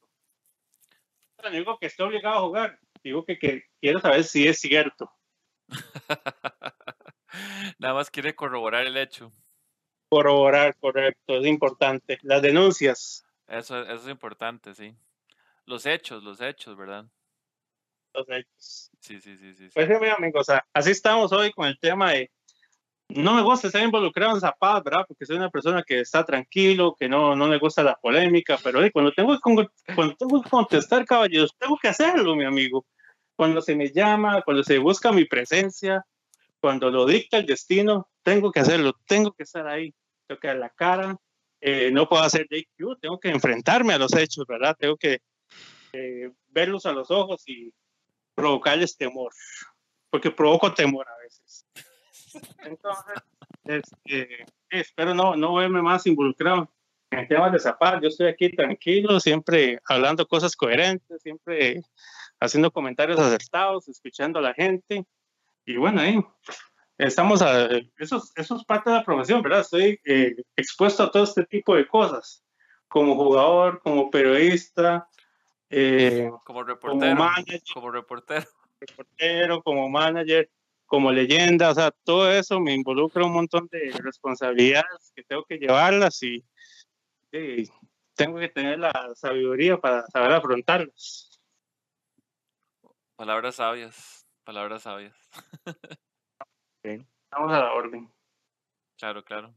No 1.44 1.50
digo 1.52 1.78
que 1.78 1.86
esté 1.86 2.04
obligado 2.04 2.38
a 2.38 2.42
jugar, 2.42 2.80
digo 3.04 3.24
que, 3.24 3.38
quiero 3.80 4.02
saber 4.02 4.24
si 4.24 4.48
es 4.48 4.60
cierto. 4.60 5.12
Nada 7.78 7.94
más 7.94 8.10
quiere 8.10 8.36
corroborar 8.36 8.88
el 8.88 8.98
hecho. 8.98 9.32
Corroborar, 10.10 10.76
correcto, 10.80 11.38
es 11.38 11.46
importante. 11.46 12.18
Las 12.24 12.42
denuncias. 12.42 13.26
Eso, 13.48 13.82
eso 13.84 13.94
es 13.94 14.08
importante, 14.08 14.74
sí. 14.74 14.96
Los 15.66 15.86
hechos, 15.86 16.24
los 16.24 16.42
hechos, 16.42 16.76
¿verdad? 16.76 17.06
Sí, 18.58 19.20
sí, 19.22 19.38
sí, 19.38 19.54
sí. 19.56 19.70
Pues 19.74 19.88
mi 19.88 20.08
amigo, 20.08 20.40
o 20.40 20.44
sea, 20.44 20.66
así 20.74 20.92
estamos 20.92 21.32
hoy 21.32 21.52
con 21.52 21.68
el 21.68 21.80
tema 21.80 22.12
de 22.12 22.32
no 23.10 23.34
me 23.34 23.42
gusta 23.42 23.68
estar 23.68 23.82
involucrado 23.82 24.36
en 24.36 24.42
zapatos, 24.42 24.84
¿verdad? 24.84 25.06
Porque 25.08 25.26
soy 25.26 25.38
una 25.38 25.50
persona 25.50 25.84
que 25.84 26.02
está 26.02 26.26
tranquilo, 26.26 26.96
que 26.98 27.08
no, 27.08 27.36
no 27.36 27.48
le 27.48 27.58
gusta 27.58 27.84
la 27.84 27.96
polémica, 27.96 28.58
pero 28.62 28.82
cuando, 28.92 29.14
tengo 29.14 29.38
que, 29.38 29.68
cuando 29.96 30.16
tengo 30.16 30.42
que 30.42 30.50
contestar, 30.50 31.06
caballeros, 31.06 31.56
tengo 31.58 31.78
que 31.82 31.88
hacerlo, 31.88 32.36
mi 32.36 32.44
amigo. 32.44 32.86
Cuando 33.36 33.62
se 33.62 33.76
me 33.76 33.92
llama, 33.92 34.42
cuando 34.42 34.64
se 34.64 34.78
busca 34.78 35.12
mi 35.12 35.26
presencia, 35.26 36.06
cuando 36.60 36.90
lo 36.92 37.06
dicta 37.06 37.38
el 37.38 37.46
destino, 37.46 38.10
tengo 38.24 38.52
que 38.52 38.60
hacerlo, 38.60 38.94
tengo 39.06 39.32
que 39.32 39.44
estar 39.44 39.68
ahí, 39.68 39.94
tengo 40.28 40.40
que 40.40 40.48
dar 40.48 40.58
la 40.58 40.70
cara, 40.70 41.18
eh, 41.62 41.92
no 41.92 42.10
puedo 42.10 42.24
hacer 42.24 42.48
DQ, 42.50 43.00
tengo 43.00 43.20
que 43.20 43.30
enfrentarme 43.30 43.94
a 43.94 43.98
los 43.98 44.14
hechos, 44.16 44.46
¿verdad? 44.46 44.76
Tengo 44.78 44.98
que 44.98 45.20
eh, 45.94 46.32
verlos 46.50 46.86
a 46.86 46.92
los 46.92 47.10
ojos 47.10 47.48
y 47.48 47.72
provocarles 48.38 48.96
temor, 48.96 49.34
porque 50.12 50.30
provoco 50.30 50.72
temor 50.72 51.08
a 51.10 51.18
veces. 51.18 51.66
Entonces, 52.60 53.16
este, 53.66 54.46
espero 54.70 55.16
no, 55.16 55.36
no 55.36 55.56
verme 55.56 55.82
más 55.82 56.06
involucrado 56.06 56.72
en 57.10 57.28
temas 57.28 57.52
de 57.52 57.60
zapatos. 57.60 58.02
Yo 58.04 58.08
estoy 58.10 58.28
aquí 58.28 58.56
tranquilo, 58.56 59.20
siempre 59.20 59.80
hablando 59.86 60.28
cosas 60.28 60.56
coherentes, 60.56 61.20
siempre 61.24 61.82
haciendo 62.40 62.70
comentarios 62.70 63.20
acertados, 63.20 63.88
escuchando 63.88 64.38
a 64.38 64.44
la 64.44 64.54
gente. 64.54 65.04
Y 65.66 65.78
bueno, 65.78 66.02
ahí 66.02 66.24
estamos 67.00 67.42
a. 67.42 67.70
Eso, 67.98 68.22
eso 68.36 68.56
es 68.56 68.66
parte 68.66 68.92
de 68.92 68.98
la 68.98 69.04
profesión, 69.04 69.42
¿verdad? 69.42 69.62
Estoy 69.62 70.00
eh, 70.06 70.36
expuesto 70.56 71.04
a 71.04 71.12
todo 71.12 71.24
este 71.24 71.44
tipo 71.46 71.76
de 71.76 71.88
cosas, 71.88 72.44
como 72.88 73.16
jugador, 73.16 73.82
como 73.82 74.12
periodista, 74.12 75.10
eh, 75.70 76.30
como 76.46 76.64
reportero, 76.64 77.16
como, 77.16 77.24
manager, 77.24 77.62
como 77.74 77.92
reportero, 77.92 79.64
como 79.64 79.90
manager, 79.90 80.50
como 80.86 81.12
leyenda, 81.12 81.72
o 81.72 81.76
sea, 81.76 81.92
todo 81.92 82.32
eso 82.32 82.60
me 82.60 82.74
involucra 82.74 83.26
un 83.26 83.34
montón 83.34 83.68
de 83.72 83.92
responsabilidades 84.02 85.12
que 85.16 85.24
tengo 85.24 85.44
que 85.44 85.58
llevarlas 85.58 86.22
y, 86.24 86.44
tengo 88.16 88.40
que 88.40 88.50
tener 88.50 88.80
la 88.80 89.14
sabiduría 89.16 89.78
para 89.78 90.08
saber 90.08 90.32
afrontarlas. 90.32 91.40
Palabras 93.16 93.56
sabias, 93.56 94.26
palabras 94.44 94.84
sabias. 94.84 95.16
Vamos 97.32 97.52
a 97.52 97.60
la 97.60 97.74
orden. 97.74 98.12
Claro, 98.98 99.24
claro. 99.24 99.54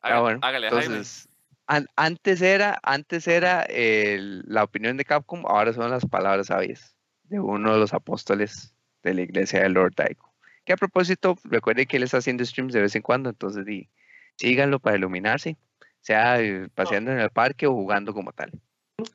Ah, 0.00 0.18
hágale, 0.18 0.38
hágale 0.40 0.66
entonces, 0.68 1.28
antes 1.66 2.42
era, 2.42 2.78
antes 2.82 3.26
era 3.28 3.66
la 3.68 4.64
opinión 4.64 4.96
de 4.96 5.04
Capcom, 5.04 5.44
ahora 5.46 5.72
son 5.72 5.90
las 5.90 6.06
palabras 6.06 6.48
sabias 6.48 6.96
de 7.24 7.40
uno 7.40 7.72
de 7.72 7.78
los 7.78 7.94
apóstoles 7.94 8.74
de 9.02 9.14
la 9.14 9.22
iglesia 9.22 9.62
de 9.62 9.68
Lord 9.68 9.94
Daiko. 9.96 10.34
Que 10.64 10.72
a 10.72 10.76
propósito, 10.76 11.36
recuerden 11.44 11.86
que 11.86 11.96
él 11.96 12.02
está 12.02 12.18
haciendo 12.18 12.44
streams 12.44 12.72
de 12.72 12.82
vez 12.82 12.96
en 12.96 13.02
cuando, 13.02 13.30
entonces 13.30 13.64
di, 13.64 13.88
síganlo 14.36 14.78
para 14.78 14.96
iluminarse, 14.96 15.56
sea 16.00 16.40
eh, 16.40 16.68
paseando 16.74 17.12
en 17.12 17.20
el 17.20 17.30
parque 17.30 17.66
o 17.66 17.72
jugando 17.72 18.14
como 18.14 18.32
tal. 18.32 18.52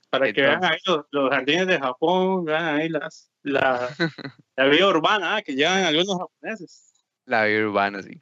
Para 0.09 0.31
que 0.31 0.41
vean 0.41 0.63
ahí 0.63 0.77
los, 0.85 1.29
jardines 1.29 1.67
de 1.67 1.79
Japón, 1.79 2.45
vean 2.45 2.65
ahí 2.65 2.89
las, 2.89 3.31
la, 3.41 3.89
la 4.55 4.65
vida 4.65 4.87
urbana 4.87 5.37
ah, 5.37 5.41
que 5.41 5.55
llevan 5.55 5.83
algunos 5.83 6.17
japoneses. 6.17 6.93
La 7.25 7.45
vida 7.45 7.65
urbana, 7.65 8.01
sí. 8.03 8.21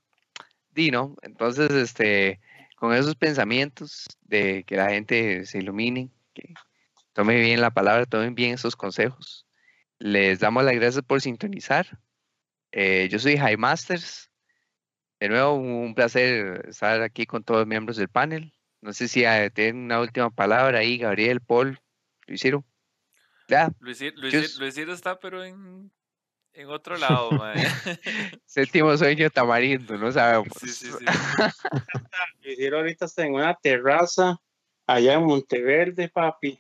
Dino, 0.72 1.15
entonces, 1.22 1.72
este, 1.72 2.39
con 2.77 2.93
esos 2.93 3.15
pensamientos 3.15 4.06
de 4.22 4.64
que 4.64 4.75
la 4.75 4.91
gente 4.91 5.45
se 5.47 5.57
ilumine, 5.57 6.11
que 6.35 6.53
tome 7.11 7.41
bien 7.41 7.59
la 7.59 7.72
palabra, 7.72 8.06
tomen 8.06 8.35
bien 8.35 8.53
esos 8.53 8.75
consejos. 8.75 9.47
Les 9.97 10.39
damos 10.39 10.64
las 10.64 10.75
gracias 10.75 11.03
por 11.03 11.19
sintonizar. 11.19 11.99
Eh, 12.72 13.09
yo 13.11 13.17
soy 13.17 13.35
High 13.35 13.57
Masters. 13.57 14.30
De 15.19 15.27
nuevo, 15.27 15.56
un 15.56 15.95
placer 15.95 16.67
estar 16.69 17.01
aquí 17.01 17.25
con 17.25 17.43
todos 17.43 17.61
los 17.61 17.67
miembros 17.67 17.97
del 17.97 18.09
panel. 18.09 18.53
No 18.81 18.93
sé 18.93 19.07
si 19.07 19.25
ah, 19.25 19.49
tienen 19.49 19.77
una 19.77 19.99
última 19.99 20.30
palabra 20.30 20.77
ahí, 20.77 20.99
Gabriel, 20.99 21.41
Paul, 21.41 21.80
Luisiro. 22.27 22.64
Ya. 23.47 23.72
Luisiro, 23.80 24.93
está, 24.93 25.19
pero 25.19 25.43
en 25.43 25.91
en 26.58 26.69
otro 26.69 26.98
lado, 26.98 27.30
Séptimo 28.45 28.98
sueño 28.98 29.30
tamarindo, 29.30 29.95
no 29.95 30.11
sabemos. 30.11 30.48
Sí, 30.60 30.69
sí, 30.69 30.90
sí. 30.92 31.06
ahorita 32.74 33.06
está 33.06 33.26
en 33.26 33.36
una 33.36 33.53
terraza 33.53 34.42
allá 34.88 35.14
en 35.14 35.24
Monteverde, 35.24 36.10
papi. 36.10 36.60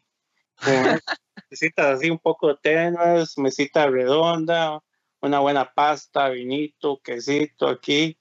mesitas 1.49 1.97
así 1.97 2.11
un 2.11 2.19
poco 2.19 2.55
tenues, 2.57 3.39
mesita 3.39 3.87
redonda, 3.87 4.83
una 5.19 5.39
buena 5.39 5.73
pasta, 5.73 6.29
vinito, 6.29 7.01
quesito 7.03 7.67
aquí, 7.67 8.19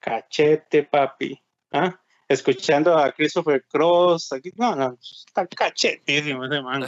cachete, 0.00 0.82
papi. 0.82 1.40
¿Ah? 1.70 2.00
Escuchando 2.26 2.98
a 2.98 3.12
Christopher 3.12 3.64
Cross, 3.68 4.32
aquí, 4.32 4.50
no, 4.56 4.74
no, 4.74 4.98
está 5.00 5.46
cachetísimo 5.46 6.46
ese 6.46 6.62
man. 6.62 6.84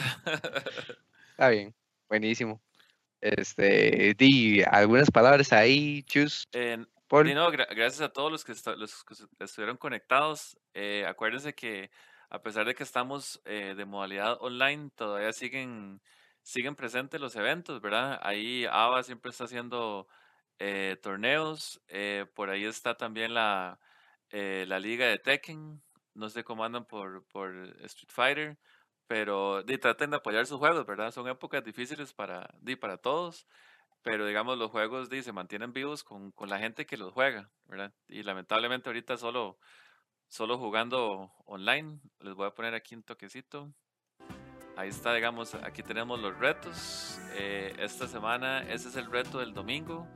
Está 1.30 1.50
bien, 1.50 1.72
buenísimo. 2.08 2.60
Este, 3.24 4.12
di 4.18 4.62
algunas 4.62 5.10
palabras 5.10 5.50
ahí, 5.54 6.02
Chus. 6.02 6.46
gracias 7.70 8.02
a 8.02 8.10
todos 8.10 8.30
los 8.30 8.44
que, 8.44 8.52
los 8.76 9.02
que 9.02 9.44
estuvieron 9.44 9.78
conectados. 9.78 10.58
Eh, 10.74 11.06
acuérdense 11.08 11.54
que 11.54 11.90
a 12.28 12.42
pesar 12.42 12.66
de 12.66 12.74
que 12.74 12.82
estamos 12.82 13.40
eh, 13.46 13.72
de 13.74 13.86
modalidad 13.86 14.36
online, 14.42 14.90
todavía 14.94 15.32
siguen, 15.32 16.02
siguen 16.42 16.76
presentes 16.76 17.18
los 17.18 17.34
eventos, 17.34 17.80
¿verdad? 17.80 18.20
Ahí 18.22 18.66
ABA 18.66 19.02
siempre 19.02 19.30
está 19.30 19.44
haciendo 19.44 20.06
eh, 20.58 20.98
torneos. 21.02 21.80
Eh, 21.88 22.26
por 22.34 22.50
ahí 22.50 22.66
está 22.66 22.94
también 22.94 23.32
la, 23.32 23.80
eh, 24.28 24.66
la 24.68 24.78
liga 24.78 25.06
de 25.06 25.18
Tekken. 25.18 25.82
No 26.12 26.28
sé 26.28 26.44
cómo 26.44 26.62
andan 26.62 26.84
por, 26.84 27.24
por 27.28 27.54
Street 27.84 28.10
Fighter, 28.10 28.58
pero 29.06 29.64
traten 29.80 30.10
de 30.10 30.16
apoyar 30.16 30.46
sus 30.46 30.58
juegos, 30.58 30.86
¿verdad? 30.86 31.12
Son 31.12 31.28
épocas 31.28 31.64
difíciles 31.64 32.12
para, 32.12 32.48
para 32.80 32.96
todos, 32.96 33.46
pero 34.02 34.26
digamos 34.26 34.58
los 34.58 34.70
juegos 34.70 35.08
se 35.08 35.32
mantienen 35.32 35.72
vivos 35.72 36.04
con, 36.04 36.30
con, 36.32 36.48
la 36.48 36.58
gente 36.58 36.86
que 36.86 36.96
los 36.96 37.12
juega, 37.12 37.50
¿verdad? 37.66 37.92
Y 38.08 38.22
lamentablemente 38.22 38.88
ahorita 38.88 39.16
solo, 39.16 39.58
solo 40.28 40.58
jugando 40.58 41.32
online. 41.46 42.00
Les 42.20 42.34
voy 42.34 42.46
a 42.46 42.54
poner 42.54 42.74
aquí 42.74 42.94
un 42.94 43.02
toquecito. 43.02 43.72
Ahí 44.76 44.88
está, 44.88 45.14
digamos, 45.14 45.54
aquí 45.54 45.82
tenemos 45.82 46.18
los 46.20 46.36
retos. 46.36 47.20
esta 47.36 48.08
semana, 48.08 48.62
ese 48.62 48.88
es 48.88 48.96
el 48.96 49.10
reto 49.10 49.38
del 49.38 49.54
domingo. 49.54 50.06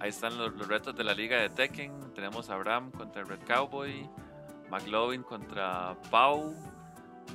Ahí 0.00 0.08
están 0.08 0.36
los, 0.36 0.66
retos 0.66 0.96
de 0.96 1.04
la 1.04 1.14
liga 1.14 1.38
de 1.38 1.48
Tekken. 1.50 2.12
Tenemos 2.14 2.50
a 2.50 2.54
Abraham 2.54 2.90
contra 2.90 3.22
Red 3.22 3.44
Cowboy, 3.46 4.10
McLovin 4.68 5.22
contra 5.22 5.96
Pau, 6.10 6.54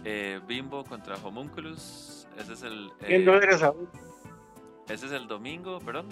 eh, 0.03 0.39
Bimbo 0.47 0.83
contra 0.83 1.15
Homunculus. 1.15 2.27
Ese 2.37 2.53
es 2.53 2.63
el. 2.63 2.91
¿Quién 2.99 3.25
no 3.25 3.35
eres 3.35 3.63
a 3.63 3.73
Ese 4.89 5.05
es 5.05 5.11
el 5.11 5.27
domingo, 5.27 5.79
perdón. 5.79 6.09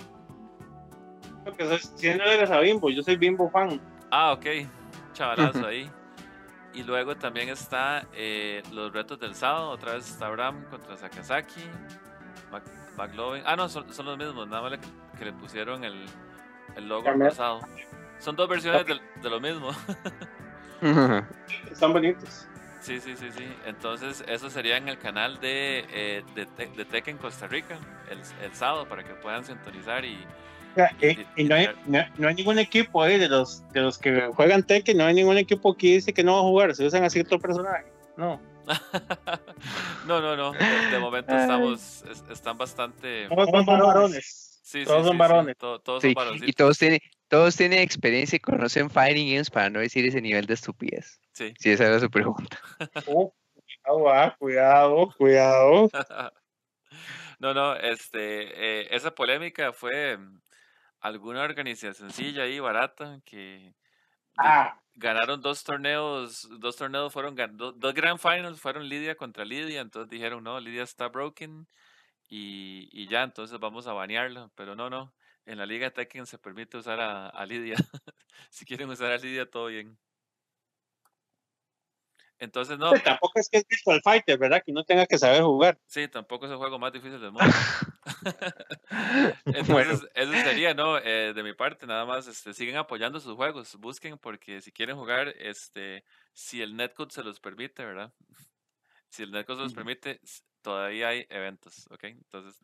¿Quién 2.00 2.18
no 2.18 2.24
eres 2.24 2.50
a 2.50 2.60
Bimbo? 2.60 2.90
Yo 2.90 3.04
soy 3.04 3.18
Bimbo 3.18 3.50
fan. 3.50 3.82
Ah, 4.12 4.32
ok. 4.34 4.46
Chavalazo 5.14 5.66
ahí. 5.68 5.90
Y 6.74 6.84
luego 6.84 7.16
también 7.16 7.50
está 7.50 8.08
eh, 8.14 8.64
los 8.72 8.92
retos 8.92 9.20
del 9.20 9.36
sábado. 9.36 9.70
Otra 9.70 9.94
vez 9.94 10.10
está 10.10 10.28
Abraham 10.28 10.66
contra 10.70 10.98
Sakazaki. 10.98 11.62
McLovin. 12.98 13.44
Ah, 13.46 13.56
no, 13.56 13.70
son, 13.70 13.92
son 13.94 14.06
los 14.06 14.18
mismos. 14.18 14.48
Nada 14.48 14.70
más 14.70 14.80
que 15.18 15.26
le 15.26 15.34
pusieron 15.34 15.84
el, 15.84 16.06
el 16.76 16.88
logo 16.88 17.06
pasado. 17.20 17.60
Son 18.20 18.36
dos 18.36 18.48
versiones 18.48 18.86
de, 18.86 19.30
lo 19.30 19.40
mismo. 19.40 19.70
Están 21.72 21.94
bonitos. 21.94 22.48
Sí, 22.84 23.00
sí, 23.00 23.16
sí, 23.16 23.32
sí. 23.32 23.46
Entonces, 23.66 24.26
eso 24.28 24.50
sería 24.50 24.76
en 24.76 24.90
el 24.90 24.98
canal 24.98 25.40
de, 25.40 25.86
eh, 25.90 26.24
de, 26.36 26.46
de 26.68 26.84
Tekken 26.84 27.18
Costa 27.18 27.48
Rica, 27.48 27.80
el, 28.12 28.20
el, 28.44 28.54
sábado, 28.54 28.86
para 28.90 29.06
que 29.06 29.14
puedan 29.14 29.46
sintonizar 29.46 30.04
y. 30.04 30.18
y, 31.38 31.44
no, 31.46 31.56
hay, 31.56 31.70
no, 31.86 32.28
hay, 32.28 32.36
ningún 32.36 32.60
equipo 32.60 33.02
ahí 33.02 33.18
de 33.18 33.30
los, 33.30 33.66
de 33.70 33.80
los 33.80 33.98
que 33.98 34.28
juegan 34.36 34.64
Tekken, 34.64 34.98
no 34.98 35.06
hay 35.06 35.14
ningún 35.14 35.38
equipo 35.38 35.78
que 35.78 35.88
dice 35.94 36.14
que 36.14 36.26
no 36.26 36.34
va 36.34 36.40
a 36.40 36.44
jugar, 36.44 36.76
se 36.76 36.86
usan 36.86 37.06
así 37.06 37.22
otro 37.22 37.40
personaje. 37.40 37.86
No. 38.18 38.42
no, 40.06 40.20
no, 40.20 40.36
no. 40.36 40.52
De, 40.52 41.00
momento 41.00 41.34
estamos, 41.38 42.04
están 42.30 42.58
bastante. 42.58 43.30
Todos 43.30 43.50
son 43.50 43.66
varones. 43.66 44.60
Sí, 44.62 44.84
todos 44.84 45.08
son 45.08 45.18
varones. 45.18 45.56
todos 45.58 46.02
son 46.02 46.14
varones. 46.14 46.44
Y 46.46 46.52
todos 46.52 46.78
tienen, 46.78 47.00
todos 47.34 47.56
tienen 47.56 47.80
experiencia 47.80 48.36
y 48.36 48.40
conocen 48.40 48.92
Fighting 48.92 49.28
Games 49.28 49.50
para 49.50 49.68
no 49.68 49.80
decir 49.80 50.06
ese 50.06 50.22
nivel 50.22 50.46
de 50.46 50.54
estupidez. 50.54 51.20
Sí. 51.32 51.52
Sí, 51.58 51.72
esa 51.72 51.88
era 51.88 52.00
su 52.00 52.08
pregunta. 52.12 52.60
Oh, 53.08 53.34
cuidado, 53.84 54.36
cuidado, 54.38 55.14
cuidado. 55.18 55.90
no, 57.40 57.56
no, 57.56 57.76
este, 57.76 58.82
eh, 58.84 58.88
esa 58.92 59.16
polémica 59.16 59.74
fue 59.74 60.20
alguna 61.00 61.42
organización 61.42 61.96
sencilla 61.96 62.46
y 62.46 62.60
barata 62.60 63.20
que 63.26 63.74
ah. 64.38 64.80
ganaron 64.94 65.42
dos 65.42 65.64
torneos, 65.64 66.48
dos 66.60 66.76
torneos 66.76 67.12
fueron, 67.12 67.36
dos, 67.58 67.80
dos 67.80 67.94
Grand 67.96 68.20
Finals 68.20 68.62
fueron 68.62 68.88
Lidia 68.88 69.16
contra 69.16 69.44
Lidia, 69.44 69.82
entonces 69.82 70.08
dijeron, 70.08 70.44
no, 70.44 70.60
Lidia 70.60 70.84
está 70.84 71.08
broken 71.08 71.68
y, 72.30 72.90
y 72.92 73.08
ya, 73.08 73.24
entonces 73.24 73.60
vamos 73.60 73.88
a 73.88 73.94
banearlo. 73.94 74.52
Pero 74.54 74.76
no, 74.76 74.92
no. 74.92 75.12
En 75.46 75.58
la 75.58 75.66
liga 75.66 75.92
Tekken 75.92 76.26
se 76.26 76.38
permite 76.38 76.78
usar 76.78 77.00
a, 77.00 77.30
a 77.30 77.46
Lidia. 77.46 77.76
si 78.50 78.66
quieren 78.66 78.90
usar 78.90 79.12
a 79.12 79.18
Lidia, 79.18 79.50
todo 79.50 79.68
bien. 79.68 79.98
Entonces, 82.44 82.78
no. 82.78 82.92
tampoco 82.92 83.40
es 83.40 83.50
que 83.50 83.60
es 83.60 83.68
Virtual 83.68 84.02
Fighter, 84.04 84.38
¿verdad? 84.38 84.62
Que 84.66 84.74
no 84.74 84.84
tenga 84.84 85.06
que 85.06 85.18
saber 85.18 85.44
jugar. 85.44 85.80
Sí, 85.86 86.10
tampoco 86.10 86.46
es 86.46 86.52
el 86.52 86.58
juego 86.58 86.78
más 86.78 86.92
difícil 86.92 87.22
del 87.22 87.32
mundo. 87.32 87.46
Entonces, 89.46 90.10
eso 90.14 90.32
sería, 90.32 90.74
¿no? 90.74 90.98
Eh, 90.98 91.34
de 91.34 91.44
mi 91.44 91.54
parte, 91.54 91.88
nada 91.88 92.06
más, 92.06 92.28
este, 92.28 92.54
siguen 92.54 92.76
apoyando 92.76 93.20
sus 93.22 93.36
juegos, 93.36 93.76
busquen, 93.78 94.18
porque 94.18 94.62
si 94.62 94.74
quieren 94.74 94.98
jugar, 94.98 95.30
este, 95.38 96.04
si 96.34 96.62
el 96.62 96.76
netcode 96.76 97.12
se 97.12 97.24
los 97.24 97.40
permite, 97.40 97.86
¿verdad? 97.86 98.14
Si 99.10 99.24
el 99.24 99.32
netcode 99.32 99.60
se 99.60 99.64
los 99.64 99.74
permite, 99.74 100.20
todavía 100.62 101.10
hay 101.10 101.26
eventos, 101.30 101.88
¿ok? 101.92 102.04
Entonces, 102.04 102.60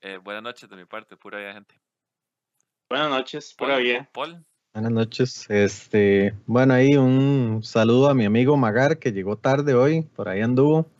eh, 0.00 0.16
buenas 0.16 0.42
noches 0.42 0.68
de 0.68 0.76
mi 0.76 0.84
parte, 0.84 1.16
pura 1.16 1.38
vida, 1.38 1.52
gente. 1.52 1.80
Buenas 2.88 3.10
noches, 3.10 3.54
pura 3.54 3.78
vida. 3.78 4.08
Paul. 4.12 4.44
Buenas 4.74 4.92
noches. 4.92 5.46
Este, 5.50 6.34
bueno, 6.46 6.74
ahí 6.74 6.96
un 6.96 7.62
saludo 7.62 8.08
a 8.08 8.14
mi 8.14 8.24
amigo 8.24 8.56
Magar 8.56 8.98
que 8.98 9.12
llegó 9.12 9.36
tarde 9.36 9.74
hoy, 9.74 10.02
por 10.02 10.28
ahí 10.28 10.40
anduvo. 10.40 10.90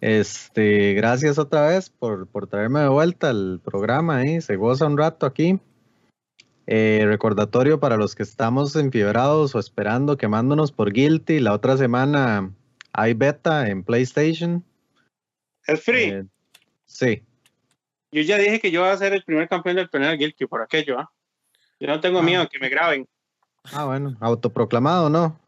Este, 0.00 0.94
gracias 0.94 1.38
otra 1.38 1.68
vez 1.68 1.90
por, 1.90 2.26
por 2.26 2.48
traerme 2.48 2.80
de 2.80 2.88
vuelta 2.88 3.30
al 3.30 3.60
programa, 3.64 4.22
¿eh? 4.22 4.40
se 4.40 4.56
goza 4.56 4.86
un 4.86 4.98
rato 4.98 5.26
aquí. 5.26 5.60
Eh, 6.68 7.04
recordatorio 7.06 7.78
para 7.78 7.96
los 7.96 8.16
que 8.16 8.24
estamos 8.24 8.74
enfiebrados 8.74 9.54
o 9.54 9.60
esperando, 9.60 10.16
quemándonos 10.16 10.72
por 10.72 10.92
Guilty. 10.92 11.38
La 11.38 11.52
otra 11.52 11.76
semana 11.76 12.52
hay 12.92 13.14
beta 13.14 13.68
en 13.68 13.84
PlayStation. 13.84 14.64
¿Es 15.66 15.82
free? 15.82 16.10
Eh, 16.10 16.24
sí. 16.86 17.22
Yo 18.12 18.22
ya 18.22 18.38
dije 18.38 18.60
que 18.60 18.70
yo 18.70 18.82
voy 18.82 18.90
a 18.90 18.96
ser 18.96 19.12
el 19.12 19.24
primer 19.24 19.48
campeón 19.48 19.76
del 19.76 19.90
torneo 19.90 20.10
de 20.10 20.16
Guilty 20.16 20.46
por 20.46 20.62
aquello, 20.62 20.98
¿ah? 20.98 21.10
Yo 21.78 21.88
no 21.88 22.00
tengo 22.00 22.20
ah. 22.20 22.22
miedo 22.22 22.48
que 22.48 22.58
me 22.58 22.68
graben. 22.68 23.06
Ah, 23.72 23.84
bueno, 23.84 24.16
autoproclamado, 24.20 25.10
¿no? 25.10 25.38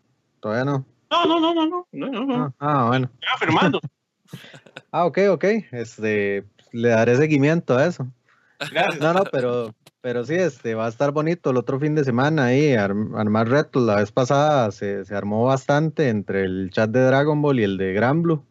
Todavía 0.40 0.64
no. 0.64 0.84
No, 1.10 1.24
no, 1.24 1.40
no, 1.40 1.54
no, 1.54 1.86
no, 1.92 2.08
no, 2.08 2.24
no. 2.24 2.54
Ah, 2.58 2.82
ah 2.82 2.88
bueno. 2.88 3.10
Estoy 3.14 3.34
afirmando. 3.34 3.80
ah, 4.92 5.06
ok, 5.06 5.18
ok. 5.30 5.44
Este, 5.72 6.44
le 6.72 6.88
daré 6.88 7.16
seguimiento 7.16 7.76
a 7.76 7.86
eso. 7.86 8.06
Gracias. 8.58 9.00
No, 9.00 9.12
no, 9.12 9.24
pero, 9.24 9.74
pero 10.00 10.24
sí, 10.24 10.34
este, 10.34 10.74
va 10.74 10.86
a 10.86 10.88
estar 10.88 11.12
bonito 11.12 11.50
el 11.50 11.56
otro 11.56 11.78
fin 11.78 11.94
de 11.94 12.04
semana 12.04 12.46
ahí, 12.46 12.74
armar 12.74 13.48
retos. 13.48 13.82
La 13.82 13.96
vez 13.96 14.12
pasada 14.12 14.70
se, 14.72 15.04
se, 15.04 15.14
armó 15.14 15.44
bastante 15.44 16.08
entre 16.08 16.44
el 16.44 16.70
chat 16.72 16.90
de 16.90 17.00
Dragon 17.00 17.40
Ball 17.40 17.60
y 17.60 17.64
el 17.64 17.76
de 17.78 17.92
Gran 17.92 18.22
Blue. 18.22 18.44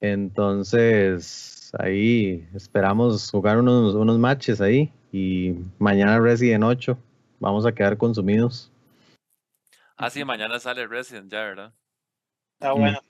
Entonces, 0.00 1.57
ahí 1.78 2.48
esperamos 2.54 3.30
jugar 3.30 3.58
unos, 3.58 3.94
unos 3.94 4.18
matches 4.18 4.60
ahí 4.60 4.92
y 5.12 5.54
mañana 5.78 6.18
Resident 6.18 6.64
8 6.64 6.98
vamos 7.40 7.66
a 7.66 7.72
quedar 7.72 7.96
consumidos. 7.96 8.70
Ah, 9.96 10.10
sí, 10.10 10.24
mañana 10.24 10.60
sale 10.60 10.86
Resident 10.86 11.30
ya, 11.30 11.40
¿verdad? 11.40 11.72
Está 12.54 12.74
mm. 12.74 12.78
bueno. 12.78 13.00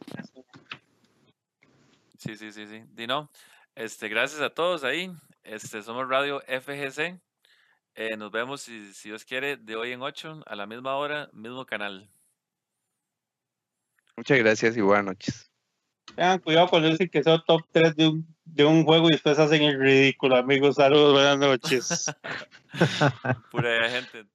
Sí, 2.18 2.36
sí, 2.36 2.52
sí, 2.52 2.66
sí. 2.66 2.84
Dino, 2.94 3.30
este, 3.74 4.08
gracias 4.08 4.40
a 4.40 4.50
todos 4.50 4.84
ahí. 4.84 5.10
Este, 5.44 5.82
somos 5.82 6.08
Radio 6.08 6.40
FGC. 6.40 7.20
Eh, 7.94 8.16
nos 8.16 8.30
vemos, 8.30 8.62
si, 8.62 8.92
si 8.92 9.08
Dios 9.08 9.24
quiere, 9.24 9.56
de 9.56 9.76
hoy 9.76 9.92
en 9.92 10.02
8, 10.02 10.42
a 10.46 10.56
la 10.56 10.66
misma 10.66 10.96
hora, 10.96 11.28
mismo 11.32 11.64
canal. 11.66 12.08
Muchas 14.16 14.38
gracias 14.38 14.76
y 14.76 14.80
buenas 14.80 15.04
noches. 15.04 15.50
Tengan 16.14 16.38
cuidado 16.40 16.68
cuando 16.68 16.88
dicen 16.88 17.08
que 17.08 17.22
son 17.22 17.42
top 17.46 17.62
3 17.72 17.96
de 17.96 18.08
un, 18.08 18.37
de 18.54 18.64
un 18.64 18.84
juego 18.84 19.08
y 19.08 19.12
después 19.12 19.38
hacen 19.38 19.62
el 19.62 19.78
ridículo, 19.78 20.36
amigos. 20.36 20.76
Saludos, 20.76 21.12
buenas 21.12 21.38
noches. 21.38 22.12
Pura 23.50 23.90
gente 23.90 24.18
en 24.18 24.28